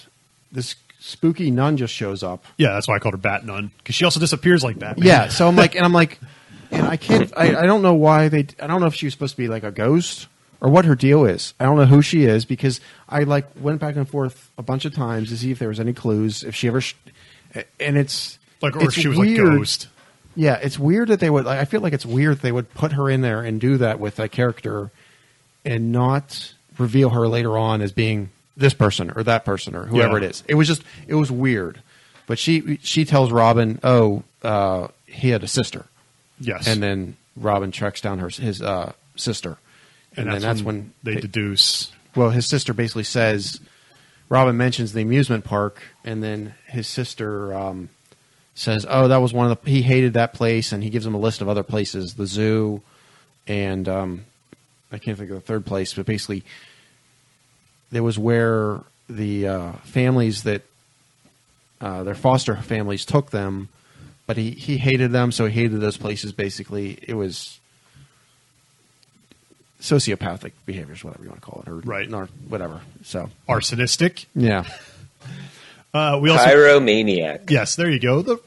this 0.52 0.76
spooky 1.04 1.52
nun 1.52 1.76
just 1.76 1.94
shows 1.94 2.24
up. 2.24 2.46
Yeah, 2.58 2.74
that's 2.74 2.88
why 2.88 2.96
I 2.96 3.00
called 3.00 3.14
her 3.14 3.20
Bat 3.20 3.46
Nun 3.46 3.72
because 3.78 3.94
she 3.96 4.06
also 4.06 4.20
disappears 4.20 4.64
like 4.64 4.80
Batman. 4.80 5.06
Yeah. 5.06 5.28
So 5.28 5.48
I'm 5.48 5.56
like, 5.56 5.76
and 5.76 5.84
I'm 5.84 5.94
like, 5.94 6.20
and 6.72 6.88
I 6.88 6.98
can't. 6.98 7.32
I, 7.36 7.62
I 7.62 7.66
don't 7.66 7.82
know 7.82 7.94
why 7.94 8.30
they. 8.30 8.48
I 8.60 8.68
don't 8.68 8.80
know 8.80 8.88
if 8.88 8.96
she 8.96 9.06
was 9.06 9.14
supposed 9.14 9.36
to 9.36 9.42
be 9.42 9.48
like 9.48 9.64
a 9.64 9.72
ghost 9.72 10.28
or 10.62 10.70
what 10.70 10.86
her 10.86 10.96
deal 10.96 11.26
is. 11.26 11.54
I 11.60 11.66
don't 11.66 11.78
know 11.78 11.86
who 11.86 12.02
she 12.02 12.24
is 12.24 12.46
because 12.46 12.80
I 13.08 13.24
like 13.24 13.48
went 13.60 13.82
back 13.82 13.96
and 13.96 14.08
forth 14.08 14.50
a 14.58 14.64
bunch 14.64 14.86
of 14.86 14.96
times 14.96 15.30
to 15.30 15.38
see 15.38 15.52
if 15.52 15.60
there 15.60 15.68
was 15.68 15.80
any 15.80 15.94
clues. 15.94 16.44
If 16.44 16.56
she 16.56 16.68
ever, 16.70 16.82
sh- 16.82 16.96
and 17.80 17.98
it's 17.98 18.40
like 18.62 18.76
or 18.76 18.86
it's 18.86 18.94
she 18.94 19.10
was 19.10 19.18
weird. 19.18 19.46
like 19.46 19.58
Ghost. 19.58 19.88
Yeah, 20.36 20.58
it's 20.64 20.80
weird 20.80 21.10
that 21.10 21.20
they 21.20 21.30
would. 21.30 21.46
Like, 21.46 21.60
I 21.60 21.66
feel 21.66 21.82
like 21.82 21.94
it's 21.94 22.06
weird 22.08 22.40
they 22.40 22.52
would 22.52 22.74
put 22.74 22.94
her 22.94 23.10
in 23.10 23.22
there 23.22 23.42
and 23.44 23.62
do 23.62 23.78
that 23.78 24.00
with 24.00 24.20
a 24.20 24.28
character, 24.28 24.90
and 25.64 25.92
not 25.92 26.54
reveal 26.80 27.10
her 27.12 27.28
later 27.28 27.56
on 27.56 27.82
as 27.82 27.92
being 27.92 28.32
this 28.56 28.74
person 28.74 29.12
or 29.16 29.24
that 29.24 29.46
person 29.46 29.76
or 29.76 29.86
whoever 29.86 30.20
Yeah. 30.20 30.26
it 30.26 30.32
is. 30.32 30.44
It 30.48 30.56
was 30.56 30.68
just 30.68 30.84
it 31.08 31.16
was 31.16 31.32
weird. 31.32 31.82
But 32.26 32.40
she 32.40 32.80
she 32.82 33.04
tells 33.04 33.32
Robin, 33.32 33.80
"Oh, 33.84 34.24
uh, 34.44 34.88
he 35.06 35.30
had 35.30 35.44
a 35.44 35.48
sister," 35.48 35.86
Yes, 36.40 36.68
and 36.68 36.82
then 36.82 37.18
Robin 37.36 37.72
tracks 37.72 38.00
down 38.00 38.20
her 38.20 38.30
his 38.30 38.62
uh, 38.62 38.94
sister, 39.16 39.58
and, 40.16 40.32
then 40.32 40.42
that's 40.42 40.62
when, 40.62 40.94
they, 41.04 41.16
deduce. 41.16 41.92
well, 42.16 42.30
his 42.30 42.46
sister 42.46 42.74
basically 42.74 43.04
says, 43.04 43.60
Robin 44.30 44.56
mentions 44.56 44.94
the 44.94 45.02
amusement 45.02 45.44
park, 45.44 45.82
and 46.06 46.24
then 46.24 46.54
his 46.68 46.88
sister 46.88 47.54
um, 47.54 47.90
says, 48.56 48.86
"Oh, 48.90 49.10
that 49.10 49.18
was 49.18 49.34
one 49.34 49.52
of 49.52 49.62
the 49.62 49.70
he 49.70 49.82
hated 49.82 50.14
that 50.14 50.34
place," 50.34 50.72
and 50.72 50.82
he 50.82 50.90
gives 50.90 51.06
him 51.06 51.16
a 51.16 51.20
list 51.20 51.42
of 51.42 51.50
other 51.50 51.64
places, 51.64 52.14
the 52.14 52.26
zoo, 52.26 52.82
and 53.48 53.90
um, 53.90 54.26
I 54.94 54.98
can't 54.98 55.18
think 55.18 55.30
of 55.30 55.36
the 55.36 55.42
third 55.42 55.66
place, 55.66 55.94
but 55.94 56.06
basically, 56.06 56.44
there 57.94 58.04
was 58.04 58.18
where 58.20 58.82
the 59.10 59.48
uh, 59.48 59.72
families 59.84 60.44
that 60.44 60.62
uh, 61.80 62.04
their 62.04 62.16
foster 62.16 62.56
families 62.58 63.06
took 63.06 63.32
them, 63.32 63.70
but 64.28 64.38
he 64.38 64.52
he 64.52 64.78
hated 64.78 65.12
them, 65.12 65.32
so 65.32 65.46
he 65.46 65.52
hated 65.62 65.80
those 65.82 65.98
places. 65.98 66.32
Basically, 66.32 66.98
it 67.02 67.14
was 67.14 67.60
sociopathic 69.82 70.52
behaviors, 70.66 71.04
whatever 71.04 71.24
you 71.24 71.30
want 71.30 71.42
to 71.42 71.46
call 71.46 71.62
it, 71.66 71.70
or 71.70 71.76
Right. 71.80 72.12
or 72.14 72.30
whatever. 72.48 72.82
So 73.04 73.30
Arsonistic. 73.50 74.26
yeah, 74.36 74.64
Uh, 75.94 76.18
we 76.22 76.30
also 76.30 76.46
Pyromaniac. 76.46 77.50
yes, 77.50 77.76
there 77.76 77.90
you 77.90 78.00
go. 78.00 78.22
The 78.22 78.38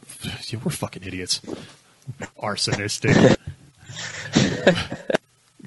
yeah, 0.49 0.59
we're 0.65 0.71
fucking 0.73 1.03
idiots. 1.05 1.41
Arsonistic. 2.43 3.37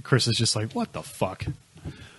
Chris 0.03 0.27
is 0.27 0.37
just 0.37 0.55
like, 0.55 0.71
what 0.73 0.91
the 0.93 1.03
fuck? 1.03 1.45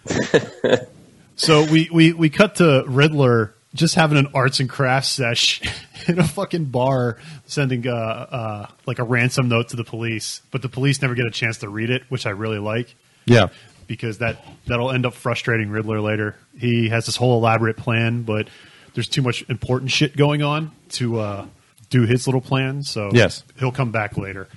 so 1.40 1.64
we, 1.70 1.88
we 1.92 2.12
we 2.12 2.30
cut 2.30 2.56
to 2.56 2.84
Riddler 2.86 3.54
just 3.74 3.94
having 3.94 4.18
an 4.18 4.28
arts 4.34 4.60
and 4.60 4.68
crafts 4.68 5.08
sesh 5.10 5.62
in 6.08 6.18
a 6.18 6.24
fucking 6.26 6.66
bar, 6.66 7.18
sending 7.46 7.86
uh, 7.86 7.92
uh, 7.92 8.66
like 8.86 8.98
a 8.98 9.04
ransom 9.04 9.48
note 9.48 9.68
to 9.68 9.76
the 9.76 9.84
police, 9.84 10.42
but 10.50 10.60
the 10.62 10.68
police 10.68 11.00
never 11.00 11.14
get 11.14 11.26
a 11.26 11.30
chance 11.30 11.58
to 11.58 11.68
read 11.68 11.90
it, 11.90 12.02
which 12.08 12.26
I 12.26 12.30
really 12.30 12.58
like 12.58 12.94
yeah, 13.26 13.48
because 13.86 14.18
that 14.18 14.44
that'll 14.66 14.90
end 14.90 15.06
up 15.06 15.14
frustrating 15.14 15.70
Riddler 15.70 16.00
later. 16.00 16.36
He 16.58 16.88
has 16.88 17.06
this 17.06 17.16
whole 17.16 17.36
elaborate 17.38 17.76
plan, 17.76 18.22
but 18.22 18.48
there's 18.94 19.08
too 19.08 19.22
much 19.22 19.44
important 19.48 19.90
shit 19.90 20.16
going 20.16 20.42
on 20.42 20.72
to 20.90 21.20
uh, 21.20 21.46
do 21.90 22.02
his 22.06 22.26
little 22.26 22.40
plan. 22.40 22.82
So 22.82 23.10
Yes. 23.12 23.44
he'll 23.58 23.70
come 23.72 23.92
back 23.92 24.16
later. 24.16 24.48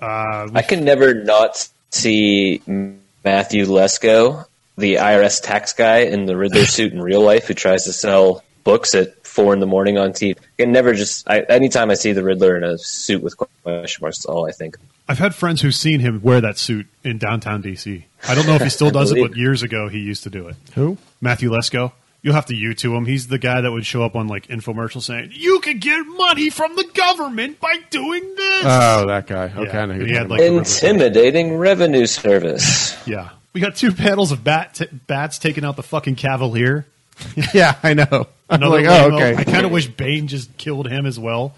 I 0.00 0.62
can 0.66 0.84
never 0.84 1.12
not 1.12 1.68
see 1.90 2.62
Matthew 2.66 3.66
Lesko, 3.66 4.46
the 4.80 4.96
IRS 4.96 5.42
tax 5.42 5.72
guy 5.72 5.98
in 5.98 6.26
the 6.26 6.36
Riddler 6.36 6.64
suit 6.66 6.92
in 6.92 7.00
real 7.00 7.22
life, 7.22 7.46
who 7.46 7.54
tries 7.54 7.84
to 7.84 7.92
sell 7.92 8.42
books 8.64 8.94
at 8.94 9.26
four 9.26 9.52
in 9.54 9.60
the 9.60 9.66
morning 9.66 9.98
on 9.98 10.10
TV. 10.12 10.36
And 10.58 10.72
never 10.72 10.94
just. 10.94 11.28
I, 11.28 11.40
anytime 11.40 11.90
I 11.90 11.94
see 11.94 12.12
the 12.12 12.22
Riddler 12.24 12.56
in 12.56 12.64
a 12.64 12.78
suit 12.78 13.22
with 13.22 13.36
question 13.36 14.02
marks, 14.02 14.18
that's 14.18 14.24
all 14.26 14.46
I 14.48 14.52
think. 14.52 14.76
I've 15.08 15.18
had 15.18 15.34
friends 15.34 15.60
who've 15.60 15.74
seen 15.74 16.00
him 16.00 16.20
wear 16.22 16.40
that 16.40 16.56
suit 16.58 16.86
in 17.02 17.18
downtown 17.18 17.62
DC. 17.62 18.04
I 18.28 18.34
don't 18.34 18.46
know 18.46 18.54
if 18.54 18.62
he 18.62 18.70
still 18.70 18.90
does 18.92 19.12
it, 19.12 19.20
but 19.20 19.36
years 19.36 19.62
ago 19.62 19.88
he 19.88 19.98
used 19.98 20.22
to 20.24 20.30
do 20.30 20.48
it. 20.48 20.56
who? 20.74 20.98
Matthew 21.20 21.50
Lesko. 21.50 21.92
You'll 22.22 22.34
have 22.34 22.46
to 22.46 22.54
YouTube 22.54 22.94
him. 22.96 23.06
He's 23.06 23.28
the 23.28 23.38
guy 23.38 23.62
that 23.62 23.72
would 23.72 23.86
show 23.86 24.04
up 24.04 24.14
on 24.14 24.28
like 24.28 24.46
infomercials 24.48 25.04
saying, 25.04 25.30
"You 25.32 25.60
could 25.60 25.80
get 25.80 26.02
money 26.02 26.50
from 26.50 26.76
the 26.76 26.84
government 26.92 27.58
by 27.60 27.78
doing 27.88 28.34
this." 28.36 28.64
Oh, 28.66 29.06
that 29.06 29.26
guy. 29.26 29.44
Okay, 29.56 29.72
Yeah, 29.72 29.82
I 29.82 29.86
know 29.86 30.04
he 30.04 30.12
had, 30.12 30.28
like. 30.28 30.42
Intimidating 30.42 31.56
revenue 31.56 32.04
service. 32.04 32.94
yeah, 33.06 33.30
we 33.52 33.60
got 33.60 33.76
two 33.76 33.92
panels 33.92 34.32
of 34.32 34.44
bat 34.44 34.74
t- 34.74 34.86
bats 35.06 35.38
taking 35.38 35.64
out 35.64 35.76
the 35.76 35.82
fucking 35.82 36.16
Cavalier. 36.16 36.86
yeah, 37.54 37.76
I 37.82 37.94
know. 37.94 38.06
I'm 38.48 38.62
Another 38.62 38.76
like, 38.82 38.86
lame- 38.86 39.12
oh, 39.12 39.16
okay. 39.16 39.36
I 39.36 39.44
kind 39.44 39.66
of 39.66 39.72
wish 39.72 39.86
Bane 39.88 40.26
just 40.28 40.56
killed 40.56 40.88
him 40.88 41.06
as 41.06 41.18
well 41.18 41.54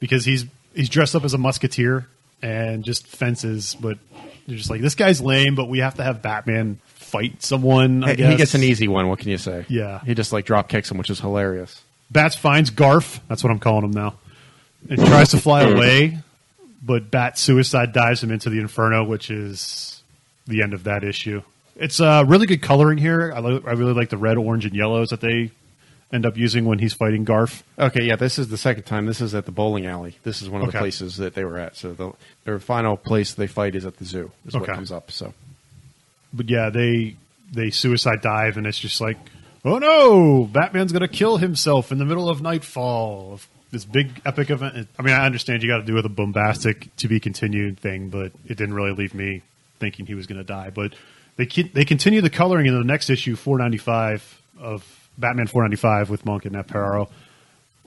because 0.00 0.24
he's 0.24 0.44
he's 0.74 0.88
dressed 0.88 1.14
up 1.14 1.24
as 1.24 1.34
a 1.34 1.38
musketeer 1.38 2.06
and 2.42 2.84
just 2.84 3.06
fences. 3.06 3.76
But 3.80 3.98
you're 4.46 4.58
just 4.58 4.70
like 4.70 4.80
this 4.80 4.94
guy's 4.94 5.20
lame, 5.20 5.54
but 5.54 5.68
we 5.68 5.78
have 5.78 5.94
to 5.94 6.04
have 6.04 6.22
Batman 6.22 6.78
fight 6.86 7.42
someone. 7.42 8.04
I 8.04 8.08
Hey, 8.08 8.16
guess 8.16 8.30
he 8.30 8.36
gets 8.36 8.54
an 8.54 8.62
easy 8.62 8.86
one. 8.88 9.08
What 9.08 9.18
can 9.18 9.30
you 9.30 9.38
say? 9.38 9.64
Yeah. 9.68 10.00
he 10.04 10.14
just 10.14 10.32
like 10.32 10.44
drop 10.44 10.68
kicks 10.68 10.90
him, 10.90 10.98
which 10.98 11.10
is 11.10 11.20
hilarious. 11.20 11.82
Bats 12.10 12.36
finds 12.36 12.70
Garf. 12.70 13.20
That's 13.28 13.42
what 13.42 13.50
I'm 13.50 13.58
calling 13.58 13.84
him 13.84 13.90
now, 13.92 14.14
and 14.88 14.98
tries 14.98 15.30
to 15.30 15.38
fly 15.38 15.62
away, 15.70 16.18
but 16.82 17.10
Bat 17.10 17.38
suicide 17.38 17.92
dives 17.92 18.22
him 18.22 18.30
into 18.30 18.48
the 18.50 18.60
Inferno, 18.60 19.04
which 19.04 19.30
is 19.30 19.97
the 20.48 20.62
end 20.62 20.74
of 20.74 20.82
that 20.84 21.04
issue. 21.04 21.42
It's 21.76 22.00
uh, 22.00 22.24
really 22.26 22.46
good 22.46 22.60
coloring 22.62 22.98
here. 22.98 23.32
I, 23.32 23.38
li- 23.38 23.62
I 23.64 23.70
really 23.72 23.92
like 23.92 24.08
the 24.08 24.16
red, 24.16 24.36
orange, 24.36 24.64
and 24.66 24.74
yellows 24.74 25.10
that 25.10 25.20
they 25.20 25.52
end 26.12 26.26
up 26.26 26.36
using 26.36 26.64
when 26.64 26.80
he's 26.80 26.94
fighting 26.94 27.24
Garf. 27.24 27.62
Okay, 27.78 28.02
yeah, 28.04 28.16
this 28.16 28.36
is 28.38 28.48
the 28.48 28.56
second 28.56 28.82
time. 28.84 29.06
This 29.06 29.20
is 29.20 29.32
at 29.34 29.44
the 29.44 29.52
bowling 29.52 29.86
alley. 29.86 30.16
This 30.24 30.42
is 30.42 30.48
one 30.50 30.62
of 30.62 30.72
the 30.72 30.78
places 30.78 31.18
that 31.18 31.34
they 31.34 31.44
were 31.44 31.58
at. 31.58 31.76
So 31.76 31.92
the, 31.92 32.12
their 32.44 32.58
final 32.58 32.96
place 32.96 33.34
they 33.34 33.46
fight 33.46 33.76
is 33.76 33.84
at 33.86 33.98
the 33.98 34.04
zoo. 34.04 34.32
Is 34.46 34.54
what 34.54 34.64
Okay. 34.64 34.72
comes 34.74 34.90
up. 34.90 35.10
So 35.12 35.34
but 36.32 36.48
yeah, 36.50 36.70
they 36.70 37.14
they 37.52 37.70
suicide 37.70 38.22
dive, 38.22 38.56
and 38.56 38.66
it's 38.66 38.78
just 38.78 39.00
like, 39.00 39.16
oh 39.64 39.78
no, 39.78 40.44
Batman's 40.50 40.92
gonna 40.92 41.08
kill 41.08 41.36
himself 41.36 41.92
in 41.92 41.98
the 41.98 42.04
middle 42.04 42.28
of 42.28 42.40
Knightfall. 42.42 43.34
of 43.34 43.46
This 43.70 43.84
big 43.84 44.20
epic 44.24 44.50
event. 44.50 44.88
I 44.98 45.02
mean, 45.02 45.14
I 45.14 45.24
understand 45.26 45.62
you 45.62 45.68
got 45.68 45.78
to 45.78 45.84
do 45.84 45.94
with 45.94 46.06
a 46.06 46.10
bombastic 46.10 46.94
to 46.96 47.08
be 47.08 47.20
continued 47.20 47.78
thing, 47.78 48.08
but 48.08 48.32
it 48.46 48.56
didn't 48.56 48.74
really 48.74 48.92
leave 48.92 49.14
me 49.14 49.42
thinking 49.78 50.06
he 50.06 50.14
was 50.14 50.26
gonna 50.26 50.44
die. 50.44 50.70
But 50.70 50.94
they 51.36 51.46
they 51.46 51.84
continue 51.84 52.20
the 52.20 52.30
coloring 52.30 52.66
in 52.66 52.76
the 52.76 52.84
next 52.84 53.10
issue, 53.10 53.36
four 53.36 53.58
ninety 53.58 53.78
five 53.78 54.42
of 54.60 54.84
Batman 55.16 55.46
four 55.46 55.62
ninety 55.62 55.76
five 55.76 56.10
with 56.10 56.24
Moench 56.24 56.44
and 56.44 56.56
Aparo. 56.56 57.08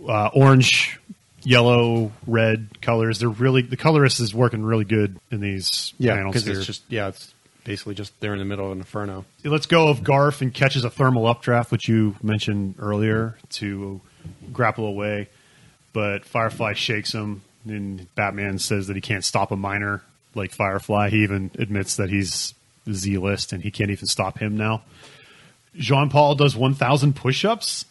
Uh, 0.07 0.29
orange, 0.33 0.99
yellow, 1.43 2.11
red 2.25 2.81
colors. 2.81 3.19
They're 3.19 3.29
really 3.29 3.61
the 3.61 3.77
colorist 3.77 4.19
is 4.19 4.33
working 4.33 4.63
really 4.63 4.85
good 4.85 5.19
in 5.29 5.41
these 5.41 5.93
yeah, 5.97 6.15
panels 6.15 6.33
because 6.33 6.45
here 6.45 6.57
it's 6.57 6.65
just 6.65 6.83
yeah, 6.89 7.09
it's 7.09 7.33
basically 7.63 7.95
just 7.95 8.19
they're 8.19 8.33
in 8.33 8.39
the 8.39 8.45
middle 8.45 8.65
of 8.65 8.71
an 8.71 8.79
inferno. 8.79 9.25
he 9.43 9.49
lets 9.49 9.65
go 9.65 9.89
of 9.89 10.01
Garf 10.01 10.41
and 10.41 10.53
catches 10.53 10.83
a 10.83 10.89
thermal 10.89 11.27
updraft, 11.27 11.71
which 11.71 11.87
you 11.87 12.15
mentioned 12.23 12.75
earlier, 12.79 13.37
to 13.51 14.01
grapple 14.51 14.85
away. 14.85 15.29
But 15.93 16.25
Firefly 16.25 16.73
shakes 16.73 17.11
him, 17.11 17.41
and 17.65 18.13
Batman 18.15 18.59
says 18.59 18.87
that 18.87 18.95
he 18.95 19.01
can't 19.01 19.25
stop 19.25 19.51
a 19.51 19.57
minor 19.57 20.01
like 20.35 20.51
Firefly. 20.51 21.09
He 21.09 21.23
even 21.23 21.51
admits 21.59 21.95
that 21.97 22.09
he's 22.09 22.53
Z 22.91 23.17
list 23.17 23.53
and 23.53 23.61
he 23.61 23.71
can't 23.71 23.91
even 23.91 24.07
stop 24.07 24.39
him 24.39 24.57
now. 24.57 24.81
Jean 25.75 26.09
Paul 26.09 26.35
does 26.35 26.55
1,000 26.55 27.15
push 27.15 27.45
ups 27.45 27.85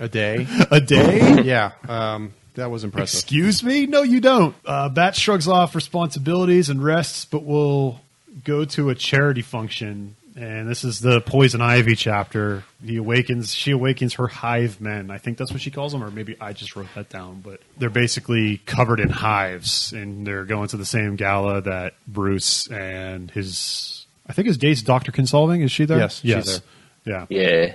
A 0.00 0.08
day. 0.08 0.46
a 0.70 0.80
day. 0.80 1.42
yeah, 1.42 1.72
um, 1.88 2.32
that 2.54 2.70
was 2.70 2.82
impressive. 2.84 3.18
Excuse 3.18 3.62
me? 3.62 3.86
No, 3.86 4.02
you 4.02 4.20
don't. 4.20 4.54
Uh, 4.64 4.88
Bat 4.88 5.14
shrugs 5.14 5.46
off 5.46 5.74
responsibilities 5.74 6.68
and 6.68 6.82
rests, 6.82 7.24
but 7.24 7.44
will 7.44 8.00
go 8.44 8.64
to 8.64 8.90
a 8.90 8.94
charity 8.94 9.42
function. 9.42 10.16
And 10.36 10.68
this 10.68 10.84
is 10.84 11.00
the 11.00 11.22
Poison 11.22 11.62
Ivy 11.62 11.96
chapter. 11.96 12.62
He 12.84 12.98
awakens. 12.98 13.54
She 13.54 13.70
awakens 13.70 14.14
her 14.14 14.26
hive 14.26 14.82
men. 14.82 15.10
I 15.10 15.16
think 15.16 15.38
that's 15.38 15.50
what 15.50 15.62
she 15.62 15.70
calls 15.70 15.92
them, 15.92 16.04
or 16.04 16.10
maybe 16.10 16.36
I 16.38 16.52
just 16.52 16.76
wrote 16.76 16.88
that 16.94 17.08
down. 17.08 17.40
But 17.42 17.60
they're 17.78 17.88
basically 17.88 18.58
covered 18.58 19.00
in 19.00 19.08
hives, 19.08 19.92
and 19.92 20.26
they're 20.26 20.44
going 20.44 20.68
to 20.68 20.76
the 20.76 20.84
same 20.84 21.16
gala 21.16 21.62
that 21.62 21.94
Bruce 22.06 22.68
and 22.68 23.30
his. 23.30 24.06
I 24.28 24.34
think 24.34 24.46
his 24.46 24.58
date's 24.58 24.82
Doctor 24.82 25.10
Kinsolving. 25.10 25.64
Is 25.64 25.72
she 25.72 25.86
there? 25.86 25.98
Yes, 25.98 26.20
she's 26.20 26.28
yes. 26.28 26.60
Yeah. 27.06 27.26
Yeah. 27.30 27.74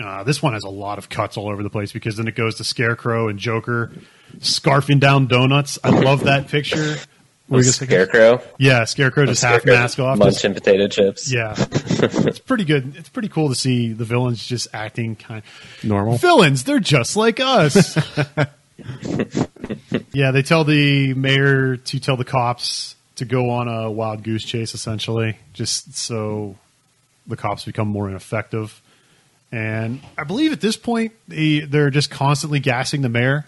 Uh, 0.00 0.22
this 0.22 0.40
one 0.40 0.52
has 0.52 0.64
a 0.64 0.70
lot 0.70 0.98
of 0.98 1.08
cuts 1.08 1.36
all 1.36 1.50
over 1.50 1.62
the 1.62 1.70
place 1.70 1.92
because 1.92 2.16
then 2.16 2.28
it 2.28 2.34
goes 2.34 2.54
to 2.56 2.64
Scarecrow 2.64 3.28
and 3.28 3.38
Joker 3.38 3.92
scarfing 4.38 5.00
down 5.00 5.26
donuts. 5.26 5.78
I 5.82 5.90
love 5.90 6.24
that 6.24 6.48
picture. 6.48 6.96
Where 7.52 7.62
he 7.62 7.66
gets 7.66 7.78
the- 7.78 7.86
Scarecrow. 7.86 8.42
yeah, 8.58 8.84
Scarecrow 8.84 9.26
just 9.26 9.42
half 9.42 9.64
mask 9.64 9.98
off. 9.98 10.18
Just- 10.18 10.44
Munching 10.44 10.54
potato 10.54 10.88
chips. 10.88 11.32
yeah, 11.32 11.54
it's 11.58 12.38
pretty 12.38 12.64
good. 12.64 12.96
It's 12.96 13.08
pretty 13.08 13.28
cool 13.28 13.48
to 13.48 13.54
see 13.54 13.92
the 13.92 14.04
villains 14.04 14.46
just 14.46 14.68
acting 14.72 15.16
kind 15.16 15.42
Normal. 15.82 16.18
villains. 16.18 16.64
They're 16.64 16.80
just 16.80 17.16
like 17.16 17.40
us. 17.40 17.96
yeah, 20.12 20.30
they 20.30 20.42
tell 20.42 20.64
the 20.64 21.14
mayor 21.14 21.76
to 21.76 22.00
tell 22.00 22.16
the 22.16 22.24
cops 22.24 22.96
to 23.16 23.24
go 23.24 23.50
on 23.50 23.68
a 23.68 23.90
wild 23.90 24.22
goose 24.22 24.44
chase, 24.44 24.74
essentially, 24.74 25.36
just 25.52 25.94
so 25.96 26.56
the 27.26 27.36
cops 27.36 27.64
become 27.64 27.88
more 27.88 28.08
ineffective. 28.08 28.80
And 29.50 30.00
I 30.16 30.24
believe 30.24 30.52
at 30.52 30.60
this 30.60 30.76
point 30.76 31.12
they 31.28 31.60
they're 31.60 31.90
just 31.90 32.10
constantly 32.10 32.60
gassing 32.60 33.02
the 33.02 33.08
mayor. 33.10 33.46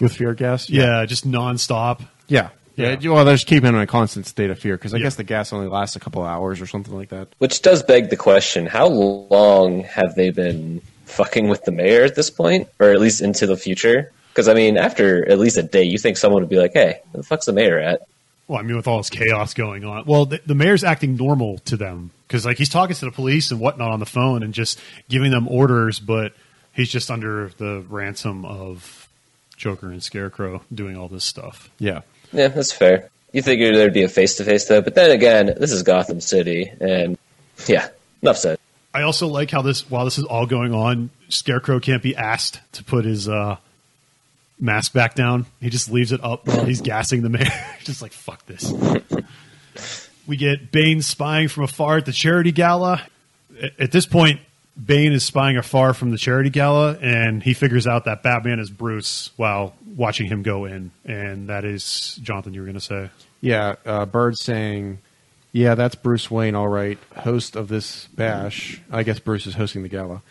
with 0.00 0.16
fear 0.16 0.32
gas. 0.34 0.70
Yeah, 0.70 1.04
just 1.04 1.28
nonstop. 1.28 2.00
yeah, 2.26 2.48
yeah. 2.76 2.96
Yeah. 3.00 3.10
Well, 3.10 3.24
they're 3.24 3.34
just 3.34 3.46
keeping 3.46 3.68
him 3.68 3.74
in 3.76 3.80
a 3.82 3.86
constant 3.86 4.26
state 4.26 4.50
of 4.50 4.58
fear 4.58 4.76
because 4.76 4.94
I 4.94 4.98
Yeah. 4.98 5.04
guess 5.04 5.16
the 5.16 5.24
gas 5.24 5.52
only 5.52 5.68
lasts 5.68 5.96
a 5.96 6.00
couple 6.00 6.22
of 6.22 6.28
hours 6.28 6.60
or 6.60 6.66
something 6.66 6.94
like 6.94 7.10
that. 7.10 7.28
Which 7.38 7.62
does 7.62 7.82
beg 7.82 8.10
the 8.10 8.16
question: 8.16 8.66
How 8.66 8.86
long 8.88 9.84
have 9.84 10.14
they 10.14 10.30
been 10.30 10.80
fucking 11.06 11.48
with 11.48 11.64
the 11.64 11.72
mayor 11.72 12.04
at 12.04 12.14
this 12.14 12.30
point, 12.30 12.68
or 12.80 12.90
at 12.90 13.00
least 13.00 13.20
into 13.20 13.46
the 13.46 13.56
future? 13.56 14.10
Because 14.28 14.48
I 14.48 14.54
mean, 14.54 14.76
after 14.78 15.28
at 15.30 15.38
least 15.38 15.56
a 15.58 15.62
day, 15.62 15.82
you 15.84 15.98
think 15.98 16.16
someone 16.16 16.42
would 16.42 16.48
be 16.48 16.56
like, 16.58 16.72
"Hey, 16.72 17.00
where 17.10 17.20
the 17.20 17.26
fuck's 17.26 17.46
the 17.46 17.52
mayor 17.52 17.78
at?" 17.78 18.00
Well, 18.48 18.58
I 18.58 18.62
mean, 18.62 18.76
with 18.76 18.88
all 18.88 18.98
this 18.98 19.08
chaos 19.10 19.54
going 19.54 19.84
on, 19.84 20.04
well, 20.06 20.26
the, 20.26 20.40
the 20.44 20.54
mayor's 20.54 20.82
acting 20.84 21.16
normal 21.16 21.58
to 21.58 21.76
them 21.76 22.10
because, 22.26 22.44
like, 22.44 22.58
he's 22.58 22.68
talking 22.68 22.94
to 22.96 23.04
the 23.04 23.10
police 23.12 23.50
and 23.50 23.60
whatnot 23.60 23.92
on 23.92 24.00
the 24.00 24.06
phone 24.06 24.42
and 24.42 24.52
just 24.52 24.80
giving 25.08 25.30
them 25.30 25.46
orders, 25.48 26.00
but 26.00 26.32
he's 26.72 26.90
just 26.90 27.10
under 27.10 27.50
the 27.58 27.84
ransom 27.88 28.44
of 28.44 29.08
Joker 29.56 29.90
and 29.90 30.02
Scarecrow 30.02 30.62
doing 30.74 30.96
all 30.96 31.08
this 31.08 31.24
stuff. 31.24 31.70
Yeah, 31.78 32.00
Yeah, 32.32 32.48
that's 32.48 32.72
fair. 32.72 33.10
You 33.32 33.42
figured 33.42 33.74
there'd 33.74 33.94
be 33.94 34.02
a 34.02 34.08
face 34.08 34.36
to 34.36 34.44
face 34.44 34.66
though, 34.66 34.82
but 34.82 34.94
then 34.94 35.10
again, 35.10 35.54
this 35.58 35.72
is 35.72 35.82
Gotham 35.82 36.20
City, 36.20 36.70
and 36.80 37.16
yeah, 37.66 37.88
enough 38.22 38.36
said. 38.36 38.58
I 38.94 39.02
also 39.02 39.26
like 39.26 39.50
how 39.50 39.62
this, 39.62 39.88
while 39.90 40.04
this 40.04 40.18
is 40.18 40.24
all 40.24 40.44
going 40.46 40.74
on, 40.74 41.10
Scarecrow 41.30 41.80
can't 41.80 42.02
be 42.02 42.14
asked 42.14 42.60
to 42.72 42.84
put 42.84 43.06
his 43.06 43.26
uh, 43.26 43.56
mask 44.60 44.92
back 44.92 45.14
down. 45.14 45.46
He 45.60 45.70
just 45.70 45.90
leaves 45.90 46.12
it 46.12 46.22
up 46.22 46.46
while 46.46 46.64
he's 46.66 46.82
gassing 46.82 47.22
the 47.22 47.30
mayor. 47.30 47.46
just 47.84 48.02
like, 48.02 48.12
fuck 48.12 48.44
this. 48.44 48.70
we 50.26 50.36
get 50.36 50.70
Bane 50.70 51.00
spying 51.00 51.48
from 51.48 51.64
afar 51.64 51.96
at 51.98 52.06
the 52.06 52.12
charity 52.12 52.52
gala. 52.52 53.02
At 53.78 53.92
this 53.92 54.04
point, 54.04 54.40
Bane 54.82 55.12
is 55.12 55.24
spying 55.24 55.56
afar 55.58 55.92
from 55.92 56.10
the 56.10 56.18
charity 56.18 56.48
gala, 56.50 56.96
and 57.00 57.42
he 57.42 57.52
figures 57.52 57.86
out 57.86 58.06
that 58.06 58.22
Batman 58.22 58.58
is 58.58 58.70
Bruce 58.70 59.30
while 59.36 59.74
watching 59.96 60.26
him 60.26 60.42
go 60.42 60.64
in. 60.64 60.90
And 61.04 61.48
that 61.48 61.64
is, 61.64 62.18
Jonathan, 62.22 62.54
you 62.54 62.60
were 62.60 62.66
going 62.66 62.78
to 62.78 62.80
say. 62.80 63.10
yeah. 63.40 63.74
Uh, 63.84 64.06
Bird 64.06 64.38
saying, 64.38 64.98
"Yeah, 65.52 65.74
that's 65.74 65.94
Bruce 65.94 66.30
Wayne, 66.30 66.54
all 66.54 66.68
right, 66.68 66.98
host 67.18 67.54
of 67.54 67.68
this 67.68 68.06
bash. 68.14 68.80
I 68.90 69.02
guess 69.02 69.18
Bruce 69.18 69.46
is 69.46 69.54
hosting 69.54 69.82
the 69.82 69.88
gala, 69.90 70.22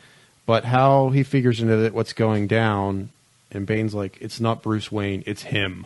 but 0.47 0.65
how 0.65 1.09
he 1.09 1.21
figures 1.23 1.61
into 1.61 1.83
it, 1.85 1.93
what's 1.93 2.13
going 2.13 2.47
down." 2.47 3.09
And 3.51 3.67
Bane's 3.67 3.93
like, 3.93 4.17
"It's 4.21 4.39
not 4.39 4.63
Bruce 4.63 4.91
Wayne, 4.91 5.23
it's 5.27 5.43
him." 5.43 5.85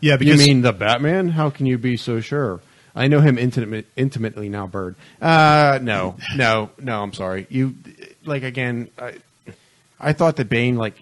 Yeah, 0.00 0.16
You 0.20 0.36
mean 0.36 0.62
the 0.62 0.72
Batman? 0.72 1.30
How 1.30 1.50
can 1.50 1.66
you 1.66 1.76
be 1.78 1.96
so 1.96 2.20
sure? 2.20 2.60
I 2.94 3.08
know 3.08 3.20
him 3.20 3.38
intimate, 3.38 3.86
intimately 3.96 4.48
now, 4.48 4.66
Bird. 4.66 4.96
Uh, 5.20 5.78
no, 5.82 6.16
no, 6.36 6.70
no. 6.78 7.02
I'm 7.02 7.12
sorry. 7.12 7.46
You 7.48 7.74
like 8.24 8.42
again. 8.42 8.90
I, 8.98 9.14
I 9.98 10.12
thought 10.12 10.36
that 10.36 10.48
Bane, 10.48 10.76
like, 10.76 11.00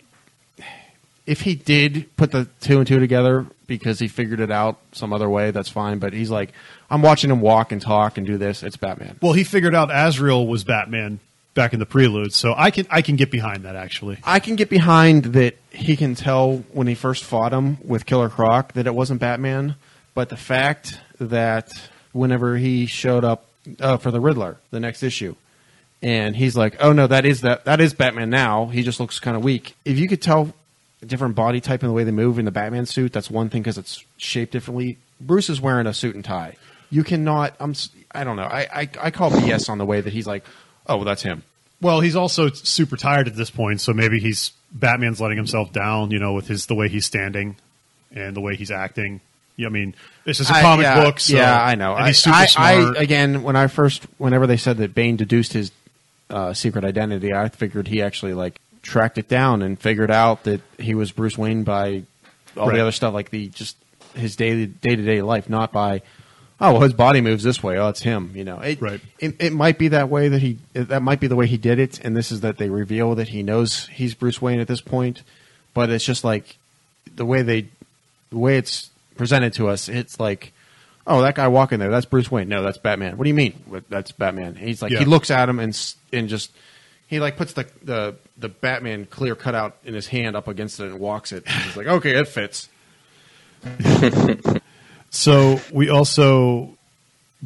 if 1.27 1.41
he 1.41 1.55
did 1.55 2.15
put 2.17 2.31
the 2.31 2.49
two 2.61 2.79
and 2.79 2.87
two 2.87 3.01
together 3.01 3.47
because 3.67 3.99
he 3.99 4.09
figured 4.09 4.41
it 4.41 4.51
out 4.51 4.79
some 4.93 5.13
other 5.13 5.29
way, 5.29 5.51
that's 5.51 5.69
fine. 5.69 5.99
But 5.99 6.13
he's 6.13 6.31
like, 6.31 6.53
I'm 6.91 7.03
watching 7.03 7.31
him 7.31 7.41
walk 7.41 7.73
and 7.73 7.81
talk 7.81 8.19
and 8.19 8.27
do 8.27 8.37
this. 8.37 8.63
It's 8.63 8.77
Batman. 8.77 9.17
well, 9.23 9.33
he 9.33 9.45
figured 9.45 9.75
out 9.75 9.91
Azrael 9.93 10.47
was 10.47 10.65
Batman 10.65 11.19
back 11.55 11.73
in 11.73 11.81
the 11.81 11.87
prelude, 11.87 12.33
so 12.33 12.55
I 12.57 12.71
can 12.71 12.87
I 12.91 13.03
can 13.03 13.17
get 13.17 13.31
behind 13.31 13.65
that 13.65 13.75
actually. 13.77 14.19
I 14.25 14.39
can 14.39 14.57
get 14.57 14.71
behind 14.71 15.25
that 15.25 15.57
he 15.71 15.97
can 15.97 16.15
tell 16.15 16.59
when 16.73 16.87
he 16.87 16.95
first 16.95 17.25
fought 17.25 17.53
him 17.53 17.79
with 17.85 18.07
Killer 18.07 18.29
Croc 18.29 18.73
that 18.75 18.87
it 18.87 18.95
wasn't 18.95 19.21
Batman, 19.21 19.75
but 20.15 20.29
the 20.29 20.37
fact 20.37 21.01
that 21.21 21.73
whenever 22.13 22.57
he 22.57 22.87
showed 22.87 23.25
up 23.25 23.47
uh, 23.79 23.97
for 23.97 24.11
the 24.11 24.21
Riddler, 24.21 24.59
the 24.71 24.81
next 24.81 25.03
issue, 25.03 25.35
and 26.03 26.35
he's 26.35 26.57
like, 26.57 26.77
"Oh 26.81 26.93
no, 26.93 27.07
that 27.07 27.25
is 27.25 27.43
that 27.43 27.65
that 27.67 27.81
is 27.81 27.95
Batman 27.95 28.31
now." 28.31 28.67
He 28.67 28.83
just 28.83 29.01
looks 29.01 29.21
kind 29.21 29.37
of 29.37 29.45
weak. 29.45 29.77
If 29.85 29.99
you 29.99 30.09
could 30.09 30.23
tell 30.23 30.53
a 31.03 31.07
different 31.07 31.35
body 31.35 31.61
type 31.61 31.83
and 31.83 31.91
the 31.91 31.95
way 31.95 32.05
they 32.05 32.11
move 32.11 32.39
in 32.39 32.45
the 32.45 32.51
Batman 32.51 32.87
suit, 32.87 33.13
that's 33.13 33.31
one 33.31 33.49
thing 33.49 33.63
because 33.63 33.79
it's 33.79 34.05
shaped 34.17 34.53
differently. 34.53 34.99
Bruce 35.21 35.51
is 35.51 35.61
wearing 35.61 35.87
a 35.87 35.95
suit 35.95 36.15
and 36.15 36.25
tie. 36.25 36.57
You 36.91 37.05
cannot. 37.05 37.55
I'm. 37.61 37.75
I 38.13 38.25
don't 38.25 38.37
know. 38.37 38.43
I 38.45 38.67
I, 38.73 38.89
I 39.01 39.11
call 39.11 39.31
BS 39.31 39.69
on 39.69 39.79
the 39.79 39.87
way 39.87 40.01
that 40.01 40.13
he's 40.13 40.27
like, 40.27 40.45
"Oh, 40.87 40.97
well, 40.97 41.05
that's 41.05 41.23
him." 41.23 41.43
Well, 41.83 42.01
he's 42.01 42.17
also 42.17 42.51
super 42.51 42.97
tired 42.97 43.27
at 43.27 43.37
this 43.37 43.51
point, 43.51 43.81
so 43.81 43.95
maybe 43.95 44.21
he's 44.21 44.53
Batman's 44.73 45.21
letting 45.21 45.39
himself 45.39 45.73
down, 45.73 46.11
you 46.11 46.19
know, 46.19 46.35
with 46.35 46.47
his 46.47 46.67
the 46.67 46.75
way 46.75 46.89
he's 46.89 47.07
standing 47.07 47.57
and 48.13 48.37
the 48.37 48.41
way 48.41 48.57
he's 48.57 48.71
acting. 48.71 49.21
I 49.67 49.69
mean, 49.69 49.95
this 50.25 50.41
is 50.41 50.51
a 50.51 50.55
I- 50.55 50.63
comic 50.63 50.85
yeah, 50.85 51.03
book, 51.05 51.21
so 51.21 51.37
yeah, 51.37 51.63
I 51.63 51.75
know. 51.75 51.95
And 51.95 52.05
I, 52.05 52.07
he's 52.09 52.19
super 52.19 52.37
I, 52.37 52.47
smart. 52.47 52.97
I 52.97 53.03
again, 53.03 53.43
when 53.43 53.57
I 53.57 53.67
first, 53.67 54.05
whenever 54.19 54.47
they 54.47 54.57
said 54.57 54.77
that 54.79 54.95
Bane 54.95 55.17
deduced 55.17 55.53
his 55.53 55.73
uh, 56.29 56.53
secret 56.55 56.85
identity, 56.85 57.33
I 57.35 57.49
figured 57.49 57.89
he 57.89 58.03
actually 58.03 58.35
like 58.35 58.61
tracked 58.83 59.19
it 59.19 59.29
down 59.29 59.63
and 59.63 59.79
figured 59.79 60.11
out 60.11 60.45
that 60.45 60.61
he 60.79 60.95
was 60.95 61.13
Bruce 61.13 61.37
Wayne 61.37 61.65
by 61.65 62.05
all 62.57 62.69
Right. 62.69 62.77
the 62.77 62.81
other 62.83 62.93
stuff, 62.93 63.13
like 63.15 63.31
the 63.31 63.49
just 63.49 63.77
his 64.15 64.35
daily 64.37 64.67
day 64.67 64.97
to 64.97 65.03
day 65.05 65.23
life, 65.23 65.49
not 65.49 65.71
by 65.73 66.03
oh 66.61 66.73
well, 66.73 66.81
his 66.83 66.93
body 66.93 67.21
moves 67.21 67.43
this 67.45 67.63
way. 67.63 67.79
Oh, 67.79 67.89
it's 67.89 68.01
him. 68.03 68.33
You 68.35 68.45
know, 68.45 68.59
it, 68.61 68.81
Right. 68.81 69.01
It, 69.19 69.37
it 69.39 69.53
might 69.53 69.79
be 69.79 69.89
that 69.89 70.09
way 70.09 70.29
that 70.29 70.41
he 70.43 70.59
that 70.75 71.01
might 71.03 71.21
be 71.21 71.27
the 71.29 71.37
way 71.37 71.47
he 71.47 71.57
did 71.57 71.79
it, 71.79 72.01
and 72.05 72.17
this 72.17 72.33
is 72.33 72.41
that 72.41 72.59
they 72.59 72.69
reveal 72.71 73.15
that 73.17 73.29
he 73.29 73.43
knows 73.43 73.87
he's 73.89 74.15
Bruce 74.15 74.41
Wayne 74.43 74.61
at 74.61 74.67
this 74.69 74.81
point, 74.81 75.23
but 75.75 75.91
it's 75.91 76.05
just 76.05 76.25
like 76.25 76.57
the 77.15 77.25
way 77.25 77.43
they 77.43 77.69
the 78.31 78.39
way 78.39 78.57
it's 78.59 78.90
presented 79.21 79.53
to 79.53 79.69
us, 79.69 79.89
it's 79.89 80.19
like, 80.19 80.53
oh, 81.07 81.21
that 81.21 81.35
guy 81.35 81.47
walking 81.49 81.79
there, 81.79 81.91
that's 81.91 82.07
Bruce 82.07 82.31
Wayne. 82.31 82.49
No, 82.49 82.63
that's 82.63 82.79
Batman. 82.79 83.17
What 83.19 83.25
do 83.25 83.29
you 83.29 83.35
mean? 83.35 83.83
That's 83.91 84.11
Batman. 84.13 84.57
He's 84.57 84.81
like, 84.83 84.91
Yeah. 84.93 85.01
he 85.01 85.05
looks 85.05 85.31
at 85.31 85.49
him 85.49 85.61
and 85.61 85.75
s- 85.75 85.97
and 86.13 86.29
just 86.29 86.51
he 87.07 87.21
like 87.21 87.37
puts 87.37 87.53
the 87.53 87.67
the 87.83 88.17
the 88.39 88.49
Batman 88.49 89.05
clear 89.05 89.35
cutout 89.35 89.77
in 89.85 89.93
his 89.95 90.07
hand 90.07 90.35
up 90.37 90.49
against 90.49 90.81
it 90.81 90.87
and 90.87 90.99
walks 90.99 91.33
it. 91.33 91.47
He's 91.47 91.77
like, 91.77 91.87
okay, 91.87 92.19
it 92.19 92.27
fits. 92.29 92.69
So 95.13 95.61
we 95.73 95.91
also 95.91 96.77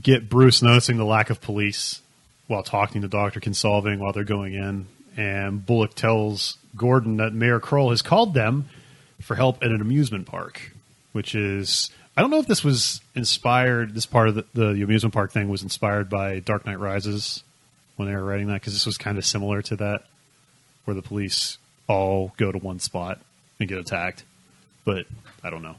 get 0.00 0.28
Bruce 0.28 0.60
noticing 0.60 0.98
the 0.98 1.04
lack 1.04 1.30
of 1.30 1.40
police 1.40 2.02
while 2.46 2.62
talking 2.62 3.00
to 3.02 3.08
Doctor 3.08 3.40
Kinsolving 3.40 3.98
while 4.00 4.12
they're 4.12 4.22
going 4.22 4.52
in, 4.52 4.86
and 5.16 5.64
Bullock 5.64 5.94
tells 5.94 6.58
Gordon 6.76 7.16
that 7.16 7.32
Mayor 7.32 7.60
Kroll 7.60 7.88
has 7.88 8.02
called 8.02 8.34
them 8.34 8.68
for 9.22 9.34
help 9.34 9.62
at 9.62 9.70
an 9.70 9.80
amusement 9.80 10.26
park, 10.26 10.72
which 11.14 11.34
is 11.34 11.90
I 12.16 12.20
don't 12.20 12.30
know 12.30 12.38
if 12.38 12.46
this 12.46 12.62
was 12.62 13.00
inspired. 13.14 13.94
This 13.94 14.06
part 14.06 14.28
of 14.28 14.34
the, 14.34 14.44
the 14.52 14.82
amusement 14.82 15.14
park 15.14 15.32
thing 15.32 15.48
was 15.48 15.62
inspired 15.62 16.08
by 16.10 16.38
Dark 16.40 16.64
Knight 16.66 16.78
Rises 16.78 17.42
when 17.96 18.08
they 18.08 18.14
were 18.14 18.24
writing 18.24 18.46
that 18.48 18.60
because 18.60 18.72
this 18.74 18.86
was 18.86 18.98
kind 18.98 19.18
of 19.18 19.24
similar 19.24 19.62
to 19.62 19.76
that, 19.76 20.02
where 20.84 20.94
the 20.94 21.02
police 21.02 21.58
all 21.88 22.32
go 22.36 22.52
to 22.52 22.58
one 22.58 22.78
spot 22.78 23.18
and 23.58 23.68
get 23.68 23.78
attacked. 23.78 24.24
But 24.84 25.06
I 25.42 25.50
don't 25.50 25.62
know. 25.62 25.76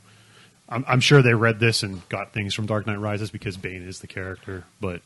I'm, 0.68 0.84
I'm 0.88 1.00
sure 1.00 1.22
they 1.22 1.34
read 1.36 1.60
this 1.60 1.84
and 1.84 2.08
got 2.10 2.34
things 2.34 2.54
from 2.54 2.66
Dark 2.66 2.88
Knight 2.88 3.00
Rises 3.00 3.30
because 3.30 3.56
Bane 3.56 3.84
is 3.88 4.00
the 4.00 4.08
character. 4.08 4.64
But 4.82 5.02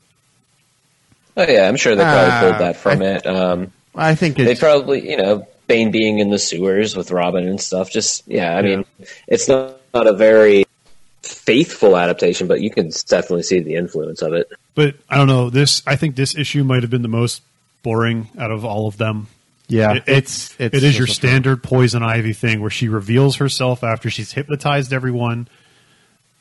Oh 1.38 1.46
yeah, 1.48 1.68
I'm 1.68 1.76
sure 1.78 1.96
they 1.96 2.04
probably 2.04 2.32
Ah, 2.32 2.40
pulled 2.42 2.62
that 2.62 2.76
from 2.78 3.02
I- 3.02 3.06
it. 3.06 3.26
Um, 3.28 3.74
I 3.96 4.16
think 4.16 4.38
they 4.38 4.56
probably, 4.56 5.10
you 5.10 5.18
know, 5.18 5.48
Bane 5.68 5.92
being 5.92 6.20
in 6.20 6.30
the 6.30 6.40
sewers 6.40 6.96
with 6.96 7.12
Robin 7.12 7.48
and 7.48 7.60
stuff. 7.60 7.92
Just 7.92 8.28
yeah, 8.28 8.56
I 8.56 8.62
mean, 8.62 8.86
it's 9.28 9.48
not, 9.48 9.79
not 9.94 10.08
a 10.08 10.14
very 10.14 10.66
faithful 11.24 11.98
adaptation, 11.98 12.48
but 12.48 12.62
you 12.62 12.70
can 12.70 12.90
definitely 13.08 13.44
see 13.44 13.60
the 13.60 13.76
influence 13.76 14.22
of 14.22 14.34
it. 14.34 14.52
but 14.76 14.96
I 15.10 15.18
don't 15.18 15.28
know. 15.28 15.50
This 15.50 15.82
I 15.86 15.96
think 15.96 16.16
this 16.16 16.36
issue 16.36 16.64
might 16.64 16.84
have 16.84 16.90
been 16.90 17.02
the 17.02 17.08
most 17.08 17.42
boring 17.84 18.30
out 18.38 18.52
of 18.52 18.66
all 18.66 18.88
of 18.88 18.98
them. 18.98 19.28
yeah, 19.68 19.94
It- 19.96 20.04
it's, 20.08 20.56
it's 20.60 20.76
it 20.76 20.84
is 20.84 20.98
your 20.98 21.08
just 21.08 21.24
a- 21.24 21.28
standard 21.28 21.62
poison 21.64 22.04
ivy 22.04 22.34
thing 22.34 22.62
where 22.62 22.70
she 22.72 22.88
reveals 22.90 23.38
herself 23.38 23.84
after 23.84 24.10
she's 24.10 24.32
hypnotized 24.34 24.92
everyone 24.94 25.48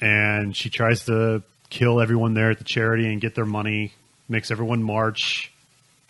and 0.01 0.57
she 0.57 0.71
tries 0.71 1.05
to 1.07 1.43
kill 1.71 2.01
everyone 2.01 2.35
there 2.35 2.51
at 2.51 2.59
the 2.59 2.65
charity 2.65 3.07
and 3.07 3.21
get 3.21 3.35
their 3.35 3.45
money 3.45 3.93
makes 4.29 4.51
everyone 4.51 4.83
march 4.83 5.53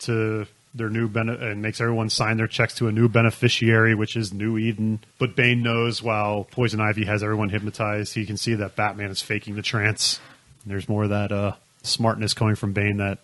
to 0.00 0.46
their 0.78 0.88
new 0.88 1.06
bene- 1.08 1.36
and 1.40 1.60
makes 1.60 1.80
everyone 1.80 2.08
sign 2.08 2.36
their 2.38 2.46
checks 2.46 2.74
to 2.74 2.88
a 2.88 2.92
new 2.92 3.08
beneficiary 3.08 3.94
which 3.94 4.16
is 4.16 4.32
new 4.32 4.56
eden 4.56 4.98
but 5.18 5.36
bane 5.36 5.62
knows 5.62 6.02
while 6.02 6.44
poison 6.44 6.80
ivy 6.80 7.04
has 7.04 7.22
everyone 7.22 7.48
hypnotized 7.50 8.14
he 8.14 8.24
can 8.24 8.36
see 8.36 8.54
that 8.54 8.74
batman 8.76 9.10
is 9.10 9.20
faking 9.20 9.54
the 9.56 9.62
trance 9.62 10.18
there's 10.64 10.88
more 10.88 11.04
of 11.04 11.10
that 11.10 11.30
uh, 11.32 11.52
smartness 11.82 12.32
coming 12.34 12.54
from 12.54 12.72
bane 12.72 12.96
that 12.98 13.18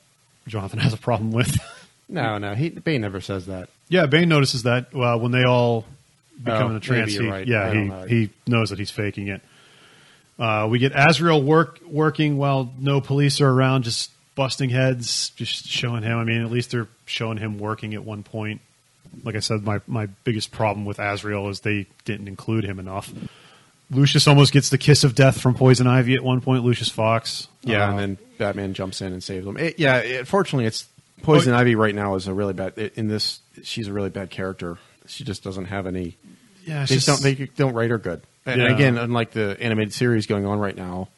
jonathan 0.47 0.79
has 0.81 0.93
a 0.93 0.99
problem 0.99 1.31
with 1.33 1.57
No, 2.07 2.37
no, 2.37 2.55
he 2.55 2.69
Bane 2.69 3.01
never 3.01 3.23
says 3.23 3.47
that. 3.47 3.71
Yeah, 3.89 4.05
Bane 4.05 4.29
notices 4.29 4.65
that 4.65 4.93
well, 4.93 5.19
when 5.19 5.33
they 5.33 5.45
all 5.45 5.87
become 6.43 6.65
Oh, 6.65 6.67
in 6.69 6.75
the 6.75 6.81
trance. 6.81 7.15
he- 7.15 7.27
right. 7.27 7.47
Yeah, 7.49 7.73
he 7.73 7.79
know. 7.85 8.05
he 8.05 8.31
knows 8.47 8.69
that 8.71 8.79
he's 8.79 8.91
faking 8.91 9.29
it. 9.29 9.41
Uh, 10.39 10.67
we 10.71 10.79
get 10.79 10.93
Azrael 10.95 11.43
work 11.43 11.81
working 11.87 12.37
while 12.37 12.71
no 12.79 13.01
police 13.01 13.41
are 13.41 13.49
around, 13.49 13.85
just 13.85 14.11
busting 14.35 14.71
heads, 14.71 15.31
just 15.31 15.67
showing 15.67 16.03
him. 16.03 16.19
I 16.19 16.25
mean, 16.25 16.43
at 16.43 16.51
least 16.51 16.71
they're 16.71 16.89
showing 17.07 17.39
him 17.39 17.59
working 17.59 17.95
at 17.95 18.05
one 18.05 18.23
point. 18.23 18.61
Like 19.23 19.37
I 19.37 19.41
said, 19.41 19.63
my 19.65 19.81
my 19.87 20.07
biggest 20.25 20.51
problem 20.51 20.85
with 20.85 20.99
Azrael 20.99 21.49
is 21.49 21.61
they 21.61 21.87
didn't 22.05 22.27
include 22.29 22.65
him 22.65 22.79
enough. 22.79 23.13
Lucius 23.91 24.27
almost 24.27 24.53
gets 24.53 24.71
the 24.71 24.79
kiss 24.79 25.05
of 25.05 25.15
death 25.15 25.41
from 25.41 25.55
Poison 25.55 25.87
Ivy 25.87 26.15
at 26.15 26.25
one 26.25 26.41
point. 26.41 26.65
Lucius 26.65 26.89
Fox. 26.89 27.49
Yeah, 27.63 27.87
Uh, 27.87 27.91
and 27.91 27.99
then 27.99 28.19
Batman 28.39 28.75
jumps 28.75 29.01
in 29.03 29.13
and 29.13 29.23
saves 29.23 29.47
him. 29.47 29.57
It, 29.57 29.79
yeah, 29.79 29.99
it, 29.99 30.27
fortunately, 30.27 30.65
it's 30.67 30.87
Poison 31.23 31.53
Oh, 31.53 31.59
Ivy 31.59 31.75
right 31.75 31.95
now 31.95 32.15
is 32.17 32.27
a 32.27 32.35
really 32.35 32.55
bad. 32.55 32.77
In 32.97 33.09
this, 33.09 33.41
she's 33.63 33.87
a 33.89 33.93
really 33.93 34.11
bad 34.11 34.31
character. 34.31 34.79
She 35.07 35.23
just 35.23 35.45
doesn't 35.45 35.67
have 35.67 35.87
any. 35.87 36.17
yeah, 36.67 36.81
They 36.87 36.95
just- 36.97 37.07
don't. 37.07 37.23
They 37.23 37.35
don't 37.57 37.75
write 37.75 37.91
her 37.91 37.99
good. 37.99 38.23
And 38.47 38.61
Yeah. 38.61 38.75
again, 38.75 38.99
unlike 38.99 39.31
the 39.33 39.57
animated 39.61 39.93
series 39.95 40.27
going 40.27 40.45
on 40.45 40.59
right 40.59 40.77
now, 40.77 41.09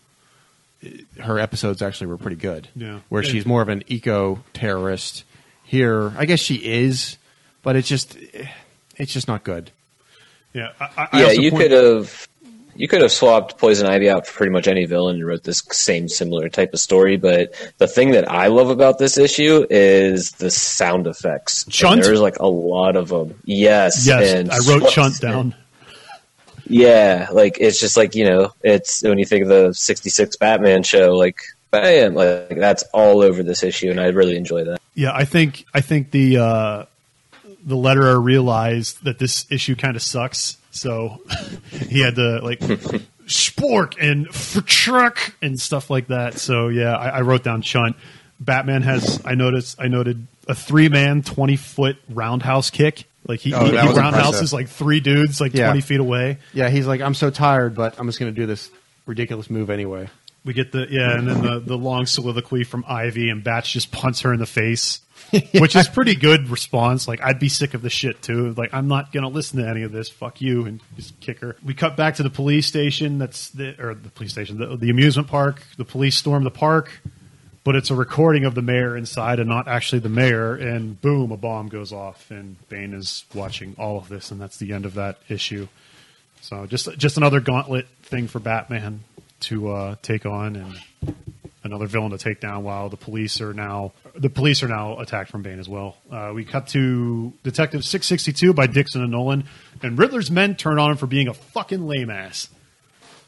her 1.20 1.38
episodes 1.38 1.82
actually 1.82 2.08
were 2.08 2.18
pretty 2.18 2.36
good. 2.36 2.68
Yeah. 2.76 3.00
where 3.08 3.22
Yeah. 3.22 3.30
she's 3.30 3.46
more 3.46 3.62
of 3.62 3.68
an 3.68 3.82
eco 3.88 4.42
terrorist. 4.52 5.24
Here, 5.64 6.12
I 6.16 6.26
guess 6.26 6.38
she 6.40 6.54
is, 6.56 7.16
but 7.62 7.74
it's 7.74 7.88
just, 7.88 8.16
it's 8.96 9.12
just 9.12 9.26
not 9.26 9.42
good. 9.42 9.72
yeah, 10.52 10.70
I, 10.80 10.84
I- 10.96 11.08
I 11.12 11.22
yeah, 11.22 11.30
you 11.32 11.50
could 11.50 11.72
have 11.72 12.28
you 12.78 12.86
could 12.88 13.00
have 13.00 13.10
swapped 13.10 13.56
Poison 13.58 13.86
Ivy 13.86 14.10
out 14.10 14.26
for 14.26 14.34
pretty 14.34 14.52
much 14.52 14.68
any 14.68 14.84
villain 14.84 15.16
and 15.16 15.26
wrote 15.26 15.42
this 15.44 15.62
same 15.72 16.08
similar 16.10 16.50
type 16.50 16.74
of 16.74 16.78
story. 16.78 17.16
But 17.16 17.54
the 17.78 17.86
thing 17.88 18.10
that 18.10 18.30
I 18.30 18.48
love 18.48 18.68
about 18.68 18.98
this 18.98 19.16
issue 19.16 19.66
is 19.70 20.32
the 20.32 20.50
sound 20.50 21.06
effects. 21.06 21.64
And 21.64 21.72
Chunt? 21.72 22.02
There's 22.02 22.20
like 22.20 22.38
a 22.38 22.46
lot 22.46 22.94
of 22.96 23.08
them. 23.08 23.34
Yes, 23.46 24.06
Yes, 24.06 24.30
and 24.30 24.50
I 24.50 24.58
wrote 24.68 24.90
Chunt 24.90 25.18
down. 25.20 25.54
Yeah, 26.68 27.28
like 27.32 27.58
it's 27.60 27.80
just 27.80 27.96
like 27.96 28.14
you 28.14 28.24
know, 28.24 28.52
it's 28.62 29.02
when 29.02 29.18
you 29.18 29.24
think 29.24 29.42
of 29.42 29.48
the 29.48 29.72
'66 29.72 30.36
Batman 30.36 30.82
show, 30.82 31.14
like 31.14 31.38
bam, 31.70 32.14
like 32.14 32.48
that's 32.56 32.82
all 32.92 33.22
over 33.22 33.42
this 33.42 33.62
issue, 33.62 33.90
and 33.90 34.00
I 34.00 34.08
really 34.08 34.36
enjoy 34.36 34.64
that. 34.64 34.80
Yeah, 34.94 35.12
I 35.14 35.24
think 35.24 35.64
I 35.74 35.80
think 35.80 36.10
the 36.10 36.38
uh, 36.38 36.84
the 37.64 37.76
letterer 37.76 38.22
realized 38.22 39.04
that 39.04 39.18
this 39.18 39.46
issue 39.50 39.76
kind 39.76 39.96
of 39.96 40.02
sucks, 40.02 40.56
so 40.70 41.22
he 41.70 42.00
had 42.00 42.16
to 42.16 42.40
like 42.42 42.60
spork 43.26 43.94
and 44.00 44.28
for 44.28 44.60
truck 44.62 45.34
and 45.42 45.60
stuff 45.60 45.90
like 45.90 46.08
that. 46.08 46.38
So 46.38 46.68
yeah, 46.68 46.96
I, 46.96 47.08
I 47.08 47.20
wrote 47.20 47.44
down 47.44 47.62
Chunt. 47.62 47.96
Batman 48.40 48.82
has 48.82 49.20
I 49.24 49.34
noticed 49.34 49.80
I 49.80 49.88
noted 49.88 50.26
a 50.48 50.54
three 50.54 50.88
man 50.88 51.22
twenty 51.22 51.56
foot 51.56 51.96
roundhouse 52.08 52.70
kick. 52.70 53.04
Like 53.28 53.40
he, 53.40 53.52
Oh, 53.54 53.64
he, 53.64 53.70
he 53.72 53.76
roundhouses 53.76 54.52
like 54.52 54.68
three 54.68 55.00
dudes 55.00 55.40
like 55.40 55.52
Yeah. 55.54 55.66
twenty 55.66 55.80
feet 55.80 56.00
away. 56.00 56.38
Yeah, 56.52 56.68
he's 56.68 56.86
like, 56.86 57.00
I'm 57.00 57.14
so 57.14 57.30
tired, 57.30 57.74
but 57.74 57.98
I'm 57.98 58.06
just 58.06 58.18
going 58.20 58.32
to 58.34 58.40
do 58.40 58.46
this 58.46 58.70
ridiculous 59.06 59.50
move 59.50 59.70
anyway. 59.70 60.08
We 60.44 60.52
get 60.54 60.70
the 60.70 60.86
yeah, 60.88 61.18
and 61.18 61.26
then 61.28 61.42
the, 61.42 61.58
the 61.58 61.76
long 61.76 62.06
soliloquy 62.06 62.62
from 62.62 62.84
Ivy, 62.86 63.30
and 63.30 63.42
Batch 63.42 63.72
just 63.72 63.90
punts 63.90 64.20
her 64.20 64.32
in 64.32 64.38
the 64.38 64.46
face, 64.46 65.00
which 65.54 65.74
is 65.74 65.88
pretty 65.88 66.14
good 66.14 66.48
response. 66.50 67.08
Like 67.08 67.20
I'd 67.20 67.40
be 67.40 67.48
sick 67.48 67.74
of 67.74 67.82
the 67.82 67.90
shit 67.90 68.22
too. 68.22 68.52
Like 68.52 68.72
I'm 68.72 68.86
not 68.86 69.12
gonna 69.12 69.28
listen 69.28 69.58
to 69.60 69.68
any 69.68 69.82
of 69.82 69.90
this. 69.90 70.08
Fuck 70.08 70.40
you, 70.40 70.64
and 70.66 70.80
just 70.94 71.18
kick 71.18 71.40
her. 71.40 71.56
We 71.64 71.74
cut 71.74 71.96
back 71.96 72.14
to 72.16 72.22
the 72.22 72.30
police 72.30 72.66
station. 72.68 73.18
That's 73.18 73.48
the 73.48 73.74
or 73.84 73.94
the 73.96 74.08
police 74.10 74.30
station, 74.30 74.58
the, 74.58 74.76
the 74.76 74.88
amusement 74.88 75.26
park. 75.26 75.64
The 75.78 75.84
police 75.84 76.14
storm 76.14 76.44
the 76.44 76.50
park, 76.52 76.92
but 77.66 77.74
it's 77.74 77.90
a 77.90 77.96
recording 77.96 78.44
of 78.44 78.54
the 78.54 78.62
mayor 78.62 78.96
inside 78.96 79.40
and 79.40 79.48
not 79.48 79.66
actually 79.66 79.98
the 79.98 80.08
mayor. 80.08 80.54
And 80.54 81.00
boom, 81.00 81.32
a 81.32 81.36
bomb 81.36 81.66
goes 81.68 81.92
off, 81.92 82.30
and 82.30 82.56
Bane 82.68 82.94
is 82.94 83.24
watching 83.34 83.74
all 83.76 83.98
of 83.98 84.08
this, 84.08 84.30
and 84.30 84.40
that's 84.40 84.56
the 84.58 84.72
end 84.72 84.86
of 84.86 84.94
that 84.94 85.18
issue. 85.28 85.66
So 86.42 86.66
just 86.66 86.88
just 86.96 87.16
another 87.16 87.40
gauntlet 87.40 87.88
thing 88.02 88.28
for 88.28 88.38
Batman 88.38 89.00
to 89.40 89.72
uh, 89.72 89.96
take 90.00 90.24
on, 90.26 90.54
and 90.54 91.16
another 91.64 91.86
villain 91.86 92.12
to 92.12 92.18
take 92.18 92.40
down. 92.40 92.62
While 92.62 92.88
the 92.88 92.96
police 92.96 93.40
are 93.40 93.52
now 93.52 93.92
the 94.14 94.30
police 94.30 94.62
are 94.62 94.68
now 94.68 95.00
attacked 95.00 95.32
from 95.32 95.42
Bane 95.42 95.58
as 95.58 95.68
well. 95.68 95.96
Uh, 96.08 96.30
we 96.32 96.44
cut 96.44 96.68
to 96.68 97.32
Detective 97.42 97.84
Six 97.84 98.06
Sixty 98.06 98.32
Two 98.32 98.52
by 98.52 98.68
Dixon 98.68 99.02
and 99.02 99.10
Nolan, 99.10 99.42
and 99.82 99.98
Riddler's 99.98 100.30
men 100.30 100.54
turn 100.54 100.78
on 100.78 100.92
him 100.92 100.98
for 100.98 101.08
being 101.08 101.26
a 101.26 101.34
fucking 101.34 101.88
lame 101.88 102.10
ass. 102.10 102.48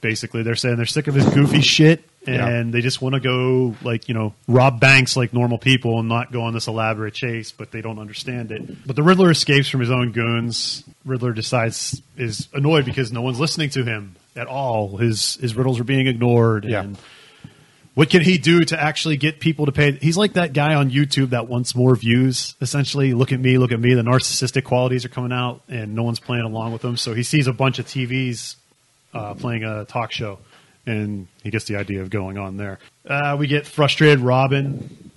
Basically, 0.01 0.44
they're 0.44 0.55
saying 0.55 0.77
they're 0.77 0.86
sick 0.86 1.09
of 1.09 1.15
his 1.15 1.28
goofy 1.35 1.60
shit. 1.60 2.05
And 2.34 2.72
they 2.74 2.80
just 2.80 3.00
want 3.00 3.14
to 3.14 3.20
go, 3.20 3.74
like, 3.82 4.09
you 4.09 4.14
know, 4.14 4.34
rob 4.46 4.80
banks 4.80 5.16
like 5.16 5.32
normal 5.32 5.59
people 5.59 5.98
and 5.98 6.09
not 6.09 6.30
go 6.32 6.42
on 6.42 6.52
this 6.55 6.66
elaborate 6.66 7.14
chase, 7.14 7.52
but 7.52 7.70
they 7.70 7.80
don't 7.80 7.98
understand 7.98 8.50
it. 8.52 8.86
But 8.86 8.96
the 8.96 9.02
Riddler 9.02 9.30
escapes 9.30 9.68
from 9.68 9.80
his 9.80 9.90
own 9.90 10.12
goons. 10.12 10.84
Riddler 11.05 11.32
decides, 11.32 12.02
is 12.16 12.48
annoyed 12.52 12.84
because 12.84 13.10
no 13.12 13.22
one's 13.22 13.40
listening 13.40 13.70
to 13.70 13.84
him 13.84 14.16
at 14.36 14.46
all. 14.46 14.96
His 14.98 15.34
his 15.36 15.56
riddles 15.56 15.80
are 15.80 15.84
being 15.84 16.06
ignored. 16.06 16.64
Yeah. 16.64 16.82
And 16.82 16.98
What 17.94 18.10
can 18.10 18.22
he 18.22 18.38
do 18.38 18.64
to 18.64 18.80
actually 18.80 19.16
get 19.16 19.40
people 19.40 19.66
to 19.66 19.72
pay? 19.72 19.92
He's 19.92 20.16
like 20.16 20.34
that 20.34 20.52
guy 20.52 20.74
on 20.74 20.90
YouTube 20.90 21.30
that 21.30 21.48
wants 21.48 21.74
more 21.74 21.96
views. 21.96 22.55
Essentially, 22.60 23.12
look 23.14 23.32
at 23.32 23.40
me, 23.40 23.59
look 23.59 23.72
at 23.72 23.80
me. 23.80 23.94
The 23.94 24.02
narcissistic 24.02 24.62
qualities 24.62 25.05
are 25.05 25.09
coming 25.09 25.32
out, 25.32 25.62
and 25.68 25.94
no 25.96 26.05
one's 26.05 26.20
playing 26.20 26.44
along 26.44 26.72
with 26.72 26.84
him. 26.84 26.96
So 26.96 27.12
he 27.14 27.24
sees 27.24 27.48
a 27.48 27.52
bunch 27.52 27.80
of 27.80 27.86
TVs 27.86 28.55
uh, 29.12 29.34
playing 29.34 29.64
a 29.64 29.84
talk 29.84 30.12
show, 30.12 30.38
and 30.89 31.28
he 31.43 31.51
gets 31.51 31.66
the 31.66 31.77
idea 31.77 32.02
of 32.02 32.10
going 32.10 32.39
on 32.39 32.56
there. 32.56 32.78
Uh, 33.06 33.36
we 33.39 33.47
get 33.47 33.66
frustrated 33.66 34.20
Robin 34.20 35.10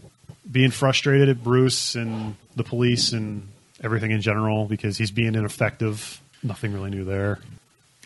being 0.52 0.72
frustrated 0.72 1.30
at 1.30 1.44
Bruce 1.44 1.96
and 1.96 2.36
the 2.56 2.64
police 2.64 3.14
and 3.14 3.48
everything 3.84 4.12
in 4.12 4.22
general 4.22 4.66
because 4.66 4.98
he's 4.98 5.12
being 5.12 5.36
ineffective. 5.36 6.22
Nothing 6.44 6.74
really 6.74 6.90
new 6.90 7.06
there. 7.06 7.40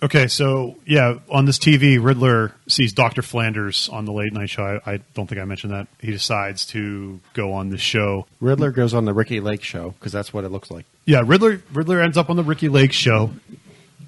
Okay, 0.04 0.28
so 0.28 0.76
yeah, 0.86 1.16
on 1.30 1.46
this 1.46 1.58
TV, 1.58 2.04
Riddler 2.04 2.54
sees 2.68 2.92
Dr. 2.94 3.22
Flanders 3.22 3.90
on 3.90 4.06
the 4.06 4.12
late 4.12 4.34
night 4.34 4.50
show. 4.50 4.80
I, 4.86 4.94
I 4.94 4.98
don't 5.14 5.26
think 5.26 5.40
I 5.40 5.46
mentioned 5.46 5.74
that. 5.74 5.88
He 6.00 6.12
decides 6.12 6.66
to 6.68 7.20
go 7.34 7.54
on 7.54 7.70
the 7.70 7.78
show. 7.78 8.28
Riddler 8.42 8.72
goes 8.72 8.94
on 8.94 9.06
the 9.06 9.14
Ricki 9.14 9.40
Lake 9.40 9.64
show 9.64 9.92
because 9.92 10.12
that's 10.12 10.34
what 10.34 10.44
it 10.44 10.50
looks 10.50 10.70
like. 10.70 10.86
Yeah, 11.06 11.24
Riddler 11.26 11.64
Riddler 11.72 12.02
ends 12.02 12.18
up 12.18 12.30
on 12.30 12.36
the 12.36 12.44
Ricki 12.44 12.68
Lake 12.68 12.92
show, 12.92 13.32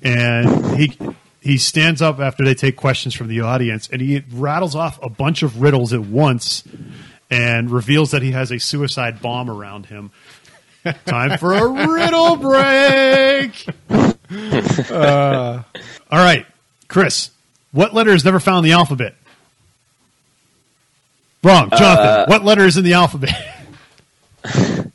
and 0.04 0.78
he 0.78 0.98
he 1.42 1.58
stands 1.58 2.02
up 2.02 2.20
after 2.20 2.44
they 2.44 2.54
take 2.56 2.76
questions 2.76 3.14
from 3.14 3.28
the 3.28 3.42
audience, 3.42 3.90
and 3.92 4.02
he 4.02 4.24
rattles 4.32 4.76
off 4.76 5.02
a 5.04 5.10
bunch 5.10 5.44
of 5.44 5.62
riddles 5.62 5.94
at 5.94 6.02
once, 6.02 6.64
and 7.30 7.70
reveals 7.70 8.12
that 8.12 8.22
he 8.22 8.32
has 8.32 8.52
a 8.52 8.60
suicide 8.60 9.22
bomb 9.22 9.50
around 9.50 9.86
him. 9.88 10.12
Time 11.06 11.38
for 11.38 11.54
a 11.54 11.68
riddle 11.88 12.38
break. 12.38 13.66
Uh, 14.92 15.64
all 16.12 16.20
right, 16.20 16.46
Chris. 16.88 17.32
What 17.72 17.94
letter 17.94 18.12
is 18.12 18.24
never 18.26 18.40
found 18.40 18.66
in 18.66 18.72
the 18.72 18.78
alphabet? 18.78 19.16
Wrong, 21.44 21.70
Jonathan. 21.70 22.30
what 22.30 22.44
letter 22.44 22.66
is 22.66 22.78
in 22.78 22.84
the 22.84 22.94
alphabet? 22.94 23.36
Either 24.46 24.90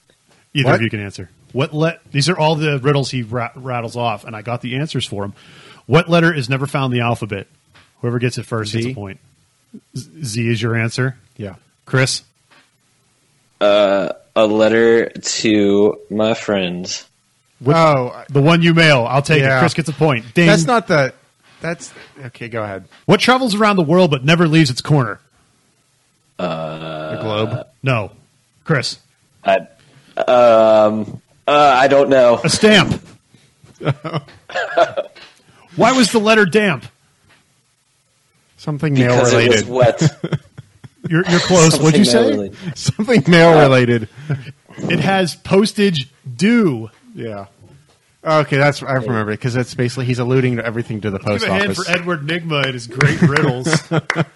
What? 0.64 0.74
of 0.76 0.82
you 0.82 0.90
can 0.90 1.00
answer. 1.00 1.30
What 1.52 1.72
let? 1.74 2.00
These 2.10 2.28
are 2.28 2.38
all 2.38 2.56
the 2.56 2.78
riddles 2.78 3.10
he 3.10 3.22
ra- 3.22 3.52
rattles 3.54 3.96
off, 3.96 4.24
and 4.24 4.34
I 4.34 4.42
got 4.42 4.60
the 4.62 4.76
answers 4.76 5.06
for 5.06 5.24
him. 5.24 5.34
What 5.92 6.08
letter 6.08 6.32
is 6.32 6.48
never 6.48 6.66
found 6.66 6.94
in 6.94 7.00
the 7.00 7.04
alphabet? 7.04 7.46
Whoever 8.00 8.18
gets 8.18 8.38
it 8.38 8.44
first 8.46 8.72
gets 8.72 8.86
a 8.86 8.94
point. 8.94 9.20
Z 9.94 10.24
Z 10.24 10.48
is 10.48 10.62
your 10.62 10.74
answer, 10.74 11.18
Yeah. 11.36 11.56
Chris. 11.84 12.22
A 13.60 14.14
letter 14.34 15.10
to 15.10 16.00
my 16.08 16.32
friends. 16.32 17.06
oh, 17.66 18.24
The 18.30 18.40
one 18.40 18.62
you 18.62 18.72
mail, 18.72 19.04
I'll 19.06 19.20
take 19.20 19.42
it. 19.42 19.58
Chris 19.58 19.74
gets 19.74 19.90
a 19.90 19.92
point. 19.92 20.32
Ding. 20.32 20.46
that's 20.46 20.64
not 20.64 20.88
the. 20.88 21.12
That's 21.60 21.92
okay. 22.24 22.48
Go 22.48 22.62
ahead. 22.62 22.86
what 23.04 23.20
travels 23.20 23.54
around 23.54 23.76
the 23.76 23.82
world 23.82 24.10
but 24.10 24.24
never 24.24 24.48
leaves 24.48 24.70
its 24.70 24.80
corner. 24.80 25.20
the 26.38 27.18
globe. 27.20 27.66
No, 27.82 28.12
Chris. 28.64 28.98
I, 29.44 29.56
um, 30.16 31.20
uh, 31.46 31.52
I 31.52 31.86
don't 31.88 32.08
know. 32.08 32.40
A 32.42 32.48
stamp. 32.48 32.98
Why 35.76 35.92
was 35.92 36.12
the 36.12 36.18
letter 36.18 36.44
damp? 36.46 36.84
Something 38.56 38.94
mail 38.94 39.16
Because 39.16 39.32
it 39.32 39.48
was 39.48 39.64
related. 39.66 39.68
wet. 39.68 40.40
You're, 41.08 41.28
you're 41.28 41.40
close. 41.40 41.80
What'd 41.80 41.98
you 41.98 42.04
say? 42.04 42.12
Something 42.12 42.38
really- 42.40 42.74
Something 42.76 43.24
mail 43.28 43.58
related. 43.60 44.08
It 44.78 45.00
has 45.00 45.34
postage 45.34 46.08
due. 46.36 46.90
Yeah. 47.14 47.46
Okay, 48.24 48.56
that's 48.56 48.82
I 48.82 48.92
remember 48.94 49.32
it, 49.32 49.36
because 49.36 49.54
it's 49.54 49.74
basically 49.74 50.06
he's 50.06 50.18
alluding 50.18 50.56
to 50.56 50.64
everything 50.64 51.02
to 51.02 51.10
the 51.10 51.18
Give 51.18 51.26
post 51.26 51.44
a 51.44 51.52
hand 51.52 51.64
office. 51.72 51.84
for 51.84 51.90
Edward 51.90 52.20
Nigma 52.26 52.64
and 52.64 52.72
his 52.72 52.86
great 52.86 53.20
riddles. 53.20 53.68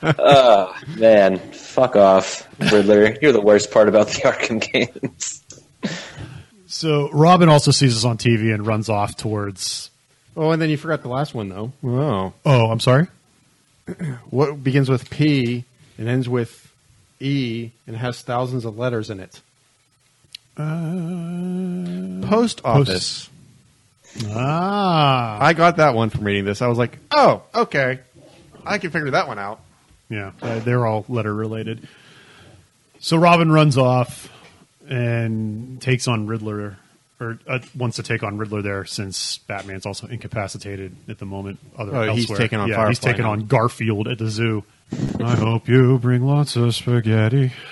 oh 0.02 0.76
Man, 0.98 1.38
fuck 1.52 1.96
off, 1.96 2.46
Riddler. 2.60 3.16
You're 3.22 3.32
the 3.32 3.40
worst 3.40 3.70
part 3.70 3.88
about 3.88 4.08
the 4.08 4.22
Arkham 4.22 4.60
games. 4.60 5.42
so 6.66 7.08
Robin 7.12 7.48
also 7.48 7.70
sees 7.70 7.96
us 7.96 8.04
on 8.04 8.18
TV 8.18 8.52
and 8.52 8.66
runs 8.66 8.90
off 8.90 9.16
towards. 9.16 9.90
Oh, 10.36 10.50
and 10.50 10.60
then 10.62 10.70
you 10.70 10.76
forgot 10.76 11.02
the 11.02 11.08
last 11.08 11.34
one 11.34 11.48
though. 11.48 11.72
Oh, 11.84 12.32
Oh, 12.44 12.70
I'm 12.70 12.80
sorry. 12.80 13.06
what 14.30 14.62
begins 14.62 14.88
with 14.88 15.08
P 15.10 15.64
and 15.98 16.08
ends 16.08 16.28
with 16.28 16.72
E 17.20 17.70
and 17.86 17.96
has 17.96 18.20
thousands 18.22 18.64
of 18.64 18.76
letters 18.78 19.10
in 19.10 19.20
it? 19.20 19.40
post 22.28 22.60
office. 22.64 23.28
Ah, 24.30 25.38
I 25.42 25.52
got 25.52 25.76
that 25.76 25.94
one 25.94 26.08
from 26.10 26.24
reading 26.24 26.44
this. 26.44 26.62
I 26.62 26.68
was 26.68 26.78
like, 26.78 26.98
oh, 27.10 27.42
okay, 27.54 28.00
I 28.64 28.78
can 28.78 28.90
figure 28.90 29.10
that 29.10 29.28
one 29.28 29.38
out. 29.38 29.60
yeah, 30.08 30.32
uh, 30.40 30.58
they're 30.60 30.86
all 30.86 31.04
letter 31.08 31.34
related. 31.34 31.86
So 33.00 33.18
Robin 33.18 33.52
runs 33.52 33.76
off 33.76 34.32
and 34.88 35.80
takes 35.82 36.08
on 36.08 36.26
Riddler, 36.26 36.78
or 37.20 37.38
uh, 37.48 37.58
wants 37.76 37.96
to 37.96 38.02
take 38.02 38.22
on 38.22 38.36
Riddler 38.38 38.62
there 38.62 38.84
since 38.84 39.38
Batman's 39.38 39.86
also 39.86 40.06
incapacitated 40.06 40.94
at 41.08 41.18
the 41.18 41.24
moment. 41.26 41.58
Other 41.78 41.96
Oh, 41.96 42.02
he's 42.12 42.24
elsewhere. 42.24 42.38
taking 42.38 42.58
on 42.58 42.68
yeah, 42.68 42.88
he's 42.88 42.98
Firefly 42.98 43.10
taking 43.12 43.24
now. 43.24 43.32
on 43.32 43.46
Garfield 43.46 44.08
at 44.08 44.18
the 44.18 44.28
zoo. 44.28 44.64
I 45.22 45.34
hope 45.34 45.68
you 45.68 45.98
bring 45.98 46.22
lots 46.22 46.56
of 46.56 46.74
spaghetti. 46.74 47.52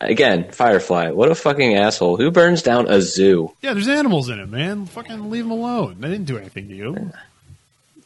Again, 0.00 0.50
Firefly. 0.50 1.10
What 1.10 1.30
a 1.30 1.34
fucking 1.34 1.76
asshole. 1.76 2.16
Who 2.16 2.30
burns 2.30 2.62
down 2.62 2.88
a 2.90 3.00
zoo? 3.00 3.52
Yeah, 3.62 3.74
there's 3.74 3.88
animals 3.88 4.28
in 4.28 4.40
it, 4.40 4.48
man. 4.48 4.86
Fucking 4.86 5.30
leave 5.30 5.44
them 5.44 5.52
alone. 5.52 5.96
They 6.00 6.08
didn't 6.08 6.26
do 6.26 6.38
anything 6.38 6.68
to 6.68 6.74
you. 6.74 7.12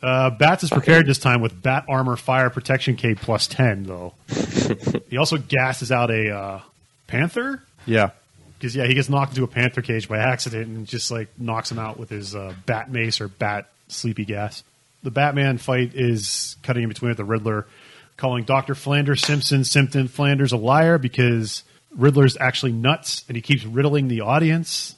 Uh, 0.03 0.29
Bats 0.31 0.63
is 0.63 0.71
prepared 0.71 1.07
this 1.07 1.19
time 1.19 1.41
with 1.41 1.63
Bat 1.63 1.87
Armor 1.89 2.17
Fire 2.17 2.51
Protection 2.51 2.97
Cape 2.97 3.19
plus 3.19 3.47
10, 3.47 3.85
though. 3.85 4.13
he 5.09 5.17
also 5.17 5.39
gasses 5.39 5.91
out 5.91 6.11
a 6.11 6.31
uh, 6.31 6.61
panther. 7.07 7.63
Yeah, 7.87 8.11
Because, 8.59 8.75
yeah, 8.75 8.87
he 8.87 8.95
gets 8.95 9.09
knocked 9.09 9.33
into 9.33 9.45
a 9.45 9.49
panther 9.49 9.83
cage 9.83 10.09
by 10.09 10.19
accident 10.19 10.69
and 10.69 10.87
just, 10.87 11.11
like, 11.11 11.29
knocks 11.39 11.71
him 11.71 11.79
out 11.79 11.99
with 11.99 12.11
his 12.11 12.35
uh, 12.35 12.55
bat 12.65 12.91
mace 12.91 13.21
or 13.21 13.29
bat 13.29 13.69
sleepy 13.89 14.25
gas. 14.25 14.65
The 15.03 15.11
Batman 15.11 15.59
fight 15.59 15.95
is 15.95 16.57
cutting 16.63 16.83
in 16.83 16.89
between 16.89 17.11
with 17.11 17.19
the 17.19 17.25
Riddler, 17.25 17.67
calling 18.17 18.45
Dr. 18.45 18.75
Flanders 18.75 19.23
Simpson 19.23 19.63
Simpson 19.63 20.09
Flanders 20.09 20.53
a 20.53 20.57
liar 20.57 20.99
because 20.99 21.63
Riddler's 21.95 22.37
actually 22.39 22.73
nuts 22.73 23.25
and 23.29 23.37
he 23.37 23.43
keeps 23.43 23.65
riddling 23.65 24.09
the 24.09 24.23
audience. 24.23 24.97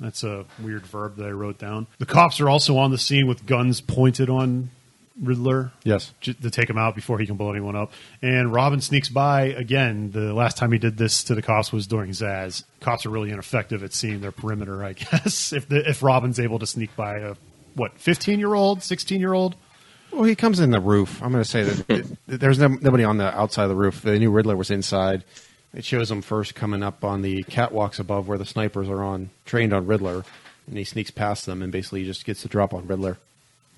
That's 0.00 0.24
a 0.24 0.44
weird 0.60 0.86
verb 0.86 1.16
that 1.16 1.26
I 1.26 1.30
wrote 1.30 1.58
down. 1.58 1.86
The 1.98 2.06
cops 2.06 2.40
are 2.40 2.48
also 2.48 2.76
on 2.78 2.90
the 2.90 2.98
scene 2.98 3.26
with 3.26 3.46
guns 3.46 3.80
pointed 3.80 4.28
on 4.28 4.70
Riddler. 5.20 5.72
Yes. 5.84 6.12
j- 6.20 6.32
To 6.34 6.50
take 6.50 6.68
him 6.68 6.76
out 6.78 6.94
before 6.94 7.18
he 7.18 7.26
can 7.26 7.36
blow 7.36 7.50
anyone 7.50 7.76
up. 7.76 7.92
And 8.22 8.52
Robin 8.52 8.80
sneaks 8.80 9.08
by 9.08 9.42
again. 9.44 10.10
The 10.10 10.34
last 10.34 10.56
time 10.56 10.72
he 10.72 10.78
did 10.78 10.96
this 10.96 11.24
to 11.24 11.34
the 11.34 11.42
cops 11.42 11.72
was 11.72 11.86
during 11.86 12.10
Zsasz. 12.10 12.64
Cops 12.80 13.06
are 13.06 13.10
really 13.10 13.30
ineffective 13.30 13.82
at 13.84 13.92
seeing 13.92 14.20
their 14.20 14.32
perimeter, 14.32 14.82
I 14.82 14.92
guess. 14.94 15.52
If 15.52 15.68
the, 15.68 15.88
if 15.88 16.02
Robin's 16.02 16.40
able 16.40 16.58
to 16.58 16.66
sneak 16.66 16.94
by 16.96 17.18
a 17.18 17.34
what, 17.74 17.98
fifteen 17.98 18.38
year 18.38 18.54
old, 18.54 18.82
sixteen 18.82 19.20
year 19.20 19.32
old? 19.32 19.54
Well, 20.12 20.24
he 20.24 20.36
comes 20.36 20.60
in 20.60 20.70
the 20.70 20.78
roof. 20.80 21.20
I'm 21.22 21.32
going 21.32 21.42
to 21.42 21.48
say 21.48 21.62
that 21.64 21.90
it, 21.90 22.06
there's 22.28 22.58
no, 22.58 22.68
nobody 22.68 23.02
on 23.04 23.16
the 23.16 23.36
outside 23.36 23.64
of 23.64 23.68
the 23.70 23.74
roof. 23.76 24.02
The 24.02 24.18
new 24.18 24.30
Riddler 24.30 24.56
was 24.56 24.70
inside. 24.70 25.24
It 25.72 25.84
shows 25.84 26.08
him 26.08 26.22
first 26.22 26.54
coming 26.54 26.84
up 26.84 27.02
on 27.04 27.22
the 27.22 27.42
catwalks 27.44 27.98
above 27.98 28.28
where 28.28 28.38
the 28.38 28.44
snipers 28.46 28.88
are 28.88 29.02
on, 29.02 29.30
trained 29.44 29.72
on 29.72 29.86
Riddler, 29.88 30.24
and 30.68 30.78
he 30.78 30.84
sneaks 30.84 31.10
past 31.10 31.46
them 31.46 31.62
and 31.62 31.72
basically 31.72 32.04
just 32.04 32.24
gets 32.24 32.42
the 32.44 32.48
drop 32.48 32.72
on 32.72 32.86
Riddler. 32.86 33.18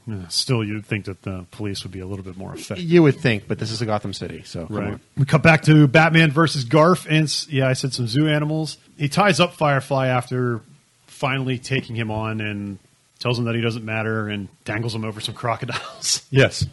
Yeah, 0.06 0.28
Still, 0.28 0.62
you'd 0.62 0.86
think 0.86 1.06
that 1.06 1.22
the 1.22 1.46
police 1.50 1.82
would 1.82 1.90
be 1.92 1.98
a 2.00 2.06
little 2.06 2.24
bit 2.24 2.36
more 2.36 2.54
effective. 2.54 2.84
You 2.88 3.02
would 3.02 3.16
think, 3.16 3.48
but 3.48 3.58
this 3.58 3.72
is 3.72 3.82
a 3.82 3.86
Gotham 3.86 4.12
City, 4.12 4.42
so 4.44 4.66
come 4.66 4.76
Right. 4.76 4.92
on. 4.92 5.00
We 5.16 5.24
cut 5.24 5.42
back 5.42 5.62
to 5.62 5.88
Batman 5.88 6.30
versus 6.30 6.64
Garf, 6.64 7.06
and 7.10 7.28
yeah, 7.52 7.66
I 7.68 7.72
said 7.72 7.92
some 7.92 8.06
zoo 8.06 8.28
animals. 8.28 8.78
He 8.96 9.08
ties 9.08 9.40
up 9.40 9.54
Firefly 9.54 10.06
after 10.06 10.60
finally 11.08 11.58
taking 11.58 11.96
him 11.96 12.10
on 12.10 12.40
and 12.40 12.78
tells 13.18 13.38
him 13.38 13.46
that 13.46 13.54
he 13.56 13.60
doesn't 13.62 13.84
matter 13.84 14.28
and 14.28 14.48
dangles 14.64 14.94
him 14.94 15.04
over 15.04 15.20
some 15.20 15.34
crocodiles 15.34 16.24
Yes. 16.30 16.66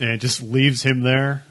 and 0.00 0.20
just 0.20 0.42
leaves 0.42 0.82
him 0.82 1.02
there. 1.02 1.44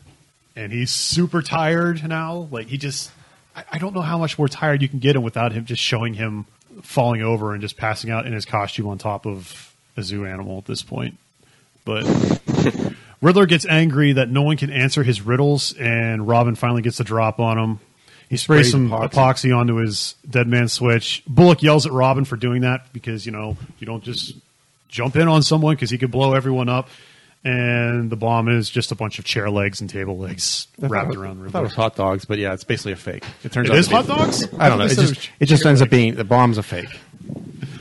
And 0.57 0.71
he's 0.71 0.89
super 0.91 1.41
tired 1.41 2.07
now. 2.07 2.47
Like 2.51 2.67
he 2.67 2.77
just, 2.77 3.11
I, 3.55 3.63
I 3.73 3.77
don't 3.77 3.93
know 3.93 4.01
how 4.01 4.17
much 4.17 4.37
more 4.37 4.47
tired 4.47 4.81
you 4.81 4.89
can 4.89 4.99
get 4.99 5.15
him 5.15 5.21
without 5.21 5.51
him 5.51 5.65
just 5.65 5.81
showing 5.81 6.13
him 6.15 6.45
falling 6.81 7.21
over 7.21 7.53
and 7.53 7.61
just 7.61 7.77
passing 7.77 8.09
out 8.09 8.25
in 8.25 8.33
his 8.33 8.45
costume 8.45 8.87
on 8.87 8.97
top 8.97 9.25
of 9.25 9.73
a 9.97 10.03
zoo 10.03 10.25
animal 10.25 10.57
at 10.59 10.65
this 10.65 10.81
point. 10.83 11.17
But 11.85 12.03
Riddler 13.21 13.45
gets 13.45 13.65
angry 13.65 14.13
that 14.13 14.29
no 14.29 14.41
one 14.41 14.57
can 14.57 14.69
answer 14.71 15.03
his 15.03 15.21
riddles, 15.21 15.73
and 15.79 16.27
Robin 16.27 16.55
finally 16.55 16.81
gets 16.81 16.97
the 16.97 17.03
drop 17.03 17.39
on 17.39 17.57
him. 17.57 17.79
He 18.29 18.37
sprays 18.37 18.71
some 18.71 18.89
epoxy. 18.89 19.09
epoxy. 19.11 19.57
onto 19.57 19.75
his 19.75 20.15
dead 20.27 20.47
man 20.47 20.67
switch. 20.67 21.21
Bullock 21.27 21.61
yells 21.61 21.85
at 21.85 21.91
Robin 21.91 22.25
for 22.25 22.35
doing 22.37 22.61
that 22.61 22.91
because 22.91 23.25
you 23.25 23.31
know 23.31 23.55
you 23.77 23.85
don't 23.85 24.03
just 24.03 24.33
jump 24.89 25.15
in 25.15 25.27
on 25.27 25.43
someone 25.43 25.75
because 25.75 25.91
he 25.91 25.97
could 25.99 26.09
blow 26.11 26.33
everyone 26.33 26.67
up. 26.69 26.89
And 27.43 28.09
the 28.09 28.15
bomb 28.15 28.49
is 28.49 28.71
just 28.71 28.91
a 28.91 28.95
bunch 28.95 29.19
of 29.19 29.25
chair 29.25 29.51
legs 29.51 29.79
and 29.79 29.87
table 29.87 30.17
legs 30.17 30.65
wrapped 30.79 31.15
I 31.15 31.19
around 31.19 31.47
thought 31.51 31.59
it 31.59 31.63
was 31.65 31.75
hot 31.75 31.95
dogs, 31.95 32.25
but 32.25 32.39
yeah, 32.39 32.53
it's 32.53 32.63
basically 32.63 32.93
a 32.93 32.95
fake. 32.95 33.23
It 33.43 33.51
turns 33.51 33.69
It 33.69 33.73
out 33.73 33.77
is 33.77 33.85
to 33.85 33.89
be- 33.91 33.95
hot 33.97 34.07
dogs. 34.07 34.47
I 34.57 34.67
don't 34.69 34.79
know. 34.79 34.85
It 34.85 34.95
just 34.95 35.29
it 35.39 35.45
just 35.45 35.63
ends 35.63 35.83
up 35.83 35.91
being 35.91 36.15
the 36.15 36.23
bomb's 36.23 36.57
a 36.57 36.63
fake. 36.63 36.89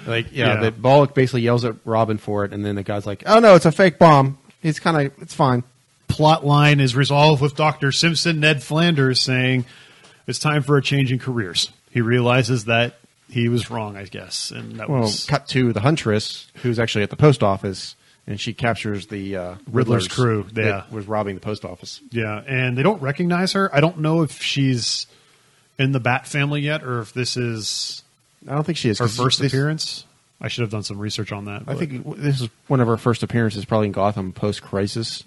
Like 0.06 0.26
yeah, 0.32 0.54
Yeah. 0.54 0.60
the 0.60 0.70
Bullock 0.72 1.14
basically 1.14 1.42
yells 1.42 1.64
at 1.64 1.76
Robin 1.84 2.18
for 2.18 2.44
it, 2.44 2.52
and 2.52 2.64
then 2.64 2.74
the 2.74 2.82
guy's 2.82 3.06
like, 3.06 3.22
"Oh 3.26 3.38
no, 3.38 3.54
it's 3.54 3.66
a 3.66 3.72
fake 3.72 3.98
bomb. 3.98 4.38
It's 4.62 4.78
kind 4.80 5.06
of 5.06 5.12
it's 5.22 5.34
fine." 5.34 5.62
plot 6.06 6.46
line 6.46 6.78
is 6.78 6.94
resolved 6.94 7.42
with 7.42 7.56
Dr. 7.56 7.90
Simpson 7.90 8.38
Ned 8.38 8.62
Flanders 8.62 9.20
saying 9.20 9.64
it's 10.28 10.38
time 10.38 10.62
for 10.62 10.76
a 10.76 10.82
change 10.82 11.10
in 11.10 11.18
careers. 11.18 11.72
He 11.90 12.02
realizes 12.02 12.66
that 12.66 12.98
he 13.28 13.48
was 13.48 13.68
wrong, 13.68 13.96
I 13.96 14.04
guess, 14.04 14.52
and 14.52 14.76
that 14.78 14.88
Well, 14.88 15.00
was 15.02 15.24
cut 15.26 15.48
to 15.48 15.72
the 15.72 15.80
huntress, 15.80 16.46
who's 16.62 16.78
actually 16.78 17.02
at 17.02 17.10
the 17.10 17.16
post 17.16 17.42
office, 17.42 17.96
and 18.28 18.38
she 18.40 18.52
captures 18.52 19.08
the 19.08 19.34
uh, 19.36 19.54
Riddler's 19.66 20.04
Riddler's 20.04 20.08
crew, 20.08 20.46
that 20.52 20.92
was 20.92 21.08
robbing 21.08 21.34
the 21.34 21.40
post 21.40 21.64
office. 21.64 22.00
yeah, 22.12 22.42
and 22.46 22.78
they 22.78 22.84
don't 22.84 23.02
recognize 23.02 23.54
her. 23.54 23.74
I 23.74 23.80
don't 23.80 23.98
know 23.98 24.22
if 24.22 24.40
she's 24.40 25.08
in 25.80 25.90
the 25.90 26.00
Bat 26.00 26.28
family 26.28 26.60
yet, 26.60 26.84
or 26.84 27.00
if 27.00 27.12
this 27.12 27.36
is 27.36 28.03
I 28.48 28.54
don't 28.54 28.64
think 28.64 28.78
she 28.78 28.88
is. 28.90 28.98
her 28.98 29.06
'cause 29.06 29.16
first 29.16 29.40
this- 29.40 29.52
appearance. 29.52 30.04
I 30.40 30.48
should 30.48 30.62
have 30.62 30.70
done 30.70 30.82
some 30.82 30.98
research 30.98 31.32
on 31.32 31.44
that. 31.46 31.62
I 31.62 31.74
but- 31.74 31.78
think 31.78 32.16
this 32.18 32.40
is 32.42 32.48
one 32.66 32.80
of 32.80 32.88
her 32.88 32.96
first 32.96 33.22
appearances, 33.22 33.64
probably 33.64 33.86
in 33.86 33.92
Gotham 33.92 34.32
post 34.32 34.62
Crisis, 34.62 35.22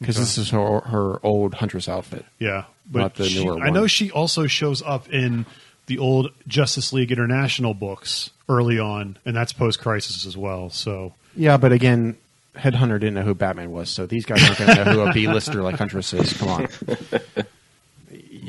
because 0.00 0.16
Okay. 0.16 0.22
this 0.24 0.36
is 0.38 0.50
her 0.50 0.80
her 0.80 1.24
old 1.24 1.54
huntress 1.54 1.88
outfit. 1.88 2.26
Yeah, 2.38 2.64
but 2.90 2.98
Not 2.98 3.14
the 3.14 3.28
she- 3.28 3.44
newer 3.44 3.60
I 3.62 3.70
know 3.70 3.86
she 3.86 4.10
also 4.10 4.46
shows 4.46 4.82
up 4.82 5.08
in 5.10 5.46
the 5.86 5.98
old 5.98 6.30
Justice 6.46 6.92
League 6.92 7.10
International 7.12 7.72
books 7.72 8.30
early 8.48 8.78
on, 8.78 9.16
and 9.24 9.34
that's 9.34 9.52
post 9.52 9.80
crisis 9.80 10.26
as 10.26 10.36
well. 10.36 10.68
So 10.70 11.14
Yeah, 11.36 11.56
but 11.56 11.72
again, 11.72 12.16
Headhunter 12.56 12.98
didn't 12.98 13.14
know 13.14 13.22
who 13.22 13.34
Batman 13.34 13.70
was, 13.70 13.88
so 13.88 14.06
these 14.06 14.26
guys 14.26 14.42
aren't 14.42 14.58
going 14.58 14.76
to 14.76 14.84
know 14.84 14.92
who 14.92 15.00
a 15.02 15.12
B-lister 15.12 15.62
like 15.62 15.76
Huntress 15.76 16.12
is. 16.12 16.32
Come 16.34 16.48
on. 16.48 16.68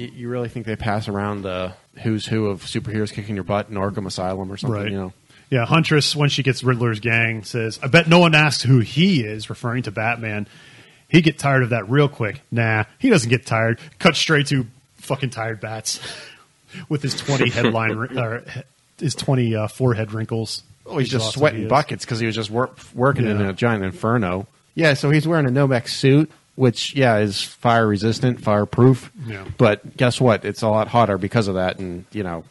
You, 0.01 0.11
you 0.15 0.29
really 0.29 0.49
think 0.49 0.65
they 0.65 0.75
pass 0.75 1.07
around 1.07 1.43
the 1.43 1.73
who's 2.03 2.25
who 2.25 2.47
of 2.47 2.61
superheroes 2.63 3.11
kicking 3.11 3.35
your 3.35 3.43
butt 3.43 3.69
in 3.69 3.75
Arkham 3.75 4.05
Asylum 4.05 4.51
or 4.51 4.57
something? 4.57 4.81
right, 4.81 4.91
You 4.91 4.97
know, 4.97 5.13
yeah, 5.49 5.65
Huntress 5.65 6.15
when 6.15 6.29
she 6.29 6.43
gets 6.43 6.63
Riddler's 6.63 6.99
gang 6.99 7.43
says, 7.43 7.79
"I 7.83 7.87
bet 7.87 8.07
no 8.07 8.19
one 8.19 8.33
asks 8.35 8.63
who 8.63 8.79
he 8.79 9.21
is," 9.23 9.49
referring 9.49 9.83
to 9.83 9.91
Batman. 9.91 10.47
He 11.09 11.21
get 11.21 11.37
tired 11.37 11.63
of 11.63 11.69
that 11.71 11.89
real 11.89 12.07
quick. 12.07 12.41
Nah, 12.51 12.85
he 12.97 13.09
doesn't 13.09 13.29
get 13.29 13.45
tired. 13.45 13.79
Cut 13.99 14.15
straight 14.15 14.47
to 14.47 14.65
fucking 14.95 15.29
tired 15.31 15.59
bats 15.59 15.99
with 16.89 17.01
his 17.01 17.15
twenty 17.15 17.49
headline 17.51 17.91
or 18.17 18.43
his 18.97 19.13
twenty 19.13 19.55
uh, 19.55 19.67
forehead 19.67 20.13
wrinkles. 20.13 20.63
oh, 20.85 20.97
he's 20.97 21.07
He's 21.07 21.11
just 21.11 21.25
awesome, 21.25 21.39
he 21.39 21.39
sweating 21.39 21.67
buckets 21.67 22.05
because 22.05 22.19
he 22.21 22.25
was 22.25 22.35
just 22.35 22.49
work, 22.49 22.77
working 22.95 23.27
in 23.27 23.41
a 23.41 23.51
giant 23.53 23.83
inferno. 23.83 24.47
Yeah, 24.73 24.93
so 24.93 25.09
he's 25.09 25.27
wearing 25.27 25.45
a 25.45 25.49
Nomex 25.49 25.89
suit, 25.89 26.31
which 26.61 26.95
yeah 26.95 27.17
is 27.17 27.41
fire 27.41 27.87
resistant, 27.87 28.39
fireproof. 28.39 29.11
Yeah. 29.25 29.45
But 29.57 29.97
guess 29.97 30.21
what? 30.21 30.45
It's 30.45 30.61
a 30.61 30.69
lot 30.69 30.87
hotter 30.87 31.17
because 31.17 31.47
of 31.47 31.55
that, 31.55 31.79
and 31.79 32.05
you 32.11 32.21
know, 32.21 32.43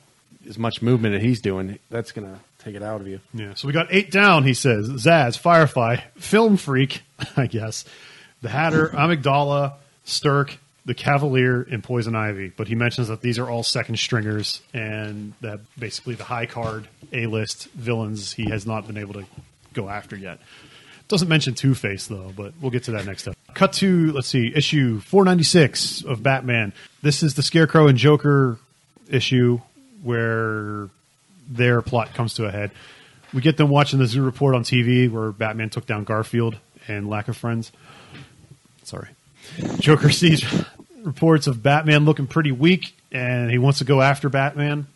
as 0.49 0.59
much 0.59 0.83
movement 0.83 1.15
that 1.15 1.23
he's 1.23 1.41
doing, 1.41 1.79
that's 1.91 2.11
going 2.11 2.27
to 2.27 2.41
take 2.59 2.75
it 2.75 2.83
out 2.83 3.01
of 3.01 3.07
you. 3.07 3.21
Yeah, 3.33 3.55
so 3.55 3.69
we 3.69 3.73
got 3.73 3.87
eight 3.91 4.11
down, 4.11 4.43
he 4.43 4.53
says. 4.53 4.89
Zsasz, 4.89 5.39
Firefly, 5.39 5.99
Film 6.17 6.57
Freak, 6.57 7.03
I 7.37 7.47
guess, 7.47 7.85
The 8.43 8.49
Hatter, 8.49 8.89
Amygdala, 8.89 9.75
Stirk, 10.03 10.59
The 10.87 10.95
Cavalier, 10.95 11.63
and 11.71 11.85
Poison 11.85 12.17
Ivy. 12.17 12.49
But 12.49 12.67
he 12.67 12.75
mentions 12.75 13.07
that 13.07 13.21
these 13.21 13.39
are 13.39 13.49
all 13.49 13.63
second 13.63 14.01
stringers 14.01 14.61
and 14.75 15.35
that 15.41 15.61
basically 15.79 16.17
the 16.17 16.25
high 16.25 16.47
card 16.47 16.89
A 17.13 17.27
list 17.27 17.69
villains 17.75 18.33
he 18.33 18.51
has 18.51 18.67
not 18.67 18.89
been 18.89 18.97
able 18.97 19.15
to 19.15 19.25
go 19.73 19.89
after 19.89 20.17
yet. 20.17 20.41
Doesn't 21.07 21.29
mention 21.29 21.55
Two 21.55 21.75
Face 21.75 22.09
though, 22.09 22.33
but 22.37 22.55
we'll 22.61 22.71
get 22.71 22.85
to 22.85 22.93
that 22.93 23.07
next 23.07 23.29
up. 23.29 23.37
Cut 23.55 23.73
to 23.75 24.13
let's 24.13 24.29
see, 24.29 24.53
issue 24.55 25.01
four 25.01 25.25
ninety 25.25 25.45
six 25.45 26.03
of 26.05 26.23
Batman. 26.23 26.73
This 27.03 27.23
is 27.23 27.35
the 27.35 27.43
Scarecrow 27.43 27.87
and 27.87 27.99
Joker 27.99 28.59
issue 29.09 29.61
where 30.03 30.89
their 31.49 31.83
plot 31.83 32.15
comes 32.15 32.35
to 32.35 32.47
a 32.47 32.51
head. 32.51 32.71
We 33.33 33.43
get 33.43 33.57
them 33.57 33.69
watching 33.69 33.99
the 33.99 34.07
Zoo 34.07 34.23
Report 34.23 34.55
on 34.55 34.65
TV 34.65 35.11
where 35.11 35.31
Batman 35.33 35.71
took 35.71 35.87
down 35.87 36.05
Garfield 36.05 36.57
and 36.89 37.09
Lack 37.09 37.29
of 37.29 37.37
Friends. 37.37 37.71
Sorry. 38.85 39.09
Joker 39.79 40.11
sees 40.11 40.45
reports 41.03 41.47
of 41.47 41.63
Batman 41.63 42.05
looking 42.05 42.27
pretty 42.27 42.53
weak 42.53 42.95
and 43.13 43.51
he 43.51 43.59
wants 43.59 43.79
to 43.79 43.85
go 43.85 44.01
after 44.01 44.29
Batman. 44.29 44.87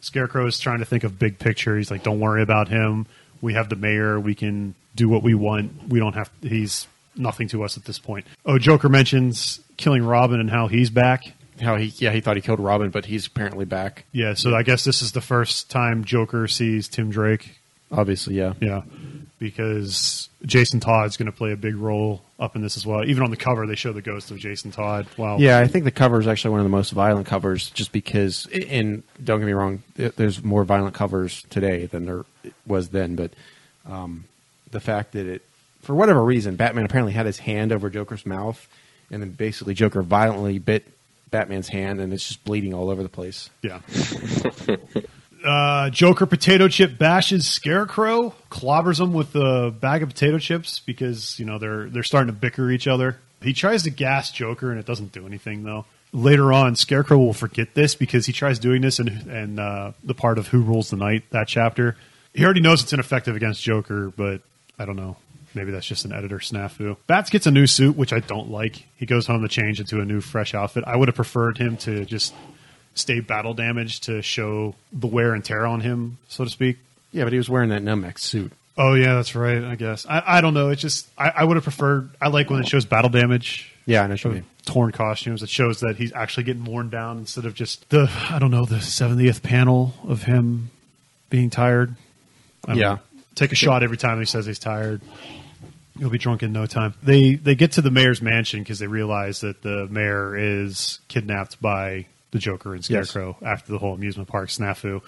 Scarecrow 0.00 0.46
is 0.46 0.58
trying 0.58 0.78
to 0.78 0.84
think 0.84 1.04
of 1.04 1.18
big 1.18 1.38
picture. 1.38 1.76
He's 1.76 1.90
like, 1.90 2.02
don't 2.02 2.20
worry 2.20 2.42
about 2.42 2.68
him. 2.68 3.06
We 3.40 3.54
have 3.54 3.68
the 3.68 3.76
mayor. 3.76 4.18
We 4.18 4.34
can 4.34 4.74
do 4.94 5.08
what 5.08 5.22
we 5.22 5.34
want. 5.34 5.88
We 5.88 5.98
don't 5.98 6.14
have, 6.14 6.30
he's 6.40 6.86
nothing 7.16 7.48
to 7.48 7.62
us 7.62 7.76
at 7.76 7.84
this 7.84 7.98
point. 7.98 8.26
Oh, 8.44 8.58
Joker 8.58 8.88
mentions 8.88 9.60
killing 9.76 10.04
Robin 10.04 10.40
and 10.40 10.50
how 10.50 10.68
he's 10.68 10.90
back. 10.90 11.32
How 11.60 11.76
he 11.76 11.86
yeah 11.96 12.12
he 12.12 12.20
thought 12.20 12.36
he 12.36 12.42
killed 12.42 12.60
Robin, 12.60 12.90
but 12.90 13.04
he's 13.06 13.26
apparently 13.26 13.64
back. 13.64 14.04
Yeah, 14.12 14.34
so 14.34 14.54
I 14.54 14.62
guess 14.62 14.84
this 14.84 15.02
is 15.02 15.12
the 15.12 15.20
first 15.20 15.70
time 15.70 16.04
Joker 16.04 16.46
sees 16.46 16.86
Tim 16.88 17.10
Drake. 17.10 17.58
Obviously, 17.90 18.34
yeah. 18.34 18.52
Yeah, 18.60 18.82
because 19.38 20.28
Jason 20.44 20.80
Todd's 20.80 21.16
going 21.16 21.26
to 21.26 21.32
play 21.32 21.52
a 21.52 21.56
big 21.56 21.76
role 21.76 22.22
up 22.38 22.54
in 22.54 22.62
this 22.62 22.76
as 22.76 22.86
well. 22.86 23.04
Even 23.04 23.22
on 23.22 23.30
the 23.30 23.36
cover, 23.36 23.66
they 23.66 23.74
show 23.74 23.92
the 23.92 24.02
ghost 24.02 24.30
of 24.30 24.38
Jason 24.38 24.70
Todd. 24.70 25.06
Wow. 25.16 25.38
Yeah, 25.38 25.58
I 25.58 25.66
think 25.66 25.84
the 25.84 25.90
cover 25.90 26.20
is 26.20 26.26
actually 26.26 26.52
one 26.52 26.60
of 26.60 26.64
the 26.64 26.70
most 26.70 26.90
violent 26.90 27.26
covers, 27.26 27.70
just 27.70 27.92
because. 27.92 28.46
And 28.46 29.02
don't 29.22 29.40
get 29.40 29.46
me 29.46 29.52
wrong, 29.52 29.82
there's 29.96 30.44
more 30.44 30.64
violent 30.64 30.94
covers 30.94 31.42
today 31.50 31.86
than 31.86 32.04
there 32.04 32.24
was 32.66 32.90
then. 32.90 33.16
But 33.16 33.32
um, 33.86 34.24
the 34.70 34.80
fact 34.80 35.12
that 35.12 35.26
it, 35.26 35.42
for 35.88 35.94
whatever 35.94 36.22
reason, 36.22 36.56
Batman 36.56 36.84
apparently 36.84 37.14
had 37.14 37.24
his 37.24 37.38
hand 37.38 37.72
over 37.72 37.88
Joker's 37.88 38.26
mouth, 38.26 38.68
and 39.10 39.22
then 39.22 39.30
basically 39.30 39.72
Joker 39.72 40.02
violently 40.02 40.58
bit 40.58 40.86
Batman's 41.30 41.68
hand, 41.68 41.98
and 41.98 42.12
it's 42.12 42.28
just 42.28 42.44
bleeding 42.44 42.74
all 42.74 42.90
over 42.90 43.02
the 43.02 43.08
place. 43.08 43.48
Yeah. 43.62 43.80
uh, 45.46 45.88
Joker 45.88 46.26
potato 46.26 46.68
chip 46.68 46.98
bashes 46.98 47.48
Scarecrow, 47.48 48.34
clobbers 48.50 49.00
him 49.00 49.14
with 49.14 49.34
a 49.34 49.70
bag 49.70 50.02
of 50.02 50.10
potato 50.10 50.36
chips 50.36 50.78
because 50.80 51.38
you 51.38 51.46
know 51.46 51.58
they're 51.58 51.88
they're 51.88 52.02
starting 52.02 52.34
to 52.34 52.38
bicker 52.38 52.70
each 52.70 52.86
other. 52.86 53.16
He 53.40 53.54
tries 53.54 53.84
to 53.84 53.90
gas 53.90 54.30
Joker 54.30 54.70
and 54.70 54.78
it 54.78 54.84
doesn't 54.84 55.12
do 55.12 55.26
anything 55.26 55.62
though. 55.62 55.86
Later 56.12 56.52
on, 56.52 56.76
Scarecrow 56.76 57.16
will 57.16 57.32
forget 57.32 57.72
this 57.72 57.94
because 57.94 58.26
he 58.26 58.34
tries 58.34 58.58
doing 58.58 58.82
this 58.82 59.00
in 59.00 59.08
and 59.08 59.58
uh, 59.58 59.92
the 60.04 60.12
part 60.12 60.36
of 60.36 60.48
Who 60.48 60.60
Rules 60.60 60.90
the 60.90 60.96
Night 60.96 61.24
that 61.30 61.48
chapter. 61.48 61.96
He 62.34 62.44
already 62.44 62.60
knows 62.60 62.82
it's 62.82 62.92
ineffective 62.92 63.36
against 63.36 63.62
Joker, 63.62 64.12
but 64.14 64.42
I 64.78 64.84
don't 64.84 64.96
know. 64.96 65.16
Maybe 65.54 65.70
that's 65.72 65.86
just 65.86 66.04
an 66.04 66.12
editor 66.12 66.38
snafu. 66.38 66.96
Bats 67.06 67.30
gets 67.30 67.46
a 67.46 67.50
new 67.50 67.66
suit, 67.66 67.96
which 67.96 68.12
I 68.12 68.20
don't 68.20 68.50
like. 68.50 68.84
He 68.96 69.06
goes 69.06 69.26
home 69.26 69.42
to 69.42 69.48
change 69.48 69.80
into 69.80 70.00
a 70.00 70.04
new, 70.04 70.20
fresh 70.20 70.54
outfit. 70.54 70.84
I 70.86 70.96
would 70.96 71.08
have 71.08 71.14
preferred 71.16 71.58
him 71.58 71.76
to 71.78 72.04
just 72.04 72.34
stay 72.94 73.20
battle 73.20 73.54
damage 73.54 74.00
to 74.00 74.22
show 74.22 74.74
the 74.92 75.06
wear 75.06 75.34
and 75.34 75.44
tear 75.44 75.66
on 75.66 75.80
him, 75.80 76.18
so 76.28 76.44
to 76.44 76.50
speak. 76.50 76.78
Yeah, 77.12 77.24
but 77.24 77.32
he 77.32 77.38
was 77.38 77.48
wearing 77.48 77.70
that 77.70 77.82
Nomex 77.82 78.20
suit. 78.20 78.52
Oh 78.76 78.94
yeah, 78.94 79.14
that's 79.14 79.34
right. 79.34 79.64
I 79.64 79.74
guess 79.74 80.06
I, 80.08 80.22
I 80.24 80.40
don't 80.40 80.54
know. 80.54 80.68
It's 80.68 80.82
just 80.82 81.08
I, 81.18 81.30
I 81.30 81.44
would 81.44 81.56
have 81.56 81.64
preferred. 81.64 82.10
I 82.20 82.28
like 82.28 82.48
when 82.50 82.60
it 82.60 82.68
shows 82.68 82.84
battle 82.84 83.10
damage. 83.10 83.74
Yeah, 83.86 84.02
I 84.02 84.06
know 84.06 84.12
what 84.12 84.24
you 84.24 84.30
mean. 84.30 84.44
torn 84.66 84.92
costumes. 84.92 85.42
It 85.42 85.48
shows 85.48 85.80
that 85.80 85.96
he's 85.96 86.12
actually 86.12 86.44
getting 86.44 86.64
worn 86.64 86.90
down 86.90 87.18
instead 87.18 87.44
of 87.46 87.54
just 87.54 87.88
the 87.90 88.08
I 88.30 88.38
don't 88.38 88.50
know 88.50 88.66
the 88.66 88.80
seventieth 88.80 89.42
panel 89.42 89.94
of 90.06 90.24
him 90.24 90.70
being 91.30 91.50
tired. 91.50 91.94
Yeah. 92.68 92.74
know. 92.74 92.98
Take 93.38 93.52
a 93.52 93.56
shot 93.56 93.82
every 93.82 93.96
time 93.96 94.18
he 94.18 94.24
says 94.26 94.46
he's 94.46 94.58
tired. 94.58 95.00
He'll 95.98 96.10
be 96.10 96.18
drunk 96.18 96.42
in 96.42 96.52
no 96.52 96.66
time. 96.66 96.94
They 97.02 97.34
they 97.34 97.54
get 97.54 97.72
to 97.72 97.82
the 97.82 97.90
mayor's 97.90 98.22
mansion 98.22 98.60
because 98.62 98.78
they 98.78 98.86
realize 98.86 99.40
that 99.40 99.62
the 99.62 99.86
mayor 99.88 100.36
is 100.36 101.00
kidnapped 101.08 101.60
by 101.60 102.06
the 102.30 102.38
Joker 102.38 102.74
and 102.74 102.88
Yes. 102.88 103.10
Scarecrow 103.10 103.36
after 103.44 103.72
the 103.72 103.78
whole 103.78 103.94
amusement 103.94 104.28
park 104.28 104.48
snafu. 104.48 105.02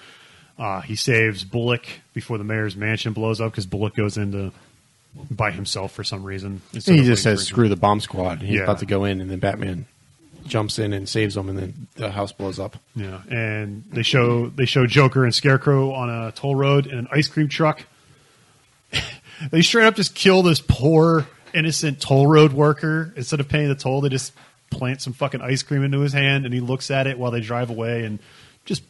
Uh, 0.59 0.81
he 0.81 0.97
saves 0.97 1.45
Bullock 1.45 1.87
before 2.13 2.39
the 2.39 2.45
mayor's 2.45 2.77
mansion 2.77 3.13
blows 3.13 3.41
up 3.41 3.53
because 3.53 3.67
Bullock 3.67 3.95
goes 3.95 4.17
into 4.17 4.53
by 5.31 5.51
himself 5.51 5.93
for 5.93 6.05
some 6.05 6.23
reason. 6.25 6.61
he 6.73 7.03
just 7.05 7.23
says, 7.23 7.45
"Screw 7.47 7.69
the 7.69 7.77
bomb 7.77 8.01
squad." 8.01 8.43
He's 8.43 8.57
Yeah. 8.57 8.63
about 8.65 8.79
to 8.81 8.87
go 8.87 9.05
in, 9.05 9.21
and 9.21 9.31
then 9.31 9.39
Batman 9.39 9.87
jumps 10.47 10.79
in 10.79 10.93
and 10.93 11.09
saves 11.09 11.37
him, 11.37 11.49
and 11.49 11.59
then 11.59 11.87
the 11.97 12.11
house 12.11 12.33
blows 12.33 12.59
up. 12.59 12.77
Yeah, 12.97 13.21
and 13.31 13.85
they 13.93 14.03
show 14.03 14.49
they 14.49 14.65
show 14.67 14.87
Joker 14.87 15.25
and 15.25 15.35
Scarecrow 15.35 15.93
on 15.93 16.11
a 16.11 16.33
toll 16.33 16.57
road 16.57 16.87
in 16.87 16.99
an 16.99 17.09
ice 17.13 17.29
cream 17.29 17.49
truck. 17.49 17.85
They 19.51 19.63
straight 19.63 19.87
up 19.87 19.95
just 19.97 20.15
kill 20.15 20.43
this 20.43 20.61
poor 20.61 21.27
innocent 21.55 22.01
toll 22.01 22.27
road 22.27 22.53
worker 22.53 23.13
instead 23.17 23.41
of 23.41 23.49
paying 23.49 23.69
the 23.69 23.75
toll. 23.75 24.01
They 24.01 24.09
just 24.09 24.33
plant 24.71 25.03
some 25.03 25.13
fucking 25.13 25.41
ice 25.41 25.63
cream 25.63 25.83
into 25.83 26.01
his 26.01 26.13
hand, 26.13 26.45
and 26.45 26.55
he 26.55 26.61
looks 26.61 26.91
at 26.91 27.07
it 27.07 27.19
while 27.19 27.31
they 27.31 27.41
drive 27.41 27.71
away 27.71 28.05
and 28.05 28.19
just 28.65 28.83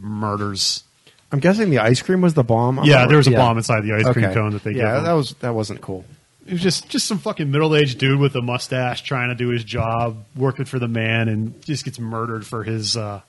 murders. 0.00 0.82
I'm 1.30 1.40
guessing 1.40 1.70
the 1.70 1.78
ice 1.78 2.00
cream 2.00 2.20
was 2.22 2.34
the 2.34 2.42
bomb. 2.42 2.78
I'm 2.78 2.86
yeah, 2.86 3.06
there 3.06 3.18
was 3.18 3.26
a 3.28 3.32
yeah. 3.32 3.38
bomb 3.38 3.58
inside 3.58 3.82
the 3.82 3.92
ice 3.92 4.08
cream 4.12 4.32
cone 4.32 4.52
that 4.52 4.64
they 4.64 4.72
Yeah, 4.72 4.84
gave 4.92 4.98
him. 4.98 5.04
that 5.04 5.12
was 5.12 5.34
that 5.34 5.54
wasn't 5.54 5.80
cool. 5.82 6.04
It 6.46 6.52
was 6.52 6.62
just 6.62 6.88
just 6.88 7.06
some 7.06 7.18
fucking 7.18 7.50
middle 7.50 7.76
aged 7.76 7.98
dude 7.98 8.18
with 8.18 8.34
a 8.34 8.40
mustache 8.40 9.02
trying 9.02 9.28
to 9.28 9.34
do 9.34 9.48
his 9.48 9.62
job, 9.62 10.24
working 10.34 10.64
for 10.64 10.78
the 10.78 10.88
man, 10.88 11.28
and 11.28 11.60
just 11.62 11.84
gets 11.84 11.98
murdered 11.98 12.46
for 12.46 12.64
his 12.64 12.96
uh, 12.96 13.20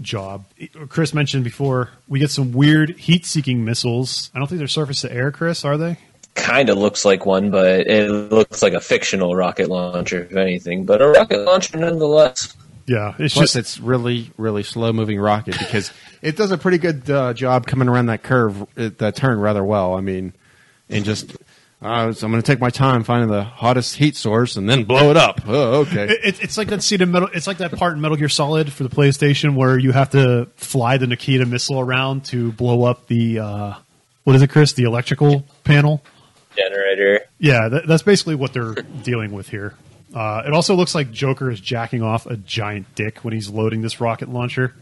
job. 0.00 0.44
Chris 0.88 1.14
mentioned 1.14 1.44
before 1.44 1.90
we 2.08 2.18
get 2.18 2.30
some 2.30 2.52
weird 2.52 2.90
heat 2.90 3.26
seeking 3.26 3.64
missiles. 3.64 4.30
I 4.34 4.38
don't 4.38 4.48
think 4.48 4.58
they're 4.58 4.68
surface 4.68 5.00
to 5.02 5.12
air, 5.12 5.30
Chris. 5.30 5.64
Are 5.64 5.76
they? 5.76 5.98
Kind 6.34 6.68
of 6.68 6.78
looks 6.78 7.04
like 7.04 7.26
one, 7.26 7.50
but 7.50 7.86
it 7.86 8.10
looks 8.10 8.62
like 8.62 8.72
a 8.72 8.80
fictional 8.80 9.36
rocket 9.36 9.68
launcher, 9.68 10.24
if 10.24 10.36
anything. 10.36 10.84
But 10.84 11.00
a 11.00 11.08
rocket 11.08 11.44
launcher 11.44 11.78
nonetheless. 11.78 12.56
Yeah, 12.86 13.14
it's 13.18 13.34
Plus, 13.34 13.52
just 13.52 13.56
it's 13.56 13.80
really 13.80 14.30
really 14.36 14.62
slow 14.62 14.92
moving 14.92 15.18
rocket 15.18 15.58
because 15.58 15.90
it 16.22 16.36
does 16.36 16.50
a 16.50 16.58
pretty 16.58 16.78
good 16.78 17.08
uh, 17.08 17.32
job 17.32 17.66
coming 17.66 17.88
around 17.88 18.06
that 18.06 18.22
curve, 18.22 18.62
uh, 18.76 18.90
that 18.98 19.16
turn 19.16 19.40
rather 19.40 19.64
well. 19.64 19.94
I 19.94 20.00
mean, 20.00 20.34
and 20.90 21.04
just 21.04 21.34
Uh, 21.82 22.12
so 22.12 22.26
I'm 22.26 22.32
going 22.32 22.42
to 22.42 22.46
take 22.46 22.60
my 22.60 22.70
time 22.70 23.04
finding 23.04 23.28
the 23.28 23.44
hottest 23.44 23.96
heat 23.96 24.16
source 24.16 24.56
and 24.56 24.68
then 24.68 24.84
blow 24.84 25.10
it 25.10 25.16
up. 25.18 25.42
Oh, 25.46 25.80
okay. 25.80 26.04
It, 26.04 26.20
it- 26.24 26.42
it's 26.44 26.56
like 26.56 26.68
that 26.68 26.82
scene 26.82 27.02
in 27.02 27.10
Metal. 27.10 27.28
It's 27.34 27.46
like 27.46 27.58
that 27.58 27.72
part 27.72 27.92
in 27.94 28.00
Metal 28.00 28.16
Gear 28.16 28.28
Solid 28.30 28.72
for 28.72 28.84
the 28.84 28.88
PlayStation 28.88 29.54
where 29.54 29.78
you 29.78 29.92
have 29.92 30.10
to 30.10 30.46
fly 30.56 30.96
the 30.96 31.06
Nikita 31.06 31.44
missile 31.44 31.78
around 31.80 32.24
to 32.26 32.52
blow 32.52 32.84
up 32.84 33.06
the 33.08 33.38
uh, 33.40 33.74
what 34.24 34.34
is 34.36 34.40
it, 34.42 34.48
Chris? 34.50 34.72
The 34.72 34.84
electrical 34.84 35.44
panel. 35.64 36.02
Generator. 36.56 37.20
Yeah, 37.38 37.68
that, 37.68 37.86
that's 37.86 38.02
basically 38.04 38.36
what 38.36 38.52
they're 38.54 38.74
dealing 39.02 39.32
with 39.32 39.48
here. 39.50 39.74
Uh, 40.14 40.42
it 40.46 40.52
also 40.52 40.76
looks 40.76 40.94
like 40.94 41.10
Joker 41.10 41.50
is 41.50 41.58
jacking 41.60 42.00
off 42.02 42.26
a 42.26 42.36
giant 42.36 42.94
dick 42.94 43.24
when 43.24 43.34
he's 43.34 43.50
loading 43.50 43.82
this 43.82 44.00
rocket 44.00 44.28
launcher. 44.28 44.72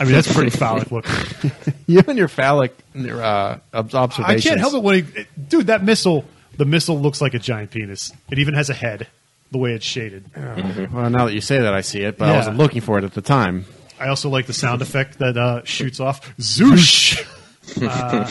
I 0.00 0.04
mean, 0.04 0.12
that's 0.12 0.32
pretty 0.32 0.48
phallic 0.50 0.90
looking. 0.90 1.50
you 1.86 2.00
and 2.08 2.16
your 2.16 2.28
phallic 2.28 2.74
uh, 2.96 3.58
ob- 3.74 3.90
I 4.24 4.36
can't 4.40 4.58
help 4.60 4.74
it 4.74 4.82
when 4.82 5.04
he, 5.04 5.20
it- 5.20 5.48
dude, 5.48 5.66
that 5.66 5.84
missile. 5.84 6.24
The 6.56 6.64
missile 6.64 6.98
looks 7.00 7.20
like 7.20 7.34
a 7.34 7.38
giant 7.38 7.70
penis. 7.72 8.12
It 8.30 8.38
even 8.38 8.54
has 8.54 8.70
a 8.70 8.74
head, 8.74 9.08
the 9.50 9.58
way 9.58 9.72
it's 9.72 9.84
shaded. 9.84 10.24
Well, 10.36 11.10
now 11.10 11.26
that 11.26 11.34
you 11.34 11.40
say 11.40 11.58
that, 11.60 11.74
I 11.74 11.80
see 11.80 12.00
it, 12.02 12.16
but 12.16 12.28
I 12.28 12.36
wasn't 12.36 12.56
looking 12.58 12.80
for 12.80 12.96
it 12.96 13.04
at 13.04 13.12
the 13.12 13.22
time. 13.22 13.64
I 14.00 14.08
also 14.08 14.28
like 14.30 14.46
the 14.46 14.52
sound 14.52 14.80
effect 14.80 15.18
that 15.18 15.36
uh, 15.36 15.64
shoots 15.64 16.00
off 16.00 16.34
zoosh. 16.38 17.22
Uh, 17.82 18.28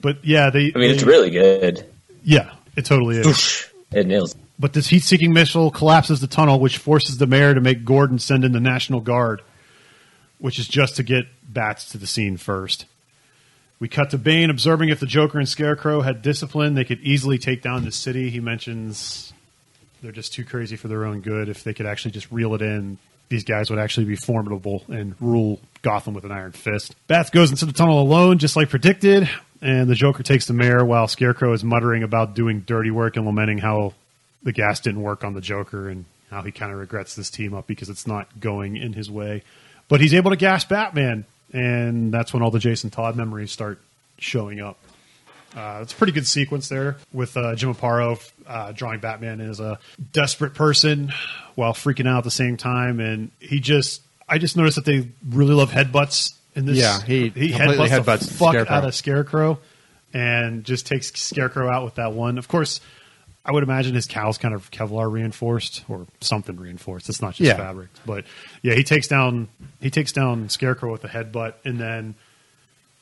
but 0.00 0.24
yeah, 0.24 0.50
they. 0.50 0.72
I 0.72 0.78
mean, 0.78 0.92
it's 0.92 1.02
really 1.02 1.30
good. 1.30 1.84
Yeah, 2.22 2.52
it 2.76 2.84
totally 2.84 3.16
is. 3.18 3.26
It 3.90 4.06
nails. 4.06 4.36
But 4.58 4.72
this 4.72 4.88
heat-seeking 4.88 5.32
missile 5.32 5.70
collapses 5.70 6.20
the 6.20 6.26
tunnel, 6.26 6.58
which 6.58 6.78
forces 6.78 7.18
the 7.18 7.26
mayor 7.26 7.52
to 7.52 7.60
make 7.60 7.84
Gordon 7.84 8.18
send 8.18 8.44
in 8.44 8.52
the 8.52 8.60
National 8.60 9.00
Guard, 9.00 9.42
which 10.38 10.58
is 10.58 10.66
just 10.66 10.96
to 10.96 11.02
get 11.02 11.26
bats 11.46 11.90
to 11.90 11.98
the 11.98 12.06
scene 12.06 12.36
first. 12.36 12.86
We 13.78 13.88
cut 13.88 14.10
to 14.10 14.18
Bane 14.18 14.48
observing 14.48 14.88
if 14.88 15.00
the 15.00 15.06
Joker 15.06 15.38
and 15.38 15.48
Scarecrow 15.48 16.00
had 16.00 16.22
discipline, 16.22 16.74
they 16.74 16.84
could 16.84 17.00
easily 17.00 17.36
take 17.36 17.60
down 17.60 17.84
the 17.84 17.92
city. 17.92 18.30
He 18.30 18.40
mentions 18.40 19.34
they're 20.02 20.12
just 20.12 20.32
too 20.32 20.44
crazy 20.44 20.76
for 20.76 20.88
their 20.88 21.04
own 21.04 21.20
good. 21.20 21.48
If 21.48 21.62
they 21.62 21.74
could 21.74 21.86
actually 21.86 22.12
just 22.12 22.30
reel 22.32 22.54
it 22.54 22.62
in, 22.62 22.96
these 23.28 23.44
guys 23.44 23.68
would 23.68 23.78
actually 23.78 24.06
be 24.06 24.16
formidable 24.16 24.84
and 24.88 25.14
rule 25.20 25.60
Gotham 25.82 26.14
with 26.14 26.24
an 26.24 26.32
iron 26.32 26.52
fist. 26.52 26.94
Bats 27.06 27.28
goes 27.28 27.50
into 27.50 27.66
the 27.66 27.72
tunnel 27.72 28.00
alone, 28.00 28.38
just 28.38 28.56
like 28.56 28.70
predicted, 28.70 29.28
and 29.60 29.88
the 29.90 29.94
Joker 29.94 30.22
takes 30.22 30.46
the 30.46 30.54
mayor 30.54 30.84
while 30.84 31.08
Scarecrow 31.08 31.52
is 31.52 31.64
muttering 31.64 32.02
about 32.02 32.34
doing 32.34 32.60
dirty 32.60 32.90
work 32.90 33.16
and 33.16 33.26
lamenting 33.26 33.58
how 33.58 33.92
the 34.46 34.52
gas 34.52 34.78
didn't 34.78 35.02
work 35.02 35.24
on 35.24 35.34
the 35.34 35.40
Joker 35.40 35.88
and 35.88 36.04
how 36.30 36.40
he 36.40 36.52
kind 36.52 36.72
of 36.72 36.78
regrets 36.78 37.16
this 37.16 37.30
team 37.30 37.52
up 37.52 37.66
because 37.66 37.90
it's 37.90 38.06
not 38.06 38.38
going 38.38 38.76
in 38.76 38.92
his 38.92 39.10
way. 39.10 39.42
But 39.88 40.00
he's 40.00 40.14
able 40.14 40.30
to 40.30 40.36
gas 40.36 40.64
Batman, 40.64 41.24
and 41.52 42.14
that's 42.14 42.32
when 42.32 42.44
all 42.44 42.52
the 42.52 42.60
Jason 42.60 42.90
Todd 42.90 43.16
memories 43.16 43.50
start 43.50 43.80
showing 44.18 44.60
up. 44.60 44.78
Uh, 45.56 45.80
it's 45.82 45.92
a 45.92 45.96
pretty 45.96 46.12
good 46.12 46.28
sequence 46.28 46.68
there 46.68 46.96
with 47.12 47.36
uh, 47.36 47.56
Jim 47.56 47.74
Aparo 47.74 48.22
uh, 48.46 48.70
drawing 48.70 49.00
Batman 49.00 49.40
as 49.40 49.58
a 49.58 49.80
desperate 50.12 50.54
person 50.54 51.12
while 51.56 51.72
freaking 51.72 52.06
out 52.06 52.18
at 52.18 52.24
the 52.24 52.30
same 52.30 52.56
time, 52.56 53.00
and 53.00 53.32
he 53.40 53.58
just 53.58 54.00
I 54.28 54.38
just 54.38 54.56
noticed 54.56 54.76
that 54.76 54.84
they 54.84 55.08
really 55.28 55.54
love 55.54 55.72
headbutts 55.72 56.34
in 56.54 56.66
this. 56.66 56.78
Yeah, 56.78 57.02
he 57.02 57.30
he 57.30 57.50
headbutts, 57.50 57.88
headbutts 57.88 58.28
the 58.28 58.34
fuck 58.34 58.52
Scarecrow. 58.52 58.76
out 58.76 58.84
of 58.84 58.94
Scarecrow, 58.94 59.58
and 60.14 60.62
just 60.62 60.86
takes 60.86 61.12
Scarecrow 61.20 61.68
out 61.68 61.84
with 61.84 61.96
that 61.96 62.12
one. 62.12 62.38
Of 62.38 62.46
course, 62.46 62.80
I 63.46 63.52
would 63.52 63.62
imagine 63.62 63.94
his 63.94 64.06
cow's 64.06 64.36
kind 64.38 64.52
of 64.54 64.70
Kevlar 64.72 65.10
reinforced 65.10 65.84
or 65.88 66.06
something 66.20 66.56
reinforced. 66.56 67.08
It's 67.08 67.22
not 67.22 67.34
just 67.34 67.46
Yeah. 67.46 67.56
fabric, 67.56 67.88
but 68.04 68.24
yeah, 68.62 68.74
he 68.74 68.82
takes 68.82 69.06
down 69.08 69.48
he 69.80 69.88
takes 69.90 70.10
down 70.12 70.48
Scarecrow 70.48 70.90
with 70.92 71.04
a 71.04 71.08
headbutt, 71.08 71.54
and 71.64 71.78
then 71.78 72.14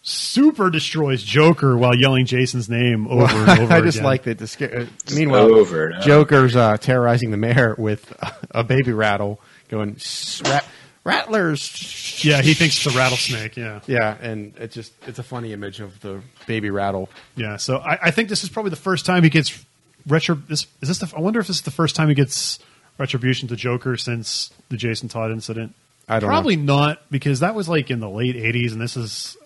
super 0.02 0.68
destroys 0.68 1.22
Joker 1.22 1.76
while 1.78 1.94
yelling 1.96 2.26
Jason's 2.26 2.68
name 2.68 3.08
over 3.08 3.24
and 3.50 3.60
over. 3.60 3.72
I 3.72 3.80
just 3.80 3.96
again. 3.98 4.04
like 4.04 4.22
that. 4.24 4.38
The 4.38 4.46
sca- 4.46 4.82
uh, 4.82 4.86
meanwhile, 5.14 5.46
Over 5.54 5.86
and 5.86 5.94
over. 5.96 6.04
Joker's 6.06 6.54
uh, 6.56 6.76
terrorizing 6.76 7.30
the 7.30 7.36
mayor 7.38 7.74
with 7.78 8.12
a 8.50 8.62
baby 8.62 8.92
rattle, 8.92 9.40
going 9.68 9.96
rat- 10.44 10.66
rattlers. 11.04 12.22
Yeah, 12.24 12.42
he 12.42 12.54
thinks 12.54 12.76
it's 12.84 12.94
a 12.94 12.98
rattlesnake. 12.98 13.56
Yeah, 13.56 13.80
Yeah, 13.86 14.16
and 14.20 14.54
it's 14.58 14.74
just 14.74 14.92
it's 15.06 15.18
a 15.18 15.22
funny 15.22 15.52
image 15.52 15.80
of 15.80 15.98
the 16.00 16.20
baby 16.46 16.70
rattle. 16.70 17.08
yeah. 17.34 17.56
So 17.56 17.78
I, 17.78 17.98
I 18.04 18.10
think 18.10 18.28
this 18.28 18.44
is 18.44 18.50
probably 18.50 18.70
the 18.70 18.76
first 18.76 19.06
time 19.06 19.22
he 19.22 19.30
gets 19.30 19.64
retro. 20.06 20.34
This 20.34 20.66
is 20.80 20.88
this. 20.88 20.98
The, 20.98 21.16
I 21.16 21.20
wonder 21.20 21.40
if 21.40 21.46
this 21.46 21.56
is 21.56 21.62
the 21.62 21.70
first 21.70 21.96
time 21.96 22.08
he 22.08 22.14
gets 22.14 22.58
retribution 22.98 23.48
to 23.48 23.56
Joker 23.56 23.96
since 23.96 24.52
the 24.68 24.76
Jason 24.76 25.08
Todd 25.08 25.30
incident. 25.30 25.74
I 26.08 26.20
don't 26.20 26.28
know. 26.28 26.34
probably 26.34 26.56
not 26.56 27.00
because 27.10 27.40
that 27.40 27.54
was 27.54 27.68
like 27.68 27.90
in 27.90 28.00
the 28.00 28.10
late 28.10 28.36
'80s, 28.36 28.72
and 28.72 28.80
this 28.80 28.96
is. 28.96 29.36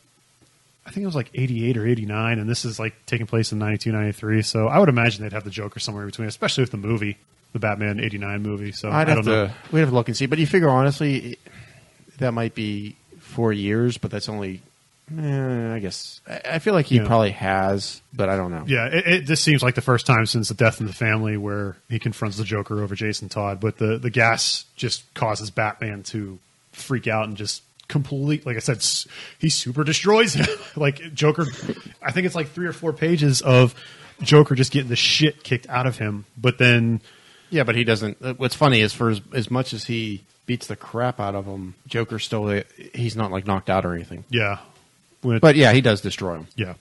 I 0.87 0.91
think 0.91 1.03
it 1.03 1.07
was 1.07 1.15
like 1.15 1.29
88 1.35 1.77
or 1.77 1.87
89, 1.87 2.39
and 2.39 2.49
this 2.49 2.65
is 2.65 2.79
like 2.79 2.95
taking 3.05 3.27
place 3.27 3.53
in 3.53 3.59
92, 3.59 3.93
93. 3.93 4.41
So 4.41 4.69
I 4.69 4.79
would 4.79 4.89
imagine 4.89 5.23
they'd 5.23 5.35
have 5.35 5.45
the 5.45 5.51
Joker 5.51 5.81
somewhere 5.81 6.05
in 6.05 6.09
between, 6.09 6.29
especially 6.29 6.63
with 6.63 6.71
the 6.71 6.79
movie, 6.79 7.19
the 7.53 7.59
Batman 7.59 8.01
89 8.01 8.43
movie. 8.43 8.73
So 8.73 8.89
I'd 8.91 9.11
I 9.11 9.15
don't 9.15 9.27
know. 9.27 9.49
to 9.49 9.55
we'd 9.71 9.81
have 9.81 9.91
to 9.91 9.95
look 9.95 10.09
and 10.09 10.17
see, 10.17 10.25
but 10.25 10.39
you 10.39 10.47
figure 10.47 10.71
honestly 10.71 11.39
that 12.21 12.33
might 12.33 12.55
be 12.55 12.97
four 13.21 13.53
years, 13.53 13.99
but 13.99 14.11
that's 14.11 14.29
only. 14.31 14.63
Eh, 15.17 15.75
I 15.75 15.79
guess 15.79 16.21
I 16.29 16.41
I 16.55 16.59
feel 16.59 16.75
like 16.75 16.87
he 16.87 16.97
Yeah. 16.97 17.07
probably 17.07 17.31
has, 17.31 18.03
but 18.13 18.29
I 18.29 18.37
don't 18.37 18.51
know. 18.51 18.65
Yeah, 18.67 18.87
it, 18.87 19.07
it, 19.07 19.27
this 19.27 19.41
seems 19.41 19.63
like 19.63 19.75
the 19.75 19.81
first 19.81 20.07
time 20.07 20.27
since 20.27 20.49
the 20.49 20.55
death 20.55 20.81
in 20.81 20.87
the 20.87 20.93
family 20.93 21.37
where 21.37 21.77
he 21.89 21.99
confronts 21.99 22.37
the 22.37 22.45
Joker 22.45 22.83
over 22.83 22.95
Jason 22.95 23.29
Todd. 23.29 23.61
But 23.61 23.79
the 23.79 23.99
the 23.99 24.11
gas 24.11 24.65
just 24.77 25.03
causes 25.15 25.51
Batman 25.51 26.03
to 26.05 26.39
freak 26.73 27.07
out 27.07 27.27
and 27.29 27.37
just 27.37 27.63
complete. 27.89 28.45
Like 28.45 28.57
I 28.57 28.61
said, 28.61 28.77
s- 28.79 29.07
he 29.39 29.49
super 29.49 29.83
destroys 29.85 30.35
him. 30.35 30.47
like 30.77 31.15
Joker, 31.15 31.47
I 32.03 32.13
think 32.13 32.27
it's 32.27 32.35
like 32.35 32.49
three 32.49 32.67
or 32.67 32.73
four 32.75 32.93
pages 32.93 33.41
of 33.41 33.75
Joker 34.21 34.55
just 34.55 34.73
getting 34.73 34.91
the 34.91 34.97
shit 34.97 35.43
kicked 35.43 35.69
out 35.69 35.87
of 35.87 35.97
him. 35.97 36.27
But 36.37 36.59
then, 36.59 37.01
Yeah, 37.51 37.65
but 37.65 37.77
he 37.77 37.85
doesn't. 37.85 38.19
uh, 38.21 38.35
What's 38.35 38.55
funny 38.55 38.81
is 38.83 38.93
for 38.93 39.09
as, 39.11 39.21
as 39.33 39.51
much 39.51 39.73
as 39.73 39.85
he 39.85 40.23
beats 40.45 40.67
the 40.67 40.77
crap 40.77 41.19
out 41.19 41.35
of 41.35 41.47
him, 41.47 41.75
Joker 41.87 42.19
still 42.19 42.49
uh, 42.49 42.63
he's 42.95 43.17
not 43.17 43.31
like 43.33 43.47
knocked 43.47 43.71
out 43.71 43.87
or 43.87 43.95
anything. 43.95 44.25
yeah, 44.29 44.59
with, 45.23 45.41
But 45.41 45.57
yeah, 45.57 45.73
he 45.73 45.81
does 45.81 46.01
destroy 46.01 46.37
him. 46.37 46.47
Yeah. 46.57 46.75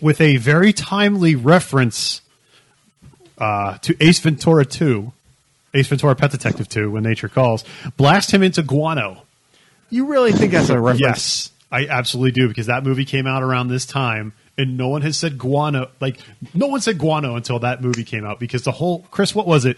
With 0.00 0.20
a 0.20 0.36
very 0.38 0.72
timely 0.72 1.34
reference 1.34 2.22
uh, 3.38 3.78
to 3.78 3.96
Ace 4.02 4.18
Ventura 4.20 4.64
2, 4.64 5.12
Ace 5.74 5.86
Ventura 5.88 6.14
Pet 6.16 6.30
Detective 6.30 6.68
2, 6.68 6.90
When 6.90 7.02
Nature 7.02 7.28
Calls, 7.28 7.64
blast 7.96 8.30
him 8.32 8.42
into 8.42 8.62
guano. 8.62 9.22
You 9.90 10.06
really 10.06 10.32
think 10.32 10.52
that's 10.52 10.68
a 10.70 10.78
reference? 10.80 11.00
Yes, 11.00 11.50
I 11.70 11.86
absolutely 11.86 12.32
do, 12.32 12.48
because 12.48 12.66
that 12.66 12.84
movie 12.84 13.04
came 13.04 13.26
out 13.26 13.42
around 13.42 13.68
this 13.68 13.84
time, 13.86 14.32
and 14.56 14.76
no 14.76 14.88
one 14.88 15.02
has 15.02 15.16
said 15.16 15.36
guano. 15.38 15.90
Like, 16.00 16.18
no 16.54 16.66
one 16.66 16.80
said 16.80 16.98
guano 16.98 17.34
until 17.36 17.58
that 17.60 17.82
movie 17.82 18.04
came 18.04 18.24
out, 18.24 18.38
because 18.40 18.62
the 18.62 18.72
whole, 18.72 19.00
Chris, 19.10 19.34
what 19.34 19.46
was 19.46 19.64
it? 19.64 19.76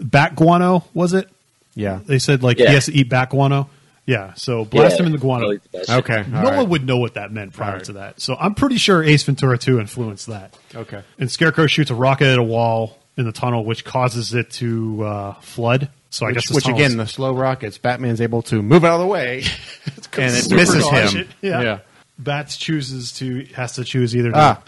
Bat 0.00 0.36
guano, 0.36 0.84
was 0.94 1.12
it? 1.12 1.28
Yeah. 1.74 2.00
They 2.04 2.18
said, 2.18 2.42
like, 2.42 2.58
Yeah. 2.58 2.68
he 2.68 2.74
has 2.74 2.86
to 2.86 2.92
eat 2.94 3.08
bat 3.08 3.30
guano. 3.30 3.68
Yeah, 4.04 4.34
so 4.34 4.64
blast 4.64 4.94
Yeah, 4.96 5.00
him 5.00 5.06
in 5.06 5.12
the 5.12 5.18
guano. 5.18 5.46
I 5.46 5.48
like. 5.48 5.88
Okay. 5.88 6.24
No 6.28 6.38
all 6.38 6.44
right. 6.44 6.56
one 6.56 6.68
would 6.70 6.84
know 6.86 6.96
what 6.98 7.14
that 7.14 7.30
meant 7.32 7.52
prior 7.52 7.68
All 7.70 7.76
right. 7.76 7.84
to 7.84 7.92
that. 7.94 8.20
So 8.20 8.34
I'm 8.38 8.54
pretty 8.56 8.76
sure 8.76 9.02
Ace 9.02 9.22
Ventura 9.22 9.56
2 9.56 9.78
influenced 9.78 10.26
that. 10.26 10.56
Okay. 10.74 11.02
And 11.20 11.30
Scarecrow 11.30 11.68
shoots 11.68 11.90
a 11.90 11.94
rocket 11.94 12.26
at 12.26 12.38
a 12.38 12.42
wall 12.42 12.98
in 13.16 13.24
the 13.26 13.32
tunnel, 13.32 13.64
which 13.64 13.84
causes 13.84 14.34
it 14.34 14.50
to 14.52 15.04
uh, 15.04 15.32
flood. 15.34 15.88
So 16.10 16.26
I 16.26 16.32
guess 16.32 16.50
which 16.50 16.66
again, 16.68 16.96
the 16.96 17.06
slow 17.06 17.32
rockets, 17.32 17.78
Batman's 17.78 18.20
able 18.20 18.42
to 18.42 18.60
move 18.60 18.84
out 18.84 18.94
of 18.96 19.00
the 19.02 19.06
way, 19.06 19.44
and 20.18 20.34
it 20.36 20.50
misses 20.50 20.84
dodge 20.84 21.14
him. 21.14 21.20
it. 21.22 21.26
Yeah. 21.40 21.62
yeah. 21.62 21.78
Bats 22.18 22.56
chooses 22.56 23.12
to 23.18 23.44
has 23.54 23.74
to 23.74 23.84
choose 23.84 24.14
either. 24.16 24.32
To, 24.32 24.36
Ah. 24.38 24.62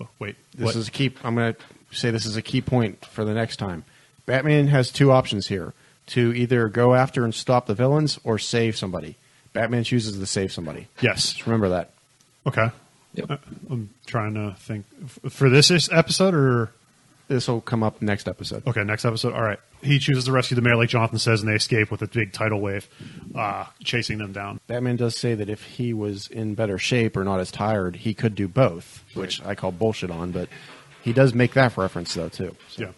Oh, 0.00 0.08
wait, 0.18 0.36
This 0.54 0.66
what? 0.66 0.76
is 0.76 0.88
a 0.88 0.90
key. 0.90 1.12
I'm 1.24 1.34
going 1.34 1.54
to 1.54 1.60
say 1.96 2.10
this 2.10 2.26
is 2.26 2.36
a 2.36 2.42
key 2.42 2.60
point 2.60 3.04
for 3.06 3.24
the 3.24 3.32
next 3.34 3.56
time. 3.56 3.84
Batman 4.26 4.68
has 4.68 4.90
two 4.92 5.10
options 5.10 5.48
here: 5.48 5.72
to 6.08 6.32
either 6.34 6.68
go 6.68 6.94
after 6.94 7.24
and 7.24 7.34
stop 7.34 7.66
the 7.66 7.74
villains, 7.74 8.18
or 8.24 8.38
save 8.38 8.76
somebody. 8.76 9.16
Batman 9.52 9.84
chooses 9.84 10.18
to 10.18 10.26
save 10.26 10.52
somebody. 10.52 10.88
yes. 11.00 11.32
Just 11.32 11.46
remember 11.46 11.68
that. 11.70 11.90
Okay. 12.46 12.70
Yep. 13.14 13.30
Uh, 13.30 13.36
I'm 13.70 13.90
trying 14.06 14.34
to 14.34 14.56
think 14.58 14.84
F- 15.04 15.32
for 15.32 15.48
this 15.48 15.70
is- 15.70 15.88
episode 15.92 16.34
or 16.34 16.72
This 17.28 17.48
will 17.48 17.60
come 17.62 17.82
up 17.82 18.02
next 18.02 18.28
episode. 18.28 18.66
okay 18.66 18.84
next 18.84 19.04
episode. 19.04 19.32
All 19.32 19.42
right. 19.42 19.58
He 19.82 19.98
chooses 19.98 20.24
to 20.24 20.32
rescue 20.32 20.54
the 20.56 20.60
mayor, 20.62 20.76
like 20.76 20.88
Jonathan 20.90 21.18
says, 21.18 21.40
and 21.40 21.48
they 21.50 21.54
escape 21.54 21.90
with 21.90 22.02
a 22.02 22.06
big 22.06 22.32
tidal 22.32 22.60
wave, 22.60 22.88
uh, 23.34 23.64
chasing 23.82 24.18
them 24.18 24.32
down. 24.32 24.58
Batman 24.66 24.96
does 24.96 25.16
say 25.16 25.34
that 25.34 25.48
if 25.48 25.62
he 25.62 25.92
was 25.94 26.26
in 26.26 26.54
better 26.54 26.76
shape 26.78 27.16
or 27.16 27.22
not 27.24 27.38
as 27.40 27.50
tired, 27.50 27.96
he 27.96 28.12
could 28.14 28.34
do 28.34 28.48
both, 28.48 29.04
which 29.14 29.42
I 29.44 29.54
call 29.54 29.72
bullshit 29.72 30.10
on. 30.10 30.32
But 30.32 30.48
he 31.02 31.12
does 31.12 31.32
make 31.34 31.52
that 31.54 31.76
reference 31.78 32.12
though 32.14 32.28
too. 32.28 32.56
So- 32.68 32.82
Yeah. 32.82 32.90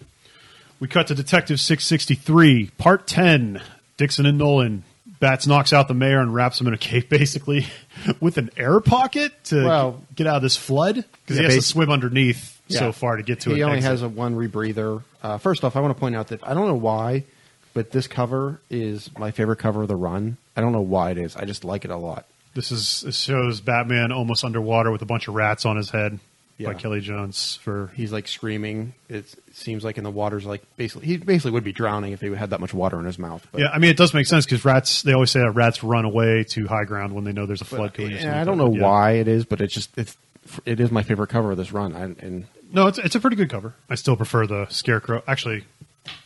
We 0.78 0.88
cut 0.88 1.06
to 1.08 1.14
Detective 1.14 1.58
663, 1.60 2.70
Part 2.78 3.06
10. 3.06 3.62
Dixon 3.96 4.26
and 4.26 4.36
Nolan. 4.36 4.82
Bats 5.20 5.46
knocks 5.46 5.72
out 5.72 5.88
the 5.88 5.94
mayor 5.94 6.20
and 6.20 6.34
wraps 6.34 6.60
him 6.60 6.66
in 6.66 6.74
a 6.74 6.78
cape, 6.78 7.08
basically, 7.08 7.66
with 8.20 8.36
an 8.36 8.50
air 8.58 8.80
pocket 8.80 9.32
to 9.44 9.64
Well- 9.64 10.02
get 10.14 10.26
out 10.26 10.36
of 10.36 10.42
this 10.42 10.56
flood. 10.56 10.96
Because 10.96 11.36
Yeah, 11.40 11.48
he 11.48 11.54
has 11.54 11.54
to 11.54 11.62
swim 11.62 11.90
underneath 11.90 12.60
Yeah. 12.68 12.80
so 12.80 12.92
far 12.92 13.16
to 13.16 13.22
get 13.22 13.40
to 13.40 13.52
it. 13.52 13.56
he 13.56 13.62
only 13.62 13.78
exit. 13.78 13.90
has 13.90 14.02
a 14.02 14.08
one 14.10 14.34
rebreather. 14.36 15.02
Uh, 15.22 15.38
first 15.38 15.64
off, 15.64 15.74
I 15.76 15.80
want 15.80 15.96
to 15.96 15.98
point 16.00 16.14
out 16.14 16.28
that 16.28 16.46
I 16.46 16.52
don't 16.52 16.66
know 16.68 16.74
why, 16.74 17.24
but 17.72 17.92
this 17.92 18.06
cover 18.06 18.60
is 18.68 19.10
my 19.18 19.30
favorite 19.30 19.56
cover 19.58 19.80
of 19.82 19.88
the 19.88 19.96
run. 19.96 20.36
I 20.54 20.60
don't 20.60 20.72
know 20.72 20.82
why 20.82 21.12
it 21.12 21.18
is. 21.18 21.34
I 21.36 21.46
just 21.46 21.64
like 21.64 21.86
it 21.86 21.90
a 21.90 21.96
lot. 21.96 22.26
This 22.54 22.70
is 22.70 23.00
this 23.02 23.18
shows 23.18 23.60
Batman 23.62 24.12
almost 24.12 24.44
underwater 24.44 24.90
with 24.90 25.00
a 25.02 25.06
bunch 25.06 25.28
of 25.28 25.34
rats 25.34 25.64
on 25.64 25.76
his 25.78 25.90
head. 25.90 26.18
Yeah. 26.58 26.72
by 26.72 26.78
Kelly 26.78 27.00
Jones 27.00 27.56
for 27.62 27.90
He's 27.94 28.12
like 28.12 28.26
screaming. 28.28 28.94
It 29.10 29.26
seems 29.52 29.84
like 29.84 29.98
in 29.98 30.04
the 30.04 30.10
water's 30.10 30.46
like 30.46 30.62
basically 30.76 31.06
he 31.06 31.16
basically 31.18 31.50
would 31.50 31.64
be 31.64 31.72
drowning 31.72 32.12
if 32.12 32.20
he 32.22 32.32
had 32.34 32.50
that 32.50 32.60
much 32.60 32.72
water 32.72 32.98
in 32.98 33.04
his 33.04 33.18
mouth. 33.18 33.46
But 33.52 33.60
yeah. 33.60 33.68
I 33.72 33.78
mean, 33.78 33.90
it 33.90 33.96
does 33.98 34.14
make 34.14 34.26
sense 34.26 34.46
because 34.46 34.64
rats. 34.64 35.02
They 35.02 35.12
always 35.12 35.30
say 35.30 35.40
that 35.40 35.50
rats 35.50 35.84
run 35.84 36.04
away 36.06 36.44
to 36.50 36.66
high 36.66 36.84
ground 36.84 37.14
when 37.14 37.24
they 37.24 37.32
know 37.32 37.44
there's 37.44 37.60
a 37.60 37.66
flood 37.66 37.92
coming. 37.94 38.12
Yeah, 38.12 38.40
I 38.40 38.44
don't 38.44 38.56
know 38.58 38.72
Yeah. 38.72 38.82
why 38.82 39.12
it 39.12 39.28
is, 39.28 39.44
but 39.44 39.60
it's 39.60 39.74
just 39.74 39.90
it's 39.98 40.16
it 40.64 40.80
is 40.80 40.90
my 40.90 41.02
favorite 41.02 41.28
cover 41.28 41.50
of 41.50 41.56
this 41.58 41.72
run. 41.72 41.94
I, 41.94 42.04
and 42.04 42.46
No, 42.72 42.86
it's 42.86 42.98
it's 42.98 43.14
a 43.14 43.20
pretty 43.20 43.36
good 43.36 43.50
cover. 43.50 43.74
I 43.90 43.94
still 43.96 44.16
prefer 44.16 44.46
the 44.46 44.66
Scarecrow. 44.70 45.22
Actually, 45.28 45.64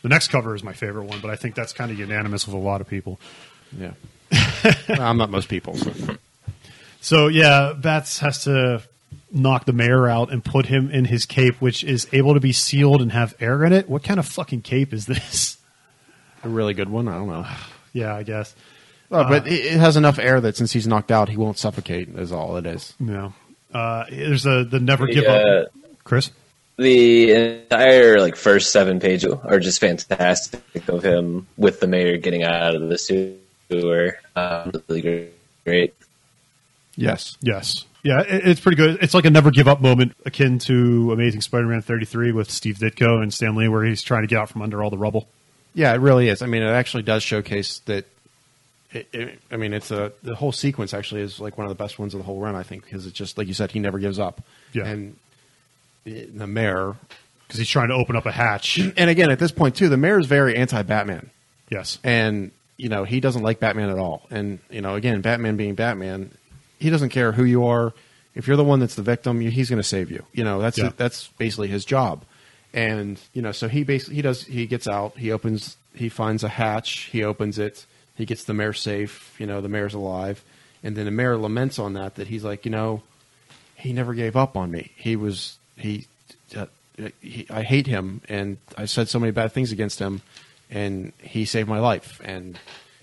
the 0.01 0.07
next 0.09 0.29
cover 0.29 0.55
is 0.55 0.63
my 0.63 0.73
favorite 0.73 1.05
one, 1.05 1.19
but 1.19 1.29
I 1.29 1.35
think 1.35 1.55
that's 1.55 1.73
kind 1.73 1.91
of 1.91 1.99
unanimous 1.99 2.45
with 2.47 2.53
a 2.55 2.59
lot 2.59 2.79
of 2.79 2.87
people. 2.87 3.19
yeah, 3.77 3.91
I'm 4.87 5.17
not 5.17 5.29
most 5.29 5.49
people. 5.49 5.75
So. 5.75 5.91
So 7.01 7.27
yeah, 7.27 7.73
Bats 7.75 8.19
has 8.19 8.43
to 8.45 8.83
knock 9.31 9.65
the 9.65 9.73
mayor 9.73 10.07
out 10.07 10.31
and 10.31 10.43
put 10.43 10.65
him 10.67 10.89
in 10.89 11.05
his 11.05 11.25
cape, 11.25 11.61
which 11.61 11.83
is 11.83 12.07
able 12.11 12.33
to 12.33 12.39
be 12.39 12.51
sealed 12.51 13.01
and 13.01 13.11
have 13.11 13.33
air 13.39 13.63
in 13.63 13.73
it. 13.73 13.89
What 13.89 14.03
kind 14.03 14.19
of 14.19 14.25
fucking 14.25 14.61
cape 14.61 14.93
is 14.93 15.05
this? 15.05 15.57
A 16.43 16.49
really 16.49 16.73
good 16.73 16.89
one. 16.89 17.07
I 17.07 17.17
don't 17.17 17.27
know, 17.27 17.45
yeah, 17.93 18.15
I 18.15 18.23
guess. 18.23 18.53
Well, 19.09 19.25
but 19.27 19.45
it, 19.47 19.65
it 19.65 19.79
has 19.79 19.97
enough 19.97 20.19
air 20.19 20.39
that 20.41 20.55
since 20.55 20.71
he's 20.71 20.87
knocked 20.87 21.11
out, 21.11 21.27
he 21.29 21.35
won't 21.37 21.57
suffocate. 21.57 22.09
Is 22.09 22.31
all 22.31 22.55
it 22.57 22.65
is. 22.65 22.93
No. 22.99 23.33
Uh, 23.73 24.05
there's 24.09 24.45
a 24.45 24.63
the 24.63 24.79
never 24.79 25.05
The, 25.05 25.13
give 25.13 25.25
uh, 25.25 25.29
up. 25.29 25.67
Chris. 26.05 26.31
The 26.77 27.31
entire 27.31 28.19
like 28.21 28.35
first 28.37 28.71
seven 28.71 28.99
pages 28.99 29.33
are 29.43 29.59
just 29.59 29.79
fantastic 29.81 30.87
of 30.87 31.03
him 31.03 31.45
with 31.57 31.79
the 31.81 31.87
mayor 31.87 32.17
getting 32.17 32.43
out 32.43 32.73
of 32.75 32.87
the 32.87 32.97
sewer. 32.97 34.17
Um, 34.35 34.71
really 34.87 35.01
great. 35.01 35.33
great. 35.65 35.93
Yes. 36.95 37.37
Yes. 37.41 37.85
Yeah, 38.03 38.23
it's 38.25 38.59
pretty 38.59 38.77
good. 38.77 38.97
It's 39.01 39.13
like 39.13 39.25
a 39.25 39.29
never 39.29 39.51
give 39.51 39.67
up 39.67 39.79
moment 39.81 40.13
akin 40.25 40.57
to 40.59 41.11
Amazing 41.13 41.41
Spider-Man 41.41 41.81
33 41.83 42.31
with 42.31 42.49
Steve 42.49 42.77
Ditko 42.77 43.21
and 43.21 43.31
Stan 43.33 43.55
Lee, 43.55 43.67
where 43.67 43.83
he's 43.83 44.01
trying 44.01 44.23
to 44.23 44.27
get 44.27 44.39
out 44.39 44.49
from 44.49 44.61
under 44.63 44.81
all 44.83 44.89
the 44.89 44.97
rubble. 44.97 45.27
Yeah, 45.75 45.93
it 45.93 45.97
really 45.97 46.27
is. 46.27 46.41
I 46.41 46.47
mean, 46.47 46.63
it 46.63 46.71
actually 46.71 47.03
does 47.03 47.23
showcase 47.23 47.79
that. 47.85 48.05
It, 48.91 49.07
it, 49.13 49.39
I 49.51 49.55
mean, 49.57 49.71
it's 49.73 49.91
a 49.91 50.11
the 50.23 50.35
whole 50.35 50.51
sequence 50.51 50.93
actually 50.93 51.21
is 51.21 51.39
like 51.39 51.57
one 51.57 51.65
of 51.65 51.69
the 51.69 51.81
best 51.81 51.97
ones 51.99 52.13
of 52.13 52.19
the 52.19 52.25
whole 52.25 52.39
run. 52.39 52.55
I 52.55 52.63
think 52.63 52.83
because 52.83 53.05
it's 53.05 53.15
just 53.15 53.37
like 53.37 53.47
you 53.47 53.53
said, 53.53 53.71
he 53.71 53.79
never 53.79 53.99
gives 53.99 54.19
up. 54.19 54.41
Yeah. 54.73 54.87
and 54.87 55.15
the 56.03 56.47
mayor, 56.47 56.95
Because 57.47 57.59
he's 57.59 57.69
trying 57.69 57.89
to 57.89 57.93
open 57.93 58.15
up 58.15 58.25
a 58.25 58.31
hatch. 58.31 58.79
and 58.97 59.09
again 59.09 59.29
at 59.29 59.39
this 59.39 59.51
point 59.51 59.75
too, 59.75 59.89
the 59.89 59.97
mayor 59.97 60.19
is 60.19 60.25
very 60.25 60.55
anti-Batman, 60.55 61.29
yes. 61.69 61.99
and 62.03 62.51
you 62.77 62.89
know 62.89 63.03
he 63.03 63.19
doesn't 63.19 63.43
like 63.43 63.59
Batman 63.59 63.89
at 63.89 63.97
all. 63.97 64.23
And 64.31 64.59
you 64.69 64.81
know, 64.81 64.95
again, 64.95 65.21
Batman 65.21 65.55
being 65.57 65.75
Batman, 65.75 66.31
he 66.81 66.89
doesn't 66.89 67.09
care 67.09 67.31
who 67.31 67.43
you 67.45 67.65
are. 67.65 67.93
If 68.35 68.47
you're 68.47 68.57
the 68.57 68.63
one 68.63 68.79
that's 68.79 68.95
the 68.95 69.01
victim, 69.03 69.41
you- 69.41 69.51
he's 69.51 69.69
going 69.69 69.81
to 69.81 69.87
save 69.87 70.09
you. 70.11 70.25
You 70.33 70.43
know, 70.43 70.61
that's 70.61 70.77
Yeah. 70.77 70.91
that's 70.97 71.27
basically 71.37 71.67
his 71.67 71.85
job. 71.85 72.23
And 72.73 73.19
you 73.33 73.41
know, 73.41 73.51
so 73.51 73.67
he 73.67 73.83
basically 73.83 74.15
he 74.15 74.21
does 74.21 74.43
he 74.43 74.65
gets 74.65 74.87
out, 74.87 75.17
he 75.17 75.31
opens, 75.31 75.77
he 75.93 76.07
finds 76.09 76.43
a 76.43 76.49
hatch, 76.49 77.09
he 77.11 77.23
opens 77.23 77.57
it, 77.59 77.85
he 78.15 78.25
gets 78.25 78.43
the 78.45 78.53
mayor 78.53 78.73
safe. 78.73 79.35
You 79.39 79.45
know, 79.47 79.59
the 79.61 79.67
mayor's 79.69 79.93
alive, 79.93 80.43
and 80.83 80.95
then 80.95 81.05
the 81.05 81.11
mayor 81.11 81.37
laments 81.37 81.77
on 81.79 81.93
that 81.93 82.15
that 82.15 82.27
he's 82.27 82.43
like, 82.45 82.63
you 82.65 82.71
know, 82.71 83.03
he 83.75 83.91
never 83.93 84.13
gave 84.13 84.35
up 84.37 84.55
on 84.55 84.71
me. 84.71 84.91
He 84.95 85.15
was 85.17 85.57
he, 85.77 86.07
uh, 86.55 86.67
he 87.21 87.45
I 87.49 87.63
hate 87.63 87.87
him, 87.87 88.21
and 88.29 88.57
I 88.77 88.85
said 88.85 89.09
so 89.09 89.19
many 89.19 89.31
bad 89.31 89.51
things 89.51 89.71
against 89.73 89.99
him, 89.99 90.21
and 90.69 91.11
he 91.21 91.43
saved 91.43 91.67
my 91.67 91.79
life, 91.79 92.21
and 92.23 92.57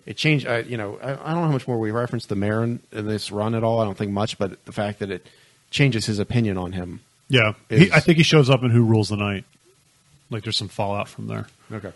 it 0.09 0.17
changed. 0.17 0.47
I, 0.47 0.61
you 0.61 0.77
know, 0.79 0.99
I, 1.03 1.13
I 1.13 1.15
don't 1.35 1.43
know 1.43 1.47
how 1.47 1.53
much 1.53 1.69
more 1.69 1.79
we 1.79 1.91
referenced 1.91 2.29
the 2.31 2.35
mayor 2.35 2.65
in, 2.65 2.81
in 2.93 3.07
this 3.07 3.31
run 3.31 3.55
at 3.55 3.63
all. 3.63 3.79
I 3.81 3.85
don't 3.85 3.97
think 3.97 4.11
much, 4.11 4.39
but 4.39 4.65
the 4.65 4.73
fact 4.73 5.01
that 5.01 5.11
it 5.11 5.27
changes 5.71 6.07
his 6.07 6.19
opinion 6.19 6.57
on 6.57 6.73
him. 6.73 7.01
Yeah. 7.29 7.53
Is- 7.69 7.83
He, 7.83 7.93
I 7.93 8.01
think 8.01 8.17
he 8.17 8.25
shows 8.25 8.49
up 8.49 8.63
in 8.63 8.71
Who 8.71 8.85
Rules 8.85 9.11
the 9.11 9.17
Night. 9.17 9.45
Like 10.31 10.45
there's 10.45 10.57
some 10.57 10.69
fallout 10.69 11.09
from 11.09 11.27
there. 11.27 11.47
Okay. 11.71 11.93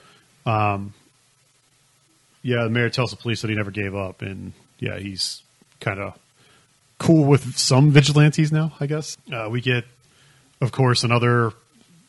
Yeah, 2.45 2.65
the 2.65 2.71
mayor 2.71 2.91
tells 2.91 3.11
the 3.13 3.17
police 3.17 3.43
that 3.43 3.49
he 3.51 3.57
never 3.57 3.71
gave 3.71 3.95
up, 3.95 4.21
and 4.21 4.53
yeah, 4.79 4.99
he's 4.99 5.43
kind 5.81 6.01
of 6.01 6.19
cool 6.99 7.25
with 7.25 7.57
some 7.57 7.91
vigilantes 7.91 8.51
now. 8.51 8.73
I 8.81 8.87
guess 8.87 9.17
uh, 9.33 9.49
we 9.51 9.61
get, 9.61 9.85
of 10.61 10.73
course, 10.73 11.05
another 11.05 11.53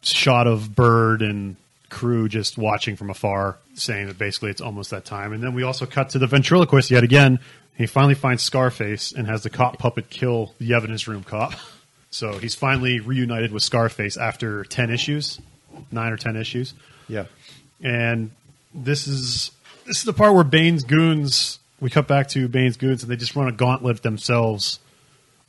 shot 0.02 0.48
of 0.48 0.76
Bird 0.76 1.22
and 1.22 1.56
crew 1.94 2.28
just 2.28 2.58
watching 2.58 2.96
from 2.98 3.10
afar, 3.10 3.58
saying 3.76 4.08
that 4.08 4.18
basically 4.18 4.50
it's 4.50 4.60
almost 4.62 4.90
that 4.90 5.06
time. 5.06 5.32
And 5.32 5.42
then 5.44 5.54
we 5.54 5.64
also 5.64 5.86
cut 5.86 6.10
to 6.10 6.20
the 6.20 6.28
ventriloquist 6.28 6.92
yet 6.92 7.04
again. 7.04 7.40
He 7.78 7.86
finally 7.88 8.16
finds 8.16 8.44
Scarface 8.44 9.12
and 9.14 9.28
has 9.28 9.44
the 9.44 9.50
cop 9.50 9.78
puppet 9.80 10.10
kill 10.10 10.54
the 10.60 10.74
evidence 10.74 11.08
room 11.08 11.24
cop. 11.24 11.54
So 12.10 12.34
he's 12.38 12.54
finally 12.54 13.00
reunited 13.00 13.52
with 13.52 13.64
Scarface 13.64 14.18
after 14.18 14.64
ten 14.66 14.92
issues, 14.92 15.40
nine 15.92 16.14
or 16.14 16.18
ten 16.18 16.36
issues 16.36 16.76
Yeah. 17.08 17.26
and 17.82 18.30
this 18.72 19.08
is 19.08 19.50
this 19.88 19.98
is 19.98 20.04
the 20.04 20.14
part 20.14 20.36
where 20.36 20.44
Bane's 20.44 20.84
goons. 20.84 21.58
We 21.80 21.90
cut 21.90 22.08
back 22.08 22.28
to 22.30 22.48
Bane's 22.48 22.78
goons, 22.78 23.02
and 23.02 23.12
they 23.12 23.16
just 23.16 23.36
run 23.36 23.48
a 23.48 23.52
gauntlet 23.52 24.04
themselves 24.04 24.78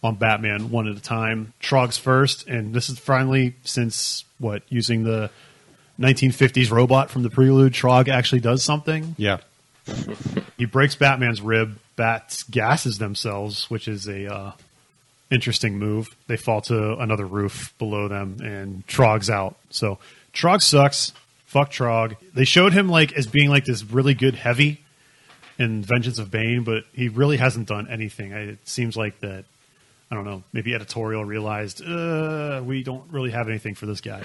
on 0.03 0.15
Batman 0.15 0.71
one 0.71 0.89
at 0.89 0.97
a 0.97 1.03
time. 1.03 1.53
Trog's 1.61 1.99
first, 1.99 2.47
and 2.49 2.73
this 2.75 2.89
is 2.89 2.99
finally 2.99 3.57
since 3.65 4.25
what 4.39 4.63
using 4.71 5.05
the 5.05 5.29
1950s 5.99 6.71
robot 6.71 7.11
from 7.11 7.23
the 7.23 7.31
Prelude. 7.31 7.73
Trog 7.73 8.09
actually 8.09 8.41
does 8.41 8.63
something. 8.63 9.15
Yeah. 9.19 9.39
He 10.57 10.65
breaks 10.65 10.95
Batman's 10.95 11.41
rib. 11.41 11.79
Bats 11.97 12.43
gases 12.45 12.99
themselves, 12.99 13.71
which 13.71 13.87
is 13.87 14.09
a 14.09 14.33
uh, 14.33 14.53
interesting 15.31 15.79
move. 15.79 16.15
They 16.27 16.37
fall 16.37 16.61
to 16.63 16.99
another 16.99 17.27
roof 17.27 17.73
below 17.79 18.09
them, 18.09 18.39
and 18.43 18.87
Trog's 18.87 19.31
out. 19.31 19.57
So 19.71 19.99
Trog 20.33 20.63
sucks. 20.63 21.13
Fuck 21.47 21.71
Trog. 21.71 22.17
They 22.35 22.45
showed 22.45 22.73
him 22.73 22.89
like 22.89 23.13
as 23.13 23.27
being 23.27 23.49
like 23.49 23.65
this 23.65 23.85
really 23.85 24.15
good 24.15 24.35
heavy 24.35 24.81
in 25.59 25.83
Vengeance 25.83 26.19
of 26.19 26.31
Bane, 26.31 26.65
but 26.65 26.85
he 26.93 27.09
really 27.09 27.37
hasn't 27.37 27.69
done 27.69 27.87
anything. 27.89 28.33
It 28.33 28.59
seems 28.67 28.97
like 28.97 29.21
that. 29.21 29.45
I 30.11 30.15
don't 30.15 30.25
know. 30.25 30.43
Maybe 30.53 30.75
editorial 30.75 31.25
realized 31.25 31.83
uh, 31.83 32.61
we 32.65 32.83
don't 32.83 33.11
really 33.11 33.31
have 33.31 33.49
anything 33.49 33.75
for 33.75 33.87
this 33.87 34.01
guy. 34.01 34.23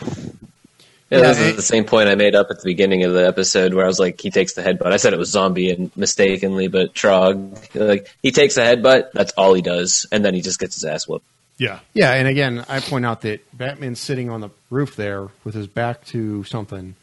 Yeah, 1.09 1.19
Yeah, 1.19 1.27
this 1.29 1.39
it- 1.39 1.47
is 1.51 1.55
the 1.55 1.61
same 1.61 1.85
point 1.85 2.07
I 2.09 2.15
made 2.15 2.35
up 2.35 2.47
at 2.51 2.57
the 2.59 2.65
beginning 2.65 3.03
of 3.03 3.13
the 3.13 3.25
episode 3.27 3.73
where 3.73 3.83
I 3.83 3.87
was 3.87 3.99
like, 3.99 4.21
he 4.21 4.29
takes 4.31 4.53
the 4.53 4.61
headbutt. 4.61 4.91
I 4.91 4.97
said 4.97 5.13
it 5.13 5.19
was 5.19 5.29
zombie 5.31 5.71
and 5.71 5.91
mistakenly, 5.95 6.67
but 6.67 6.93
Trog, 6.93 7.57
like, 7.75 8.13
he 8.21 8.31
takes 8.31 8.57
a 8.57 8.61
headbutt, 8.61 9.11
that's 9.13 9.31
all 9.33 9.53
he 9.53 9.61
does, 9.61 10.05
and 10.11 10.23
then 10.23 10.33
he 10.35 10.41
just 10.41 10.59
gets 10.59 10.75
his 10.75 10.85
ass 10.85 11.07
whooped. 11.07 11.25
Yeah, 11.57 11.79
Yeah, 11.93 12.13
and 12.13 12.27
again, 12.27 12.63
I 12.69 12.79
point 12.79 13.05
out 13.05 13.21
that 13.21 13.41
Batman's 13.57 13.99
sitting 13.99 14.29
on 14.29 14.39
the 14.39 14.49
roof 14.69 14.95
there 14.95 15.27
with 15.43 15.55
his 15.55 15.67
back 15.67 16.05
to 16.07 16.43
something, 16.45 16.95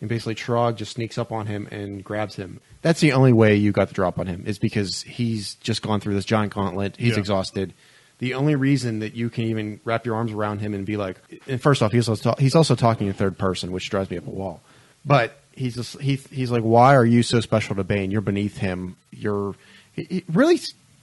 and 0.00 0.08
basically 0.08 0.34
Trog 0.36 0.76
just 0.76 0.92
sneaks 0.92 1.18
up 1.18 1.30
on 1.32 1.46
him 1.46 1.66
and 1.70 2.02
grabs 2.02 2.36
him. 2.36 2.60
That's 2.80 3.00
the 3.00 3.12
only 3.12 3.32
way 3.34 3.56
you 3.56 3.72
got 3.72 3.88
the 3.88 3.94
drop 3.94 4.18
on 4.18 4.26
him 4.28 4.44
is 4.46 4.58
because 4.58 5.02
he's 5.02 5.56
just 5.56 5.82
gone 5.82 6.00
through 6.00 6.14
this 6.14 6.24
giant 6.24 6.54
gauntlet. 6.54 6.96
He's 6.96 7.14
Yeah. 7.14 7.18
exhausted. 7.18 7.74
The 8.18 8.34
only 8.34 8.56
reason 8.56 8.98
that 8.98 9.14
you 9.14 9.30
can 9.30 9.44
even 9.44 9.80
wrap 9.84 10.04
your 10.04 10.16
arms 10.16 10.32
around 10.32 10.58
him 10.58 10.74
and 10.74 10.84
be 10.84 10.96
like, 10.96 11.16
and 11.46 11.60
first 11.62 11.82
off, 11.82 11.92
he's 11.92 12.08
also, 12.08 12.34
he's 12.38 12.54
also 12.56 12.74
talking 12.74 13.06
in 13.06 13.12
third 13.12 13.38
person, 13.38 13.70
which 13.70 13.88
drives 13.90 14.10
me 14.10 14.16
up 14.18 14.26
a 14.26 14.30
wall. 14.30 14.60
But 15.06 15.38
he's 15.52 15.76
just 15.76 16.00
he, 16.00 16.16
he's 16.16 16.50
like, 16.50 16.62
why 16.62 16.96
are 16.96 17.04
you 17.04 17.22
so 17.22 17.40
special 17.40 17.76
to 17.76 17.84
Bane? 17.84 18.10
You're 18.10 18.20
beneath 18.20 18.56
him. 18.58 18.96
You're 19.12 19.54
he, 19.92 20.04
he 20.04 20.24
really 20.32 20.58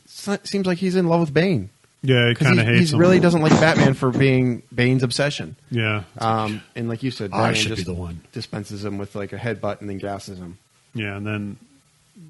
seems 0.07 0.65
like 0.65 0.77
he's 0.77 0.95
in 0.95 1.07
love 1.07 1.21
with 1.21 1.33
Bane. 1.33 1.69
yeah. 2.01 2.27
He 2.27 2.33
Because 2.33 2.47
kind 2.47 2.59
of 2.59 2.67
he, 2.67 2.73
hates 2.79 2.91
him. 2.91 2.97
He 2.97 3.01
really 3.01 3.19
doesn't 3.21 3.41
like 3.41 3.53
Batman 3.53 3.93
for 3.93 4.11
being 4.11 4.61
Bane's 4.73 5.01
obsession. 5.03 5.55
Yeah, 5.71 6.03
Um, 6.17 6.61
and 6.75 6.87
like 6.89 7.01
you 7.01 7.11
said, 7.11 7.31
I 7.33 7.53
should 7.53 7.69
just 7.69 7.85
be 7.87 7.93
the 7.93 7.99
one. 7.99 8.21
dispenses 8.33 8.83
him 8.83 8.97
with 8.97 9.15
like 9.15 9.31
a 9.33 9.37
headbutt 9.37 9.79
and 9.81 9.89
then 9.89 9.97
gasses 9.97 10.37
him. 10.37 10.57
Yeah, 10.93 11.15
and 11.15 11.25
then 11.25 11.57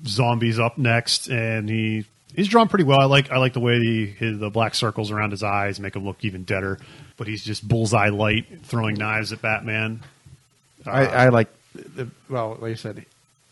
zombies 0.06 0.60
up 0.60 0.78
next, 0.78 1.28
and 1.28 1.70
he 1.70 2.06
he's 2.36 2.48
drawn 2.48 2.68
pretty 2.68 2.84
well. 2.84 3.00
I 3.00 3.06
like 3.06 3.32
I 3.32 3.38
like 3.38 3.54
the 3.54 3.60
way 3.60 3.80
the 3.80 4.06
his, 4.06 4.40
the 4.40 4.50
black 4.50 4.76
circles 4.76 5.12
around 5.12 5.32
his 5.32 5.44
eyes 5.44 5.80
make 5.80 5.96
him 5.96 6.06
look 6.06 6.24
even 6.24 6.44
deader. 6.44 6.80
But 7.18 7.28
he's 7.28 7.44
just 7.44 7.68
bullseye 7.68 8.10
light, 8.10 8.46
throwing 8.64 8.96
knives 8.96 9.32
at 9.34 9.42
Batman. 9.42 10.02
I, 10.86 11.06
uh, 11.06 11.10
I 11.10 11.30
like 11.30 11.50
the 11.74 12.10
well, 12.30 12.58
like 12.60 12.72
I 12.72 12.76
said, 12.76 13.06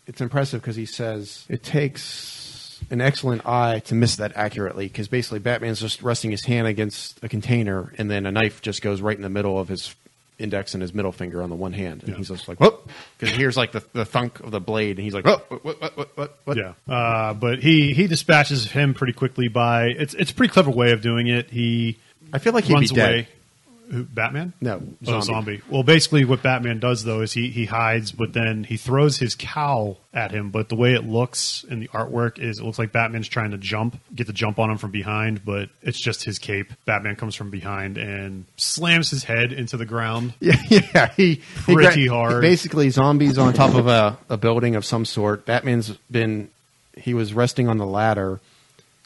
it's 0.06 0.20
impressive 0.20 0.60
because 0.60 0.76
he 0.76 0.86
says 0.86 1.44
it 1.48 1.62
takes 1.62 2.80
an 2.90 3.00
excellent 3.00 3.46
eye 3.46 3.80
to 3.80 3.94
miss 3.94 4.16
that 4.16 4.32
accurately. 4.36 4.86
Because 4.86 5.08
basically, 5.08 5.38
Batman's 5.38 5.80
just 5.80 6.02
resting 6.02 6.30
his 6.30 6.44
hand 6.44 6.66
against 6.66 7.22
a 7.22 7.28
container, 7.28 7.92
and 7.98 8.10
then 8.10 8.26
a 8.26 8.32
knife 8.32 8.60
just 8.62 8.82
goes 8.82 9.00
right 9.00 9.16
in 9.16 9.22
the 9.22 9.30
middle 9.30 9.58
of 9.58 9.68
his 9.68 9.94
index 10.38 10.74
and 10.74 10.82
his 10.82 10.92
middle 10.92 11.12
finger 11.12 11.42
on 11.42 11.50
the 11.50 11.56
one 11.56 11.72
hand, 11.72 12.02
and 12.02 12.10
Yeah. 12.12 12.16
he's 12.16 12.28
just 12.28 12.48
like, 12.48 12.58
"Whoop!" 12.60 12.90
Because 13.18 13.32
he 13.34 13.40
hears 13.40 13.56
like 13.56 13.72
the, 13.72 13.84
the 13.92 14.04
thunk 14.04 14.40
of 14.40 14.50
the 14.50 14.60
blade, 14.60 14.96
and 14.98 15.04
he's 15.04 15.14
like, 15.14 15.24
"What? 15.24 15.48
What? 15.64 15.80
What? 15.80 15.96
What? 15.96 16.16
What?" 16.16 16.38
what? 16.44 16.56
Yeah, 16.56 16.72
uh, 16.92 17.34
but 17.34 17.60
he 17.60 17.94
he 17.94 18.06
dispatches 18.06 18.70
him 18.70 18.94
pretty 18.94 19.12
quickly 19.12 19.48
by 19.48 19.86
it's 19.86 20.14
it's 20.14 20.30
a 20.30 20.34
pretty 20.34 20.52
clever 20.52 20.70
way 20.70 20.90
of 20.92 21.02
doing 21.02 21.28
it. 21.28 21.50
He 21.50 21.98
I 22.32 22.38
feel 22.38 22.52
like 22.52 22.64
he'd 22.64 22.74
runs 22.74 22.90
be 22.90 22.96
dead. 22.96 23.08
away. 23.10 23.28
Who, 23.90 24.04
Batman? 24.04 24.52
No, 24.60 24.82
Oh, 25.06 25.20
zombie. 25.20 25.24
zombie. 25.26 25.62
Well, 25.68 25.82
basically, 25.82 26.24
what 26.24 26.42
Batman 26.42 26.78
does 26.80 27.04
though 27.04 27.20
is 27.20 27.32
he 27.32 27.50
he 27.50 27.66
hides, 27.66 28.12
but 28.12 28.32
then 28.32 28.64
he 28.64 28.76
throws 28.76 29.18
his 29.18 29.34
cowl 29.34 29.98
at 30.12 30.30
him. 30.30 30.50
But 30.50 30.68
the 30.70 30.74
way 30.76 30.94
it 30.94 31.04
looks 31.04 31.64
in 31.68 31.80
the 31.80 31.88
artwork 31.88 32.38
is 32.38 32.58
it 32.58 32.64
looks 32.64 32.78
like 32.78 32.92
Batman's 32.92 33.28
trying 33.28 33.50
to 33.50 33.58
jump, 33.58 33.98
get 34.14 34.26
the 34.26 34.32
jump 34.32 34.58
on 34.58 34.70
him 34.70 34.78
from 34.78 34.90
behind, 34.90 35.44
but 35.44 35.68
it's 35.82 36.00
just 36.00 36.24
his 36.24 36.38
cape. 36.38 36.72
Batman 36.86 37.16
comes 37.16 37.34
from 37.34 37.50
behind 37.50 37.98
and 37.98 38.46
slams 38.56 39.10
his 39.10 39.24
head 39.24 39.52
into 39.52 39.76
the 39.76 39.86
ground. 39.86 40.32
Yeah, 40.40 40.56
yeah. 40.70 41.12
He 41.16 41.34
he 41.66 41.74
Pretty 41.74 42.06
gra- 42.08 42.14
hard. 42.16 42.40
Basically, 42.40 42.88
zombies 42.90 43.36
on 43.38 43.52
top 43.52 43.74
of 43.74 43.86
a, 43.86 44.16
a 44.30 44.36
building 44.36 44.76
of 44.76 44.84
some 44.84 45.04
sort. 45.04 45.44
Batman's 45.46 45.90
been 46.10 46.48
he 46.96 47.12
was 47.12 47.34
resting 47.34 47.68
on 47.68 47.76
the 47.78 47.86
ladder, 47.86 48.40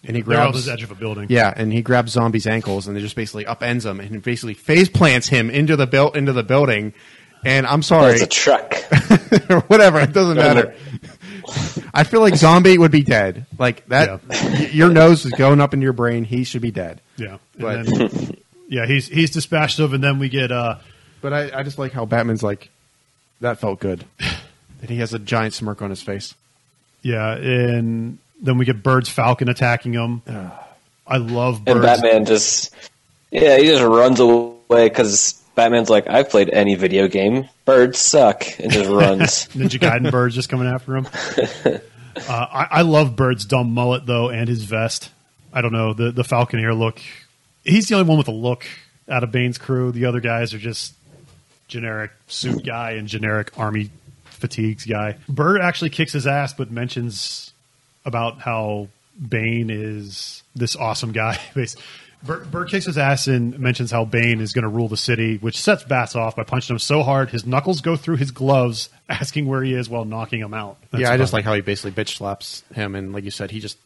and 0.04 0.16
he 0.16 0.22
They're 0.22 0.40
on 0.40 0.52
grabs 0.52 0.66
the 0.66 0.72
edge 0.72 0.82
of 0.82 0.90
a 0.90 0.94
building. 0.94 1.26
yeah, 1.28 1.52
and 1.54 1.72
he 1.72 1.82
grabs 1.82 2.12
zombies' 2.12 2.46
ankles 2.46 2.86
and 2.86 2.96
they 2.96 3.00
just 3.00 3.16
basically 3.16 3.44
upends 3.44 3.84
him 3.84 4.00
and 4.00 4.22
basically 4.22 4.54
face 4.54 4.88
plants 4.88 5.28
him 5.28 5.50
into 5.50 5.76
the 5.76 5.86
built 5.86 6.16
into 6.16 6.32
the 6.32 6.42
building. 6.42 6.92
And 7.44 7.66
I'm 7.66 7.82
sorry, 7.82 8.14
It's 8.14 8.22
a 8.22 8.26
truck. 8.26 8.74
or 9.48 9.60
whatever. 9.68 10.00
It 10.00 10.12
doesn't 10.12 10.36
matter. 10.36 10.74
I 11.94 12.02
feel 12.04 12.20
like 12.20 12.34
zombie 12.36 12.76
would 12.76 12.90
be 12.90 13.02
dead. 13.02 13.46
Like 13.58 13.86
that, 13.88 14.20
y- 14.28 14.70
your 14.72 14.90
nose 14.90 15.24
is 15.24 15.32
going 15.32 15.60
up 15.60 15.72
into 15.72 15.84
your 15.84 15.92
brain. 15.92 16.24
He 16.24 16.42
should 16.44 16.62
be 16.62 16.70
dead. 16.72 17.00
Yeah, 17.16 17.38
But- 17.56 17.86
then, 17.86 18.36
yeah, 18.68 18.86
he's 18.86 19.06
he's 19.08 19.30
dispatched 19.30 19.78
of, 19.78 19.94
and 19.94 20.02
then 20.02 20.18
we 20.18 20.28
get 20.28 20.50
uh, 20.52 20.76
But 21.20 21.32
I, 21.32 21.60
I 21.60 21.62
just 21.62 21.78
like 21.78 21.92
how 21.92 22.04
Batman's 22.04 22.42
like, 22.42 22.70
that 23.40 23.58
felt 23.60 23.78
good. 23.80 24.04
And 24.80 24.90
he 24.90 24.96
has 24.98 25.14
a 25.14 25.18
giant 25.18 25.54
smirk 25.54 25.80
on 25.80 25.90
his 25.90 26.02
face. 26.02 26.34
yeah, 27.02 27.34
and 27.34 28.18
then 28.40 28.58
we 28.58 28.64
get 28.64 28.82
Bird's 28.82 29.08
Falcon 29.08 29.48
attacking 29.48 29.92
him. 29.92 30.22
I 31.06 31.16
love 31.16 31.62
And 31.66 31.80
Batman 31.80 32.24
just, 32.26 32.74
yeah, 33.30 33.56
he 33.56 33.66
just 33.66 33.82
runs 33.82 34.20
away 34.20 34.88
because 34.88 35.32
Batman's 35.54 35.90
like, 35.90 36.08
I've 36.08 36.28
played 36.28 36.50
any 36.50 36.74
video 36.74 37.08
game. 37.08 37.48
Birds 37.64 37.98
suck. 37.98 38.44
And 38.60 38.70
just 38.70 38.88
runs. 38.90 39.48
Ninja 39.54 39.80
Gaiden 39.80 40.10
Bird's 40.10 40.34
just 40.34 40.48
coming 40.48 40.68
after 40.68 40.96
him. 40.96 41.08
Uh, 42.28 42.46
I, 42.50 42.78
I 42.78 42.82
love 42.82 43.14
Bird's 43.14 43.44
dumb 43.44 43.72
mullet 43.72 44.04
though, 44.04 44.28
and 44.28 44.48
his 44.48 44.64
vest. 44.64 45.10
I 45.52 45.60
don't 45.60 45.72
know 45.72 45.92
the 45.92 46.10
the 46.10 46.22
Falconeer 46.24 46.76
look. 46.76 47.00
He's 47.62 47.86
the 47.86 47.94
only 47.94 48.08
one 48.08 48.18
with 48.18 48.26
a 48.26 48.32
look 48.32 48.66
out 49.08 49.22
of 49.22 49.30
Bane's 49.30 49.56
crew. 49.56 49.92
The 49.92 50.06
other 50.06 50.18
guys 50.18 50.52
are 50.52 50.58
just 50.58 50.94
generic 51.68 52.10
suit 52.26 52.64
guy 52.64 52.92
and 52.92 53.06
generic 53.06 53.56
army 53.56 53.90
fatigues 54.24 54.84
guy. 54.84 55.16
Bird 55.28 55.60
actually 55.60 55.90
kicks 55.90 56.12
his 56.12 56.26
ass, 56.26 56.52
but 56.52 56.70
mentions 56.70 57.52
about 58.08 58.40
how 58.40 58.88
Bane 59.26 59.70
is 59.70 60.42
this 60.56 60.74
awesome 60.74 61.12
guy. 61.12 61.38
Bird, 62.22 62.50
Bird 62.50 62.68
kicks 62.68 62.86
his 62.86 62.98
ass 62.98 63.28
and 63.28 63.58
mentions 63.58 63.92
how 63.92 64.04
Bane 64.04 64.40
is 64.40 64.52
going 64.52 64.64
to 64.64 64.68
rule 64.68 64.88
the 64.88 64.96
city, 64.96 65.36
which 65.36 65.58
sets 65.58 65.84
Bats 65.84 66.16
off 66.16 66.34
by 66.34 66.42
punching 66.42 66.74
him 66.74 66.78
so 66.78 67.02
hard 67.02 67.30
his 67.30 67.46
knuckles 67.46 67.80
go 67.80 67.94
through 67.94 68.16
his 68.16 68.32
gloves, 68.32 68.88
asking 69.08 69.46
where 69.46 69.62
he 69.62 69.74
is 69.74 69.88
while 69.88 70.04
knocking 70.04 70.40
him 70.40 70.52
out. 70.52 70.78
That's 70.90 71.02
yeah, 71.02 71.12
I 71.12 71.16
just 71.16 71.32
like 71.32 71.44
how 71.44 71.54
he 71.54 71.60
basically 71.60 71.92
bitch 71.92 72.16
slaps 72.16 72.64
him. 72.74 72.94
And 72.94 73.12
like 73.12 73.24
you 73.24 73.30
said, 73.30 73.50
he 73.50 73.60
just. 73.60 73.78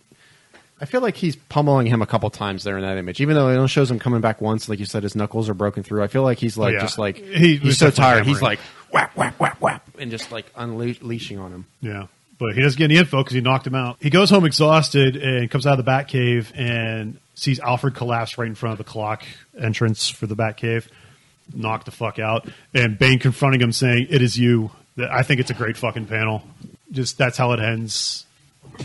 I 0.81 0.85
feel 0.85 1.01
like 1.01 1.17
he's 1.17 1.37
pummeling 1.37 1.87
him 1.87 2.03
a 2.03 2.07
couple 2.07 2.29
times 2.31 2.65
there 2.65 2.77
in 2.77 2.83
that 2.83 2.97
image. 2.97 3.21
Even 3.21 3.37
though 3.37 3.49
it 3.51 3.55
only 3.55 3.69
shows 3.69 3.89
him 3.89 4.01
coming 4.01 4.21
back 4.21 4.41
once, 4.41 4.69
like 4.69 4.81
you 4.81 4.85
said, 4.85 5.05
his 5.05 5.15
knuckles 5.15 5.49
are 5.49 5.55
broken 5.55 5.85
through. 5.85 6.03
I 6.03 6.09
feel 6.09 6.23
like 6.25 6.39
he's 6.39 6.57
like 6.57 6.73
oh, 6.73 6.77
yeah. 6.77 6.81
just 6.81 6.99
like 6.99 7.19
He 7.19 7.57
he's 7.57 7.79
so 7.79 7.91
tired. 7.91 8.27
He's 8.27 8.43
like 8.43 8.59
whap 8.91 9.15
whap 9.15 9.39
whap 9.39 9.61
whap, 9.61 9.87
and 9.99 10.11
just 10.11 10.33
like 10.33 10.47
unleashing 10.57 11.39
on 11.39 11.53
him. 11.53 11.67
Yeah. 11.83 12.07
But 12.39 12.55
he 12.55 12.63
doesn't 12.63 12.79
get 12.79 12.85
any 12.87 12.97
info 12.97 13.19
because 13.19 13.35
he 13.35 13.41
knocked 13.41 13.67
him 13.67 13.75
out. 13.75 13.97
He 14.01 14.11
goes 14.11 14.31
home 14.31 14.45
exhausted 14.45 15.17
and 15.17 15.51
comes 15.51 15.67
out 15.67 15.79
of 15.79 15.85
the 15.85 15.91
Batcave 15.91 16.51
and 16.57 17.19
sees 17.35 17.61
Alfred 17.61 17.95
collapse 17.95 18.37
right 18.39 18.49
in 18.49 18.55
front 18.55 18.73
of 18.73 18.79
the 18.85 18.91
clock 18.91 19.25
entrance 19.59 20.09
for 20.09 20.27
the 20.27 20.35
Batcave, 20.35 20.87
knocked 21.55 21.85
the 21.85 21.91
fuck 21.93 22.19
out, 22.19 22.49
and 22.75 22.99
Bane 22.99 23.19
confronting 23.19 23.61
him 23.61 23.73
saying, 23.73 24.09
"It 24.11 24.23
is 24.23 24.37
you." 24.37 24.71
That- 24.97 25.11
I 25.13 25.23
think 25.23 25.41
it's 25.41 25.51
a 25.51 25.55
great 25.55 25.77
fucking 25.77 26.07
panel. 26.07 26.43
Just 26.91 27.17
that's 27.17 27.39
how 27.39 27.53
it 27.53 27.61
ends. 27.61 28.27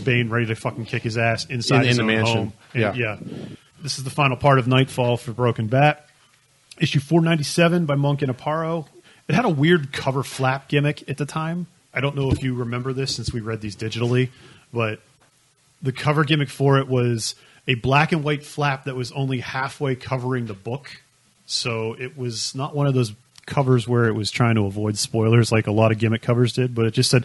Bane 0.04 0.28
ready 0.28 0.46
to 0.46 0.54
fucking 0.54 0.84
kick 0.86 1.02
his 1.02 1.16
ass 1.18 1.44
inside 1.46 1.82
In- 1.82 1.88
his 1.88 1.98
in 1.98 2.06
the 2.06 2.12
mansion. 2.12 2.36
home. 2.36 2.52
And, 2.74 2.82
Yeah. 2.82 2.94
yeah. 2.94 3.16
This 3.82 3.98
is 3.98 4.04
the 4.04 4.10
final 4.10 4.36
part 4.36 4.58
of 4.58 4.66
Knightfall 4.66 5.16
for 5.16 5.32
Broken 5.32 5.66
Bat. 5.66 6.04
Issue 6.78 7.00
497 7.00 7.86
by 7.86 7.94
Monk 7.96 8.22
and 8.22 8.36
Aparo. 8.36 8.86
It 9.28 9.34
had 9.34 9.44
a 9.44 9.48
weird 9.50 9.92
cover 9.92 10.22
flap 10.22 10.68
gimmick 10.68 11.08
at 11.08 11.16
the 11.16 11.26
time. 11.26 11.66
I 11.92 12.00
don't 12.00 12.16
know 12.16 12.30
if 12.30 12.42
you 12.42 12.54
remember 12.54 12.92
this 12.92 13.16
since 13.16 13.32
we 13.32 13.40
read 13.40 13.60
these 13.60 13.76
digitally, 13.76 14.30
but 14.72 15.00
the 15.82 15.92
cover 15.92 16.24
gimmick 16.24 16.48
for 16.48 16.78
it 16.78 16.88
was 16.88 17.34
a 17.66 17.74
black 17.74 18.12
and 18.12 18.24
white 18.24 18.44
flap 18.44 18.84
that 18.84 18.96
was 18.96 19.12
only 19.12 19.40
halfway 19.40 19.94
covering 19.94 20.46
the 20.46 20.54
book. 20.54 21.02
So 21.46 21.94
it 21.94 22.16
was 22.16 22.54
not 22.54 22.74
one 22.74 22.86
of 22.86 22.94
those 22.94 23.12
covers 23.46 23.88
where 23.88 24.06
it 24.06 24.12
was 24.12 24.30
trying 24.30 24.56
to 24.56 24.66
avoid 24.66 24.98
spoilers 24.98 25.50
like 25.50 25.66
a 25.66 25.72
lot 25.72 25.92
of 25.92 25.98
gimmick 25.98 26.22
covers 26.22 26.52
did, 26.52 26.74
but 26.74 26.84
it 26.84 26.92
just 26.92 27.10
said, 27.10 27.24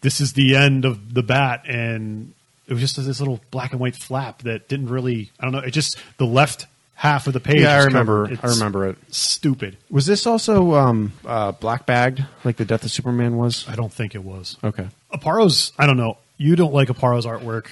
This 0.00 0.20
is 0.20 0.34
the 0.34 0.54
end 0.54 0.84
of 0.84 1.14
the 1.14 1.22
bat. 1.22 1.62
And 1.66 2.32
it 2.68 2.72
was 2.72 2.80
just 2.80 2.96
this 2.96 3.20
little 3.20 3.40
black 3.50 3.72
and 3.72 3.80
white 3.80 3.96
flap 3.96 4.42
that 4.42 4.68
didn't 4.68 4.88
really, 4.88 5.30
I 5.38 5.44
don't 5.44 5.52
know, 5.52 5.58
it 5.60 5.72
just, 5.72 5.98
the 6.18 6.26
left 6.26 6.66
half 6.96 7.26
of 7.26 7.32
the 7.32 7.40
page. 7.40 7.60
Yeah, 7.60 7.76
I 7.76 7.84
remember. 7.84 8.28
I 8.42 8.48
remember 8.48 8.86
it. 8.88 8.96
Stupid. 9.14 9.76
Was 9.90 10.06
this 10.06 10.26
also 10.26 10.74
um, 10.74 11.12
uh, 11.24 11.52
black 11.52 11.86
bagged 11.86 12.24
like 12.42 12.56
the 12.56 12.64
Death 12.64 12.84
of 12.84 12.90
Superman 12.90 13.36
was? 13.36 13.66
I 13.68 13.76
don't 13.76 13.92
think 13.92 14.14
it 14.14 14.24
was. 14.24 14.56
Okay. 14.64 14.88
Aparo's, 15.12 15.72
I 15.78 15.86
don't 15.86 15.96
know. 15.96 16.18
You 16.36 16.56
don't 16.56 16.74
like 16.74 16.88
Aparo's 16.88 17.24
artwork. 17.26 17.66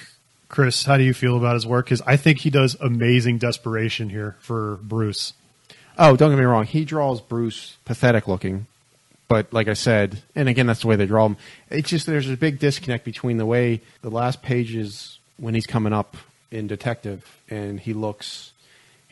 Chris, 0.48 0.84
how 0.84 0.96
do 0.96 1.02
you 1.02 1.14
feel 1.14 1.36
about 1.36 1.54
his 1.54 1.66
work? 1.66 1.86
Because 1.86 2.02
I 2.02 2.16
think 2.16 2.38
he 2.38 2.50
does 2.50 2.76
amazing 2.80 3.38
desperation 3.38 4.08
here 4.08 4.36
for 4.38 4.78
Bruce. 4.82 5.32
Oh, 5.98 6.16
don't 6.16 6.30
get 6.30 6.38
me 6.38 6.44
wrong. 6.44 6.64
He 6.64 6.84
draws 6.84 7.20
Bruce 7.20 7.76
pathetic 7.84 8.28
looking, 8.28 8.66
but 9.26 9.52
like 9.52 9.68
I 9.68 9.74
said, 9.74 10.22
and 10.34 10.48
again, 10.48 10.66
that's 10.66 10.80
the 10.82 10.86
way 10.86 10.96
they 10.96 11.06
draw 11.06 11.26
him. 11.26 11.36
It's 11.70 11.90
just 11.90 12.06
there's 12.06 12.28
a 12.30 12.36
big 12.36 12.58
disconnect 12.58 13.04
between 13.04 13.36
the 13.36 13.46
way 13.46 13.80
the 14.02 14.10
last 14.10 14.42
pages 14.42 15.18
when 15.38 15.54
he's 15.54 15.66
coming 15.66 15.92
up 15.92 16.16
in 16.50 16.66
Detective, 16.66 17.38
and 17.50 17.80
he 17.80 17.92
looks. 17.92 18.52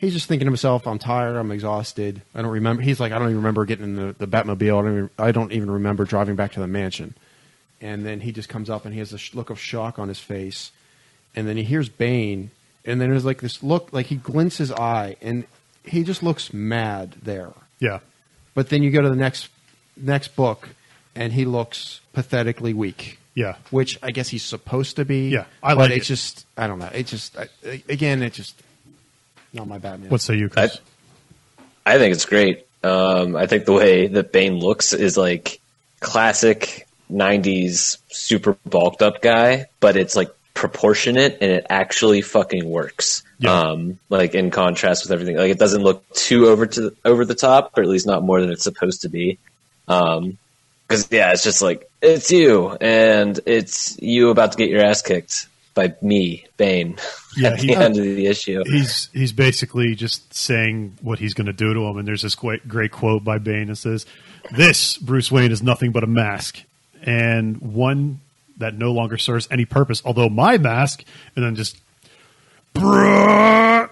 He's 0.03 0.11
just 0.11 0.27
thinking 0.27 0.45
to 0.47 0.49
himself, 0.49 0.85
"I'm 0.85 0.99
tired. 0.99 1.37
I'm 1.37 1.49
exhausted. 1.49 2.21
I 2.35 2.41
don't 2.41 2.51
remember." 2.51 2.81
He's 2.81 2.99
like, 2.99 3.13
"I 3.13 3.19
don't 3.19 3.29
even 3.29 3.37
remember 3.37 3.63
getting 3.63 3.85
in 3.85 3.95
the, 3.95 4.15
the 4.17 4.27
Batmobile. 4.27 4.79
I 4.79 4.81
don't, 4.81 4.91
even, 4.91 5.09
I 5.17 5.31
don't 5.31 5.51
even 5.53 5.71
remember 5.71 6.03
driving 6.03 6.35
back 6.35 6.51
to 6.53 6.59
the 6.59 6.67
mansion." 6.67 7.15
And 7.79 8.05
then 8.05 8.19
he 8.19 8.33
just 8.33 8.49
comes 8.49 8.69
up 8.69 8.83
and 8.83 8.93
he 8.93 8.99
has 8.99 9.13
a 9.13 9.17
sh- 9.17 9.33
look 9.33 9.49
of 9.49 9.61
shock 9.61 9.99
on 9.99 10.09
his 10.09 10.19
face, 10.19 10.71
and 11.37 11.47
then 11.47 11.55
he 11.55 11.63
hears 11.63 11.87
Bane, 11.87 12.51
and 12.83 12.99
then 12.99 13.11
there's 13.11 13.23
like 13.23 13.39
this 13.39 13.63
look, 13.63 13.93
like 13.93 14.07
he 14.07 14.17
glints 14.17 14.57
his 14.57 14.73
eye, 14.73 15.15
and 15.21 15.45
he 15.85 16.03
just 16.03 16.21
looks 16.21 16.51
mad 16.53 17.15
there. 17.23 17.53
Yeah. 17.79 17.99
But 18.55 18.67
then 18.67 18.83
you 18.83 18.91
go 18.91 19.01
to 19.01 19.09
the 19.09 19.15
next 19.15 19.47
next 19.95 20.35
book, 20.35 20.69
and 21.15 21.31
he 21.31 21.45
looks 21.45 22.01
pathetically 22.11 22.73
weak. 22.73 23.19
Yeah. 23.35 23.55
which 23.71 23.97
I 24.03 24.11
guess 24.11 24.27
he's 24.27 24.43
supposed 24.43 24.97
to 24.97 25.05
be. 25.05 25.29
Yeah, 25.29 25.45
I 25.63 25.73
but 25.73 25.89
like 25.89 25.97
it's 25.97 26.05
it. 26.05 26.13
just 26.13 26.45
I 26.57 26.67
don't 26.67 26.77
know. 26.77 26.89
It 26.93 27.07
just 27.07 27.35
I, 27.37 27.47
again, 27.89 28.21
it 28.21 28.33
just 28.33 28.61
not 29.53 29.67
my 29.67 29.77
Batman. 29.77 30.09
What 30.09 30.21
say 30.21 30.35
you, 30.35 30.49
Chris? 30.49 30.79
I 31.85 31.97
think 31.97 32.13
it's 32.13 32.25
great. 32.25 32.65
Um, 32.83 33.35
I 33.35 33.47
think 33.47 33.65
the 33.65 33.73
way 33.73 34.07
that 34.07 34.31
Bane 34.31 34.59
looks 34.59 34.93
is 34.93 35.17
like 35.17 35.59
classic 35.99 36.87
'90s 37.11 37.97
super 38.09 38.57
bulked 38.65 39.01
up 39.01 39.21
guy, 39.21 39.67
but 39.79 39.95
it's 39.95 40.15
like 40.15 40.33
proportionate 40.53 41.37
and 41.41 41.51
it 41.51 41.65
actually 41.69 42.21
fucking 42.21 42.69
works. 42.69 43.23
Yeah. 43.39 43.59
Um, 43.59 43.99
like 44.09 44.35
in 44.35 44.51
contrast 44.51 45.03
with 45.03 45.11
everything, 45.11 45.37
like 45.37 45.51
it 45.51 45.59
doesn't 45.59 45.83
look 45.83 46.07
too 46.13 46.47
over 46.47 46.65
to 46.67 46.95
over 47.05 47.25
the 47.25 47.35
top, 47.35 47.77
or 47.77 47.83
at 47.83 47.89
least 47.89 48.07
not 48.07 48.23
more 48.23 48.41
than 48.41 48.51
it's 48.51 48.63
supposed 48.63 49.01
to 49.01 49.09
be. 49.09 49.37
Um, 49.87 50.37
because 50.87 51.07
yeah, 51.11 51.31
it's 51.31 51.43
just 51.43 51.61
like 51.61 51.89
it's 52.01 52.31
you, 52.31 52.71
and 52.79 53.39
it's 53.45 53.99
you 54.01 54.29
about 54.29 54.51
to 54.51 54.57
get 54.57 54.69
your 54.69 54.83
ass 54.83 55.01
kicked 55.01 55.47
by 55.73 55.93
me, 56.01 56.45
Bane. 56.57 56.97
Yeah, 57.37 57.49
at 57.49 57.61
he- 57.61 57.67
the 57.67 57.75
end 57.83 57.97
of 57.97 58.03
the 58.03 58.27
issue. 58.27 58.63
he's 58.65 59.09
he's 59.13 59.33
basically 59.33 59.95
just 59.95 60.33
saying 60.33 60.97
what 61.01 61.19
he's 61.19 61.33
going 61.33 61.47
to 61.47 61.53
do 61.53 61.73
to 61.73 61.81
him. 61.85 61.97
And 61.97 62.07
there's 62.07 62.21
this 62.21 62.35
great, 62.35 62.67
great 62.67 62.91
quote 62.91 63.23
by 63.23 63.37
Bane 63.39 63.67
that 63.67 63.77
says, 63.77 64.05
"This 64.55 64.97
Bruce 64.97 65.31
Wayne 65.31 65.51
is 65.51 65.63
nothing 65.63 65.91
but 65.91 66.03
a 66.03 66.07
mask, 66.07 66.61
and 67.01 67.57
one 67.61 68.19
that 68.57 68.75
no 68.75 68.91
longer 68.91 69.17
serves 69.17 69.47
any 69.49 69.65
purpose. 69.65 70.01
Although 70.05 70.29
my 70.29 70.57
mask." 70.57 71.03
And 71.35 71.43
then 71.43 71.55
just 71.55 71.77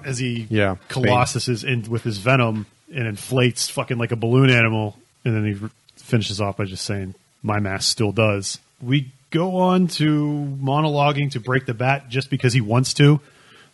as 0.04 0.18
he 0.18 0.48
Yeah, 0.50 0.76
colossuses 0.90 1.64
in 1.64 1.90
with 1.90 2.04
his 2.04 2.18
venom 2.18 2.66
and 2.94 3.08
inflates 3.08 3.70
fucking 3.70 3.98
like 3.98 4.12
a 4.12 4.16
balloon 4.16 4.50
animal, 4.50 4.98
and 5.24 5.36
then 5.36 5.46
he 5.46 5.70
finishes 5.98 6.42
off 6.42 6.58
by 6.58 6.66
just 6.66 6.86
saying, 6.86 7.16
"My 7.44 7.60
mask 7.60 7.90
still 7.92 8.12
does." 8.12 8.60
We 8.82 9.12
go 9.32 9.56
on 9.58 9.88
to 9.88 10.58
monologuing 10.62 11.32
to 11.32 11.40
break 11.40 11.66
the 11.66 11.74
bat 11.74 12.10
just 12.10 12.30
because 12.30 12.54
he 12.54 12.62
wants 12.62 12.94
to. 12.96 13.20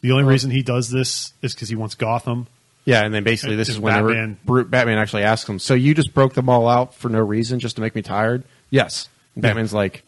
The 0.02 0.12
only 0.12 0.24
reason 0.24 0.52
he 0.52 0.62
does 0.62 0.90
this 0.90 1.34
is 1.42 1.54
because 1.54 1.70
he 1.70 1.76
wants 1.76 1.96
Gotham. 1.96 2.48
Yeah, 2.86 3.04
and 3.04 3.14
then 3.14 3.24
basically 3.24 3.58
this 3.58 3.68
Is 3.68 3.80
when 3.80 3.94
Batman- 3.94 4.38
Batman 4.70 4.98
actually 4.98 5.24
asks 5.24 5.50
him, 5.50 5.60
"So 5.60 5.74
you 5.74 5.94
just 5.94 6.14
broke 6.14 6.36
them 6.36 6.48
all 6.48 6.70
out 6.70 6.94
for 6.94 7.10
no 7.10 7.20
reason, 7.20 7.60
just 7.60 7.76
to 7.76 7.82
make 7.82 7.96
me 7.96 8.02
tired?" 8.02 8.44
Yes. 8.70 9.10
And 9.36 9.42
Batman's 9.42 9.74
like, 9.74 10.04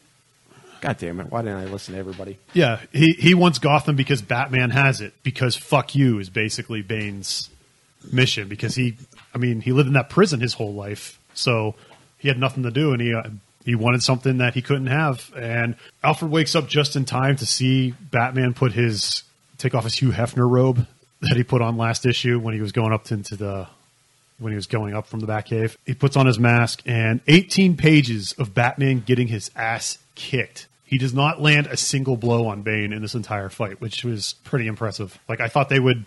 "God 0.80 0.98
damn 0.98 1.20
it! 1.20 1.30
Why 1.30 1.42
didn't 1.42 1.58
I 1.58 1.66
listen 1.66 1.96
to 1.96 2.00
everybody?" 2.00 2.38
Yeah, 2.54 2.80
he 2.94 3.16
he 3.20 3.34
wants 3.34 3.60
Gotham 3.60 3.98
because 3.98 4.22
Batman 4.22 4.70
has 4.70 5.02
it. 5.02 5.14
Because 5.24 5.58
fuck 5.58 5.94
you 5.94 6.20
is 6.20 6.30
basically 6.30 6.82
Bane's 6.82 7.50
mission 8.14 8.48
because 8.48 8.76
he, 8.76 8.96
I 9.36 9.40
mean, 9.40 9.60
he 9.60 9.74
lived 9.74 9.88
in 9.88 9.94
that 9.94 10.10
prison 10.10 10.40
his 10.40 10.54
whole 10.54 10.74
life, 10.74 11.20
so 11.34 11.76
he 12.18 12.30
had 12.30 12.40
nothing 12.40 12.64
to 12.64 12.72
do, 12.72 12.94
and 12.94 13.02
he 13.02 13.14
uh, 13.14 13.24
he 13.70 13.76
wanted 13.76 14.02
something 14.02 14.40
that 14.40 14.56
he 14.56 14.62
couldn't 14.62 14.88
have. 14.88 15.32
And 15.38 15.76
Alfred 16.04 16.32
wakes 16.32 16.56
up 16.56 16.68
just 16.68 16.96
in 16.96 17.06
time 17.06 17.36
to 17.38 17.46
see 17.46 17.92
Batman 17.92 18.54
put 18.54 18.74
his 18.74 19.24
take 19.58 19.76
off 19.76 19.84
his 19.84 19.94
Hugh 19.96 20.12
Hefner 20.12 20.50
robe 20.50 20.88
that 21.22 21.38
he 21.38 21.44
put 21.44 21.62
on 21.62 21.78
last 21.78 22.06
issue 22.06 22.40
when 22.40 22.54
he 22.54 22.62
was 22.62 22.72
going 22.72 22.94
up 22.94 23.12
into 23.12 23.36
the 23.36 23.68
when 24.40 24.52
he 24.52 24.56
was 24.56 24.68
going 24.68 24.96
up 24.96 25.06
from 25.06 25.20
the 25.20 25.28
Batcave. 25.28 25.76
He 25.86 25.94
puts 25.94 26.16
on 26.16 26.26
his 26.26 26.40
mask 26.40 26.82
and 26.86 27.20
18 27.28 27.76
pages 27.78 28.34
of 28.34 28.54
Batman 28.54 29.04
getting 29.06 29.28
his 29.28 29.52
ass 29.56 29.98
kicked. 30.16 30.68
He 30.86 30.98
does 30.98 31.14
not 31.14 31.42
land 31.42 31.68
a 31.68 31.78
single 31.78 32.18
blow 32.18 32.48
on 32.48 32.64
Bane 32.64 32.94
in 32.94 33.02
this 33.02 33.14
entire 33.14 33.50
fight, 33.50 33.82
which 33.82 34.04
was 34.04 34.34
pretty 34.46 34.66
impressive. 34.66 35.20
Like 35.28 35.42
I 35.42 35.50
thought 35.50 35.70
they 35.70 35.80
would 35.80 36.06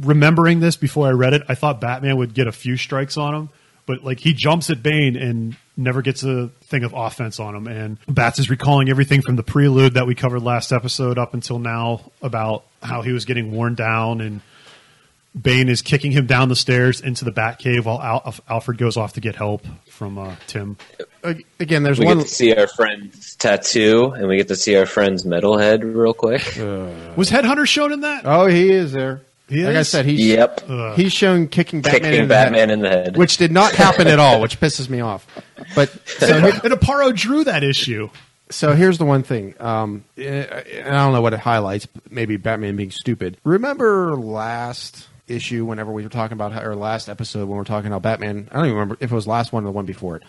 remembering 0.00 0.60
this 0.60 0.76
before 0.76 1.06
I 1.06 1.12
read 1.12 1.34
it, 1.34 1.42
I 1.48 1.54
thought 1.54 1.80
Batman 1.80 2.16
would 2.16 2.34
get 2.34 2.48
a 2.48 2.52
few 2.52 2.76
strikes 2.76 3.16
on 3.16 3.34
him, 3.34 3.48
but 3.86 4.02
like 4.02 4.20
he 4.20 4.32
jumps 4.32 4.70
at 4.70 4.82
Bane 4.82 5.14
and 5.14 5.56
never 5.78 6.02
gets 6.02 6.22
a 6.24 6.48
thing 6.64 6.84
of 6.84 6.92
offense 6.92 7.40
on 7.40 7.54
him. 7.54 7.66
And 7.68 7.98
Bats 8.08 8.38
is 8.38 8.50
recalling 8.50 8.90
everything 8.90 9.22
from 9.22 9.36
the 9.36 9.42
prelude 9.42 9.94
that 9.94 10.06
we 10.06 10.14
covered 10.14 10.42
last 10.42 10.72
episode 10.72 11.18
up 11.18 11.32
until 11.32 11.58
now 11.58 12.10
about 12.20 12.64
how 12.82 13.02
he 13.02 13.12
was 13.12 13.24
getting 13.24 13.52
worn 13.52 13.74
down 13.74 14.20
and 14.20 14.40
Bane 15.40 15.68
is 15.68 15.82
kicking 15.82 16.10
him 16.10 16.26
down 16.26 16.48
the 16.48 16.56
stairs 16.56 17.00
into 17.00 17.24
the 17.24 17.30
Batcave 17.30 17.84
while 17.84 18.00
Al- 18.00 18.34
Alfred 18.48 18.78
goes 18.78 18.96
off 18.96 19.12
to 19.12 19.20
get 19.20 19.36
help 19.36 19.64
from 19.88 20.18
uh, 20.18 20.34
Tim. 20.46 20.76
Again, 21.60 21.82
there's 21.82 21.98
We 21.98 22.06
one. 22.06 22.16
We 22.16 22.22
get 22.24 22.28
to 22.28 22.34
see 22.34 22.54
our 22.54 22.66
friend's 22.66 23.36
tattoo, 23.36 24.12
and 24.16 24.26
we 24.26 24.36
get 24.36 24.48
to 24.48 24.56
see 24.56 24.74
our 24.76 24.86
friend's 24.86 25.24
metalhead 25.24 25.82
real 25.82 26.14
quick. 26.14 26.42
Was 27.16 27.30
Headhunter 27.30 27.66
shown 27.66 27.92
in 27.92 28.00
that? 28.00 28.22
Oh, 28.24 28.46
he 28.46 28.70
is 28.70 28.92
there. 28.92 29.20
He 29.48 29.64
like 29.64 29.76
I 29.76 29.82
said, 29.82 30.04
he's 30.04 30.20
Yep, 30.26 30.94
he's 30.96 31.12
shown 31.12 31.48
kicking 31.48 31.80
Batman, 31.80 32.00
kicking 32.02 32.20
in, 32.22 32.28
the 32.28 32.36
head, 32.36 32.70
in 32.70 32.80
the 32.80 32.88
head. 32.88 33.16
which 33.16 33.36
did 33.38 33.50
not 33.52 33.72
happen 33.74 34.06
at 34.06 34.18
all, 34.18 34.40
which 34.40 34.60
pisses 34.60 34.88
me 34.90 35.00
off. 35.00 35.26
But 35.74 35.88
so 36.06 36.40
here- 36.40 36.60
and 36.64 36.72
Aparo 36.74 37.14
drew 37.14 37.44
that 37.44 37.62
issue. 37.64 38.10
so 38.50 38.74
here's 38.74 38.98
the 38.98 39.04
one 39.06 39.22
thing. 39.22 39.54
Um, 39.60 40.04
and 40.16 40.46
I 40.50 40.90
don't 41.04 41.12
know 41.12 41.22
what 41.22 41.32
it 41.32 41.40
highlights. 41.40 41.88
Maybe 42.10 42.36
Batman 42.36 42.76
being 42.76 42.90
stupid. 42.90 43.38
Remember 43.44 44.16
last 44.16 45.08
issue, 45.28 45.64
whenever 45.64 45.92
we 45.92 46.02
were 46.02 46.08
talking 46.08 46.34
about, 46.34 46.52
how- 46.52 46.62
or 46.62 46.74
last 46.74 47.08
episode 47.08 47.40
when 47.40 47.50
we 47.50 47.56
were 47.56 47.64
talking 47.64 47.88
about 47.88 48.02
Batman. 48.02 48.48
I 48.50 48.54
don't 48.56 48.64
even 48.66 48.74
remember 48.76 48.96
if 49.00 49.10
it 49.10 49.14
was 49.14 49.26
last 49.26 49.52
one 49.52 49.64
or 49.64 49.66
the 49.66 49.72
one 49.72 49.84
before 49.86 50.16
it. 50.16 50.22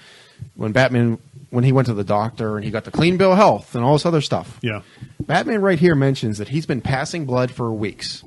When 0.56 0.72
Batman, 0.72 1.18
when 1.50 1.64
he 1.66 1.72
went 1.74 1.88
to 1.88 1.94
the 1.94 2.04
doctor 2.06 2.56
and 2.56 2.64
he 2.64 2.72
got 2.72 2.86
the 2.86 2.92
clean 2.92 3.18
bill 3.18 3.32
of 3.34 3.38
health 3.38 3.76
and 3.76 3.84
all 3.84 3.94
this 3.94 4.06
other 4.06 4.22
stuff. 4.22 4.58
Yeah. 4.62 4.82
Batman 5.20 5.62
right 5.62 5.78
here 5.80 5.96
mentions 5.96 6.38
that 6.38 6.48
he's 6.48 6.66
been 6.66 6.80
passing 6.82 7.26
blood 7.26 7.52
for 7.52 7.72
weeks. 7.74 8.24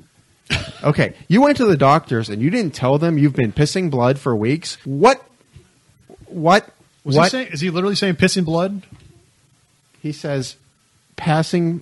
Okay, 0.83 1.13
you 1.29 1.41
went 1.41 1.55
to 1.57 1.65
the 1.65 1.77
doctors 1.77 2.27
and 2.27 2.41
you 2.41 2.49
didn't 2.49 2.73
tell 2.73 2.97
them 2.97 3.17
you've 3.17 3.35
been 3.35 3.53
pissing 3.53 3.89
blood 3.89 4.19
for 4.19 4.35
weeks. 4.35 4.77
What? 4.83 5.23
What? 6.27 6.69
Was 7.05 7.15
what? 7.15 7.23
he 7.23 7.29
saying? 7.29 7.47
Is 7.53 7.61
he 7.61 7.69
literally 7.69 7.95
saying 7.95 8.15
pissing 8.15 8.43
blood? 8.43 8.81
he 10.03 10.11
says 10.11 10.57
passing 11.15 11.81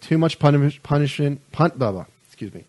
too 0.00 0.16
much 0.16 0.38
punish, 0.38 0.80
punishment 0.82 1.40
pun, 1.52 1.72
blah, 1.74 1.92
blah, 1.92 2.06
excuse 2.28 2.54
me 2.54 2.64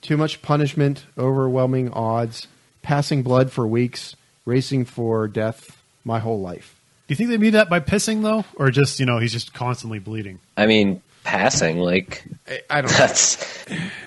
too 0.00 0.16
much 0.16 0.40
punishment 0.40 1.04
overwhelming 1.18 1.90
odds 1.92 2.48
passing 2.82 3.22
blood 3.22 3.52
for 3.52 3.66
weeks 3.66 4.16
racing 4.46 4.84
for 4.86 5.28
death 5.28 5.76
my 6.02 6.18
whole 6.18 6.40
life 6.40 6.80
Do 7.06 7.12
you 7.12 7.16
think 7.16 7.28
they 7.28 7.36
mean 7.36 7.52
that 7.52 7.68
by 7.68 7.78
pissing 7.80 8.22
though, 8.22 8.44
or 8.56 8.70
just 8.70 8.98
you 8.98 9.06
know 9.06 9.18
he's 9.18 9.32
just 9.32 9.52
constantly 9.52 9.98
bleeding? 9.98 10.40
I 10.56 10.66
mean, 10.66 11.02
passing 11.24 11.78
like 11.78 12.24
I, 12.48 12.60
I 12.70 12.80
don't 12.80 12.90
know 12.90 12.96
that's 12.98 13.36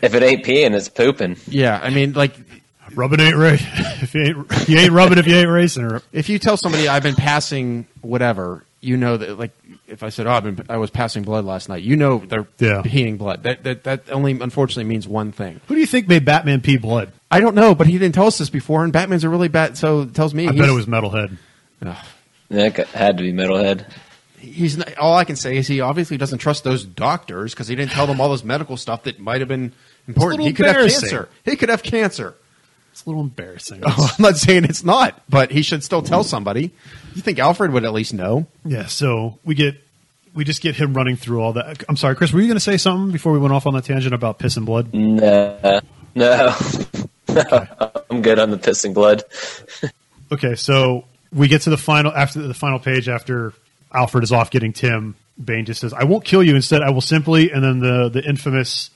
if 0.01 0.13
it 0.13 0.23
ain't 0.23 0.43
peeing, 0.45 0.73
it's 0.75 0.89
pooping. 0.89 1.37
yeah 1.47 1.79
i 1.81 1.89
mean 1.89 2.13
like 2.13 2.35
Rubbing 2.95 3.21
ain't 3.21 3.35
right. 3.37 3.59
if 4.03 4.13
you 4.13 4.21
ain't, 4.21 4.69
you 4.69 4.77
ain't 4.77 4.91
rubbing 4.91 5.17
if 5.17 5.25
you 5.25 5.33
ain't 5.35 5.49
racing. 5.49 5.83
Or, 5.83 6.03
if 6.11 6.29
you 6.29 6.37
tell 6.37 6.57
somebody 6.57 6.87
i've 6.87 7.01
been 7.03 7.15
passing 7.15 7.87
whatever 8.01 8.63
you 8.81 8.97
know 8.97 9.17
that 9.17 9.39
like 9.39 9.51
if 9.87 10.03
i 10.03 10.09
said 10.09 10.27
oh 10.27 10.31
I've 10.31 10.43
been, 10.43 10.63
i 10.69 10.77
was 10.77 10.89
passing 10.91 11.23
blood 11.23 11.45
last 11.45 11.69
night 11.69 11.81
you 11.83 11.95
know 11.95 12.17
they're 12.19 12.47
Yeah. 12.59 12.81
peeing 12.83 13.17
blood 13.17 13.43
that, 13.43 13.63
that 13.63 13.83
that 13.85 14.11
only 14.11 14.31
unfortunately 14.39 14.83
means 14.83 15.07
one 15.07 15.31
thing 15.31 15.59
who 15.67 15.73
do 15.75 15.79
you 15.79 15.87
think 15.87 16.07
made 16.07 16.25
Batman 16.25 16.61
pee 16.61 16.77
blood? 16.77 17.11
i 17.31 17.39
don't 17.39 17.55
know 17.55 17.73
but 17.73 17.87
he 17.87 17.93
didn't 17.97 18.13
tell 18.15 18.27
us 18.27 18.37
this 18.37 18.49
before 18.49 18.83
and 18.83 18.91
batman's 18.93 19.23
a 19.23 19.29
really 19.29 19.47
bad 19.47 19.77
so 19.77 20.01
it 20.01 20.13
tells 20.13 20.33
me 20.33 20.47
I 20.47 20.51
bet 20.51 20.67
it 20.69 20.73
was 20.73 20.85
Metalhead. 20.85 21.37
Ugh. 21.85 22.05
That 22.49 22.73
got- 22.75 22.87
had 22.89 23.17
to 23.17 23.23
be 23.23 23.33
metalhead. 23.33 23.85
He's 24.43 24.77
not, 24.77 24.97
all 24.97 25.15
I 25.15 25.23
can 25.23 25.35
say 25.35 25.57
is 25.57 25.67
he 25.67 25.81
obviously 25.81 26.17
doesn't 26.17 26.39
trust 26.39 26.63
those 26.63 26.83
doctors 26.83 27.53
because 27.53 27.67
he 27.67 27.75
didn't 27.75 27.91
tell 27.91 28.07
them 28.07 28.19
all 28.19 28.29
this 28.29 28.43
medical 28.43 28.77
stuff 28.77 29.03
that 29.03 29.19
might 29.19 29.41
have 29.41 29.47
been 29.47 29.73
important. 30.07 30.41
little 30.41 30.45
He 30.47 30.53
could 30.53 30.65
have 30.65 30.75
cancer. 30.75 31.29
He 31.45 31.55
could 31.55 31.69
have 31.69 31.83
cancer. 31.83 32.35
It's 32.91 33.05
a 33.05 33.09
little 33.09 33.23
embarrassing. 33.23 33.81
I'm 33.85 34.09
not 34.19 34.37
saying 34.37 34.65
it's 34.65 34.83
not, 34.83 35.19
but 35.27 35.51
he 35.51 35.63
should 35.63 35.83
still 35.83 36.03
tell 36.03 36.23
somebody. 36.23 36.71
You 37.15 37.21
think 37.21 37.39
Alfred 37.39 37.71
would 37.71 37.85
at 37.85 37.93
least 37.93 38.13
know? 38.13 38.47
yeah. 38.65 38.85
So 38.85 39.39
we 39.43 39.55
get 39.55 39.75
we 40.33 40.43
just 40.43 40.61
get 40.61 40.75
him 40.75 40.93
running 40.93 41.15
through 41.15 41.41
all 41.41 41.53
that. 41.53 41.83
I'm 41.87 41.95
sorry, 41.95 42.15
Chris. 42.15 42.33
Were 42.33 42.41
you 42.41 42.47
going 42.47 42.55
to 42.55 42.59
say 42.59 42.77
something 42.77 43.11
before 43.11 43.33
we 43.33 43.39
went 43.39 43.53
off 43.53 43.65
on 43.67 43.73
that 43.73 43.85
tangent 43.85 44.13
about 44.13 44.39
piss 44.39 44.57
and 44.57 44.65
blood? 44.65 44.93
Nah, 44.93 45.81
no, 46.15 46.55
no, 47.29 47.67
I'm 48.09 48.21
good 48.21 48.39
on 48.39 48.51
the 48.51 48.57
pissing 48.57 48.93
blood. 48.93 49.23
Okay, 50.31 50.55
so 50.55 51.05
we 51.31 51.47
get 51.47 51.61
to 51.63 51.69
the 51.69 51.77
final 51.77 52.11
after 52.11 52.41
the 52.41 52.55
final 52.55 52.79
page 52.79 53.07
after 53.07 53.53
Alfred 53.93 54.23
is 54.23 54.31
off 54.31 54.51
getting 54.51 54.73
Tim. 54.73 55.15
Bane 55.43 55.65
just 55.65 55.81
says, 55.81 55.93
"I 55.93 56.03
won't 56.03 56.25
kill 56.25 56.43
you. 56.43 56.55
Instead, 56.55 56.81
I 56.81 56.89
will 56.91 57.01
simply." 57.01 57.51
And 57.51 57.63
then 57.63 57.79
the 57.79 58.09
the 58.09 58.23
infamous 58.27 58.89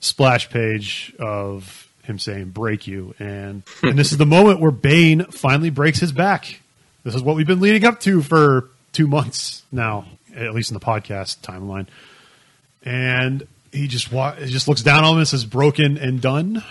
splash 0.00 0.50
page 0.50 1.12
of 1.18 1.88
him 2.02 2.18
saying 2.18 2.50
"break 2.50 2.86
you," 2.86 3.14
and 3.18 3.62
and 3.82 3.98
this 3.98 4.12
is 4.12 4.18
the 4.18 4.26
moment 4.26 4.60
where 4.60 4.70
Bane 4.70 5.24
finally 5.26 5.70
breaks 5.70 6.00
his 6.00 6.12
back. 6.12 6.60
This 7.04 7.14
is 7.14 7.22
what 7.22 7.36
we've 7.36 7.46
been 7.46 7.60
leading 7.60 7.84
up 7.84 8.00
to 8.00 8.22
for 8.22 8.68
two 8.92 9.06
months 9.06 9.62
now, 9.72 10.04
at 10.36 10.54
least 10.54 10.70
in 10.70 10.74
the 10.74 10.84
podcast 10.84 11.38
timeline. 11.38 11.86
And 12.84 13.46
he 13.72 13.88
just 13.88 14.12
wa- 14.12 14.34
he 14.34 14.46
just 14.50 14.68
looks 14.68 14.82
down 14.82 15.04
on 15.04 15.14
him 15.14 15.18
and 15.18 15.28
says, 15.28 15.44
"Broken 15.44 15.96
and 15.98 16.20
done." 16.20 16.62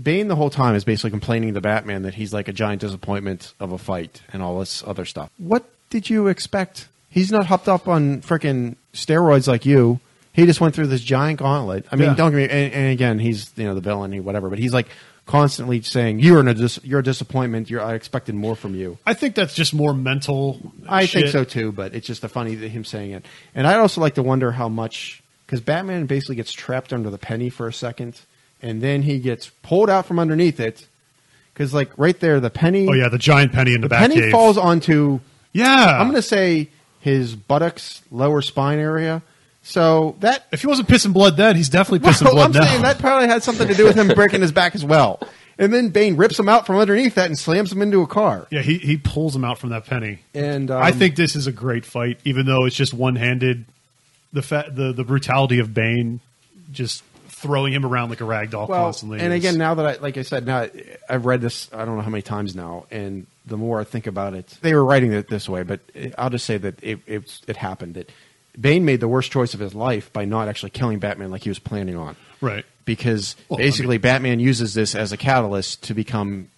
Bane 0.00 0.26
the 0.26 0.34
whole 0.36 0.50
time 0.50 0.74
is 0.74 0.84
basically 0.84 1.10
complaining 1.10 1.54
to 1.54 1.60
Batman 1.60 2.02
that 2.02 2.14
he's 2.14 2.32
like 2.32 2.48
a 2.48 2.52
giant 2.52 2.80
disappointment 2.80 3.52
of 3.60 3.70
a 3.70 3.78
fight 3.78 4.22
and 4.32 4.42
all 4.42 4.58
this 4.58 4.82
other 4.84 5.04
stuff. 5.04 5.30
What 5.38 5.64
did 5.88 6.10
you 6.10 6.26
expect? 6.26 6.88
He's 7.14 7.30
not 7.30 7.46
hopped 7.46 7.68
up 7.68 7.86
on 7.86 8.22
freaking 8.22 8.74
steroids 8.92 9.46
like 9.46 9.64
you. 9.64 10.00
He 10.32 10.46
just 10.46 10.60
went 10.60 10.74
through 10.74 10.88
this 10.88 11.00
giant 11.00 11.38
gauntlet. 11.38 11.86
I 11.92 11.94
mean, 11.96 12.08
Yeah. 12.08 12.14
don't 12.16 12.32
get 12.32 12.36
me. 12.36 12.42
And, 12.44 12.72
and 12.74 12.92
again, 12.92 13.20
he's 13.20 13.52
you 13.56 13.62
know 13.64 13.74
the 13.76 13.80
villain, 13.80 14.10
he 14.10 14.18
whatever. 14.18 14.50
But 14.50 14.58
he's 14.58 14.74
like 14.74 14.88
constantly 15.26 15.80
saying 15.80 16.18
you're 16.18 16.40
a 16.46 16.52
dis- 16.54 16.80
you're 16.82 16.98
a 16.98 17.04
disappointment. 17.04 17.70
You're, 17.70 17.80
I 17.82 17.94
expected 17.94 18.34
more 18.34 18.56
from 18.56 18.74
you. 18.74 18.98
I 19.06 19.14
think 19.14 19.36
that's 19.36 19.54
just 19.54 19.72
more 19.72 19.94
mental. 19.94 20.60
I 20.88 21.06
think 21.06 21.26
shit. 21.26 21.32
so 21.32 21.44
too, 21.44 21.70
but 21.70 21.94
it's 21.94 22.06
just 22.06 22.24
a 22.24 22.28
funny 22.28 22.56
that 22.56 22.68
him 22.68 22.84
saying 22.84 23.12
it. 23.12 23.24
And 23.54 23.66
I'd 23.68 23.76
also 23.78 24.00
like 24.00 24.16
to 24.16 24.24
wonder 24.24 24.50
how 24.50 24.68
much 24.68 25.22
because 25.46 25.60
Batman 25.60 26.06
basically 26.06 26.34
gets 26.34 26.52
trapped 26.52 26.92
under 26.92 27.10
the 27.10 27.18
penny 27.18 27.48
for 27.48 27.68
a 27.68 27.72
second, 27.72 28.20
and 28.60 28.82
then 28.82 29.02
he 29.02 29.20
gets 29.20 29.50
pulled 29.62 29.88
out 29.88 30.04
from 30.06 30.18
underneath 30.18 30.58
it. 30.58 30.84
Because 31.52 31.72
like 31.72 31.96
right 31.96 32.18
there, 32.18 32.40
the 32.40 32.50
penny, 32.50 32.88
Oh 32.88 32.92
yeah, 32.92 33.08
the 33.08 33.18
giant 33.18 33.52
penny 33.52 33.74
in 33.74 33.82
the, 33.82 33.84
the 33.86 33.90
back 33.90 34.00
penny 34.00 34.16
cave. 34.16 34.32
falls 34.32 34.58
onto. 34.58 35.20
Yeah, 35.52 36.00
I'm 36.00 36.08
going 36.08 36.16
to 36.20 36.22
say 36.22 36.70
his 37.04 37.36
buttocks, 37.36 38.00
lower 38.10 38.40
spine 38.42 38.78
area. 38.78 39.22
So 39.62 40.16
that. 40.20 40.46
If 40.52 40.62
he 40.62 40.66
wasn't 40.66 40.88
pissing 40.88 41.12
blood 41.12 41.36
then, 41.36 41.54
he's 41.56 41.68
definitely 41.68 42.06
pissing 42.08 42.24
Well, 42.24 42.34
blood 42.34 42.56
I'm 42.56 42.62
now. 42.62 42.64
saying 42.68 42.82
that 42.82 42.98
probably 42.98 43.28
had 43.28 43.42
something 43.42 43.68
to 43.68 43.74
do 43.74 43.84
with 43.84 43.94
him 43.94 44.08
breaking 44.14 44.40
his 44.40 44.52
back 44.52 44.74
as 44.74 44.84
well. 44.84 45.20
And 45.58 45.72
then 45.72 45.90
Bane 45.90 46.16
rips 46.16 46.38
him 46.38 46.48
out 46.48 46.66
from 46.66 46.76
underneath 46.76 47.14
that 47.14 47.26
and 47.26 47.38
slams 47.38 47.70
him 47.70 47.80
into 47.80 48.00
a 48.02 48.06
car. 48.06 48.46
yeah, 48.50 48.62
he 48.62 48.78
he 48.78 48.96
pulls 48.96 49.36
him 49.36 49.44
out 49.44 49.58
from 49.58 49.70
that 49.70 49.84
penny. 49.86 50.18
And 50.34 50.70
um, 50.70 50.82
I 50.82 50.90
think 50.92 51.14
this 51.16 51.36
is 51.36 51.46
a 51.46 51.52
great 51.52 51.84
fight, 51.84 52.18
even 52.24 52.44
though 52.46 52.64
it's 52.64 52.74
just 52.76 52.92
one 52.94 53.16
handed. 53.16 53.64
The 54.32 54.42
fa- 54.42 54.70
the 54.72 54.92
the 54.92 55.04
brutality 55.04 55.60
of 55.60 55.72
Bane, 55.72 56.18
just 56.72 57.04
throwing 57.28 57.72
him 57.72 57.84
around 57.86 58.08
like 58.10 58.20
a 58.20 58.24
rag 58.24 58.50
doll 58.50 58.66
well, 58.66 58.84
constantly. 58.86 59.20
and 59.20 59.32
is- 59.32 59.38
again, 59.44 59.56
now 59.58 59.74
that 59.74 59.86
I, 59.86 60.02
like 60.02 60.16
I 60.18 60.22
said, 60.22 60.44
now 60.46 60.66
I've 61.08 61.24
read 61.26 61.40
this, 61.40 61.68
I 61.72 61.84
don't 61.84 61.94
know 61.96 62.02
how 62.02 62.10
many 62.10 62.22
times 62.22 62.56
now, 62.56 62.86
and 62.90 63.26
the 63.46 63.56
more 63.56 63.80
I 63.80 63.84
think 63.84 64.06
about 64.06 64.34
it, 64.34 64.46
they 64.62 64.74
were 64.74 64.84
writing 64.84 65.12
it 65.12 65.28
this 65.28 65.48
way, 65.48 65.62
but 65.62 65.80
I'll 66.16 66.30
just 66.30 66.46
say 66.46 66.56
that 66.58 66.82
it, 66.82 67.00
it, 67.06 67.40
it 67.46 67.56
happened 67.56 67.94
that 67.94 68.10
Bane 68.60 68.84
made 68.84 69.00
the 69.00 69.08
worst 69.08 69.30
choice 69.32 69.52
of 69.54 69.60
his 69.60 69.74
life 69.74 70.12
by 70.12 70.24
not 70.24 70.48
actually 70.48 70.70
killing 70.70 70.98
Batman 70.98 71.30
like 71.30 71.42
he 71.42 71.50
was 71.50 71.58
planning 71.58 71.96
on, 71.96 72.16
right. 72.40 72.64
because 72.84 73.36
Well, 73.48 73.58
I 73.58 73.64
basically 73.64 73.96
mean- 73.96 74.02
Batman 74.02 74.40
uses 74.40 74.74
this 74.74 74.94
as 74.94 75.12
a 75.12 75.16
catalyst 75.16 75.82
to 75.84 75.94
become 75.94 76.48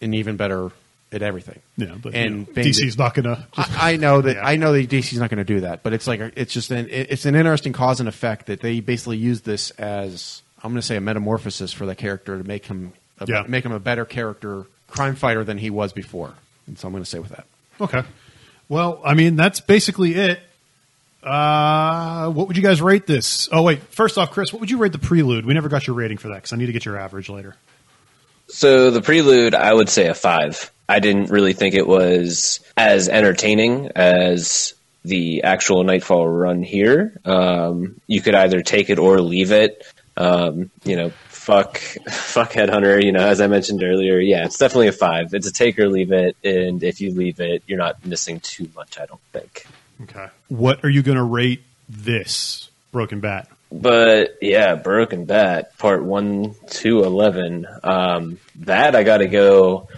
an 0.00 0.14
even 0.14 0.36
better 0.36 0.70
at 1.10 1.22
everything. 1.22 1.60
Yeah, 1.78 1.94
but 2.02 2.14
and 2.14 2.46
you 2.48 2.54
know, 2.54 2.62
DC's 2.62 2.76
did- 2.96 2.98
not 2.98 3.14
gonna. 3.14 3.46
I, 3.56 3.92
I 3.92 3.96
know 3.96 4.20
that 4.20 4.36
Yeah. 4.36 4.46
I 4.46 4.56
know 4.56 4.72
that 4.74 4.90
DC's 4.90 5.18
not 5.18 5.30
going 5.30 5.38
to 5.38 5.44
do 5.44 5.60
that, 5.60 5.82
but 5.82 5.92
it's 5.94 6.06
like 6.06 6.20
it's 6.36 6.52
just 6.52 6.70
an 6.70 6.86
it's 6.90 7.24
an 7.24 7.34
interesting 7.34 7.72
cause 7.72 8.00
and 8.00 8.08
effect 8.08 8.46
that 8.46 8.60
they 8.60 8.80
basically 8.80 9.16
use 9.16 9.40
this 9.40 9.70
as 9.72 10.42
I'm 10.62 10.72
going 10.72 10.80
to 10.80 10.86
say 10.86 10.96
a 10.96 11.00
metamorphosis 11.00 11.72
for 11.72 11.86
the 11.86 11.94
character 11.94 12.36
to 12.36 12.44
make 12.44 12.66
him 12.66 12.92
a, 13.20 13.26
Yeah. 13.26 13.44
make 13.48 13.64
him 13.64 13.72
a 13.72 13.80
better 13.80 14.04
character 14.04 14.66
crime 14.88 15.14
fighter 15.14 15.44
than 15.44 15.58
he 15.58 15.70
was 15.70 15.92
before. 15.92 16.34
And 16.66 16.78
so 16.78 16.88
I'm 16.88 16.92
going 16.92 17.04
to 17.04 17.08
say 17.08 17.18
with 17.18 17.30
that. 17.30 17.46
Okay. 17.80 18.02
Well, 18.68 19.00
I 19.04 19.14
mean 19.14 19.36
that's 19.36 19.60
basically 19.60 20.14
it. 20.14 20.40
Uh, 21.22 22.30
what 22.30 22.48
would 22.48 22.56
you 22.56 22.62
guys 22.62 22.80
rate 22.80 23.06
this? 23.06 23.48
Oh 23.50 23.62
wait, 23.62 23.80
first 23.80 24.18
off, 24.18 24.30
Chris, 24.30 24.52
what 24.52 24.60
would 24.60 24.70
you 24.70 24.78
rate 24.78 24.92
the 24.92 24.98
prelude? 24.98 25.46
We 25.46 25.54
never 25.54 25.68
got 25.68 25.86
your 25.86 25.96
rating 25.96 26.18
for 26.18 26.28
that 26.28 26.36
because 26.36 26.52
I 26.52 26.56
need 26.56 26.66
to 26.66 26.72
get 26.72 26.84
your 26.84 26.96
average 26.96 27.28
later. 27.28 27.56
So 28.48 28.90
the 28.90 29.02
prelude, 29.02 29.54
I 29.54 29.72
would 29.72 29.88
say 29.88 30.06
a 30.06 30.14
five. 30.14 30.70
I 30.88 31.00
didn't 31.00 31.30
really 31.30 31.52
think 31.52 31.74
it 31.74 31.86
was 31.86 32.60
as 32.76 33.08
entertaining 33.08 33.90
as 33.94 34.74
the 35.04 35.42
actual 35.42 35.84
Knightfall 35.84 36.26
run 36.26 36.62
here. 36.62 37.20
Um, 37.24 38.00
you 38.06 38.22
could 38.22 38.34
either 38.34 38.62
take 38.62 38.88
it 38.88 38.98
or 38.98 39.20
leave 39.20 39.52
it. 39.52 39.86
Um, 40.16 40.70
you 40.84 40.96
know, 40.96 41.12
fuck, 41.48 41.78
fuck 42.10 42.52
Headhunter. 42.52 43.02
You 43.02 43.12
know, 43.12 43.26
as 43.26 43.40
I 43.40 43.46
mentioned 43.46 43.82
earlier, 43.82 44.18
yeah, 44.20 44.44
it's 44.44 44.58
definitely 44.58 44.88
a 44.88 44.92
five. 44.92 45.32
It's 45.32 45.46
a 45.46 45.52
take 45.52 45.78
or 45.78 45.88
leave 45.88 46.12
it, 46.12 46.36
and 46.44 46.82
if 46.82 47.00
you 47.00 47.12
leave 47.12 47.40
it, 47.40 47.62
you're 47.66 47.78
not 47.78 48.04
missing 48.04 48.40
too 48.40 48.68
much. 48.76 48.98
I 48.98 49.06
don't 49.06 49.20
think. 49.32 49.66
Okay. 50.02 50.26
What 50.48 50.84
are 50.84 50.90
you 50.90 51.02
going 51.02 51.16
to 51.16 51.24
rate 51.24 51.62
this 51.88 52.70
Broken 52.92 53.20
Bat? 53.20 53.48
But 53.72 54.38
yeah, 54.40 54.74
Broken 54.76 55.24
Bat, 55.24 55.76
part 55.78 56.04
one 56.04 56.54
to 56.70 57.02
eleven. 57.02 57.66
Um, 57.82 58.38
that 58.60 58.94
I 58.94 59.02
got 59.02 59.18
to 59.18 59.28
go 59.28 59.88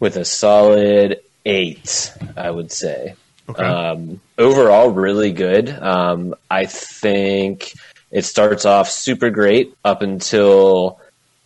with 0.00 0.16
a 0.16 0.24
solid 0.24 1.20
eight. 1.44 2.12
I 2.36 2.50
would 2.50 2.72
say. 2.72 3.14
Okay. 3.48 3.62
Um, 3.62 4.20
overall, 4.36 4.90
really 4.90 5.30
good. 5.30 5.70
Um, 5.70 6.34
I 6.50 6.66
think 6.66 7.72
it 8.16 8.24
starts 8.24 8.64
off 8.64 8.88
super 8.90 9.28
great 9.28 9.74
up 9.84 10.00
until 10.00 10.98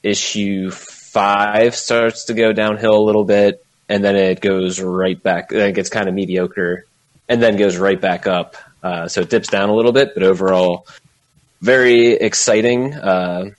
issue 0.04 0.70
five 0.70 1.74
starts 1.74 2.26
to 2.26 2.34
go 2.34 2.52
downhill 2.52 2.96
a 2.96 3.02
little 3.02 3.24
bit, 3.24 3.64
and 3.88 4.04
then 4.04 4.14
it 4.14 4.40
goes 4.40 4.80
right 4.80 5.20
back. 5.20 5.48
Then 5.48 5.70
it 5.70 5.72
gets 5.72 5.90
kind 5.90 6.08
of 6.08 6.14
mediocre, 6.14 6.86
and 7.28 7.42
then 7.42 7.56
goes 7.56 7.76
right 7.76 8.00
back 8.00 8.28
up. 8.28 8.54
Uh, 8.84 9.08
so 9.08 9.22
it 9.22 9.30
dips 9.30 9.48
down 9.48 9.68
a 9.68 9.74
little 9.74 9.90
bit, 9.90 10.14
but 10.14 10.22
overall, 10.22 10.86
very 11.60 12.12
exciting 12.12 12.94
uh, 12.94 13.50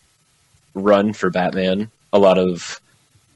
run 0.73 1.11
for 1.11 1.29
Batman. 1.29 1.91
A 2.13 2.17
lot 2.17 2.37
of 2.37 2.79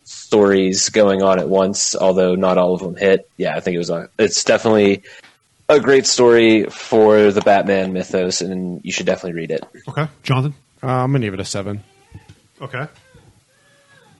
stories 0.06 0.88
going 0.88 1.22
on 1.22 1.38
at 1.38 1.50
once, 1.50 1.98
although 1.98 2.36
not 2.36 2.58
all 2.58 2.76
of 2.76 2.80
them 2.80 2.96
hit. 2.96 3.30
Yeah, 3.36 3.58
I 3.58 3.60
think 3.60 3.76
it 3.76 3.80
was 3.80 3.90
a. 3.90 4.08
It's 4.18 4.46
definitely 4.46 5.04
a 5.70 5.80
great 5.80 6.06
story 6.06 6.66
for 6.66 7.32
the 7.32 7.42
Batman 7.42 7.94
mythos, 7.94 8.42
and 8.42 8.82
you 8.84 8.92
should 8.92 9.06
definitely 9.06 9.34
read 9.34 9.52
it. 9.52 9.64
Okay. 9.88 10.08
Jonathan? 10.24 10.54
Uh, 10.84 10.88
I'm 10.88 11.12
gonna 11.12 11.26
give 11.26 11.34
it 11.34 11.40
a 11.40 11.46
seven. 11.46 11.84
Okay. 12.62 12.88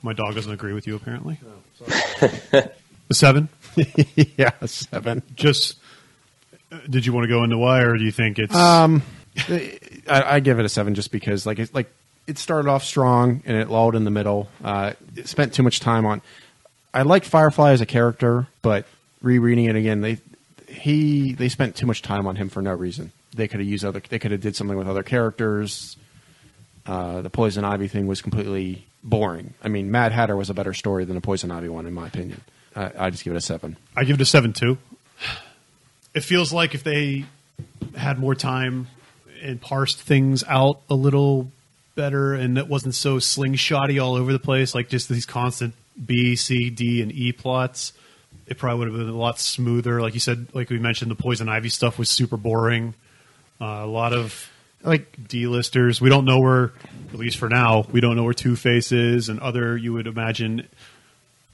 My 0.02 0.14
dog 0.14 0.36
doesn't 0.36 0.52
agree 0.52 0.74
with 0.74 0.88
you, 0.88 0.96
apparently. 0.96 1.40
a 2.52 2.70
seven? 3.12 3.50
yeah, 4.38 4.52
a 4.62 4.68
seven. 4.68 5.24
Just, 5.36 5.78
uh, 6.72 6.80
did 6.90 7.06
you 7.06 7.14
want 7.14 7.24
to 7.24 7.28
go 7.28 7.44
into 7.44 7.58
why, 7.58 7.82
or 7.82 7.98
do 7.98 8.04
you 8.04 8.12
think 8.12 8.40
it's. 8.40 8.54
Um, 8.54 9.02
I, 9.48 9.80
I 10.08 10.40
give 10.40 10.60
it 10.60 10.66
a 10.66 10.70
seven 10.70 10.96
just 10.96 11.12
because, 11.12 11.46
like, 11.46 11.60
it, 11.60 11.74
like 11.74 11.92
it 12.28 12.38
started 12.38 12.70
off 12.70 12.84
strong 12.84 13.42
and 13.46 13.58
it 13.58 13.70
lulled 13.70 13.96
in 13.96 14.04
the 14.04 14.12
middle. 14.12 14.50
Uh, 14.64 14.94
it 15.16 15.28
spent 15.28 15.54
too 15.54 15.64
much 15.64 15.80
time 15.80 16.06
on. 16.06 16.22
I 16.94 17.02
like 17.02 17.26
Firefly 17.26 17.72
as 17.72 17.82
a 17.82 17.86
character, 17.86 18.48
but 18.62 18.86
rereading 19.22 19.66
it 19.66 19.76
again, 19.76 20.02
they 20.02 20.18
he 20.76 21.34
they 21.34 21.50
spent 21.50 21.76
too 21.76 21.86
much 21.86 22.02
time 22.02 22.28
on 22.28 22.36
him 22.36 22.50
for 22.50 22.62
no 22.62 22.74
reason. 22.74 23.12
They 23.36 23.48
could 23.48 23.60
have 23.60 23.68
used 23.68 23.84
other. 23.84 24.02
They 24.08 24.20
could 24.20 24.32
have 24.32 24.42
did 24.42 24.56
something 24.56 24.78
with 24.78 24.88
other 24.88 25.04
characters. 25.04 25.98
Uh, 26.86 27.22
the 27.22 27.30
Poison 27.30 27.64
Ivy 27.66 27.88
thing 27.88 28.08
was 28.08 28.22
completely 28.22 28.86
boring. 29.04 29.54
I 29.64 29.70
mean, 29.70 29.92
Mad 29.92 30.12
Hatter 30.12 30.36
was 30.36 30.50
a 30.50 30.54
better 30.54 30.74
story 30.74 31.06
than 31.06 31.16
the 31.16 31.22
Poison 31.22 31.52
Ivy 31.52 31.70
one, 31.70 31.86
in 31.86 31.94
my 31.94 32.08
opinion. 32.08 32.42
I, 32.76 32.92
I 32.98 33.10
just 33.10 33.24
give 33.24 33.34
it 33.34 33.38
a 33.38 33.42
seven. 33.42 33.78
I 33.96 34.04
give 34.04 34.16
it 34.16 34.22
a 34.22 34.26
seven 34.26 34.54
too. 34.54 34.78
It 36.14 36.22
feels 36.22 36.54
like 36.54 36.76
if 36.76 36.84
they 36.84 37.26
had 37.96 38.20
more 38.20 38.36
time 38.36 38.88
and 39.42 39.60
parsed 39.60 40.02
things 40.02 40.44
out 40.48 40.82
a 40.90 40.96
little 40.96 41.52
better, 41.96 42.34
and 42.34 42.58
it 42.58 42.68
wasn't 42.68 42.96
so 42.96 43.18
slingshotty 43.18 44.02
all 44.04 44.16
over 44.16 44.32
the 44.32 44.40
place, 44.40 44.76
like 44.76 44.90
just 44.90 45.10
these 45.10 45.26
constant 45.26 45.74
B, 46.04 46.36
C, 46.36 46.70
D, 46.70 47.02
and 47.02 47.12
E 47.12 47.32
plots, 47.32 47.94
it 48.48 48.58
probably 48.58 48.80
would 48.80 48.88
have 48.90 48.98
been 49.08 49.10
a 49.14 49.18
lot 49.18 49.40
smoother. 49.40 50.02
Like 50.02 50.14
you 50.14 50.20
said, 50.20 50.48
like 50.54 50.70
we 50.70 50.80
mentioned, 50.80 51.10
the 51.12 51.16
poison 51.16 51.50
ivy 51.50 51.70
stuff 51.70 51.98
was 52.00 52.10
super 52.10 52.38
boring. 52.38 52.94
Uh, 53.62 53.66
a 53.66 53.86
lot 53.88 54.14
of 54.14 54.50
like 54.84 55.28
D-listers. 55.28 56.00
We 56.02 56.10
don't 56.10 56.26
know 56.26 56.40
where, 56.40 56.74
at 57.12 57.16
least 57.20 57.38
for 57.38 57.50
now, 57.50 57.86
we 57.92 58.02
don't 58.02 58.16
know 58.16 58.24
where 58.24 58.34
Two 58.34 58.56
Face 58.56 58.92
is, 58.92 59.30
and 59.30 59.40
other 59.40 59.76
you 59.78 59.94
would 59.94 60.08
imagine 60.08 60.68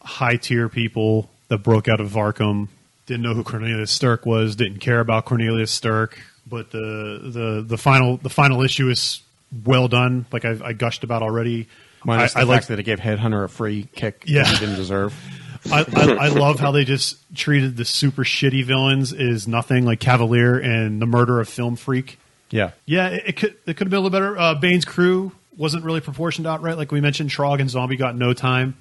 high 0.01 0.35
tier 0.37 0.67
people 0.69 1.29
that 1.47 1.59
broke 1.59 1.87
out 1.87 1.99
of 2.01 2.09
Arkham 2.11 2.67
didn't 3.05 3.23
know 3.23 3.33
who 3.33 3.43
Cornelius 3.43 3.91
Stirk 3.91 4.25
was, 4.25 4.55
didn't 4.55 4.79
care 4.79 4.99
about 4.99 5.25
Cornelius 5.25 5.71
Stirk. 5.71 6.19
But 6.47 6.71
the 6.71 7.19
the 7.23 7.63
the 7.67 7.77
final 7.77 8.17
the 8.17 8.29
final 8.29 8.61
issue 8.63 8.89
is 8.89 9.21
well 9.65 9.87
done. 9.87 10.25
Like 10.31 10.43
I, 10.45 10.57
I 10.63 10.73
gushed 10.73 11.03
about 11.03 11.21
already. 11.21 11.67
Minus 12.03 12.35
I, 12.35 12.39
the 12.39 12.39
I 12.39 12.41
fact 12.41 12.47
like 12.47 12.67
that 12.67 12.79
it 12.79 12.83
gave 12.83 12.99
Headhunter 12.99 13.43
a 13.43 13.47
free 13.49 13.87
kick 13.93 14.23
Yeah. 14.25 14.43
that 14.43 14.53
he 14.53 14.59
didn't 14.59 14.75
deserve. 14.75 15.13
I, 15.69 15.85
I, 15.95 16.11
I 16.13 16.27
love 16.29 16.59
how 16.59 16.71
they 16.71 16.85
just 16.85 17.17
treated 17.35 17.77
the 17.77 17.85
super 17.85 18.23
shitty 18.23 18.63
villains 18.63 19.13
is 19.13 19.47
nothing, 19.47 19.85
like 19.85 19.99
Cavalier 19.99 20.57
and 20.57 21.01
the 21.01 21.05
murder 21.05 21.39
of 21.39 21.47
Film 21.49 21.75
Freak. 21.75 22.17
Yeah. 22.49 22.71
Yeah, 22.85 23.09
it, 23.09 23.23
it 23.27 23.35
could 23.37 23.55
it 23.65 23.77
could 23.77 23.87
have 23.87 23.89
been 23.89 23.99
a 23.99 24.01
little 24.01 24.09
better. 24.09 24.37
Uh, 24.37 24.55
Bane's 24.55 24.85
crew 24.85 25.31
wasn't 25.57 25.83
really 25.83 26.01
proportioned 26.01 26.47
out 26.47 26.61
right, 26.61 26.77
like 26.77 26.91
we 26.91 27.01
mentioned. 27.01 27.29
Trog 27.29 27.59
and 27.59 27.69
Zombie 27.69 27.95
got 27.97 28.15
no 28.15 28.33
time, 28.33 28.75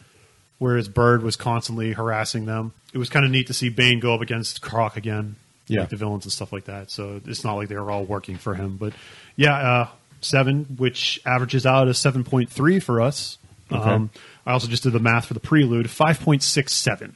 whereas 0.59 0.89
Bird 0.89 1.23
was 1.23 1.37
constantly 1.37 1.93
harassing 1.93 2.47
them. 2.47 2.73
It 2.93 2.99
was 2.99 3.11
kind 3.11 3.25
of 3.25 3.31
neat 3.31 3.49
to 3.49 3.55
see 3.55 3.69
Bane 3.69 4.01
go 4.01 4.15
up 4.15 4.21
against 4.23 4.63
Croc 4.63 4.97
again, 4.97 5.37
Yeah. 5.69 5.81
like 5.81 5.91
the 5.91 5.97
villains 5.97 6.25
and 6.25 6.33
stuff 6.33 6.53
like 6.53 6.65
that. 6.65 6.91
So 6.91 7.21
it's 7.27 7.45
not 7.45 7.55
like 7.55 7.69
they 7.69 7.77
were 7.77 7.91
all 7.91 8.05
working 8.05 8.37
for 8.37 8.55
him, 8.55 8.77
but 8.77 8.93
yeah, 9.37 9.55
uh, 9.57 9.89
seven, 10.23 10.65
which 10.79 11.21
averages 11.27 11.67
out 11.67 11.87
as 11.89 11.99
seven 11.99 12.25
point 12.25 12.51
three 12.51 12.81
for 12.81 13.01
us. 13.01 13.37
Um, 13.71 14.11
I 14.51 14.53
also 14.53 14.67
just 14.67 14.83
did 14.83 14.93
the 14.93 14.99
math 14.99 15.27
for 15.27 15.35
the 15.35 15.41
prelude, 15.41 15.89
five 15.89 16.19
point 16.19 16.43
six 16.43 16.75
seven 16.75 17.15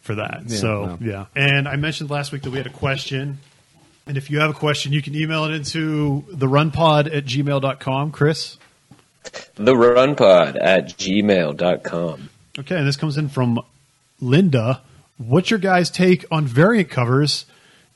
for 0.00 0.14
that. 0.14 0.44
Yeah, 0.46 0.56
so 0.56 0.82
wow. 0.82 0.98
yeah, 1.02 1.26
and 1.36 1.68
I 1.68 1.76
mentioned 1.76 2.08
last 2.08 2.32
week 2.32 2.42
that 2.42 2.50
we 2.50 2.56
had 2.56 2.66
a 2.66 2.70
question. 2.70 3.40
And 4.06 4.16
if 4.16 4.30
you 4.30 4.38
have 4.38 4.48
a 4.48 4.54
question, 4.54 4.92
you 4.92 5.02
can 5.02 5.14
email 5.14 5.44
it 5.44 5.52
into 5.52 6.24
the 6.30 6.46
runpod 6.46 7.14
at 7.14 7.26
gmail.com. 7.26 8.12
Chris? 8.12 8.56
The 9.56 9.74
runpod 9.74 10.56
at 10.58 10.96
gmail.com. 10.96 12.30
Okay, 12.58 12.76
and 12.78 12.86
this 12.86 12.96
comes 12.96 13.18
in 13.18 13.28
from 13.28 13.60
Linda. 14.18 14.80
What's 15.18 15.50
your 15.50 15.58
guys' 15.58 15.90
take 15.90 16.24
on 16.30 16.46
variant 16.46 16.88
covers? 16.88 17.44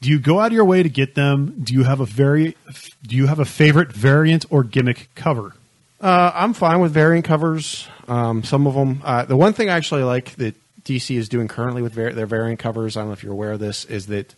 Do 0.03 0.11
you 0.11 0.19
go 0.19 0.39
out 0.41 0.49
of 0.49 0.53
your 0.53 0.66
way 0.66 0.82
to 0.82 0.91
get 0.91 1.15
them? 1.15 1.62
Do 1.62 1.73
you 1.73 1.85
have 1.85 2.01
a 2.01 2.07
very 2.07 2.57
do 3.03 3.16
you 3.16 3.27
have 3.27 3.39
a 3.39 3.47
favorite 3.47 3.91
variant 3.91 4.45
or 4.51 4.65
gimmick 4.65 5.09
cover? 5.15 5.55
Uh, 6.01 6.32
I'm 6.35 6.55
fine 6.55 6.81
with 6.81 6.93
variant 6.93 7.24
covers. 7.24 7.87
Um, 8.11 8.43
some 8.43 8.66
of 8.66 8.74
them. 8.74 9.01
Uh, 9.05 9.24
the 9.24 9.37
one 9.37 9.53
thing 9.53 9.70
I 9.70 9.77
actually 9.77 10.03
like 10.03 10.35
that 10.37 10.55
DC 10.85 11.16
is 11.16 11.28
doing 11.28 11.47
currently 11.49 11.81
with 11.81 11.95
var- 11.95 12.12
their 12.12 12.27
variant 12.27 12.59
covers, 12.59 12.97
I 12.97 13.01
don't 13.01 13.09
know 13.09 13.12
if 13.12 13.23
you're 13.23 13.32
aware 13.32 13.53
of 13.53 13.61
this, 13.61 13.85
is 13.85 14.09
that 14.09 14.35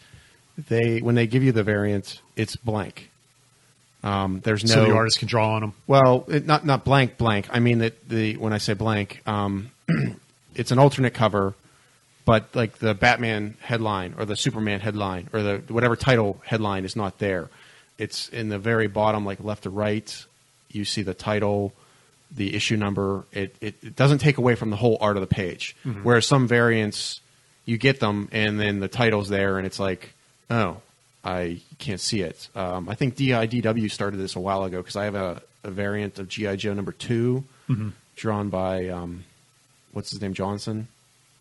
they 0.68 1.00
when 1.00 1.14
they 1.14 1.26
give 1.26 1.42
you 1.42 1.52
the 1.52 1.62
variant, 1.62 2.20
it's 2.36 2.54
blank. 2.54 3.10
Um, 4.04 4.40
there's 4.44 4.64
no 4.64 4.74
So 4.74 4.84
the 4.84 4.94
artist 4.94 5.20
can 5.20 5.28
draw 5.28 5.54
on 5.54 5.62
them. 5.62 5.74
Well, 5.86 6.24
it, 6.28 6.44
not 6.44 6.66
not 6.66 6.84
blank 6.84 7.16
blank. 7.16 7.48
I 7.50 7.60
mean 7.60 7.78
that 7.78 8.08
the 8.08 8.36
when 8.36 8.52
I 8.52 8.58
say 8.58 8.74
blank, 8.74 9.22
um, 9.26 9.70
it's 10.54 10.70
an 10.70 10.78
alternate 10.78 11.14
cover, 11.14 11.54
but 12.26 12.54
like 12.54 12.78
the 12.78 12.94
Batman 12.94 13.56
headline 13.60 14.14
or 14.18 14.26
the 14.26 14.36
Superman 14.36 14.80
headline 14.80 15.30
or 15.32 15.42
the 15.42 15.62
whatever 15.68 15.96
title 15.96 16.42
headline 16.44 16.84
is 16.84 16.94
not 16.94 17.18
there. 17.18 17.48
It's 17.96 18.28
in 18.28 18.48
the 18.48 18.58
very 18.58 18.88
bottom, 18.88 19.24
like 19.24 19.42
left 19.42 19.62
to 19.62 19.70
right. 19.70 20.26
You 20.70 20.84
see 20.84 21.02
the 21.02 21.14
title, 21.14 21.72
the 22.34 22.54
issue 22.54 22.76
number. 22.76 23.24
It 23.32 23.54
it, 23.60 23.74
it 23.82 23.96
doesn't 23.96 24.18
take 24.18 24.38
away 24.38 24.54
from 24.54 24.70
the 24.70 24.76
whole 24.76 24.98
art 25.00 25.16
of 25.16 25.20
the 25.20 25.26
page. 25.26 25.76
Whereas 26.02 26.26
some 26.26 26.48
variants, 26.48 27.20
you 27.64 27.78
get 27.78 28.00
them 28.00 28.28
and 28.32 28.58
then 28.58 28.80
the 28.80 28.88
title's 28.88 29.28
there, 29.28 29.58
and 29.58 29.66
it's 29.66 29.78
like, 29.78 30.14
oh, 30.50 30.78
I 31.24 31.60
can't 31.78 32.00
see 32.00 32.22
it. 32.22 32.48
Um, 32.54 32.88
I 32.88 32.94
think 32.94 33.14
DIDW 33.16 33.90
started 33.90 34.16
this 34.16 34.34
a 34.36 34.40
while 34.40 34.64
ago 34.64 34.78
because 34.78 34.96
I 34.96 35.04
have 35.04 35.14
a, 35.14 35.42
a 35.62 35.70
variant 35.70 36.18
of 36.18 36.28
GI 36.28 36.56
Joe 36.56 36.74
number 36.74 36.92
2 36.92 37.44
drawn 38.16 38.48
by 38.50 38.88
um, 38.88 39.24
what's 39.92 40.10
his 40.10 40.20
name 40.20 40.34
Johnson. 40.34 40.88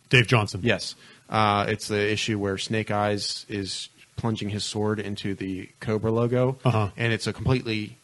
Dave 0.09 0.27
Johnson. 0.27 0.61
Yes, 0.63 0.95
uh, 1.30 1.65
it's 1.69 1.88
the 1.88 2.11
issue 2.11 2.38
where 2.38 2.57
Snake 2.57 2.91
Eyes 2.91 3.45
is 3.49 3.89
plunging 4.18 4.49
his 4.49 4.63
sword 4.63 4.99
into 4.99 5.34
the 5.34 5.69
Cobra 5.80 6.11
logo, 6.11 6.57
Uh-huh. 6.63 6.89
and 6.97 7.11
it's 7.13 7.27
a 7.27 7.34
completely. 7.34 7.97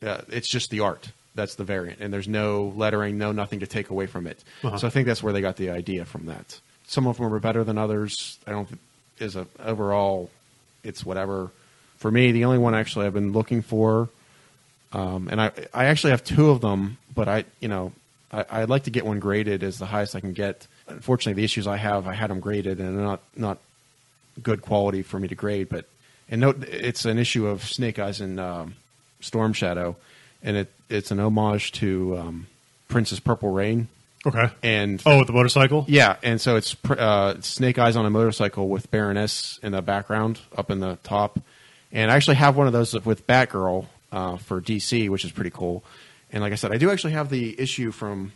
Uh, 0.00 0.22
it's 0.28 0.48
just 0.48 0.70
the 0.70 0.80
art. 0.80 1.10
That's 1.38 1.54
the 1.54 1.62
variant, 1.62 2.00
and 2.00 2.12
there's 2.12 2.26
no 2.26 2.72
lettering, 2.74 3.16
no 3.16 3.30
nothing 3.30 3.60
to 3.60 3.66
take 3.68 3.90
away 3.90 4.06
from 4.06 4.26
it. 4.26 4.42
Uh-huh. 4.64 4.76
So 4.76 4.88
I 4.88 4.90
think 4.90 5.06
that's 5.06 5.22
where 5.22 5.32
they 5.32 5.40
got 5.40 5.54
the 5.54 5.70
idea 5.70 6.04
from 6.04 6.26
that. 6.26 6.58
Some 6.88 7.06
of 7.06 7.16
them 7.16 7.32
are 7.32 7.38
better 7.38 7.62
than 7.62 7.78
others. 7.78 8.40
I 8.44 8.50
don't. 8.50 8.68
Is 9.20 9.36
a 9.36 9.46
overall, 9.64 10.30
it's 10.82 11.06
whatever. 11.06 11.52
For 11.98 12.10
me, 12.10 12.32
the 12.32 12.44
only 12.44 12.58
one 12.58 12.74
actually 12.74 13.06
I've 13.06 13.14
been 13.14 13.30
looking 13.30 13.62
for, 13.62 14.08
um, 14.92 15.28
and 15.30 15.40
I 15.40 15.52
I 15.72 15.84
actually 15.84 16.10
have 16.10 16.24
two 16.24 16.50
of 16.50 16.60
them, 16.60 16.98
but 17.14 17.28
I 17.28 17.44
you 17.60 17.68
know 17.68 17.92
I, 18.32 18.44
I'd 18.50 18.68
like 18.68 18.82
to 18.84 18.90
get 18.90 19.06
one 19.06 19.20
graded 19.20 19.62
as 19.62 19.78
the 19.78 19.86
highest 19.86 20.16
I 20.16 20.20
can 20.20 20.32
get. 20.32 20.66
Unfortunately, 20.88 21.40
the 21.40 21.44
issues 21.44 21.68
I 21.68 21.76
have, 21.76 22.08
I 22.08 22.14
had 22.14 22.30
them 22.30 22.40
graded, 22.40 22.80
and 22.80 22.98
they're 22.98 23.04
not 23.04 23.20
not 23.36 23.58
good 24.42 24.60
quality 24.60 25.02
for 25.02 25.20
me 25.20 25.28
to 25.28 25.36
grade. 25.36 25.68
But 25.68 25.84
and 26.28 26.40
note, 26.40 26.64
it's 26.64 27.04
an 27.04 27.16
issue 27.16 27.46
of 27.46 27.62
Snake 27.62 28.00
Eyes 28.00 28.20
and 28.20 28.40
um, 28.40 28.74
Storm 29.20 29.52
Shadow, 29.52 29.94
and 30.42 30.56
it 30.56 30.68
it's 30.88 31.10
an 31.10 31.20
homage 31.20 31.72
to 31.72 32.16
um, 32.18 32.46
Prince's 32.88 33.20
Purple 33.20 33.50
Rain 33.50 33.88
Okay. 34.26 34.50
and 34.62 35.00
Oh, 35.06 35.18
with 35.18 35.26
the 35.28 35.32
motorcycle. 35.32 35.84
yeah, 35.88 36.16
and 36.22 36.40
so 36.40 36.56
it's 36.56 36.76
uh, 36.90 37.40
Snake 37.40 37.78
Eyes 37.78 37.96
on 37.96 38.04
a 38.06 38.10
motorcycle 38.10 38.68
with 38.68 38.90
Baroness 38.90 39.58
in 39.62 39.72
the 39.72 39.82
background 39.82 40.40
up 40.56 40.70
in 40.70 40.80
the 40.80 40.98
top, 41.04 41.38
and 41.92 42.10
I 42.10 42.16
actually 42.16 42.36
have 42.36 42.56
one 42.56 42.66
of 42.66 42.72
those 42.72 42.92
with 43.04 43.26
Batgirl 43.26 43.86
uh, 44.12 44.36
for 44.38 44.60
DC, 44.60 45.08
which 45.08 45.24
is 45.24 45.30
pretty 45.30 45.50
cool. 45.50 45.84
And 46.32 46.42
like 46.42 46.52
I 46.52 46.56
said, 46.56 46.72
I 46.72 46.78
do 46.78 46.90
actually 46.90 47.12
have 47.14 47.30
the 47.30 47.58
issue 47.60 47.90
from 47.92 48.32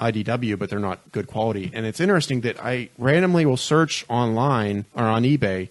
IDW, 0.00 0.58
but 0.58 0.68
they're 0.70 0.78
not 0.80 0.98
good 1.12 1.26
quality. 1.26 1.70
And 1.72 1.86
it's 1.86 2.00
interesting 2.00 2.40
that 2.42 2.62
I 2.62 2.88
randomly 2.98 3.46
will 3.46 3.56
search 3.56 4.04
online 4.08 4.84
or 4.94 5.04
on 5.04 5.22
eBay, 5.22 5.68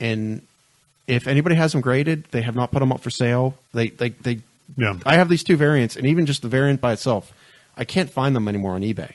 and 0.00 0.42
if 1.06 1.26
anybody 1.26 1.54
has 1.56 1.72
them 1.72 1.80
graded, 1.80 2.24
they 2.30 2.42
have 2.42 2.54
not 2.54 2.70
put 2.70 2.80
them 2.80 2.92
up 2.92 3.00
for 3.00 3.10
sale. 3.10 3.56
They 3.72 3.88
they 3.88 4.10
they. 4.10 4.40
Yeah. 4.76 4.98
I 5.04 5.16
have 5.16 5.28
these 5.28 5.42
two 5.44 5.56
variants, 5.56 5.96
and 5.96 6.06
even 6.06 6.26
just 6.26 6.42
the 6.42 6.48
variant 6.48 6.80
by 6.80 6.92
itself, 6.92 7.32
I 7.76 7.84
can't 7.84 8.10
find 8.10 8.34
them 8.36 8.48
anymore 8.48 8.74
on 8.74 8.82
eBay. 8.82 9.14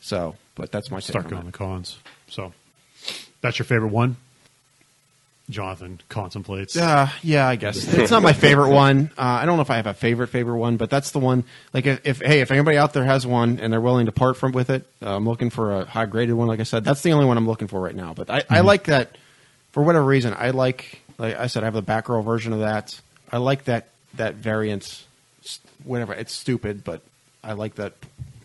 So, 0.00 0.36
but 0.54 0.70
that's 0.70 0.90
my 0.90 1.00
Start 1.00 1.24
on 1.26 1.30
going 1.30 1.44
that. 1.44 1.52
the 1.52 1.58
cons. 1.58 1.98
So 2.28 2.52
that's 3.40 3.58
your 3.58 3.66
favorite 3.66 3.90
one. 3.92 4.16
Jonathan 5.50 6.00
contemplates. 6.08 6.76
Uh, 6.76 7.08
yeah, 7.22 7.48
I 7.48 7.56
guess 7.56 7.92
it's 7.94 8.10
not 8.10 8.22
my 8.22 8.32
favorite 8.34 8.68
one. 8.70 9.10
Uh, 9.16 9.22
I 9.22 9.46
don't 9.46 9.56
know 9.56 9.62
if 9.62 9.70
I 9.70 9.76
have 9.76 9.86
a 9.86 9.94
favorite 9.94 10.28
favorite 10.28 10.58
one, 10.58 10.76
but 10.76 10.90
that's 10.90 11.10
the 11.10 11.18
one. 11.18 11.44
Like, 11.72 11.86
if, 11.86 12.06
if 12.06 12.20
hey, 12.20 12.40
if 12.40 12.50
anybody 12.50 12.76
out 12.76 12.92
there 12.92 13.04
has 13.04 13.26
one 13.26 13.58
and 13.58 13.72
they're 13.72 13.80
willing 13.80 14.06
to 14.06 14.12
part 14.12 14.36
from 14.36 14.52
with 14.52 14.68
it, 14.68 14.86
uh, 15.02 15.16
I'm 15.16 15.26
looking 15.26 15.48
for 15.50 15.80
a 15.80 15.84
high 15.86 16.04
graded 16.06 16.34
one. 16.34 16.48
Like 16.48 16.60
I 16.60 16.64
said, 16.64 16.84
that's 16.84 17.02
the 17.02 17.12
only 17.12 17.24
one 17.24 17.38
I'm 17.38 17.46
looking 17.46 17.66
for 17.66 17.80
right 17.80 17.94
now. 17.94 18.12
But 18.12 18.28
I, 18.28 18.44
I 18.50 18.60
like 18.60 18.84
that 18.84 19.16
for 19.72 19.82
whatever 19.82 20.04
reason. 20.04 20.34
I 20.36 20.50
like, 20.50 21.00
like 21.16 21.36
I 21.36 21.46
said, 21.46 21.62
I 21.62 21.66
have 21.66 21.74
the 21.74 21.82
Batgirl 21.82 22.24
version 22.24 22.52
of 22.52 22.60
that. 22.60 23.00
I 23.32 23.38
like 23.38 23.64
that 23.64 23.88
that 24.14 24.34
variant. 24.36 25.04
s- 25.44 25.60
Whatever, 25.84 26.12
it's 26.12 26.32
stupid, 26.32 26.82
but 26.84 27.00
I 27.42 27.52
like 27.52 27.76
that 27.76 27.92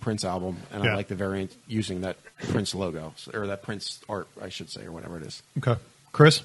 Prince 0.01 0.23
album, 0.23 0.57
and 0.71 0.83
Yeah. 0.83 0.91
I 0.91 0.95
like 0.95 1.07
the 1.07 1.15
variant 1.15 1.51
using 1.67 2.01
that 2.01 2.17
Prince 2.49 2.75
logo 2.75 3.13
or 3.33 3.47
that 3.47 3.63
Prince 3.63 3.99
art, 4.07 4.27
I 4.41 4.49
should 4.49 4.69
say, 4.69 4.83
or 4.85 4.91
whatever 4.91 5.17
it 5.17 5.23
is. 5.25 5.41
Okay. 5.57 5.75
Chris. 6.11 6.41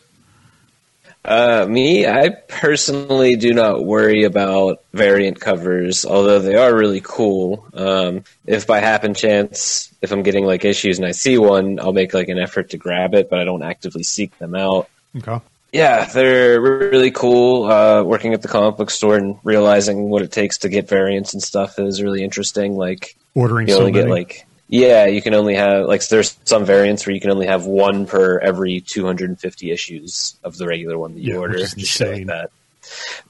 Uh, 1.25 1.67
me, 1.69 2.07
I 2.07 2.29
personally 2.31 3.37
do 3.37 3.53
not 3.53 3.85
worry 3.85 4.25
about 4.25 4.83
variant 4.93 5.41
covers, 5.41 6.05
although 6.07 6.39
they 6.39 6.55
are 6.55 6.75
really 6.75 7.01
cool. 7.03 7.67
Um, 7.75 8.25
if 8.47 8.67
by 8.67 8.79
happen 8.81 9.15
chance, 9.15 9.93
if 10.01 10.13
I'm 10.13 10.23
getting 10.23 10.45
like 10.47 10.65
issues 10.65 10.99
and 10.99 11.07
I 11.07 11.11
see 11.13 11.37
one, 11.39 11.81
I'll 11.81 11.93
make 11.93 12.15
like 12.15 12.29
an 12.29 12.39
effort 12.39 12.71
to 12.71 12.77
grab 12.79 13.15
it, 13.15 13.29
but 13.31 13.39
I 13.41 13.45
don't 13.45 13.63
actively 13.63 14.03
seek 14.05 14.37
them 14.39 14.55
out. 14.55 14.89
Okay. 15.17 15.39
Yeah, 15.73 16.07
they're 16.07 16.61
really 16.61 17.11
cool. 17.11 17.65
Uh, 17.71 18.03
working 18.03 18.33
at 18.33 18.43
the 18.43 18.49
comic 18.49 18.77
book 18.79 18.91
store 18.91 19.17
and 19.17 19.39
realizing 19.45 20.09
what 20.09 20.23
it 20.23 20.33
takes 20.33 20.59
to 20.59 20.69
get 20.69 20.89
variants 20.89 21.35
and 21.35 21.43
stuff 21.43 21.79
is 21.79 22.03
really 22.03 22.23
interesting. 22.23 22.77
Like 22.77 23.17
Ordering 23.35 23.69
you 23.69 23.75
so 23.75 23.81
only 23.81 23.93
get 23.93 24.07
many. 24.07 24.13
like 24.13 24.47
yeah, 24.69 25.07
you 25.07 25.23
can 25.23 25.35
only 25.35 25.55
have 25.55 25.87
like 25.87 26.07
there's 26.09 26.39
some 26.45 26.65
variants 26.65 27.07
where 27.07 27.15
you 27.15 27.21
can 27.21 27.31
only 27.31 27.47
have 27.47 27.67
one 27.67 28.07
per 28.07 28.39
every 28.39 28.81
250 28.81 29.71
issues 29.71 30.37
of 30.45 30.57
the 30.57 30.67
regular 30.67 30.99
one 30.99 31.15
that 31.15 31.21
you 31.21 31.35
Yeah, 31.35 31.41
order. 31.41 31.59
Just 31.59 32.01
like 32.01 32.27
that. 32.27 32.51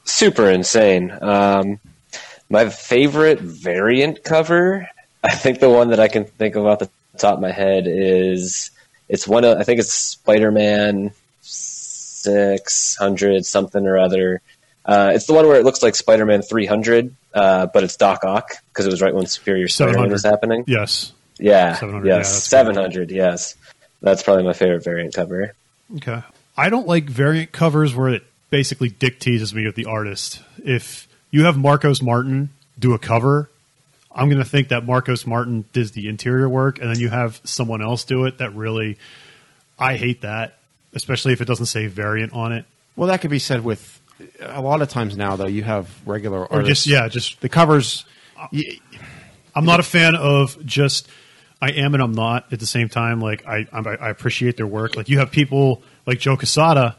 Super 0.05 0.49
insane. 0.49 1.11
Um, 1.21 1.79
my 2.49 2.69
favorite 2.69 3.39
variant 3.39 4.23
cover, 4.23 4.89
I 5.23 5.35
think 5.35 5.59
the 5.59 5.69
one 5.69 5.89
that 5.89 5.99
I 5.99 6.07
can 6.07 6.25
think 6.25 6.55
of 6.55 6.65
off 6.65 6.79
the 6.79 6.89
top 7.17 7.35
of 7.35 7.41
my 7.41 7.51
head 7.51 7.85
is 7.87 8.71
it's 9.07 9.27
one 9.27 9.43
of 9.43 9.57
I 9.57 9.63
think 9.63 9.79
it's 9.79 9.93
Spider-Man 9.93 11.11
600 12.23 13.45
something 13.45 13.85
or 13.85 13.97
other. 13.97 14.41
Uh, 14.85 15.11
it's 15.13 15.25
the 15.25 15.33
one 15.33 15.47
where 15.47 15.59
it 15.59 15.65
looks 15.65 15.83
like 15.83 15.95
Spider-Man 15.95 16.41
300, 16.41 17.15
uh, 17.33 17.67
but 17.67 17.83
it's 17.83 17.95
Doc 17.95 18.23
Ock 18.23 18.51
because 18.69 18.87
it 18.87 18.91
was 18.91 19.01
right 19.01 19.13
when 19.13 19.25
Superior 19.25 19.67
Spider-Man 19.67 20.09
700. 20.09 20.11
was 20.11 20.23
happening. 20.23 20.63
Yes. 20.67 21.13
Yeah, 21.39 21.75
700, 21.75 22.05
yes, 22.05 22.43
seven 22.43 22.75
hundred. 22.75 23.11
Yes, 23.11 23.55
that's 24.01 24.23
probably 24.23 24.43
my 24.43 24.51
favorite 24.51 24.83
variant 24.83 25.13
cover. 25.13 25.53
Okay. 25.95 26.21
I 26.57 26.69
don't 26.69 26.85
like 26.85 27.05
variant 27.05 27.53
covers 27.53 27.95
where 27.95 28.09
it 28.09 28.23
basically 28.49 28.89
dick 28.89 29.19
teases 29.19 29.53
me 29.55 29.65
with 29.65 29.75
the 29.75 29.85
artist. 29.85 30.41
If 30.63 31.07
you 31.31 31.45
have 31.45 31.57
Marcos 31.57 32.01
Martin 32.01 32.49
do 32.77 32.93
a 32.93 32.99
cover, 32.99 33.49
I'm 34.11 34.27
going 34.27 34.43
to 34.43 34.49
think 34.49 34.67
that 34.67 34.85
Marcos 34.85 35.25
Martin 35.25 35.63
does 35.71 35.91
the 35.91 36.09
interior 36.09 36.49
work, 36.49 36.79
and 36.79 36.89
then 36.89 36.99
you 36.99 37.07
have 37.09 37.39
someone 37.45 37.81
else 37.81 38.03
do 38.03 38.25
it. 38.25 38.39
That 38.39 38.53
really, 38.53 38.97
I 39.77 39.95
hate 39.95 40.21
that, 40.21 40.58
especially 40.93 41.33
if 41.33 41.41
it 41.41 41.45
doesn't 41.45 41.67
say 41.67 41.87
variant 41.87 42.33
on 42.33 42.51
it. 42.51 42.65
Well, 42.95 43.07
that 43.07 43.21
could 43.21 43.29
be 43.31 43.39
said 43.39 43.63
with 43.63 43.99
a 44.41 44.61
lot 44.61 44.81
of 44.81 44.89
times 44.89 45.15
now, 45.15 45.35
though. 45.35 45.47
You 45.47 45.63
have 45.63 45.89
regular 46.07 46.39
Or 46.45 46.53
artists. 46.57 46.85
just 46.85 46.87
yeah, 46.87 47.07
just 47.07 47.39
the 47.41 47.49
covers. 47.49 48.05
Uh, 48.37 48.47
I'm 49.55 49.65
not 49.65 49.79
a 49.79 49.83
fan 49.83 50.15
of 50.15 50.63
just 50.65 51.07
I 51.61 51.71
am 51.71 51.93
and 51.93 52.01
I'm 52.03 52.13
not 52.13 52.51
at 52.53 52.59
the 52.59 52.65
same 52.65 52.89
time. 52.89 53.19
Like 53.21 53.45
I 53.47 53.67
I 53.73 54.09
appreciate 54.09 54.57
their 54.57 54.67
work. 54.67 54.95
Like 54.95 55.09
you 55.09 55.19
have 55.19 55.31
people 55.31 55.81
like 56.05 56.19
Joe 56.19 56.37
Quesada 56.37 56.95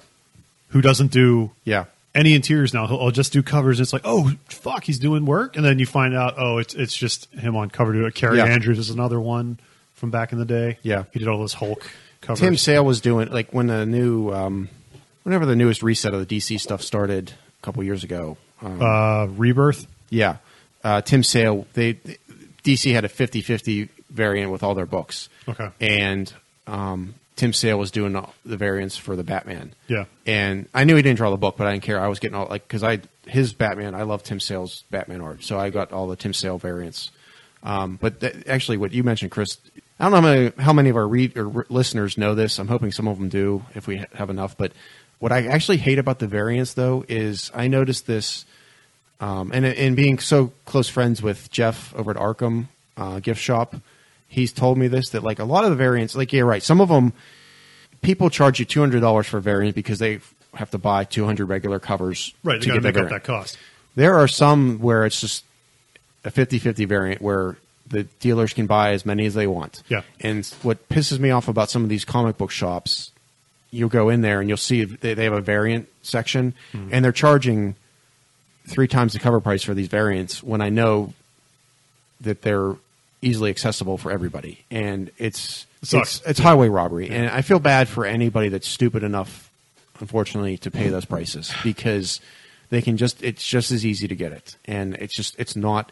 who 0.68 0.80
doesn't 0.80 1.10
do 1.10 1.50
Yeah, 1.64 1.86
any 2.14 2.34
interiors 2.34 2.72
now. 2.74 2.86
He'll, 2.86 2.98
he'll 2.98 3.10
just 3.10 3.32
do 3.32 3.42
covers. 3.42 3.78
And 3.78 3.84
It's 3.84 3.92
like, 3.92 4.02
oh 4.04 4.32
fuck, 4.48 4.84
he's 4.84 4.98
doing 4.98 5.24
work, 5.26 5.56
and 5.56 5.64
then 5.64 5.78
you 5.78 5.86
find 5.86 6.14
out, 6.14 6.34
oh, 6.38 6.58
it's 6.58 6.74
it's 6.74 6.96
just 6.96 7.30
him 7.34 7.56
on 7.56 7.70
cover. 7.70 7.92
To 7.92 8.06
it. 8.06 8.14
Kaare 8.14 8.36
Yeah. 8.36 8.44
Andrews 8.46 8.78
is 8.78 8.90
another 8.90 9.20
one 9.20 9.58
from 9.94 10.10
back 10.10 10.32
in 10.32 10.38
the 10.38 10.44
day. 10.44 10.78
Yeah. 10.82 11.04
he 11.12 11.18
did 11.18 11.28
all 11.28 11.38
those 11.38 11.52
Hulk 11.54 11.86
covers. 12.20 12.40
Tim 12.40 12.56
Sale 12.56 12.84
was 12.84 13.00
doing 13.00 13.28
like 13.30 13.52
when 13.52 13.66
the 13.68 13.86
new, 13.86 14.30
um, 14.32 14.68
whenever 15.22 15.46
the 15.46 15.56
newest 15.56 15.82
reset 15.82 16.14
of 16.14 16.26
the 16.26 16.36
DC 16.38 16.58
stuff 16.60 16.82
started 16.82 17.32
a 17.60 17.64
couple 17.64 17.82
years 17.82 18.04
ago. 18.04 18.36
Um, 18.62 18.80
uh, 18.82 19.26
Rebirth. 19.26 19.86
yeah, 20.10 20.36
uh, 20.84 21.00
Tim 21.02 21.22
Sale. 21.22 21.66
They 21.74 21.94
DC 22.64 22.92
had 22.92 23.04
a 23.04 23.08
50-50 23.08 23.88
variant 24.10 24.52
with 24.52 24.62
all 24.62 24.74
their 24.74 24.86
books. 24.86 25.28
Okay. 25.48 25.70
and 25.80 26.32
um, 26.66 27.14
Tim 27.36 27.52
Sale 27.54 27.78
was 27.78 27.90
doing 27.90 28.14
all 28.16 28.34
the 28.44 28.56
variants 28.58 28.96
for 28.98 29.16
the 29.16 29.24
Batman. 29.24 29.72
Yeah. 29.88 30.04
and 30.26 30.68
I 30.74 30.84
knew 30.84 30.94
he 30.96 31.02
didn't 31.02 31.16
draw 31.16 31.30
the 31.30 31.36
book, 31.38 31.56
but 31.56 31.66
I 31.66 31.72
didn't 31.72 31.84
care. 31.84 31.98
I 31.98 32.08
was 32.08 32.18
getting 32.18 32.34
all 32.36 32.46
like 32.48 32.66
because 32.68 32.82
I 32.82 33.00
his 33.26 33.52
Batman. 33.54 33.94
I 33.94 34.02
love 34.02 34.22
Tim 34.22 34.40
Sale's 34.40 34.84
Batman 34.90 35.20
art, 35.22 35.42
so 35.42 35.58
I 35.58 35.70
got 35.70 35.92
all 35.92 36.06
the 36.06 36.16
Tim 36.16 36.34
Sale 36.34 36.58
variants. 36.58 37.10
Um, 37.62 37.98
but 38.00 38.20
th- 38.20 38.46
actually, 38.46 38.76
what 38.78 38.92
you 38.92 39.02
mentioned, 39.04 39.30
Chris, 39.30 39.58
I 40.00 40.08
don't 40.08 40.12
know 40.12 40.16
how 40.16 40.34
many, 40.34 40.52
how 40.58 40.72
many 40.72 40.88
of 40.88 40.96
our 40.96 41.06
read 41.06 41.36
or 41.36 41.66
listeners 41.68 42.16
know 42.16 42.34
this. 42.34 42.58
I'm 42.58 42.68
hoping 42.68 42.90
some 42.90 43.06
of 43.06 43.18
them 43.18 43.28
do, 43.28 43.66
if 43.74 43.86
we 43.86 43.98
ha- 43.98 44.06
have 44.14 44.30
enough. 44.30 44.56
But 44.56 44.72
what 45.18 45.30
I 45.30 45.46
actually 45.46 45.76
hate 45.76 45.98
about 45.98 46.20
the 46.20 46.26
variants, 46.26 46.72
though, 46.72 47.04
is 47.06 47.50
I 47.54 47.68
noticed 47.68 48.06
this, 48.06 48.46
um, 49.20 49.50
and 49.52 49.66
and 49.66 49.94
being 49.94 50.18
so 50.18 50.52
close 50.64 50.88
friends 50.88 51.22
with 51.22 51.50
Jeff 51.50 51.94
over 51.94 52.10
at 52.12 52.16
Arkham 52.16 52.68
uh, 52.96 53.20
Gift 53.20 53.42
Shop, 53.42 53.76
he's 54.26 54.52
told 54.52 54.78
me 54.78 54.88
this 54.88 55.10
that 55.10 55.22
like 55.22 55.38
a 55.38 55.44
lot 55.44 55.64
of 55.64 55.70
the 55.70 55.76
variants, 55.76 56.14
like 56.16 56.32
yeah, 56.32 56.42
right, 56.42 56.62
some 56.62 56.80
of 56.80 56.88
them 56.88 57.12
people 58.00 58.30
charge 58.30 58.58
you 58.58 58.64
two 58.64 58.80
hundred 58.80 59.00
dollars 59.00 59.26
for 59.26 59.36
a 59.36 59.42
variant 59.42 59.74
because 59.74 59.98
they 59.98 60.20
have 60.54 60.70
to 60.70 60.78
buy 60.78 61.04
two 61.04 61.26
hundred 61.26 61.46
regular 61.46 61.78
covers 61.78 62.32
Right, 62.42 62.58
they 62.58 62.64
to 62.64 62.68
got 62.68 62.74
to 62.76 62.80
get 62.80 62.94
the 62.94 63.02
make 63.02 63.04
up 63.04 63.10
that 63.10 63.24
cost. 63.24 63.58
There 63.96 64.18
are 64.18 64.28
some 64.28 64.78
where 64.78 65.04
it's 65.04 65.20
just 65.20 65.44
a 66.24 66.30
50-50 66.30 66.86
variant 66.86 67.20
where 67.20 67.56
the 67.90 68.04
dealers 68.04 68.52
can 68.52 68.66
buy 68.66 68.92
as 68.92 69.04
many 69.04 69.26
as 69.26 69.34
they 69.34 69.46
want. 69.46 69.82
Yeah. 69.88 70.02
And 70.20 70.46
what 70.62 70.88
pisses 70.88 71.18
me 71.18 71.30
off 71.30 71.48
about 71.48 71.70
some 71.70 71.82
of 71.82 71.88
these 71.88 72.04
comic 72.04 72.38
book 72.38 72.50
shops, 72.50 73.10
you'll 73.70 73.88
go 73.88 74.08
in 74.08 74.20
there 74.22 74.40
and 74.40 74.48
you'll 74.48 74.56
see 74.56 74.84
they, 74.84 75.14
they 75.14 75.24
have 75.24 75.32
a 75.32 75.40
variant 75.40 75.88
section 76.02 76.54
Hmm. 76.72 76.88
and 76.92 77.04
they're 77.04 77.12
charging 77.12 77.74
three 78.66 78.86
times 78.88 79.12
the 79.12 79.18
cover 79.18 79.40
price 79.40 79.62
for 79.62 79.74
these 79.74 79.88
variants 79.88 80.42
when 80.42 80.60
I 80.60 80.68
know 80.70 81.12
that 82.20 82.42
they're 82.42 82.76
easily 83.22 83.50
accessible 83.50 83.98
for 83.98 84.10
everybody. 84.12 84.64
And 84.70 85.10
it's 85.18 85.66
Sucks. 85.82 86.18
it's, 86.20 86.26
it's 86.28 86.38
highway 86.40 86.68
robbery. 86.68 87.10
And 87.10 87.28
I 87.30 87.42
feel 87.42 87.58
bad 87.58 87.88
for 87.88 88.06
anybody 88.06 88.48
that's 88.48 88.68
stupid 88.68 89.02
enough, 89.02 89.50
unfortunately, 89.98 90.58
to 90.58 90.70
pay 90.70 90.88
those 90.88 91.04
prices 91.04 91.52
because 91.64 92.20
they 92.70 92.80
can 92.82 92.96
just 92.96 93.22
it's 93.22 93.44
just 93.46 93.72
as 93.72 93.84
easy 93.84 94.06
to 94.06 94.14
get 94.14 94.30
it. 94.32 94.56
And 94.66 94.94
it's 94.96 95.14
just 95.14 95.34
it's 95.38 95.56
not 95.56 95.90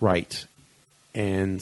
right. 0.00 0.44
And 1.14 1.60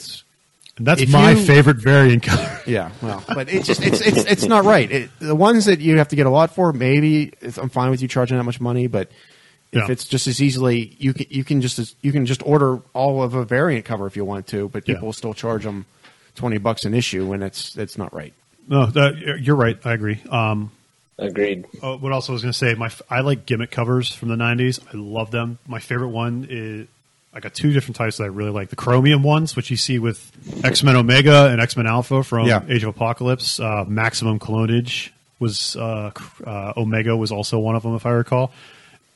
And 0.77 0.87
that's 0.87 1.07
my 1.09 1.31
you- 1.31 1.45
favorite 1.45 1.77
variant 1.77 2.23
cover. 2.23 2.61
yeah, 2.69 2.91
well, 3.01 3.23
but 3.27 3.51
it's 3.51 3.67
just 3.67 3.83
it's 3.83 4.01
it's 4.01 4.23
it's 4.25 4.45
not 4.45 4.63
right. 4.65 4.89
It, 4.91 5.09
the 5.19 5.35
ones 5.35 5.65
that 5.65 5.79
you 5.79 5.97
have 5.97 6.07
to 6.09 6.15
get 6.15 6.25
a 6.25 6.29
lot 6.29 6.53
for, 6.55 6.71
maybe 6.73 7.33
it's, 7.41 7.57
I'm 7.57 7.69
fine 7.69 7.89
with 7.91 8.01
you 8.01 8.07
charging 8.07 8.37
that 8.37 8.43
much 8.43 8.61
money, 8.61 8.87
but 8.87 9.09
if 9.73 9.79
Yeah. 9.87 9.91
it's 9.91 10.05
just 10.05 10.27
as 10.27 10.41
easily 10.41 10.95
you 10.99 11.13
can 11.13 11.25
you 11.29 11.43
can 11.43 11.61
just 11.61 11.95
you 12.01 12.11
can 12.11 12.25
just 12.25 12.41
order 12.45 12.79
all 12.93 13.21
of 13.23 13.33
a 13.35 13.43
variant 13.45 13.85
cover 13.85 14.07
if 14.07 14.15
you 14.15 14.23
want 14.25 14.47
to, 14.47 14.69
but 14.69 14.87
Yeah. 14.87 14.95
people 14.95 15.07
will 15.07 15.13
still 15.13 15.33
charge 15.33 15.63
them 15.63 15.85
twenty 16.35 16.57
bucks 16.57 16.85
an 16.85 16.93
issue 16.93 17.33
and 17.33 17.43
it's 17.43 17.75
it's 17.77 17.97
not 17.97 18.13
right. 18.13 18.33
No, 18.67 18.85
that, 18.85 19.39
you're 19.41 19.55
right. 19.55 19.77
I 19.85 19.93
agree. 19.93 20.21
Um, 20.29 20.71
Agreed. 21.17 21.65
Oh, 21.83 21.97
what 21.97 22.13
else 22.13 22.29
I 22.29 22.31
was 22.31 22.41
going 22.41 22.51
to 22.53 22.57
say? 22.57 22.73
My 22.73 22.89
I 23.09 23.19
like 23.21 23.45
gimmick 23.45 23.69
covers 23.69 24.11
from 24.13 24.29
the 24.29 24.35
'90s. 24.35 24.79
I 24.87 24.97
love 24.97 25.29
them. 25.29 25.59
My 25.67 25.79
favorite 25.79 26.09
one 26.09 26.47
is 26.49 26.87
I 27.33 27.39
got 27.39 27.53
two 27.53 27.71
different 27.71 27.95
types 27.95 28.17
that 28.17 28.23
I 28.23 28.27
really 28.27 28.51
like: 28.51 28.69
the 28.69 28.75
chromium 28.75 29.23
ones, 29.23 29.55
which 29.55 29.71
you 29.71 29.77
see 29.77 29.99
with 29.99 30.31
X 30.65 30.83
Men 30.83 30.95
Omega 30.95 31.47
and 31.47 31.61
X 31.61 31.77
Men 31.77 31.87
Alpha 31.87 32.23
from 32.23 32.47
Yeah. 32.47 32.61
Age 32.67 32.83
of 32.83 32.89
Apocalypse. 32.89 33.59
Uh, 33.59 33.85
Maximum 33.87 34.37
Clonage 34.39 35.11
was 35.39 35.75
uh, 35.77 36.11
uh, 36.45 36.73
Omega 36.77 37.15
was 37.15 37.31
also 37.31 37.57
one 37.59 37.75
of 37.75 37.83
them, 37.83 37.95
if 37.95 38.05
I 38.05 38.11
recall. 38.11 38.51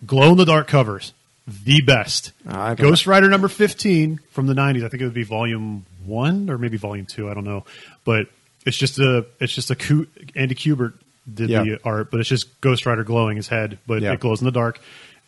Glow 0.05 0.31
in 0.31 0.37
the 0.37 0.45
dark 0.45 0.67
covers, 0.67 1.13
the 1.47 1.81
best. 1.81 2.31
Ghost 2.77 3.05
Rider 3.07 3.29
number 3.29 3.47
15 3.47 4.19
from 4.31 4.47
the 4.47 4.53
'90s. 4.53 4.85
I 4.85 4.89
think 4.89 5.01
it 5.01 5.05
would 5.05 5.13
be 5.13 5.23
volume 5.23 5.85
one 6.05 6.49
or 6.49 6.57
maybe 6.57 6.77
volume 6.77 7.05
two. 7.05 7.29
I 7.29 7.33
don't 7.33 7.45
know, 7.45 7.65
but 8.05 8.27
it's 8.65 8.77
just 8.77 8.97
a 8.99 9.25
it's 9.39 9.53
just 9.53 9.71
a 9.71 9.75
Ku- 9.75 10.07
Andy 10.35 10.55
Kubert 10.55 10.93
did 11.31 11.49
Yeah. 11.49 11.63
the 11.63 11.79
art, 11.83 12.11
but 12.11 12.19
it's 12.21 12.29
just 12.29 12.61
Ghost 12.61 12.85
Rider 12.85 13.03
glowing 13.03 13.35
his 13.35 13.47
head, 13.49 13.77
but 13.87 14.01
Yeah. 14.01 14.13
it 14.13 14.19
glows 14.21 14.39
in 14.41 14.45
the 14.45 14.51
dark. 14.51 14.79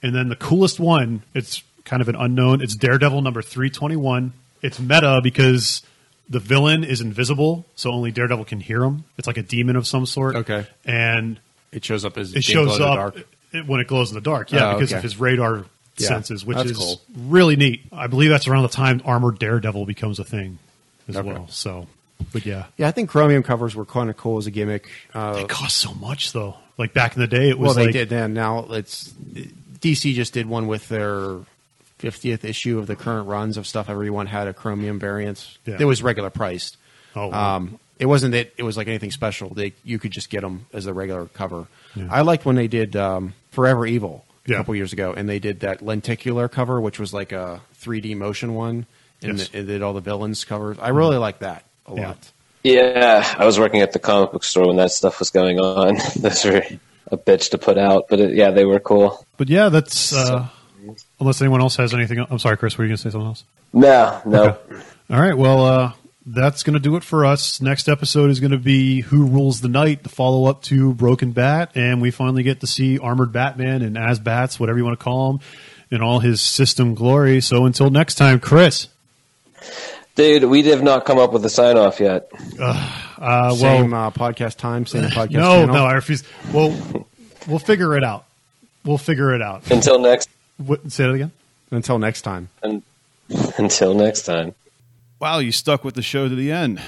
And 0.03 0.13
then 0.15 0.29
the 0.29 0.35
coolest 0.35 0.79
one, 0.79 1.23
it's 1.33 1.63
kind 1.87 2.01
of 2.01 2.09
an 2.09 2.15
unknown. 2.15 2.61
It's 2.61 2.75
Daredevil 2.75 3.21
number 3.23 3.41
three 3.41 3.69
twenty 3.71 3.95
one. 3.95 4.33
It's 4.61 4.79
meta 4.79 5.21
because 5.23 5.81
the 6.29 6.39
villain 6.39 6.83
is 6.83 6.99
invisible, 7.01 7.65
so 7.75 7.91
only 7.91 8.11
Daredevil 8.11 8.45
can 8.45 8.59
hear 8.59 8.83
him. 8.83 9.05
It's 9.17 9.25
like 9.27 9.37
a 9.37 9.43
demon 9.43 9.75
of 9.75 9.87
some 9.87 10.05
sort. 10.05 10.35
Okay. 10.35 10.67
and 10.85 11.39
It 11.71 11.83
shows 11.85 12.03
up 12.05 12.17
as 12.17 12.33
it 12.35 12.43
shows 12.43 12.67
glow 12.67 12.75
in 12.75 12.81
the 12.81 12.87
up 12.87 12.95
dark. 13.15 13.27
it- 13.53 13.65
when 13.67 13.79
it 13.79 13.87
glows 13.87 14.09
in 14.11 14.15
the 14.15 14.21
dark. 14.21 14.51
Yeah, 14.51 14.71
Oh, 14.71 14.73
because 14.75 14.91
okay. 14.91 14.97
of 14.97 15.03
his 15.03 15.19
radar 15.19 15.63
Yeah, 15.97 16.07
senses, 16.09 16.45
which 16.45 16.57
is 16.59 16.77
cool. 16.77 17.01
really 17.15 17.55
neat. 17.55 17.81
I 17.91 18.07
believe 18.07 18.29
that's 18.29 18.47
around 18.47 18.63
the 18.63 18.67
time 18.69 19.01
Armored 19.05 19.39
Daredevil 19.39 19.85
becomes 19.85 20.19
a 20.19 20.23
thing 20.23 20.59
as 21.07 21.15
Okay. 21.17 21.27
well. 21.27 21.47
So, 21.49 21.87
but 22.33 22.45
yeah, 22.45 22.65
Yeah, 22.77 22.87
I 22.87 22.91
think 22.91 23.09
chromium 23.09 23.41
covers 23.43 23.73
were 23.75 23.85
kind 23.85 24.09
of 24.09 24.17
cool 24.17 24.37
as 24.37 24.47
a 24.47 24.51
gimmick. 24.51 24.89
Uh, 25.13 25.33
they 25.33 25.45
cost 25.45 25.77
so 25.77 25.93
much 25.93 26.33
though. 26.33 26.57
Like 26.77 26.93
back 26.93 27.15
in 27.15 27.21
the 27.21 27.27
day, 27.27 27.49
it 27.49 27.57
was 27.57 27.67
well, 27.67 27.75
they 27.75 27.85
like 27.85 27.93
did 27.93 28.09
then. 28.09 28.33
Now 28.33 28.65
it's 28.71 29.11
DC 29.79 30.13
just 30.13 30.33
did 30.33 30.45
one 30.47 30.67
with 30.67 30.87
their 30.89 31.37
50th 31.99 32.43
issue 32.43 32.77
of 32.79 32.87
the 32.87 32.95
current 32.95 33.27
runs 33.27 33.57
of 33.57 33.65
stuff. 33.67 33.89
Everyone 33.89 34.27
had 34.27 34.47
a 34.47 34.53
chromium 34.53 34.99
variant. 34.99 35.57
Yeah. 35.65 35.77
It 35.79 35.85
was 35.85 36.03
regular 36.03 36.29
priced. 36.29 36.77
Oh, 37.15 37.27
wow. 37.29 37.55
um, 37.55 37.79
it 37.99 38.05
wasn't 38.05 38.33
that 38.33 38.53
it 38.57 38.63
was 38.63 38.77
like 38.77 38.87
anything 38.87 39.09
special. 39.11 39.49
They 39.53 39.73
you 39.83 39.97
could 39.97 40.11
just 40.11 40.29
get 40.29 40.41
them 40.41 40.67
as 40.73 40.85
a 40.85 40.93
regular 40.93 41.25
cover. 41.25 41.67
Yeah. 41.95 42.07
I 42.11 42.21
liked 42.21 42.45
when 42.45 42.55
they 42.55 42.67
did 42.67 42.95
um, 42.95 43.33
Forever 43.51 43.87
Evil 43.87 44.23
a 44.45 44.51
Yeah. 44.51 44.57
couple 44.57 44.75
years 44.75 44.93
ago, 44.93 45.13
and 45.17 45.27
they 45.27 45.39
did 45.39 45.61
that 45.61 45.81
lenticular 45.81 46.47
cover, 46.47 46.79
which 46.79 46.99
was 46.99 47.13
like 47.13 47.31
a 47.31 47.61
3D 47.81 48.15
motion 48.15 48.53
one, 48.53 48.85
and 49.23 49.39
Yes. 49.39 49.49
it 49.51 49.63
did 49.63 49.81
all 49.81 49.93
the 49.93 50.01
villains 50.01 50.45
covers. 50.45 50.77
I 50.79 50.89
really 50.89 51.17
like 51.17 51.39
that 51.39 51.63
a 51.87 51.95
Yeah. 51.95 52.07
lot. 52.09 52.31
Yeah, 52.63 53.35
I 53.37 53.45
was 53.45 53.57
working 53.59 53.81
at 53.81 53.93
the 53.93 53.99
comic 53.99 54.31
book 54.33 54.43
store 54.43 54.67
when 54.67 54.75
that 54.77 54.91
stuff 54.91 55.17
was 55.19 55.29
going 55.31 55.59
on. 55.59 55.97
Those 56.17 56.43
were 56.45 56.61
a 57.11 57.17
bitch 57.17 57.49
to 57.51 57.57
put 57.57 57.77
out, 57.79 58.05
but 58.09 58.19
it, 58.19 58.35
yeah, 58.35 58.51
they 58.51 58.65
were 58.65 58.79
cool. 58.79 59.25
but 59.37 59.49
yeah, 59.49 59.69
that's 59.69 60.13
uh, 60.13 60.47
unless 61.19 61.41
anyone 61.41 61.61
else 61.61 61.75
has 61.77 61.93
anything. 61.93 62.19
I'm 62.29 62.39
sorry, 62.39 62.57
Chris. 62.57 62.77
Were 62.77 62.83
you 62.83 62.89
going 62.89 62.97
to 62.97 63.03
say 63.03 63.09
something 63.09 63.27
else? 63.27 63.43
No, 63.73 64.21
no. 64.25 64.43
Okay. 64.43 64.83
All 65.09 65.19
right. 65.19 65.37
Well, 65.37 65.65
uh, 65.65 65.93
that's 66.25 66.63
going 66.63 66.73
to 66.73 66.79
do 66.79 66.95
it 66.95 67.03
for 67.03 67.25
us. 67.25 67.61
Next 67.61 67.87
episode 67.87 68.29
is 68.29 68.39
going 68.39 68.51
to 68.51 68.57
be 68.57 69.01
Who 69.01 69.25
Rules 69.25 69.61
the 69.61 69.69
Night, 69.69 70.03
the 70.03 70.09
follow 70.09 70.45
up 70.45 70.61
to 70.63 70.93
Broken 70.93 71.31
Bat. 71.31 71.71
And 71.75 72.01
we 72.01 72.11
finally 72.11 72.43
get 72.43 72.59
to 72.61 72.67
see 72.67 72.99
Armored 72.99 73.31
Batman 73.31 73.81
and 73.81 73.95
AzBats, 73.95 74.59
whatever 74.59 74.77
you 74.77 74.85
want 74.85 74.99
to 74.99 75.03
call 75.03 75.31
him, 75.31 75.39
in 75.89 76.01
all 76.01 76.19
his 76.19 76.41
system 76.41 76.95
glory. 76.95 77.41
So 77.41 77.65
until 77.65 77.89
next 77.89 78.15
time, 78.15 78.39
Chris. 78.39 78.87
Dude, 80.15 80.45
we 80.45 80.63
have 80.63 80.83
not 80.83 81.05
come 81.05 81.19
up 81.19 81.31
with 81.31 81.45
a 81.45 81.49
sign 81.49 81.77
off 81.77 81.99
yet. 81.99 82.29
Uh, 82.59 83.53
Same 83.55 83.91
well, 83.91 84.07
uh, 84.07 84.11
podcast 84.11 84.57
time, 84.57 84.85
same 84.85 85.03
podcast 85.09 85.31
no, 85.31 85.59
channel. 85.61 85.75
no, 85.75 85.85
I 85.85 85.93
refuse. 85.93 86.23
Well, 86.51 87.05
we'll 87.47 87.59
figure 87.59 87.95
it 87.95 88.03
out. 88.03 88.25
We'll 88.83 88.97
figure 88.97 89.33
it 89.33 89.41
out. 89.41 89.69
Until 89.71 89.99
next 89.99 90.29
What, 90.57 90.91
say 90.91 91.05
it 91.05 91.15
again? 91.15 91.31
Until 91.71 91.97
next 91.99 92.23
time. 92.23 92.49
un, 92.63 92.81
until 93.57 93.93
next 93.93 94.23
time. 94.23 94.55
Wow, 95.19 95.39
you 95.39 95.51
stuck 95.51 95.83
with 95.83 95.95
the 95.95 96.01
show 96.01 96.29
to 96.29 96.35
the 96.35 96.51
end. 96.51 96.81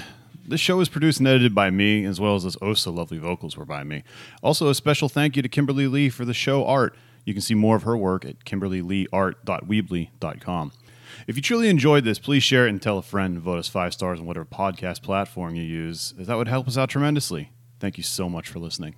This 0.46 0.60
show 0.60 0.80
is 0.80 0.88
produced 0.88 1.18
and 1.20 1.28
edited 1.28 1.54
by 1.54 1.70
me, 1.70 2.04
as 2.04 2.20
well 2.20 2.34
as 2.34 2.42
those 2.42 2.56
oh 2.60 2.74
so 2.74 2.90
lovely 2.90 3.18
vocals 3.18 3.56
were 3.56 3.64
by 3.64 3.84
me. 3.84 4.02
Also, 4.42 4.68
a 4.68 4.74
special 4.74 5.08
thank 5.08 5.36
you 5.36 5.42
to 5.42 5.48
Kimberly 5.48 5.86
Lee 5.86 6.08
for 6.08 6.24
the 6.24 6.34
show 6.34 6.66
art. 6.66 6.96
You 7.24 7.32
can 7.34 7.42
see 7.42 7.54
more 7.54 7.76
of 7.76 7.84
her 7.84 7.96
work 7.96 8.24
at 8.24 8.44
kimberlyleeart.weebly.com. 8.44 10.72
If 11.26 11.36
you 11.36 11.42
truly 11.42 11.68
enjoyed 11.68 12.04
this, 12.04 12.18
please 12.18 12.42
share 12.42 12.66
it 12.66 12.70
and 12.70 12.82
tell 12.82 12.98
a 12.98 13.02
friend 13.02 13.34
and 13.34 13.42
vote 13.42 13.58
us 13.58 13.68
five 13.68 13.92
stars 13.92 14.18
on 14.18 14.26
whatever 14.26 14.46
podcast 14.46 15.02
platform 15.02 15.54
you 15.54 15.62
use, 15.62 16.14
as 16.18 16.26
that 16.26 16.36
would 16.36 16.48
help 16.48 16.66
us 16.66 16.76
out 16.78 16.88
tremendously. 16.88 17.50
Thank 17.78 17.98
you 17.98 18.02
so 18.02 18.28
much 18.28 18.48
for 18.48 18.58
listening. 18.58 18.96